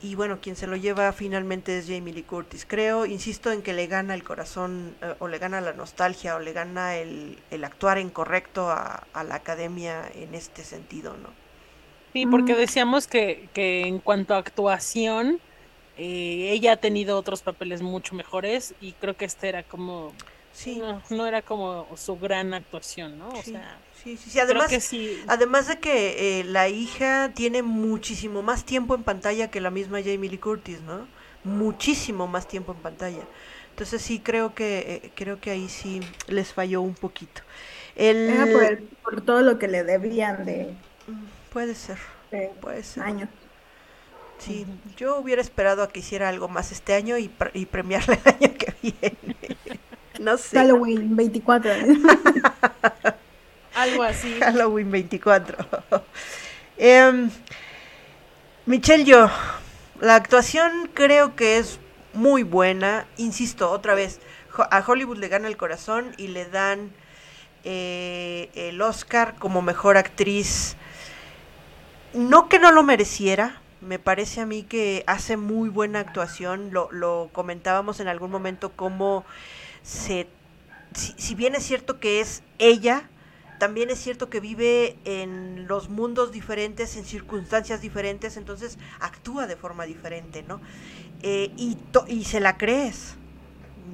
y 0.00 0.14
bueno, 0.14 0.40
quien 0.40 0.56
se 0.56 0.66
lo 0.68 0.76
lleva 0.76 1.12
finalmente 1.12 1.78
es 1.78 1.86
Jamie 1.88 2.14
Lee 2.14 2.24
Curtis. 2.24 2.66
Creo, 2.66 3.06
insisto 3.06 3.52
en 3.52 3.62
que 3.62 3.72
le 3.74 3.86
gana 3.88 4.14
el 4.14 4.24
corazón, 4.24 4.98
eh, 5.02 5.16
o 5.20 5.28
le 5.28 5.38
gana 5.38 5.60
la 5.60 5.72
nostalgia, 5.74 6.36
o 6.36 6.40
le 6.40 6.52
gana 6.52 6.96
el, 6.96 7.42
el 7.50 7.64
actuar 7.64 7.98
en 7.98 8.10
correcto 8.10 8.70
a, 8.70 9.08
a 9.12 9.24
la 9.24 9.36
academia 9.36 10.08
en 10.14 10.34
este 10.34 10.64
sentido, 10.64 11.16
¿no? 11.16 11.36
Sí, 12.12 12.26
porque 12.26 12.54
Mm. 12.54 12.56
decíamos 12.56 13.06
que, 13.06 13.50
que 13.52 13.86
en 13.86 14.00
cuanto 14.00 14.34
a 14.34 14.38
actuación, 14.38 15.42
eh, 15.94 16.50
ella 16.52 16.72
ha 16.72 16.76
tenido 16.78 17.18
otros 17.18 17.42
papeles 17.42 17.82
mucho 17.82 18.14
mejores 18.14 18.74
y 18.78 18.94
creo 18.96 19.16
que 19.16 19.26
este 19.26 19.48
era 19.48 19.64
como, 19.64 20.16
Sí, 20.50 20.82
no, 20.82 21.02
no 21.10 21.26
era 21.26 21.42
como 21.42 21.96
su 21.96 22.18
gran 22.18 22.54
actuación, 22.54 23.18
¿no? 23.18 23.38
O 23.38 23.42
sí, 23.42 23.44
sea, 23.44 23.87
sí, 24.02 24.16
sí, 24.16 24.30
sí. 24.30 24.40
creo 24.46 24.66
Además, 24.66 24.68
que 24.68 24.80
sí. 24.80 25.26
además 25.26 25.68
de 25.68 25.78
que 25.80 26.40
eh, 26.40 26.44
la 26.44 26.68
hija 26.68 27.32
tiene 27.34 27.62
muchísimo 27.62 28.42
más 28.42 28.64
tiempo 28.64 28.94
en 28.94 29.04
pantalla 29.04 29.50
que 29.50 29.60
la 29.60 29.70
misma 29.70 29.98
Jamie 30.02 30.30
Lee 30.30 30.38
Curtis, 30.38 30.80
¿no? 30.82 31.08
Muchísimo 31.44 32.26
más 32.26 32.48
tiempo 32.48 32.72
en 32.72 32.78
pantalla. 32.82 33.28
Entonces 33.70 34.02
sí 34.02 34.20
creo 34.20 34.54
que 34.54 35.00
eh, 35.04 35.12
creo 35.14 35.40
que 35.40 35.50
ahí 35.50 35.68
sí 35.68 36.00
les 36.26 36.52
falló 36.52 36.82
un 36.82 36.94
poquito. 36.94 37.42
El 37.96 38.18
Era 38.26 38.48
por, 38.48 38.62
el- 38.64 38.88
por 39.02 39.24
todo 39.24 39.42
lo 39.42 39.58
que 39.58 39.66
le 39.68 39.82
debían 39.84 40.44
de, 40.44 40.80
Mm, 41.08 41.24
puede 41.52 41.74
ser, 41.74 41.98
de 42.30 42.54
puede 42.60 42.82
ser. 42.82 43.06
años. 43.06 43.30
Sí, 44.38 44.66
yo 44.96 45.18
hubiera 45.18 45.42
esperado 45.42 45.82
a 45.82 45.88
que 45.88 46.00
hiciera 46.00 46.28
algo 46.28 46.48
más 46.48 46.70
este 46.72 46.94
año 46.94 47.18
y, 47.18 47.28
pre- 47.28 47.50
y 47.54 47.66
premiarle 47.66 48.18
el 48.24 48.34
año 48.34 48.54
que 48.56 48.74
viene. 48.82 49.36
No 50.18 50.36
sé. 50.38 50.68
Halloween 50.68 51.16
24. 51.16 51.78
Algo 53.78 54.02
así. 54.02 54.38
Halloween 54.40 54.90
24. 54.90 55.56
Em, 56.80 57.30
Michelle 58.66 59.04
yo, 59.04 59.28
la 60.00 60.14
actuación 60.14 60.90
creo 60.94 61.34
que 61.34 61.58
es 61.58 61.80
muy 62.12 62.44
buena. 62.44 63.06
Insisto, 63.16 63.70
otra 63.70 63.94
vez, 63.94 64.20
a 64.70 64.84
Hollywood 64.86 65.18
le 65.18 65.28
gana 65.28 65.48
el 65.48 65.56
corazón 65.56 66.12
y 66.18 66.28
le 66.28 66.44
dan 66.44 66.92
eh, 67.64 68.50
el 68.54 68.80
Oscar 68.80 69.34
como 69.38 69.60
mejor 69.62 69.96
actriz. 69.96 70.76
No 72.14 72.48
que 72.48 72.58
no 72.58 72.70
lo 72.70 72.82
mereciera, 72.84 73.60
me 73.80 73.98
parece 73.98 74.40
a 74.40 74.46
mí 74.46 74.62
que 74.62 75.04
hace 75.06 75.36
muy 75.36 75.68
buena 75.68 76.00
actuación. 76.00 76.70
Lo, 76.72 77.30
comentábamos 77.32 78.00
en 78.00 78.08
algún 78.08 78.30
momento 78.30 78.72
cómo 78.74 79.24
se... 79.82 80.28
Si 80.94 81.34
bien 81.34 81.54
es 81.54 81.64
cierto 81.64 82.00
que 82.00 82.20
es 82.20 82.42
ella, 82.58 83.08
también 83.58 83.90
es 83.90 83.98
cierto 83.98 84.30
que 84.30 84.40
vive 84.40 84.96
en 85.04 85.66
los 85.66 85.88
mundos 85.88 86.32
diferentes, 86.32 86.96
en 86.96 87.04
circunstancias 87.04 87.80
diferentes, 87.80 88.36
entonces 88.36 88.78
actúa 89.00 89.46
de 89.46 89.56
forma 89.56 89.84
diferente, 89.84 90.42
¿no? 90.42 90.60
Eh, 91.22 91.50
y, 91.56 92.24
se 92.24 92.40
la 92.40 92.56
crees, 92.56 93.16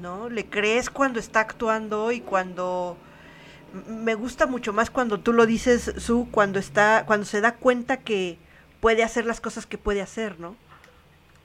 ¿no? 0.01 0.29
Le 0.29 0.47
crees 0.47 0.91
cuando 0.91 1.19
está 1.21 1.41
actuando 1.41 2.13
y 2.13 2.21
cuando... 2.21 2.97
Me 3.89 4.15
gusta 4.15 4.47
mucho 4.47 4.73
más 4.73 4.89
cuando 4.89 5.19
tú 5.19 5.33
lo 5.33 5.47
dices, 5.47 5.95
Su, 5.99 6.29
cuando 6.31 6.61
está, 6.61 7.05
cuando 7.07 7.27
se 7.27 7.41
da 7.41 7.57
cuenta 7.57 7.97
que 7.97 8.39
puede 8.81 9.03
hacer 9.03 9.27
las 9.27 9.41
cosas 9.41 9.67
que 9.67 9.79
puede 9.79 10.01
hacer, 10.01 10.39
¿no? 10.39 10.55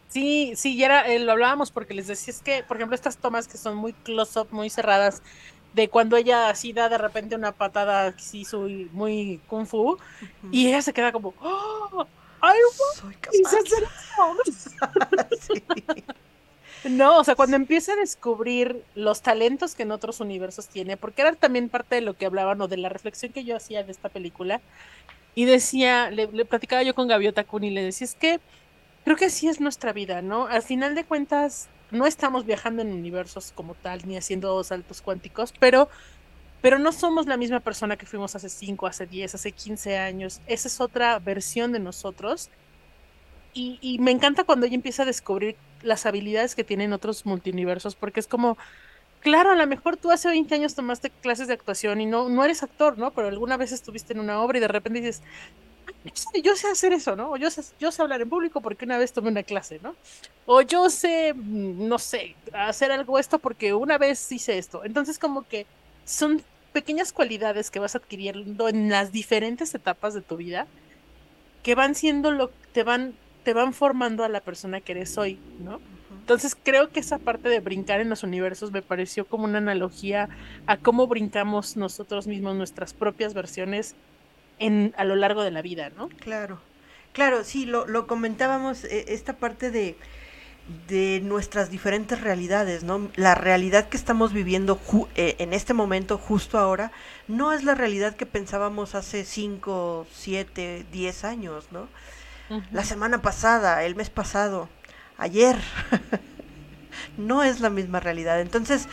Sí, 0.09 0.53
sí, 0.55 0.75
ya 0.75 0.85
era, 0.87 1.07
eh, 1.07 1.19
lo 1.19 1.31
hablábamos 1.31 1.71
porque 1.71 1.93
les 1.93 2.07
decía, 2.07 2.33
es 2.33 2.41
que, 2.41 2.63
por 2.63 2.77
ejemplo, 2.77 2.95
estas 2.95 3.17
tomas 3.17 3.47
que 3.47 3.57
son 3.57 3.75
muy 3.75 3.93
close-up, 3.93 4.47
muy 4.51 4.69
cerradas, 4.69 5.21
de 5.73 5.87
cuando 5.87 6.17
ella 6.17 6.49
así 6.49 6.73
da 6.73 6.89
de 6.89 6.97
repente 6.97 7.35
una 7.35 7.51
patada 7.51 8.07
así 8.07 8.45
soy 8.45 8.89
muy 8.91 9.39
kung 9.47 9.65
fu, 9.65 9.97
y 10.51 10.67
ella 10.67 10.81
se 10.81 10.93
queda 10.93 11.11
como, 11.11 11.33
¡Oh! 11.41 12.05
¡Ay, 12.41 12.57
Soy 12.95 13.15
quise 13.15 13.43
capaz. 13.43 13.57
hacer 13.57 13.83
eso". 14.47 14.71
Sí. 15.39 16.03
No, 16.85 17.17
o 17.19 17.23
sea, 17.25 17.35
cuando 17.35 17.57
empieza 17.57 17.91
a 17.91 17.97
descubrir 17.97 18.85
los 18.95 19.21
talentos 19.21 19.75
que 19.75 19.83
en 19.83 19.91
otros 19.91 20.21
universos 20.21 20.67
tiene, 20.69 20.95
porque 20.95 21.21
era 21.23 21.33
también 21.33 21.67
parte 21.67 21.95
de 21.95 22.01
lo 22.01 22.13
que 22.15 22.25
hablaban 22.25 22.61
o 22.61 22.69
de 22.69 22.77
la 22.77 22.87
reflexión 22.87 23.33
que 23.33 23.43
yo 23.43 23.57
hacía 23.57 23.83
de 23.83 23.91
esta 23.91 24.07
película, 24.07 24.61
y 25.35 25.43
decía, 25.45 26.09
le, 26.09 26.27
le 26.27 26.45
platicaba 26.45 26.81
yo 26.83 26.95
con 26.95 27.09
Gaviota 27.09 27.43
Kun 27.43 27.65
y 27.65 27.69
le 27.69 27.83
decía, 27.83 28.05
es 28.05 28.15
que 28.15 28.39
creo 29.03 29.17
que 29.17 29.25
así 29.25 29.49
es 29.49 29.59
nuestra 29.59 29.91
vida, 29.91 30.21
¿no? 30.21 30.47
Al 30.47 30.63
final 30.63 30.95
de 30.95 31.03
cuentas, 31.03 31.67
no 31.91 32.05
estamos 32.05 32.45
viajando 32.45 32.81
en 32.81 32.91
universos 32.91 33.51
como 33.55 33.75
tal, 33.75 34.07
ni 34.07 34.17
haciendo 34.17 34.63
saltos 34.63 35.01
cuánticos, 35.01 35.53
pero, 35.59 35.89
pero 36.61 36.79
no 36.79 36.91
somos 36.91 37.25
la 37.27 37.37
misma 37.37 37.59
persona 37.59 37.97
que 37.97 38.05
fuimos 38.05 38.35
hace 38.35 38.49
5, 38.49 38.87
hace 38.87 39.07
10, 39.07 39.35
hace 39.35 39.51
15 39.51 39.97
años. 39.97 40.41
Esa 40.47 40.67
es 40.67 40.81
otra 40.81 41.17
versión 41.19 41.71
de 41.71 41.79
nosotros. 41.79 42.49
Y, 43.53 43.97
me 43.99 44.11
encanta 44.11 44.45
cuando 44.45 44.65
ella 44.65 44.75
empieza 44.75 45.03
a 45.03 45.05
descubrir 45.05 45.57
las 45.81 46.05
habilidades 46.05 46.55
que 46.55 46.63
tienen 46.63 46.93
otros 46.93 47.25
multiuniversos, 47.25 47.95
porque 47.95 48.19
es 48.21 48.27
como, 48.27 48.57
claro, 49.21 49.51
a 49.51 49.55
lo 49.55 49.67
mejor 49.67 49.97
tú 49.97 50.11
hace 50.11 50.29
20 50.29 50.55
años 50.55 50.75
tomaste 50.75 51.09
clases 51.09 51.47
de 51.47 51.55
actuación 51.55 51.99
y 51.99 52.05
no, 52.05 52.29
no 52.29 52.45
eres 52.45 52.63
actor, 52.63 52.97
¿no? 52.97 53.11
Pero 53.11 53.27
alguna 53.27 53.57
vez 53.57 53.71
estuviste 53.73 54.13
en 54.13 54.19
una 54.19 54.41
obra 54.41 54.59
y 54.59 54.61
de 54.61 54.67
repente 54.69 55.01
dices, 55.01 55.21
"Ah, 55.25 55.68
yo 56.43 56.55
sé, 56.55 56.67
hacer 56.67 56.93
eso, 56.93 57.15
¿no? 57.15 57.31
O 57.31 57.37
yo 57.37 57.49
sé, 57.49 57.61
yo 57.79 57.91
sé 57.91 58.01
hablar 58.01 58.21
en 58.21 58.29
público 58.29 58.61
porque 58.61 58.85
una 58.85 58.97
vez 58.97 59.13
tomé 59.13 59.29
una 59.29 59.43
clase, 59.43 59.79
¿no? 59.83 59.95
O 60.45 60.61
yo 60.61 60.89
sé, 60.89 61.33
mm, 61.33 61.87
no 61.87 61.99
sé, 61.99 62.35
hacer 62.53 62.91
algo 62.91 63.19
esto 63.19 63.39
porque 63.39 63.73
una 63.73 63.97
vez 63.97 64.31
hice 64.31 64.57
esto. 64.57 64.83
Entonces 64.83 65.19
como 65.19 65.47
que 65.47 65.65
son 66.05 66.41
pequeñas 66.73 67.11
cualidades 67.11 67.71
que 67.71 67.79
vas 67.79 67.95
adquiriendo 67.95 68.69
en 68.69 68.89
las 68.89 69.11
diferentes 69.11 69.73
etapas 69.73 70.13
de 70.13 70.21
tu 70.21 70.37
vida 70.37 70.67
que 71.63 71.75
van 71.75 71.95
siendo 71.95 72.31
lo 72.31 72.49
te 72.73 72.83
van 72.83 73.13
te 73.43 73.53
van 73.53 73.73
formando 73.73 74.23
a 74.23 74.29
la 74.29 74.41
persona 74.41 74.81
que 74.81 74.91
eres 74.91 75.17
hoy, 75.17 75.39
¿no? 75.59 75.79
Entonces 76.11 76.55
creo 76.61 76.89
que 76.91 76.99
esa 76.99 77.17
parte 77.17 77.49
de 77.49 77.59
brincar 77.59 78.01
en 78.01 78.09
los 78.09 78.23
universos 78.23 78.71
me 78.71 78.81
pareció 78.81 79.25
como 79.25 79.45
una 79.45 79.57
analogía 79.57 80.29
a 80.67 80.77
cómo 80.77 81.07
brincamos 81.07 81.75
nosotros 81.75 82.27
mismos 82.27 82.55
nuestras 82.55 82.93
propias 82.93 83.33
versiones 83.33 83.95
en 84.59 84.93
a 84.97 85.03
lo 85.05 85.15
largo 85.15 85.43
de 85.43 85.51
la 85.51 85.61
vida, 85.61 85.89
¿no? 85.97 86.09
Claro, 86.19 86.59
claro, 87.13 87.43
sí, 87.43 87.65
lo, 87.65 87.85
lo 87.87 88.07
comentábamos, 88.07 88.83
eh, 88.83 89.05
esta 89.09 89.33
parte 89.37 89.71
de, 89.71 89.95
de 90.87 91.21
nuestras 91.23 91.69
diferentes 91.71 92.21
realidades, 92.21 92.83
¿no? 92.83 93.09
La 93.15 93.35
realidad 93.35 93.89
que 93.89 93.97
estamos 93.97 94.33
viviendo 94.33 94.77
ju- 94.79 95.07
eh, 95.15 95.35
en 95.39 95.53
este 95.53 95.73
momento, 95.73 96.17
justo 96.17 96.57
ahora, 96.59 96.91
no 97.27 97.53
es 97.53 97.63
la 97.63 97.75
realidad 97.75 98.15
que 98.15 98.25
pensábamos 98.25 98.95
hace 98.95 99.25
5, 99.25 100.05
7, 100.13 100.85
10 100.91 101.23
años, 101.23 101.67
¿no? 101.71 101.87
La 102.71 102.83
semana 102.83 103.21
pasada, 103.21 103.83
el 103.83 103.95
mes 103.95 104.09
pasado, 104.09 104.69
ayer. 105.17 105.55
no 107.17 107.43
es 107.43 107.59
la 107.59 107.69
misma 107.69 107.99
realidad. 107.99 108.41
Entonces, 108.41 108.87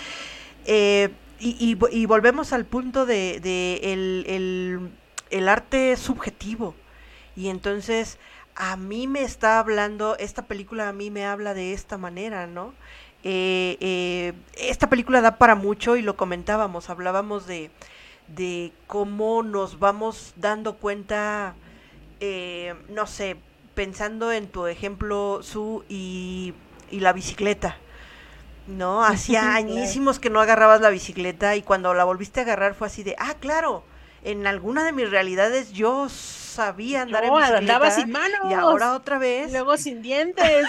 eh, 0.66 1.10
y, 1.38 1.76
y, 1.90 2.06
volvemos 2.06 2.52
al 2.52 2.64
punto 2.64 3.04
de, 3.06 3.40
de 3.40 3.80
el, 3.92 4.24
el, 4.28 4.90
el 5.30 5.48
arte 5.48 5.96
subjetivo. 5.96 6.74
Y 7.34 7.48
entonces 7.48 8.18
a 8.54 8.76
mí 8.76 9.06
me 9.06 9.22
está 9.22 9.58
hablando, 9.58 10.16
esta 10.18 10.46
película 10.46 10.88
a 10.88 10.92
mí 10.92 11.10
me 11.10 11.26
habla 11.26 11.54
de 11.54 11.72
esta 11.72 11.98
manera, 11.98 12.46
¿no? 12.46 12.74
Eh, 13.22 13.76
eh, 13.80 14.32
esta 14.56 14.88
película 14.88 15.20
da 15.20 15.36
para 15.36 15.54
mucho 15.54 15.96
y 15.96 16.02
lo 16.02 16.16
comentábamos, 16.16 16.90
hablábamos 16.90 17.46
de, 17.46 17.70
de 18.28 18.72
cómo 18.86 19.42
nos 19.42 19.78
vamos 19.78 20.32
dando 20.36 20.76
cuenta, 20.76 21.54
eh, 22.20 22.74
no 22.88 23.06
sé, 23.06 23.36
pensando 23.74 24.32
en 24.32 24.48
tu 24.48 24.66
ejemplo, 24.66 25.40
Su 25.42 25.84
y, 25.88 26.54
y 26.90 27.00
la 27.00 27.12
bicicleta. 27.12 27.76
¿No? 28.66 29.04
Hacía 29.04 29.54
añísimos 29.56 30.18
que 30.18 30.30
no 30.30 30.40
agarrabas 30.40 30.80
la 30.80 30.90
bicicleta 30.90 31.54
y 31.56 31.62
cuando 31.62 31.94
la 31.94 32.04
volviste 32.04 32.40
a 32.40 32.42
agarrar 32.44 32.74
fue 32.74 32.88
así 32.88 33.02
de, 33.02 33.14
ah, 33.18 33.34
claro, 33.38 33.84
en 34.22 34.46
alguna 34.46 34.84
de 34.84 34.92
mis 34.92 35.10
realidades 35.10 35.72
yo 35.72 36.08
sabía 36.08 37.02
andar 37.02 37.24
en 37.24 37.32
bicicleta. 37.32 37.58
andaba 37.58 37.90
sin 37.90 38.10
manos. 38.10 38.50
Y 38.50 38.54
ahora 38.54 38.94
otra 38.94 39.18
vez. 39.18 39.52
luego 39.52 39.76
sin 39.76 40.02
dientes. 40.02 40.66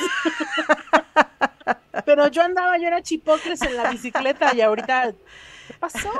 Pero 2.06 2.28
yo 2.28 2.44
andaba, 2.44 2.78
yo 2.78 2.88
era 2.88 3.02
chipocles 3.02 3.62
en 3.62 3.76
la 3.76 3.90
bicicleta 3.90 4.54
y 4.56 4.62
ahorita, 4.62 5.14
¿qué 5.68 5.74
pasó? 5.80 6.12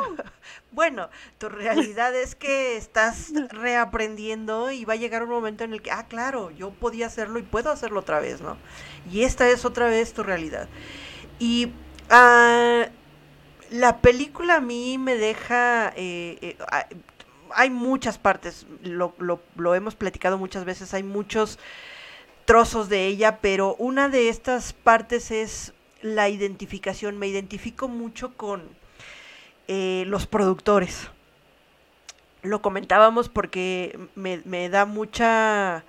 Bueno, 0.72 1.10
tu 1.38 1.50
realidad 1.50 2.14
es 2.16 2.36
que 2.36 2.78
estás 2.78 3.32
reaprendiendo 3.50 4.70
y 4.70 4.86
va 4.86 4.94
a 4.94 4.98
llegar 4.98 5.24
un 5.24 5.30
momento 5.30 5.64
en 5.64 5.74
el 5.74 5.82
que, 5.82 5.92
ah, 5.92 6.06
claro, 6.08 6.52
yo 6.52 6.72
podía 6.72 7.08
hacerlo 7.08 7.40
y 7.40 7.44
puedo 7.44 7.72
hacerlo 7.72 8.02
otra 8.02 8.20
vez, 8.20 8.42
¿no? 8.42 8.58
Y 9.12 9.24
esta 9.24 9.50
es 9.50 9.66
otra 9.66 9.88
vez 9.88 10.14
tu 10.14 10.24
realidad. 10.24 10.68
Y 11.40 11.72
uh, 12.12 12.90
la 13.72 14.02
película 14.02 14.56
a 14.56 14.62
mí 14.62 14.98
me 14.98 15.16
deja, 15.16 15.94
eh, 15.96 16.38
eh, 16.42 16.58
hay 17.54 17.70
muchas 17.70 18.18
partes, 18.18 18.66
lo, 18.84 19.14
lo, 19.18 19.76
hemos 19.76 19.96
platicado 19.96 20.38
muchas 20.38 20.66
veces, 20.66 20.94
hay 20.94 21.04
muchos 21.04 21.60
trozos 22.46 22.90
de 22.90 23.08
ella, 23.08 23.40
pero 23.42 23.76
una 23.76 24.10
de 24.10 24.30
estas 24.30 24.74
partes 24.74 25.32
es 25.32 25.74
la 26.02 26.30
identificación. 26.30 27.18
Me 27.18 27.28
identifico 27.28 27.88
mucho 27.88 28.34
con 28.36 28.64
eh, 29.68 30.06
los 30.08 30.28
productores. 30.28 31.10
Lo 32.44 32.62
comentábamos 32.62 33.30
porque 33.30 34.00
me, 34.16 34.42
me 34.46 34.70
da 34.70 34.86
mucha... 34.86 35.84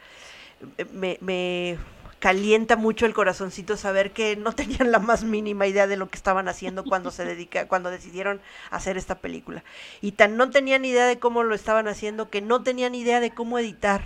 Me, 0.92 1.18
me, 1.20 1.78
calienta 2.18 2.76
mucho 2.76 3.06
el 3.06 3.14
corazoncito 3.14 3.76
saber 3.76 4.12
que 4.12 4.36
no 4.36 4.52
tenían 4.52 4.90
la 4.90 4.98
más 4.98 5.24
mínima 5.24 5.66
idea 5.66 5.86
de 5.86 5.96
lo 5.96 6.08
que 6.08 6.16
estaban 6.16 6.48
haciendo 6.48 6.84
cuando 6.84 7.10
se 7.10 7.24
dedica, 7.24 7.68
cuando 7.68 7.90
decidieron 7.90 8.40
hacer 8.70 8.96
esta 8.96 9.16
película. 9.16 9.62
Y 10.00 10.12
tan 10.12 10.36
no 10.36 10.50
tenían 10.50 10.84
idea 10.84 11.06
de 11.06 11.18
cómo 11.18 11.42
lo 11.42 11.54
estaban 11.54 11.88
haciendo 11.88 12.30
que 12.30 12.40
no 12.40 12.62
tenían 12.62 12.94
idea 12.94 13.20
de 13.20 13.30
cómo 13.30 13.58
editar. 13.58 14.02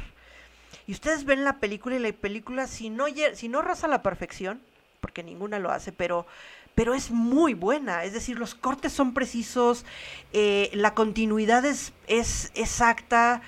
Y 0.87 0.93
ustedes 0.93 1.25
ven 1.25 1.45
la 1.45 1.59
película 1.59 1.97
y 1.97 2.01
la 2.01 2.13
película, 2.13 2.67
si 2.67 2.91
no, 2.91 3.07
si 3.35 3.49
no 3.49 3.63
raza 3.63 3.89
la 3.89 4.03
perfección, 4.03 4.61
porque 5.01 5.23
ninguna 5.23 5.59
lo 5.59 5.71
hace, 5.71 5.93
pero, 5.93 6.27
pero 6.75 6.95
es 6.95 7.11
muy 7.11 7.55
buena. 7.55 8.05
Es 8.05 8.13
decir, 8.13 8.39
los 8.39 8.55
cortes 8.55 8.93
son 8.93 9.15
precisos, 9.15 9.85
eh, 10.33 10.71
la 10.75 10.95
continuidad 10.95 11.65
es, 11.65 11.93
es 12.09 12.51
exacta, 12.55 13.43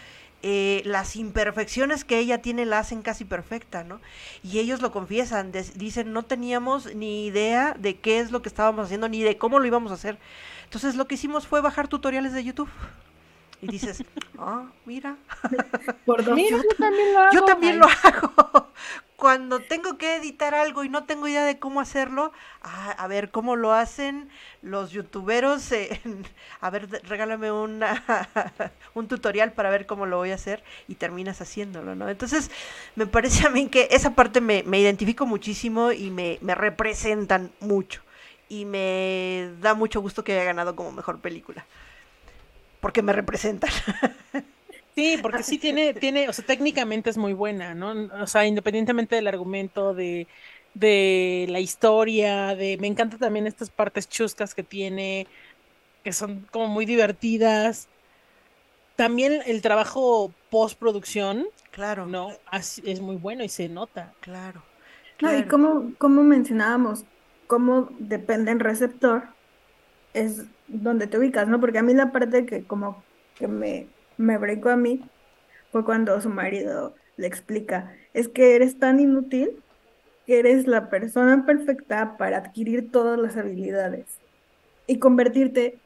eh, 0.46 0.82
las 0.84 1.16
imperfecciones 1.16 2.04
que 2.04 2.18
ella 2.18 2.42
tiene 2.42 2.66
la 2.66 2.78
hacen 2.78 3.00
casi 3.00 3.24
perfecta, 3.24 3.82
¿no? 3.82 3.98
Y 4.42 4.58
ellos 4.58 4.82
lo 4.82 4.92
confiesan, 4.92 5.52
dicen, 5.74 6.12
no 6.12 6.22
teníamos 6.22 6.94
ni 6.94 7.24
idea 7.24 7.74
de 7.78 7.96
qué 7.96 8.18
es 8.18 8.30
lo 8.30 8.42
que 8.42 8.50
estábamos 8.50 8.84
haciendo, 8.84 9.08
ni 9.08 9.22
de 9.22 9.38
cómo 9.38 9.58
lo 9.58 9.64
íbamos 9.64 9.90
a 9.90 9.94
hacer. 9.94 10.18
Entonces 10.64 10.96
lo 10.96 11.06
que 11.06 11.14
hicimos 11.14 11.46
fue 11.46 11.62
bajar 11.62 11.88
tutoriales 11.88 12.34
de 12.34 12.44
YouTube. 12.44 12.68
Y 13.62 13.68
dices, 13.68 14.04
ah, 14.38 14.66
mira. 14.84 15.16
mira, 16.34 16.58
yo 16.58 16.74
también 16.76 17.14
lo 17.14 17.18
hago. 17.20 17.32
Yo 17.32 17.44
también 17.46 17.78
lo 17.78 17.86
hago 17.86 18.68
cuando 19.16 19.60
tengo 19.60 19.96
que 19.96 20.16
editar 20.16 20.54
algo 20.54 20.84
y 20.84 20.88
no 20.88 21.04
tengo 21.04 21.28
idea 21.28 21.44
de 21.44 21.58
cómo 21.58 21.80
hacerlo, 21.80 22.32
ah, 22.62 22.90
a 22.98 23.06
ver 23.06 23.30
cómo 23.30 23.56
lo 23.56 23.72
hacen 23.72 24.28
los 24.62 24.90
youtuberos. 24.90 25.70
a 26.60 26.70
ver, 26.70 26.88
regálame 27.04 27.52
una, 27.52 28.02
un 28.94 29.08
tutorial 29.08 29.52
para 29.52 29.70
ver 29.70 29.86
cómo 29.86 30.06
lo 30.06 30.16
voy 30.16 30.30
a 30.30 30.34
hacer 30.34 30.64
y 30.88 30.96
terminas 30.96 31.40
haciéndolo, 31.40 31.94
¿no? 31.94 32.08
Entonces, 32.08 32.50
me 32.96 33.06
parece 33.06 33.46
a 33.46 33.50
mí 33.50 33.68
que 33.68 33.88
esa 33.90 34.14
parte 34.14 34.40
me, 34.40 34.62
me 34.64 34.80
identifico 34.80 35.26
muchísimo 35.26 35.92
y 35.92 36.10
me, 36.10 36.38
me 36.40 36.54
representan 36.54 37.52
mucho. 37.60 38.02
Y 38.48 38.66
me 38.66 39.50
da 39.60 39.74
mucho 39.74 40.00
gusto 40.00 40.22
que 40.22 40.32
haya 40.32 40.44
ganado 40.44 40.76
como 40.76 40.92
mejor 40.92 41.20
película. 41.20 41.64
Porque 42.80 43.02
me 43.02 43.12
representan. 43.12 43.70
Sí, 44.94 45.18
porque 45.20 45.42
sí 45.42 45.58
tiene, 45.58 45.92
tiene, 45.94 46.28
o 46.28 46.32
sea, 46.32 46.44
técnicamente 46.46 47.10
es 47.10 47.16
muy 47.16 47.32
buena, 47.32 47.74
¿no? 47.74 47.92
O 48.22 48.26
sea, 48.28 48.46
independientemente 48.46 49.16
del 49.16 49.26
argumento, 49.26 49.92
de, 49.92 50.28
de 50.74 51.46
la 51.48 51.58
historia, 51.58 52.54
de, 52.54 52.78
me 52.78 52.86
encanta 52.86 53.18
también 53.18 53.46
estas 53.48 53.70
partes 53.70 54.08
chuscas 54.08 54.54
que 54.54 54.62
tiene, 54.62 55.26
que 56.04 56.12
son 56.12 56.46
como 56.52 56.68
muy 56.68 56.86
divertidas. 56.86 57.88
También 58.94 59.40
el 59.46 59.62
trabajo 59.62 60.32
postproducción, 60.50 61.46
claro, 61.72 62.06
no, 62.06 62.30
es 62.52 63.00
muy 63.00 63.16
bueno 63.16 63.42
y 63.42 63.48
se 63.48 63.68
nota. 63.68 64.12
Claro. 64.20 64.62
No, 65.20 65.36
y 65.36 65.44
como, 65.44 65.92
como 65.98 66.22
mencionábamos, 66.22 67.04
cómo 67.46 67.88
depende 67.98 68.52
el 68.52 68.60
receptor, 68.60 69.24
es 70.12 70.44
donde 70.68 71.06
te 71.06 71.18
ubicas, 71.18 71.48
¿no? 71.48 71.60
Porque 71.60 71.78
a 71.78 71.82
mí 71.82 71.94
la 71.94 72.12
parte 72.12 72.46
que 72.46 72.64
como 72.64 73.02
que 73.34 73.48
me 73.48 73.88
me 74.16 74.38
brincó 74.38 74.70
a 74.70 74.76
mí 74.76 75.02
fue 75.72 75.84
cuando 75.84 76.20
su 76.20 76.30
marido 76.30 76.94
le 77.16 77.26
explica, 77.26 77.92
es 78.12 78.28
que 78.28 78.56
eres 78.56 78.78
tan 78.78 79.00
inútil 79.00 79.62
que 80.26 80.38
eres 80.38 80.66
la 80.66 80.88
persona 80.88 81.44
perfecta 81.44 82.16
para 82.16 82.38
adquirir 82.38 82.90
todas 82.90 83.18
las 83.18 83.36
habilidades 83.36 84.06
y 84.86 84.98
convertirte 84.98 85.78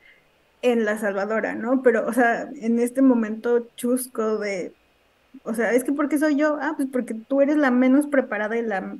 en 0.63 0.85
la 0.85 0.99
salvadora, 0.99 1.55
¿no? 1.55 1.83
Pero, 1.83 2.07
o 2.07 2.13
sea, 2.13 2.49
en 2.61 2.79
este 2.79 3.03
momento 3.03 3.69
chusco 3.77 4.39
de, 4.39 4.75
o 5.45 5.55
sea, 5.55 5.73
es 5.73 5.85
que 5.85 5.93
porque 5.93 6.19
soy 6.19 6.37
yo, 6.37 6.59
ah, 6.61 6.75
pues 6.77 6.89
porque 6.91 7.15
tú 7.15 7.41
eres 7.41 7.57
la 7.57 7.71
menos 7.71 8.07
preparada 8.07 8.57
y 8.57 8.63
la, 8.63 8.99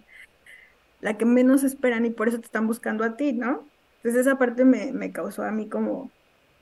la 1.01 1.17
que 1.17 1.25
menos 1.25 1.65
esperan 1.65 2.07
y 2.07 2.11
por 2.11 2.29
eso 2.29 2.39
te 2.39 2.47
están 2.47 2.67
buscando 2.67 3.05
a 3.05 3.17
ti, 3.17 3.33
¿no? 3.33 3.69
Entonces 3.97 4.27
esa 4.27 4.39
parte 4.39 4.65
me, 4.65 4.93
me 4.93 5.13
causó 5.13 5.43
a 5.45 5.51
mí 5.53 5.69
como, 5.69 6.13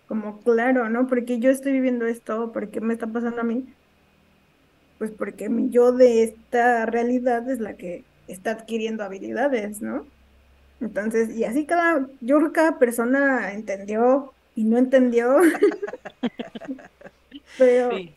como 0.07 0.43
claro, 0.43 0.89
¿no? 0.91 1.07
Porque 1.07 1.39
yo 1.41 1.51
estoy 1.51 1.73
viviendo 1.73 2.07
esto, 2.07 2.53
¿por 2.53 2.71
qué 2.71 2.81
me 2.81 2.95
está 2.95 3.07
pasando 3.09 3.41
a 3.43 3.45
mí? 3.45 3.77
Pues 4.99 5.13
porque 5.13 5.49
mi 5.49 5.71
yo 5.71 5.93
de 5.93 6.23
esta 6.25 6.87
realidad 6.87 7.49
es 7.51 7.61
la 7.61 7.77
que 7.77 8.09
está 8.27 8.53
adquiriendo 8.53 9.05
habilidades, 9.05 9.83
¿no? 9.83 10.11
Entonces, 10.81 11.35
y 11.37 11.45
así 11.45 11.67
cada, 11.67 12.09
yo 12.21 12.39
creo 12.39 12.49
que 12.49 12.53
cada 12.55 12.79
persona 12.79 13.53
entendió 13.53 14.35
y 14.55 14.65
no 14.65 14.79
entendió. 14.79 15.39
Pero... 17.57 17.95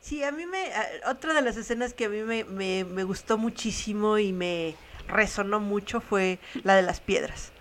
Sí. 0.00 0.22
a 0.22 0.32
mí 0.32 0.44
me, 0.46 0.70
otra 1.08 1.32
de 1.34 1.40
las 1.42 1.56
escenas 1.56 1.94
que 1.94 2.04
a 2.06 2.08
mí 2.10 2.20
me, 2.22 2.44
me, 2.44 2.84
me 2.84 3.04
gustó 3.04 3.38
muchísimo 3.38 4.18
y 4.18 4.32
me 4.34 4.76
resonó 5.08 5.60
mucho 5.60 6.00
fue 6.02 6.40
la 6.62 6.76
de 6.76 6.82
las 6.82 7.00
piedras. 7.00 7.53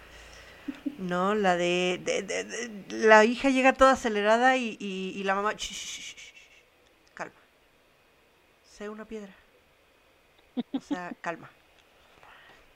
¿No? 0.99 1.35
La 1.35 1.55
de, 1.57 2.81
la 2.89 3.25
hija 3.25 3.49
llega 3.49 3.73
toda 3.73 3.93
acelerada 3.93 4.57
y, 4.57 4.77
y, 4.79 5.23
la 5.23 5.35
mamá, 5.35 5.53
calma, 7.13 7.33
sé 8.77 8.89
una 8.89 9.05
piedra, 9.05 9.33
o 10.73 10.79
sea, 10.79 11.13
calma. 11.21 11.49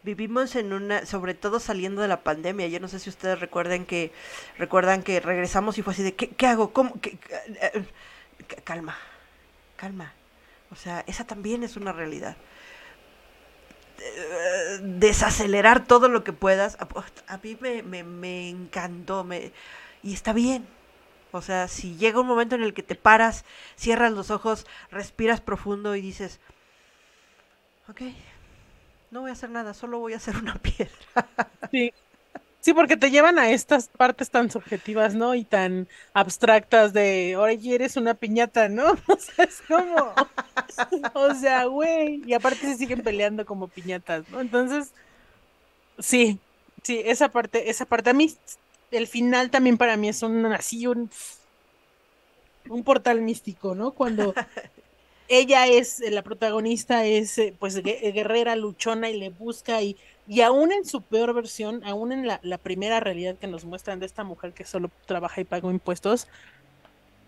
Vivimos 0.04 0.56
en 0.56 0.72
una, 0.72 1.06
sobre 1.06 1.34
todo 1.34 1.60
saliendo 1.60 2.02
de 2.02 2.08
la 2.08 2.24
pandemia. 2.24 2.68
Yo 2.68 2.80
no 2.80 2.88
sé 2.88 3.00
si 3.00 3.10
ustedes 3.10 3.40
recuerden 3.40 3.86
que 3.86 4.14
recuerdan 4.58 5.04
que 5.04 5.20
regresamos 5.20 5.78
y 5.78 5.82
fue 5.82 5.94
así 5.94 6.04
de 6.04 6.16
¿qué, 6.16 6.30
qué 6.30 6.48
hago? 6.48 6.72
¿Cómo? 6.72 7.02
¿Qué, 7.02 7.18
eh, 7.62 7.84
calma, 8.64 8.96
calma. 9.76 10.14
O 10.72 10.76
sea, 10.76 11.04
esa 11.08 11.26
también 11.26 11.64
es 11.64 11.76
una 11.76 11.92
realidad 11.92 12.38
desacelerar 14.82 15.86
todo 15.86 16.10
lo 16.10 16.24
que 16.24 16.34
puedas. 16.34 16.78
A, 17.28 17.38
mí 17.38 17.58
me, 17.60 18.04
me, 18.04 18.50
encantó 18.50 19.24
me, 19.24 19.52
y 20.04 20.14
está 20.14 20.34
bien. 20.34 20.68
O 21.32 21.42
sea, 21.42 21.68
si 21.68 21.98
llega 21.98 22.22
un 22.22 22.28
momento 22.28 22.56
en 22.56 22.64
el 22.64 22.74
que 22.74 22.84
te 22.84 22.96
paras, 22.96 23.46
cierras 23.76 24.12
los 24.12 24.32
ojos, 24.32 24.66
respiras 24.92 25.42
profundo 25.42 25.96
y 25.96 26.02
dices, 26.02 26.40
ok, 27.90 28.02
no 29.12 29.22
voy 29.22 29.30
a 29.30 29.34
hacer 29.34 29.50
nada, 29.50 29.74
solo 29.74 30.00
voy 30.00 30.14
a 30.14 30.18
hacer 30.18 30.38
una 30.38 30.56
piedra. 30.62 31.28
Sí, 31.72 31.94
Sí, 32.68 32.74
porque 32.74 32.98
te 32.98 33.12
llevan 33.12 33.40
a 33.40 33.50
estas 33.52 33.88
partes 33.88 34.30
tan 34.30 34.52
subjetivas, 34.52 35.16
¿no? 35.16 35.36
Y 35.36 35.46
tan 35.46 35.88
abstractas 36.14 36.92
de, 36.92 37.38
oye, 37.38 37.76
eres 37.76 37.96
una 37.96 38.14
piñata, 38.14 38.68
¿no? 38.68 38.88
O 39.08 39.18
sea, 39.18 39.46
es 39.46 39.62
como, 39.62 40.14
o 41.14 41.34
sea, 41.34 41.64
güey, 41.64 42.24
y 42.26 42.34
aparte 42.34 42.68
se 42.68 42.76
siguen 42.76 43.04
peleando 43.04 43.46
como 43.46 43.70
piñatas, 43.70 44.28
¿no? 44.28 44.42
Entonces, 44.42 44.92
sí, 46.00 46.40
Sí, 46.84 47.02
esa 47.06 47.30
parte, 47.30 47.70
esa 47.70 47.86
parte. 47.86 48.12
A 48.12 48.14
mí, 48.14 48.34
el 48.92 49.08
final 49.08 49.50
también 49.52 49.78
para 49.78 49.98
mí 49.98 50.10
es 50.10 50.24
un 50.24 50.46
así, 50.48 50.88
un, 50.88 51.10
un 52.70 52.84
portal 52.84 53.22
místico, 53.22 53.76
¿no? 53.76 53.92
Cuando 53.92 54.34
ella 55.28 55.68
es, 55.68 56.00
la 56.00 56.22
protagonista 56.24 57.06
es 57.06 57.38
eh, 57.38 57.56
pues 57.58 57.82
guerrera, 57.84 58.56
luchona 58.56 59.10
y 59.10 59.18
le 59.18 59.30
busca 59.30 59.82
y, 59.82 59.98
y 60.28 60.42
aún 60.42 60.72
en 60.72 60.86
su 60.86 61.02
peor 61.02 61.34
versión, 61.34 61.84
aún 61.86 62.12
en 62.12 62.28
la, 62.28 62.40
la 62.44 62.58
primera 62.58 63.00
realidad 63.00 63.36
que 63.38 63.48
nos 63.48 63.66
muestran 63.66 64.00
de 64.00 64.06
esta 64.06 64.24
mujer 64.24 64.54
que 64.54 64.66
solo 64.66 64.90
trabaja 65.06 65.42
y 65.42 65.46
paga 65.46 65.70
impuestos, 65.70 66.28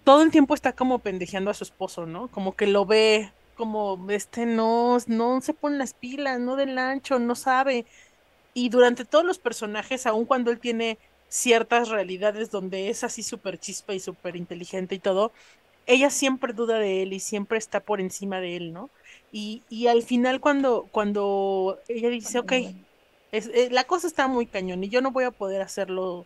todo 0.03 0.23
el 0.23 0.31
tiempo 0.31 0.53
está 0.55 0.73
como 0.73 0.99
pendejeando 0.99 1.51
a 1.51 1.53
su 1.53 1.63
esposo, 1.63 2.05
¿no? 2.05 2.29
Como 2.29 2.55
que 2.55 2.67
lo 2.67 2.85
ve 2.85 3.31
como 3.55 4.09
este 4.09 4.45
no, 4.45 4.97
no 5.07 5.41
se 5.41 5.53
pone 5.53 5.77
las 5.77 5.93
pilas, 5.93 6.39
no 6.39 6.55
del 6.55 6.77
ancho, 6.77 7.19
no 7.19 7.35
sabe. 7.35 7.85
Y 8.53 8.69
durante 8.69 9.05
todos 9.05 9.25
los 9.25 9.39
personajes, 9.39 10.07
aun 10.07 10.25
cuando 10.25 10.51
él 10.51 10.59
tiene 10.59 10.97
ciertas 11.29 11.89
realidades 11.89 12.51
donde 12.51 12.89
es 12.89 13.03
así 13.03 13.23
súper 13.23 13.59
chispa 13.59 13.93
y 13.93 13.99
súper 13.99 14.35
inteligente 14.35 14.95
y 14.95 14.99
todo, 14.99 15.31
ella 15.85 16.09
siempre 16.09 16.53
duda 16.53 16.79
de 16.79 17.03
él 17.03 17.13
y 17.13 17.19
siempre 17.19 17.57
está 17.57 17.79
por 17.79 18.01
encima 18.01 18.39
de 18.39 18.55
él, 18.57 18.73
¿no? 18.73 18.89
Y, 19.31 19.63
y 19.69 19.87
al 19.87 20.03
final 20.03 20.39
cuando, 20.39 20.87
cuando 20.91 21.79
ella 21.87 22.09
dice, 22.09 22.39
ok, 22.39 22.53
es, 23.31 23.47
eh, 23.53 23.69
la 23.71 23.83
cosa 23.83 24.07
está 24.07 24.27
muy 24.27 24.45
cañón 24.45 24.83
y 24.83 24.89
yo 24.89 25.01
no 25.01 25.11
voy 25.11 25.23
a 25.23 25.31
poder 25.31 25.61
hacerlo 25.61 26.25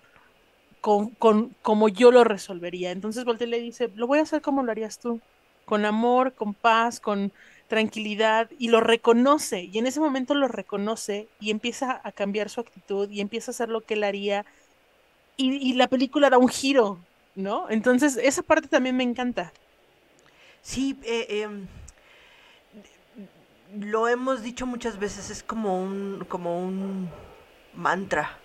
con, 0.81 1.09
con 1.09 1.55
como 1.61 1.89
yo 1.89 2.11
lo 2.11 2.23
resolvería. 2.23 2.91
Entonces 2.91 3.25
Voltaire 3.25 3.51
le 3.51 3.59
dice, 3.59 3.89
lo 3.95 4.07
voy 4.07 4.19
a 4.19 4.23
hacer 4.23 4.41
como 4.41 4.63
lo 4.63 4.71
harías 4.71 4.99
tú, 4.99 5.19
con 5.65 5.85
amor, 5.85 6.33
con 6.33 6.53
paz, 6.53 6.99
con 6.99 7.31
tranquilidad 7.67 8.49
y 8.59 8.67
lo 8.67 8.81
reconoce 8.81 9.63
y 9.63 9.79
en 9.79 9.87
ese 9.87 9.99
momento 9.99 10.35
lo 10.35 10.47
reconoce 10.47 11.27
y 11.39 11.49
empieza 11.49 12.01
a 12.03 12.11
cambiar 12.11 12.49
su 12.49 12.61
actitud 12.61 13.09
y 13.09 13.19
empieza 13.19 13.49
a 13.49 13.53
hacer 13.53 13.69
lo 13.69 13.81
que 13.81 13.95
él 13.95 14.03
haría 14.03 14.45
y, 15.35 15.73
la 15.73 15.87
película 15.87 16.29
da 16.29 16.37
un 16.37 16.47
giro, 16.47 16.99
¿no? 17.35 17.69
Entonces 17.69 18.17
esa 18.21 18.41
parte 18.41 18.67
también 18.67 18.95
me 18.95 19.03
encanta. 19.03 19.53
Sí, 20.61 20.97
eh, 21.03 21.41
em, 21.43 21.67
lo 23.79 24.07
hemos 24.07 24.43
dicho 24.43 24.65
muchas 24.65 24.99
veces, 24.99 25.29
es 25.29 25.43
como 25.43 25.81
un, 25.81 26.25
como 26.29 26.59
un 26.59 27.09
mantra. 27.73 28.37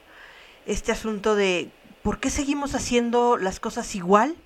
Este 0.67 0.93
asunto 0.93 1.35
de 1.35 1.71
por 2.03 2.21
qué 2.21 2.31
seguimos 2.31 2.75
haciendo 2.75 3.37
las 3.37 3.61
cosas 3.61 3.95
igual 3.95 4.37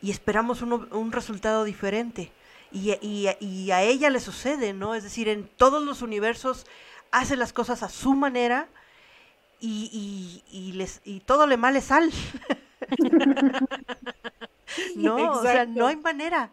y 0.00 0.10
esperamos 0.10 0.62
un 0.62 1.12
resultado 1.12 1.64
diferente. 1.64 2.32
Y, 2.72 2.96
y, 3.00 3.70
a 3.70 3.82
ella 3.82 4.08
le 4.08 4.18
sucede, 4.18 4.72
¿no? 4.72 4.94
Es 4.94 5.02
decir, 5.02 5.28
en 5.28 5.46
todos 5.46 5.82
los 5.84 6.00
universos 6.00 6.66
hace 7.10 7.36
las 7.36 7.52
cosas 7.52 7.82
a 7.82 7.90
su 7.90 8.14
manera 8.14 8.68
y, 9.60 10.42
y 10.50 10.72
les, 10.72 11.02
y 11.04 11.20
todo 11.20 11.46
le 11.46 11.56
mal 11.58 11.76
es 11.76 11.84
sal. 11.84 12.10
no, 14.96 15.32
o 15.32 15.42
sea, 15.42 15.66
no 15.66 15.86
hay 15.86 15.96
manera. 15.96 16.50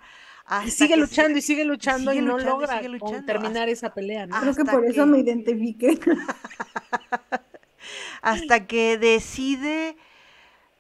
Y 0.66 0.72
sigue 0.72 0.98
luchando 0.98 1.38
y 1.38 1.42
sigue 1.42 1.64
luchando 1.64 2.12
y 2.12 2.22
no 2.22 2.40
logra 2.40 2.82
terminar 3.26 3.70
esa 3.70 3.94
pelea. 3.94 4.26
¿no? 4.26 4.40
Creo 4.42 4.56
que 4.56 4.66
por 4.66 4.84
eso 4.86 5.06
me 5.06 5.20
identifique. 5.20 6.00
hasta 8.22 8.68
que 8.68 8.98
decide 8.98 9.98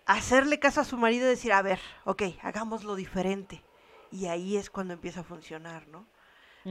hacerle 0.05 0.59
caso 0.59 0.81
a 0.81 0.85
su 0.85 0.97
marido 0.97 1.25
y 1.25 1.29
decir, 1.29 1.53
a 1.53 1.61
ver, 1.61 1.79
ok, 2.05 2.23
hagámoslo 2.41 2.95
diferente. 2.95 3.63
Y 4.11 4.25
ahí 4.25 4.57
es 4.57 4.69
cuando 4.69 4.93
empieza 4.93 5.21
a 5.21 5.23
funcionar, 5.23 5.87
¿no? 5.87 6.05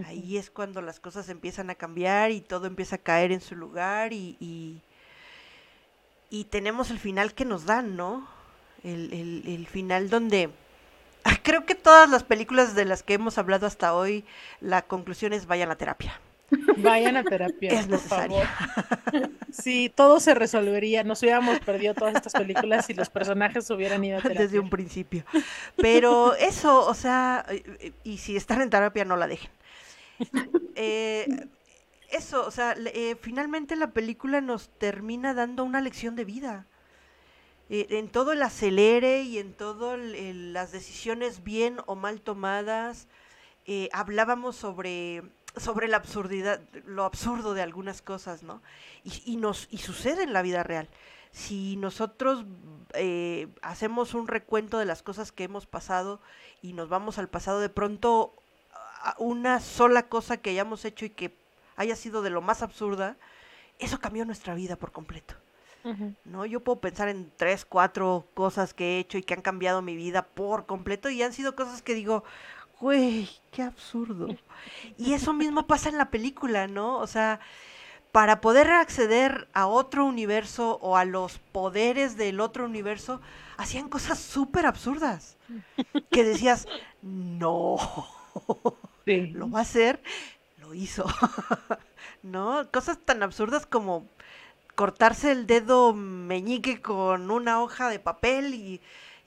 Ahí 0.04 0.36
es 0.36 0.50
cuando 0.50 0.82
las 0.82 1.00
cosas 1.00 1.28
empiezan 1.28 1.70
a 1.70 1.74
cambiar 1.74 2.30
y 2.30 2.40
todo 2.40 2.66
empieza 2.66 2.96
a 2.96 2.98
caer 2.98 3.32
en 3.32 3.40
su 3.40 3.56
lugar 3.56 4.12
y, 4.12 4.82
y, 6.30 6.44
tenemos 6.44 6.90
el 6.90 6.98
final 6.98 7.34
que 7.34 7.44
nos 7.44 7.64
dan, 7.64 7.96
¿no? 7.96 8.28
El, 8.84 9.12
el, 9.12 9.42
el 9.46 9.66
final 9.66 10.08
donde 10.08 10.50
creo 11.42 11.64
que 11.66 11.74
todas 11.74 12.08
las 12.08 12.24
películas 12.24 12.74
de 12.74 12.84
las 12.84 13.02
que 13.02 13.14
hemos 13.14 13.38
hablado 13.38 13.66
hasta 13.66 13.94
hoy, 13.94 14.24
la 14.60 14.82
conclusión 14.82 15.32
es 15.32 15.46
vayan 15.46 15.70
a 15.70 15.76
terapia. 15.76 16.20
Vayan 16.78 17.18
a 17.18 17.24
terapia. 17.24 17.72
Es 17.72 17.88
necesario. 17.88 18.40
Sí, 19.52 19.92
todo 19.94 20.18
se 20.18 20.34
resolvería. 20.34 21.04
Nos 21.04 21.22
hubiéramos 21.22 21.60
perdido 21.60 21.92
todas 21.92 22.14
estas 22.14 22.32
películas 22.32 22.86
si 22.86 22.94
los 22.94 23.10
personajes 23.10 23.68
hubieran 23.70 24.02
ido 24.02 24.16
a 24.16 24.22
terapia. 24.22 24.42
Desde 24.44 24.58
un 24.58 24.70
principio. 24.70 25.24
Pero 25.76 26.34
eso, 26.36 26.86
o 26.86 26.94
sea, 26.94 27.44
y 28.02 28.16
si 28.16 28.36
están 28.36 28.62
en 28.62 28.70
terapia, 28.70 29.04
no 29.04 29.16
la 29.16 29.26
dejen. 29.26 29.50
Eh, 30.74 31.26
eso, 32.10 32.46
o 32.46 32.50
sea, 32.50 32.74
eh, 32.78 33.16
finalmente 33.20 33.76
la 33.76 33.90
película 33.90 34.40
nos 34.40 34.70
termina 34.78 35.34
dando 35.34 35.64
una 35.64 35.82
lección 35.82 36.16
de 36.16 36.24
vida. 36.24 36.66
Eh, 37.70 37.86
en 37.90 38.08
todo 38.08 38.32
el 38.32 38.42
acelere 38.42 39.22
y 39.22 39.38
en 39.38 39.52
todas 39.52 39.98
las 39.98 40.72
decisiones 40.72 41.44
bien 41.44 41.78
o 41.86 41.94
mal 41.94 42.20
tomadas, 42.20 43.08
hablábamos 43.92 44.56
sobre 44.56 45.22
sobre 45.56 45.88
la 45.88 45.96
absurdidad, 45.98 46.60
lo 46.84 47.04
absurdo 47.04 47.54
de 47.54 47.62
algunas 47.62 48.02
cosas, 48.02 48.42
¿no? 48.42 48.62
Y, 49.04 49.36
nos, 49.36 49.68
y 49.70 49.78
sucede 49.78 50.22
en 50.22 50.32
la 50.32 50.42
vida 50.42 50.62
real. 50.62 50.88
Si 51.32 51.76
nosotros 51.76 52.44
eh, 52.94 53.48
hacemos 53.62 54.14
un 54.14 54.28
recuento 54.28 54.78
de 54.78 54.84
las 54.84 55.02
cosas 55.02 55.32
que 55.32 55.44
hemos 55.44 55.66
pasado 55.66 56.20
y 56.62 56.72
nos 56.72 56.88
vamos 56.88 57.18
al 57.18 57.28
pasado, 57.28 57.60
de 57.60 57.68
pronto 57.68 58.34
una 59.18 59.60
sola 59.60 60.08
cosa 60.08 60.38
que 60.38 60.50
hayamos 60.50 60.84
hecho 60.84 61.04
y 61.04 61.10
que 61.10 61.36
haya 61.76 61.96
sido 61.96 62.22
de 62.22 62.30
lo 62.30 62.42
más 62.42 62.62
absurda, 62.62 63.16
eso 63.78 64.00
cambió 64.00 64.24
nuestra 64.24 64.54
vida 64.54 64.76
por 64.76 64.92
completo. 64.92 65.34
¿No? 66.24 66.44
Yo 66.44 66.60
puedo 66.60 66.80
pensar 66.80 67.08
en 67.08 67.30
tres, 67.36 67.64
cuatro 67.64 68.26
cosas 68.34 68.74
que 68.74 68.96
he 68.96 68.98
hecho 68.98 69.18
y 69.18 69.22
que 69.22 69.34
han 69.34 69.42
cambiado 69.42 69.82
mi 69.82 69.96
vida 69.96 70.22
por 70.22 70.66
completo 70.66 71.08
y 71.08 71.22
han 71.22 71.32
sido 71.32 71.56
cosas 71.56 71.82
que 71.82 71.94
digo, 71.94 72.24
güey, 72.80 73.28
qué 73.50 73.62
absurdo. 73.62 74.28
Y 74.98 75.14
eso 75.14 75.32
mismo 75.32 75.66
pasa 75.66 75.88
en 75.88 75.98
la 75.98 76.10
película, 76.10 76.66
¿no? 76.66 76.98
O 76.98 77.06
sea, 77.06 77.40
para 78.12 78.40
poder 78.40 78.70
acceder 78.70 79.48
a 79.52 79.66
otro 79.66 80.04
universo 80.04 80.78
o 80.82 80.96
a 80.96 81.04
los 81.04 81.38
poderes 81.38 82.16
del 82.16 82.40
otro 82.40 82.64
universo, 82.64 83.20
hacían 83.56 83.88
cosas 83.88 84.18
súper 84.18 84.66
absurdas. 84.66 85.36
Que 86.10 86.24
decías, 86.24 86.66
no, 87.02 87.76
lo 89.06 89.50
va 89.50 89.60
a 89.60 89.62
hacer, 89.62 90.02
lo 90.56 90.74
hizo. 90.74 91.04
¿No? 92.22 92.68
Cosas 92.72 92.98
tan 92.98 93.22
absurdas 93.22 93.66
como 93.66 94.06
cortarse 94.78 95.32
el 95.32 95.48
dedo 95.48 95.92
meñique 95.92 96.80
con 96.80 97.32
una 97.32 97.60
hoja 97.60 97.90
de 97.90 97.98
papel 97.98 98.54
y 98.54 98.80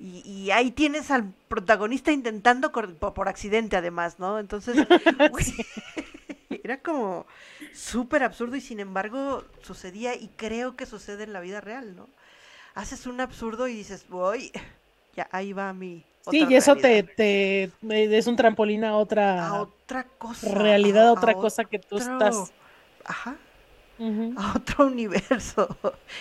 y, 0.04 0.50
ahí 0.50 0.72
tienes 0.72 1.12
al 1.12 1.32
protagonista 1.48 2.12
intentando 2.12 2.72
por, 2.72 3.30
accidente 3.30 3.78
además, 3.78 4.18
¿no? 4.18 4.40
Entonces, 4.40 4.76
era 6.50 6.80
como 6.80 7.28
súper 7.72 8.24
absurdo 8.24 8.56
y 8.56 8.62
sin 8.62 8.80
embargo 8.80 9.44
sucedía 9.62 10.16
y 10.16 10.30
creo 10.36 10.76
que 10.76 10.88
sucede 10.88 11.24
en 11.24 11.34
la 11.34 11.40
vida 11.40 11.62
real, 11.62 11.96
¿no? 11.96 12.08
Haces 12.74 13.06
un 13.06 13.22
absurdo 13.22 13.68
y 13.68 13.76
dices, 13.76 14.08
voy, 14.10 14.52
ya 15.16 15.28
ahí 15.32 15.54
va 15.54 15.72
mi... 15.72 16.04
sí, 16.32 16.48
y 16.50 16.56
eso 16.56 16.76
te, 16.76 17.04
te, 17.04 17.72
es 17.92 18.26
un 18.26 18.36
trampolín 18.36 18.84
a 18.84 18.98
otra, 18.98 19.46
a 19.46 19.62
otra 19.62 20.06
cosa. 20.18 20.50
Realidad, 20.52 21.10
a, 21.10 21.14
otra 21.14 21.36
cosa 21.36 21.64
que 21.64 21.78
tú 21.78 21.98
estás... 21.98 22.52
Ajá. 23.06 23.36
A 24.38 24.54
otro 24.56 24.86
universo. 24.88 25.78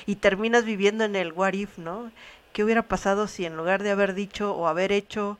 Y 0.07 0.16
terminas 0.16 0.65
viviendo 0.65 1.05
en 1.05 1.16
el 1.16 1.32
what 1.32 1.55
if, 1.55 1.78
¿no? 1.78 2.11
¿Qué 2.52 2.65
hubiera 2.65 2.82
pasado 2.82 3.27
si 3.28 3.47
en 3.47 3.57
lugar 3.57 3.82
de 3.82 3.90
haber 3.90 4.15
dicho 4.15 4.55
o 4.55 4.66
haber 4.66 4.93
hecho, 4.93 5.39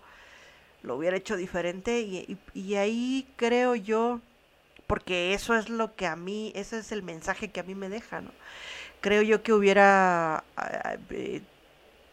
lo 0.83 0.97
hubiera 0.97 1.17
hecho 1.17 1.37
diferente? 1.37 2.01
Y, 2.55 2.75
ahí 2.77 3.27
creo 3.37 3.75
yo, 3.75 4.21
porque 4.87 5.35
eso 5.35 5.57
es 5.57 5.69
lo 5.69 5.95
que 5.97 6.07
a 6.07 6.17
mí, 6.17 6.53
ese 6.55 6.79
es 6.79 6.93
el 6.93 7.03
mensaje 7.03 7.51
que 7.51 7.61
a 7.61 7.65
mí 7.65 7.75
me 7.75 7.89
deja, 7.89 8.21
¿no? 8.21 8.31
Creo 9.01 9.23
yo 9.23 9.43
que 9.43 9.53
hubiera, 9.53 10.45
eh, 11.11 11.43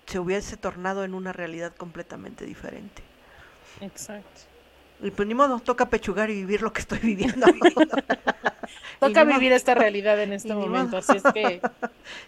se 0.07 0.19
hubiese 0.19 0.57
tornado 0.57 1.03
en 1.03 1.13
una 1.13 1.33
realidad 1.33 1.73
completamente 1.75 2.45
diferente. 2.45 3.03
Exacto. 3.81 4.46
Y 5.01 5.11
pues 5.11 5.27
ni 5.27 5.35
modo, 5.35 5.59
toca 5.59 5.89
pechugar 5.89 6.29
y 6.29 6.35
vivir 6.35 6.61
lo 6.61 6.73
que 6.73 6.81
estoy 6.81 6.99
viviendo. 6.99 7.45
toca 8.99 9.23
vivir 9.23 9.51
esta 9.51 9.75
realidad 9.75 10.21
en 10.21 10.33
este 10.33 10.53
momento, 10.53 10.97
así 10.97 11.17
es 11.17 11.23
que... 11.33 11.61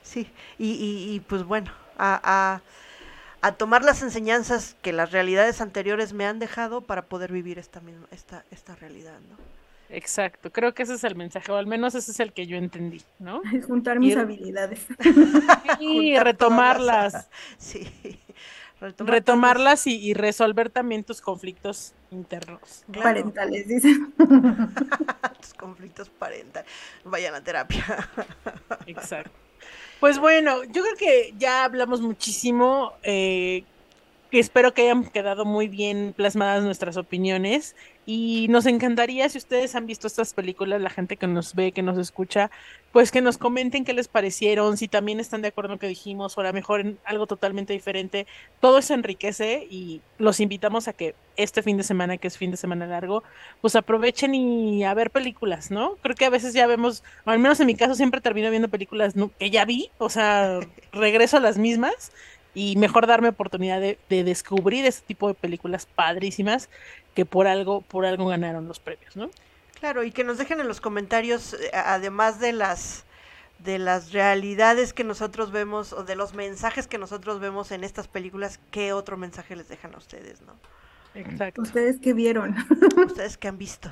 Sí, 0.04 0.28
y, 0.58 1.14
y 1.14 1.20
pues 1.22 1.44
bueno, 1.44 1.72
a, 2.00 2.62
a, 3.42 3.52
tomar 3.54 3.84
las 3.84 4.02
enseñanzas 4.02 4.76
que 4.82 4.94
las 4.94 5.12
realidades 5.12 5.62
anteriores 5.62 6.14
me 6.14 6.26
han 6.26 6.40
dejado 6.40 6.82
para 6.82 7.04
poder 7.04 7.32
vivir 7.32 7.60
esta 7.60 7.80
misma, 7.82 8.08
esta, 8.12 8.44
esta 8.52 8.76
realidad, 8.76 9.20
¿no? 9.30 9.38
Exacto, 9.92 10.52
creo 10.52 10.74
que 10.74 10.84
ese 10.84 10.94
es 10.94 11.04
el 11.04 11.16
mensaje, 11.16 11.52
o 11.52 11.56
al 11.56 11.66
menos 11.66 11.96
ese 11.96 12.12
es 12.12 12.20
el 12.20 12.32
que 12.32 12.46
yo 12.46 12.58
entendí, 12.58 13.02
¿no? 13.18 13.42
Juntar 13.66 14.00
mis 14.00 14.16
habilidades. 14.16 14.86
Y 15.80 16.18
retomarlas. 16.20 17.28
Sí. 17.58 17.90
Retomarlas 18.80 19.88
y, 19.88 19.98
y, 19.98 20.14
resolver 20.14 20.70
también 20.70 21.04
tus 21.04 21.22
conflictos 21.22 21.94
internos. 22.12 22.84
Parentales, 22.94 23.68
dicen. 23.68 24.14
tus 25.42 25.54
conflictos 25.54 26.10
parentales. 26.10 26.70
Vayan 27.04 27.36
a 27.36 27.44
terapia. 27.44 28.10
Exacto. 28.88 29.32
Pues 30.00 30.18
bueno, 30.18 30.64
yo 30.64 30.82
creo 30.84 30.96
que 30.98 31.34
ya 31.38 31.66
hablamos 31.66 32.00
muchísimo. 32.00 32.94
Eh, 33.04 33.64
espero 34.32 34.74
que 34.74 34.84
hayan 34.84 35.04
quedado 35.04 35.44
muy 35.44 35.68
bien 35.68 36.14
plasmadas 36.16 36.64
nuestras 36.64 36.96
opiniones 36.96 37.76
y 38.12 38.48
nos 38.48 38.66
encantaría 38.66 39.30
si 39.30 39.38
ustedes 39.38 39.76
han 39.76 39.86
visto 39.86 40.08
estas 40.08 40.34
películas, 40.34 40.82
la 40.82 40.90
gente 40.90 41.16
que 41.16 41.28
nos 41.28 41.54
ve, 41.54 41.72
que 41.72 41.84
nos 41.84 41.96
escucha, 42.00 42.50
pues 42.92 43.12
que 43.12 43.22
nos 43.22 43.38
comenten 43.38 43.86
qué 43.86 43.94
les 43.94 44.08
parecieron, 44.08 44.78
si 44.78 44.88
también 44.88 45.20
están 45.20 45.44
de 45.44 45.50
acuerdo 45.50 45.68
en 45.68 45.76
lo 45.76 45.80
que 45.80 45.88
dijimos 45.88 46.36
o 46.36 46.42
a 46.42 46.46
lo 46.46 46.52
mejor 46.52 46.80
en 46.80 46.98
algo 47.06 47.28
totalmente 47.28 47.72
diferente. 47.72 48.26
Todo 48.62 48.80
eso 48.80 48.96
enriquece 48.96 49.68
y 49.70 50.02
los 50.18 50.40
invitamos 50.40 50.88
a 50.88 50.94
que 50.94 51.14
este 51.38 51.62
fin 51.62 51.78
de 51.78 51.84
semana, 51.84 52.18
que 52.18 52.28
es 52.28 52.36
fin 52.36 52.50
de 52.50 52.58
semana 52.58 52.88
largo, 52.88 53.22
pues 53.62 53.76
aprovechen 53.76 54.34
y 54.34 54.84
a 54.86 54.96
ver 54.96 55.12
películas, 55.12 55.70
¿no? 55.70 55.96
Creo 56.02 56.16
que 56.16 56.26
a 56.26 56.32
veces 56.32 56.56
ya 56.56 56.66
vemos, 56.66 57.04
al 57.26 57.38
menos 57.38 57.60
en 57.60 57.68
mi 57.68 57.76
caso 57.76 57.94
siempre 57.94 58.22
termino 58.22 58.50
viendo 58.50 58.70
películas 58.70 59.14
que 59.38 59.52
ya 59.52 59.66
vi, 59.66 59.92
o 60.00 60.10
sea, 60.10 60.62
regreso 60.92 61.38
a 61.38 61.42
las 61.42 61.60
mismas 61.60 62.12
y 62.54 62.76
mejor 62.78 63.08
darme 63.08 63.30
oportunidad 63.30 63.80
de, 63.80 63.98
descubrir 64.10 64.86
ese 64.86 65.02
tipo 65.02 65.28
de 65.28 65.34
películas 65.34 65.86
padrísimas 65.86 66.70
que 67.20 67.26
por 67.26 67.48
algo, 67.48 67.82
por 67.82 68.06
algo 68.06 68.28
ganaron 68.28 68.70
los 68.70 68.80
premios, 68.80 69.18
¿no? 69.18 69.30
Claro, 69.78 70.06
y 70.06 70.12
que 70.14 70.24
nos 70.24 70.38
dejen 70.38 70.62
en 70.62 70.70
los 70.70 70.80
comentarios, 70.80 71.54
eh, 71.54 71.70
además 71.74 72.40
de 72.40 72.54
las 72.54 73.04
de 73.60 73.78
las 73.78 74.14
realidades 74.14 74.94
que 74.94 75.04
nosotros 75.04 75.52
vemos 75.52 75.92
o 75.92 76.06
de 76.06 76.16
los 76.16 76.34
mensajes 76.34 76.88
que 76.88 76.98
nosotros 76.98 77.42
vemos 77.42 77.74
en 77.74 77.84
estas 77.84 78.08
películas, 78.08 78.58
¿qué 78.72 78.94
otro 78.94 79.18
mensaje 79.18 79.58
les 79.58 79.68
dejan 79.68 79.96
a 79.96 79.98
ustedes, 79.98 80.42
no? 80.44 80.54
Exacto. 81.14 81.62
Ustedes 81.62 82.00
qué 82.00 82.14
vieron. 82.14 82.56
Ustedes 83.06 83.38
qué 83.38 83.50
han 83.50 83.58
visto. 83.58 83.92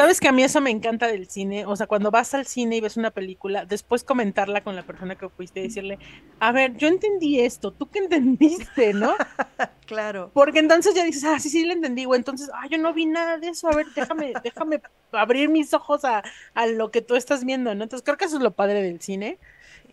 Sabes 0.00 0.18
que 0.18 0.28
a 0.28 0.32
mí 0.32 0.42
eso 0.42 0.62
me 0.62 0.70
encanta 0.70 1.08
del 1.08 1.28
cine, 1.28 1.66
o 1.66 1.76
sea, 1.76 1.86
cuando 1.86 2.10
vas 2.10 2.32
al 2.32 2.46
cine 2.46 2.76
y 2.76 2.80
ves 2.80 2.96
una 2.96 3.10
película, 3.10 3.66
después 3.66 4.02
comentarla 4.02 4.62
con 4.62 4.74
la 4.74 4.82
persona 4.82 5.14
que 5.14 5.28
fuiste 5.28 5.60
y 5.60 5.64
decirle, 5.64 5.98
a 6.38 6.52
ver, 6.52 6.74
yo 6.78 6.88
entendí 6.88 7.38
esto, 7.38 7.70
¿tú 7.70 7.86
qué 7.90 7.98
entendiste, 7.98 8.94
no? 8.94 9.14
claro. 9.86 10.30
Porque 10.32 10.60
entonces 10.60 10.94
ya 10.94 11.04
dices, 11.04 11.24
ah, 11.24 11.38
sí, 11.38 11.50
sí, 11.50 11.66
le 11.66 11.74
entendí, 11.74 12.06
o 12.06 12.14
entonces, 12.14 12.50
ah, 12.54 12.66
yo 12.70 12.78
no 12.78 12.94
vi 12.94 13.04
nada 13.04 13.36
de 13.36 13.48
eso, 13.48 13.68
a 13.68 13.76
ver, 13.76 13.88
déjame, 13.94 14.32
déjame 14.42 14.80
abrir 15.12 15.50
mis 15.50 15.74
ojos 15.74 16.02
a, 16.06 16.22
lo 16.66 16.90
que 16.90 17.02
tú 17.02 17.14
estás 17.14 17.44
viendo, 17.44 17.74
¿no? 17.74 17.82
Entonces 17.82 18.02
creo 18.02 18.16
que 18.16 18.24
eso 18.24 18.38
es 18.38 18.42
lo 18.42 18.52
padre 18.52 18.80
del 18.80 19.02
cine. 19.02 19.36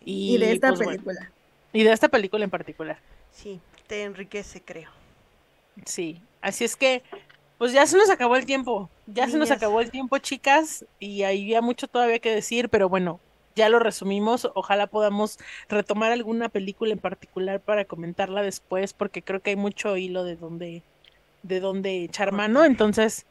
Y, 0.06 0.38
de 0.38 0.52
esta 0.52 0.72
pues, 0.72 0.88
película. 0.88 1.30
y 1.74 1.82
de 1.82 1.92
esta 1.92 2.08
película 2.08 2.44
en 2.44 2.50
particular. 2.50 2.96
Sí, 3.30 3.60
te 3.86 4.04
enriquece, 4.04 4.62
creo. 4.62 4.88
Sí, 5.84 6.22
así 6.40 6.64
es 6.64 6.76
que 6.76 7.02
pues 7.58 7.72
ya 7.72 7.84
se 7.86 7.96
nos 7.96 8.08
acabó 8.08 8.36
el 8.36 8.46
tiempo, 8.46 8.88
ya 9.06 9.28
se 9.28 9.36
nos 9.36 9.50
acabó 9.50 9.80
el 9.80 9.90
tiempo, 9.90 10.18
chicas, 10.18 10.86
y 11.00 11.24
había 11.24 11.60
mucho 11.60 11.88
todavía 11.88 12.20
que 12.20 12.32
decir, 12.32 12.68
pero 12.68 12.88
bueno, 12.88 13.20
ya 13.56 13.68
lo 13.68 13.80
resumimos. 13.80 14.48
Ojalá 14.54 14.86
podamos 14.86 15.38
retomar 15.68 16.12
alguna 16.12 16.48
película 16.48 16.92
en 16.92 17.00
particular 17.00 17.60
para 17.60 17.84
comentarla 17.84 18.42
después, 18.42 18.92
porque 18.92 19.22
creo 19.22 19.40
que 19.40 19.50
hay 19.50 19.56
mucho 19.56 19.96
hilo 19.96 20.22
de 20.22 20.36
donde, 20.36 20.82
de 21.42 21.58
donde 21.58 22.04
echar 22.04 22.30
mano. 22.30 22.64
Entonces, 22.64 23.26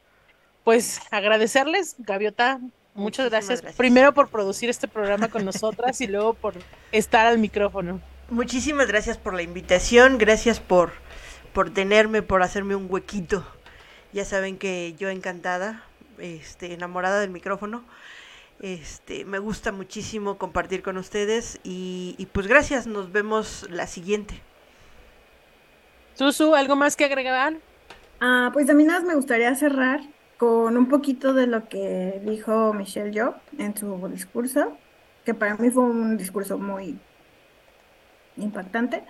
pues 0.66 1.00
agradecerles, 1.10 1.96
Gaviota, 2.00 2.60
muchas 2.94 3.30
gracias. 3.30 3.62
gracias. 3.62 3.78
Primero 3.78 4.14
por 4.14 4.28
producir 4.28 4.70
este 4.70 4.90
programa 4.90 5.30
con 5.30 5.46
nosotras 5.46 6.02
y 6.02 6.08
luego 6.08 6.34
por 6.34 6.56
estar 6.92 7.26
al 7.26 7.38
micrófono. 7.38 8.02
Muchísimas 8.30 8.88
gracias 8.88 9.18
por 9.18 9.34
la 9.34 9.42
invitación, 9.42 10.18
gracias 10.18 10.60
por, 10.60 10.92
por 11.54 11.74
tenerme, 11.74 12.22
por 12.22 12.44
hacerme 12.44 12.76
un 12.76 12.88
huequito 12.92 13.46
ya 14.14 14.26
saben 14.26 14.58
que 14.58 14.96
yo 14.98 15.10
encantada, 15.10 15.84
este, 16.18 16.74
enamorada 16.74 17.20
del 17.20 17.30
micrófono. 17.30 17.84
Este, 18.60 19.24
me 19.24 19.38
gusta 19.38 19.72
muchísimo 19.72 20.38
compartir 20.38 20.82
con 20.82 20.98
ustedes 20.98 21.60
y, 21.64 22.28
pues 22.32 22.48
gracias, 22.48 22.88
nos 22.88 23.12
vemos 23.12 23.68
la 23.70 23.86
siguiente. 23.86 24.42
Susu, 26.16 26.56
¿algo 26.56 26.76
más 26.76 26.96
que 26.96 27.06
agregar? 27.06 27.58
Ah, 28.20 28.50
pues 28.52 28.68
a 28.70 28.74
mí 28.74 28.84
nada 28.84 29.00
más 29.00 29.08
me 29.08 29.16
gustaría 29.16 29.54
cerrar 29.56 30.02
con 30.38 30.76
un 30.76 30.90
poquito 30.90 31.34
de 31.34 31.46
lo 31.46 31.70
que 31.70 32.20
dijo 32.24 32.74
Michelle 32.74 33.20
Job 33.20 33.36
en 33.60 33.78
su 33.78 34.08
discurso, 34.08 34.76
que 35.24 35.36
para 35.36 35.56
mí 35.58 35.70
fue 35.70 35.84
un 35.84 36.18
discurso 36.18 36.58
muy 36.58 36.98
impactante. 38.38 39.04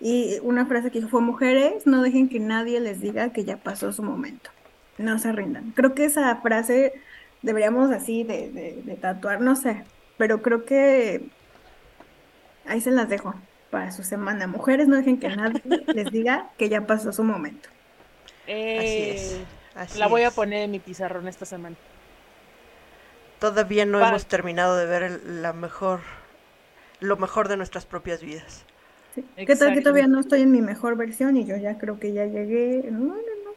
Y 0.00 0.38
una 0.42 0.66
frase 0.66 0.90
que 0.90 0.98
dijo 0.98 1.10
fue, 1.10 1.20
mujeres, 1.20 1.86
no 1.86 2.02
dejen 2.02 2.28
que 2.28 2.40
nadie 2.40 2.80
les 2.80 3.00
diga 3.00 3.32
que 3.32 3.44
ya 3.44 3.56
pasó 3.56 3.92
su 3.92 4.02
momento. 4.02 4.50
No 4.98 5.18
se 5.18 5.32
rindan. 5.32 5.72
Creo 5.72 5.94
que 5.94 6.04
esa 6.04 6.36
frase 6.36 6.92
deberíamos 7.42 7.90
así 7.90 8.24
de, 8.24 8.82
de, 8.84 8.94
tatuar, 8.96 9.40
no 9.40 9.54
sé, 9.54 9.84
pero 10.16 10.40
creo 10.40 10.64
que 10.64 11.28
ahí 12.66 12.80
se 12.80 12.90
las 12.90 13.08
dejo 13.08 13.34
para 13.70 13.92
su 13.92 14.02
semana. 14.02 14.46
Mujeres, 14.46 14.88
no 14.88 14.96
dejen 14.96 15.18
que 15.18 15.28
nadie 15.28 15.62
les 15.94 16.10
diga 16.10 16.50
que 16.58 16.68
ya 16.68 16.86
pasó 16.86 17.12
su 17.12 17.22
momento. 17.22 17.68
así 18.46 19.44
es. 19.76 19.96
la 19.96 20.06
voy 20.06 20.22
a 20.22 20.30
poner 20.30 20.62
en 20.62 20.70
mi 20.70 20.80
pizarrón 20.80 21.28
esta 21.28 21.44
semana. 21.44 21.76
Todavía 23.40 23.84
no 23.84 24.06
hemos 24.06 24.26
terminado 24.26 24.76
de 24.76 24.86
ver 24.86 25.20
la 25.24 25.52
mejor, 25.52 26.00
lo 27.00 27.16
mejor 27.18 27.48
de 27.48 27.58
nuestras 27.58 27.84
propias 27.84 28.22
vidas. 28.22 28.64
¿Qué 29.36 29.56
tal 29.56 29.74
que 29.74 29.80
todavía 29.80 30.06
no 30.06 30.20
estoy 30.20 30.42
en 30.42 30.50
mi 30.50 30.60
mejor 30.60 30.96
versión 30.96 31.36
y 31.36 31.44
yo 31.44 31.56
ya 31.56 31.78
creo 31.78 31.98
que 32.00 32.12
ya 32.12 32.24
llegué? 32.26 32.88
No, 32.90 32.98
no, 32.98 33.14
no. 33.14 33.50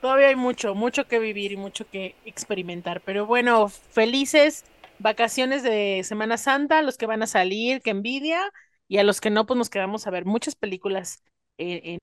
Todavía 0.00 0.28
hay 0.28 0.36
mucho, 0.36 0.74
mucho 0.74 1.06
que 1.06 1.18
vivir 1.18 1.52
y 1.52 1.56
mucho 1.56 1.88
que 1.90 2.14
experimentar. 2.24 3.00
Pero 3.00 3.26
bueno, 3.26 3.68
felices 3.68 4.64
vacaciones 4.98 5.62
de 5.62 6.02
Semana 6.04 6.36
Santa, 6.36 6.82
los 6.82 6.96
que 6.96 7.06
van 7.06 7.22
a 7.22 7.26
salir, 7.26 7.80
que 7.82 7.90
envidia, 7.90 8.52
y 8.88 8.98
a 8.98 9.04
los 9.04 9.20
que 9.20 9.30
no, 9.30 9.46
pues 9.46 9.58
nos 9.58 9.70
quedamos 9.70 10.06
a 10.06 10.10
ver 10.10 10.24
muchas 10.24 10.54
películas 10.54 11.22
en, 11.58 11.98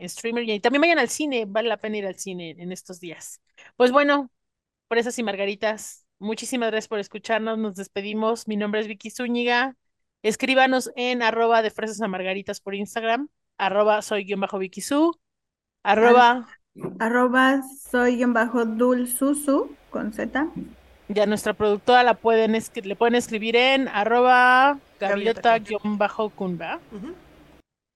streamer. 0.00 0.48
Y 0.48 0.60
también 0.60 0.82
vayan 0.82 0.98
al 0.98 1.08
cine, 1.08 1.44
vale 1.46 1.68
la 1.68 1.78
pena 1.78 1.98
ir 1.98 2.06
al 2.06 2.16
cine 2.16 2.54
en 2.58 2.72
estos 2.72 3.00
días. 3.00 3.40
Pues 3.76 3.92
bueno, 3.92 4.30
por 4.88 4.98
esas 4.98 5.18
y 5.18 5.22
margaritas, 5.22 6.06
muchísimas 6.18 6.70
gracias 6.70 6.88
por 6.88 6.98
escucharnos, 6.98 7.58
nos 7.58 7.76
despedimos. 7.76 8.48
Mi 8.48 8.56
nombre 8.56 8.80
es 8.80 8.88
Vicky 8.88 9.10
Zúñiga. 9.10 9.76
Escríbanos 10.22 10.90
en 10.96 11.22
arroba 11.22 11.62
de 11.62 11.70
fresas 11.70 12.00
a 12.00 12.08
margaritas 12.08 12.60
por 12.60 12.74
Instagram, 12.74 13.28
arroba 13.56 14.02
soy 14.02 14.24
guion 14.24 14.40
bajo 14.40 14.58
Vicky 14.58 14.82
arroba... 15.84 16.46
Arroba 16.98 17.62
soy 17.90 18.16
guion 18.16 18.32
bajo 18.32 18.64
dulsusu 18.64 19.74
con 19.90 20.12
Z. 20.12 20.48
Ya 21.08 21.26
nuestra 21.26 21.54
productora 21.54 22.02
la 22.02 22.14
pueden 22.14 22.52
le 22.52 22.96
pueden 22.96 23.14
escribir 23.14 23.56
en 23.56 23.88
arroba 23.88 24.78
gaviota 25.00 25.58
guion 25.58 25.98
bajo. 25.98 26.32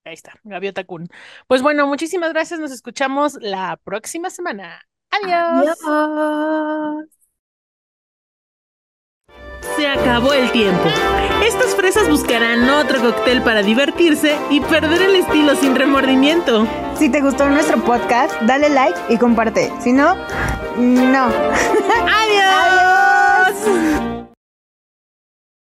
Ahí 0.05 0.15
está, 0.15 0.32
gaviota 0.43 0.85
kun. 0.85 1.09
Pues 1.47 1.62
bueno, 1.62 1.86
muchísimas 1.86 2.32
gracias, 2.32 2.59
nos 2.59 2.73
escuchamos 2.73 3.39
la 3.40 3.78
próxima 3.85 4.31
semana. 4.31 4.81
Adiós. 5.11 5.78
Adiós. 5.85 7.22
Se 9.82 9.88
acabó 9.88 10.32
el 10.32 10.48
tiempo. 10.52 10.84
Estas 11.44 11.74
fresas 11.74 12.09
buscarán 12.09 12.70
otro 12.70 13.00
cóctel 13.00 13.42
para 13.42 13.64
divertirse 13.64 14.38
y 14.48 14.60
perder 14.60 15.02
el 15.02 15.16
estilo 15.16 15.56
sin 15.56 15.74
remordimiento. 15.74 16.68
Si 16.96 17.09
te 17.09 17.20
gustó 17.20 17.50
nuestro 17.50 17.82
podcast, 17.82 18.32
dale 18.42 18.68
like 18.68 18.96
y 19.09 19.18
comparte. 19.18 19.72
Si 19.80 19.92
no, 19.92 20.14
no. 20.76 21.24
¡Adiós! 22.06 23.56
¡Adiós! 23.66 24.01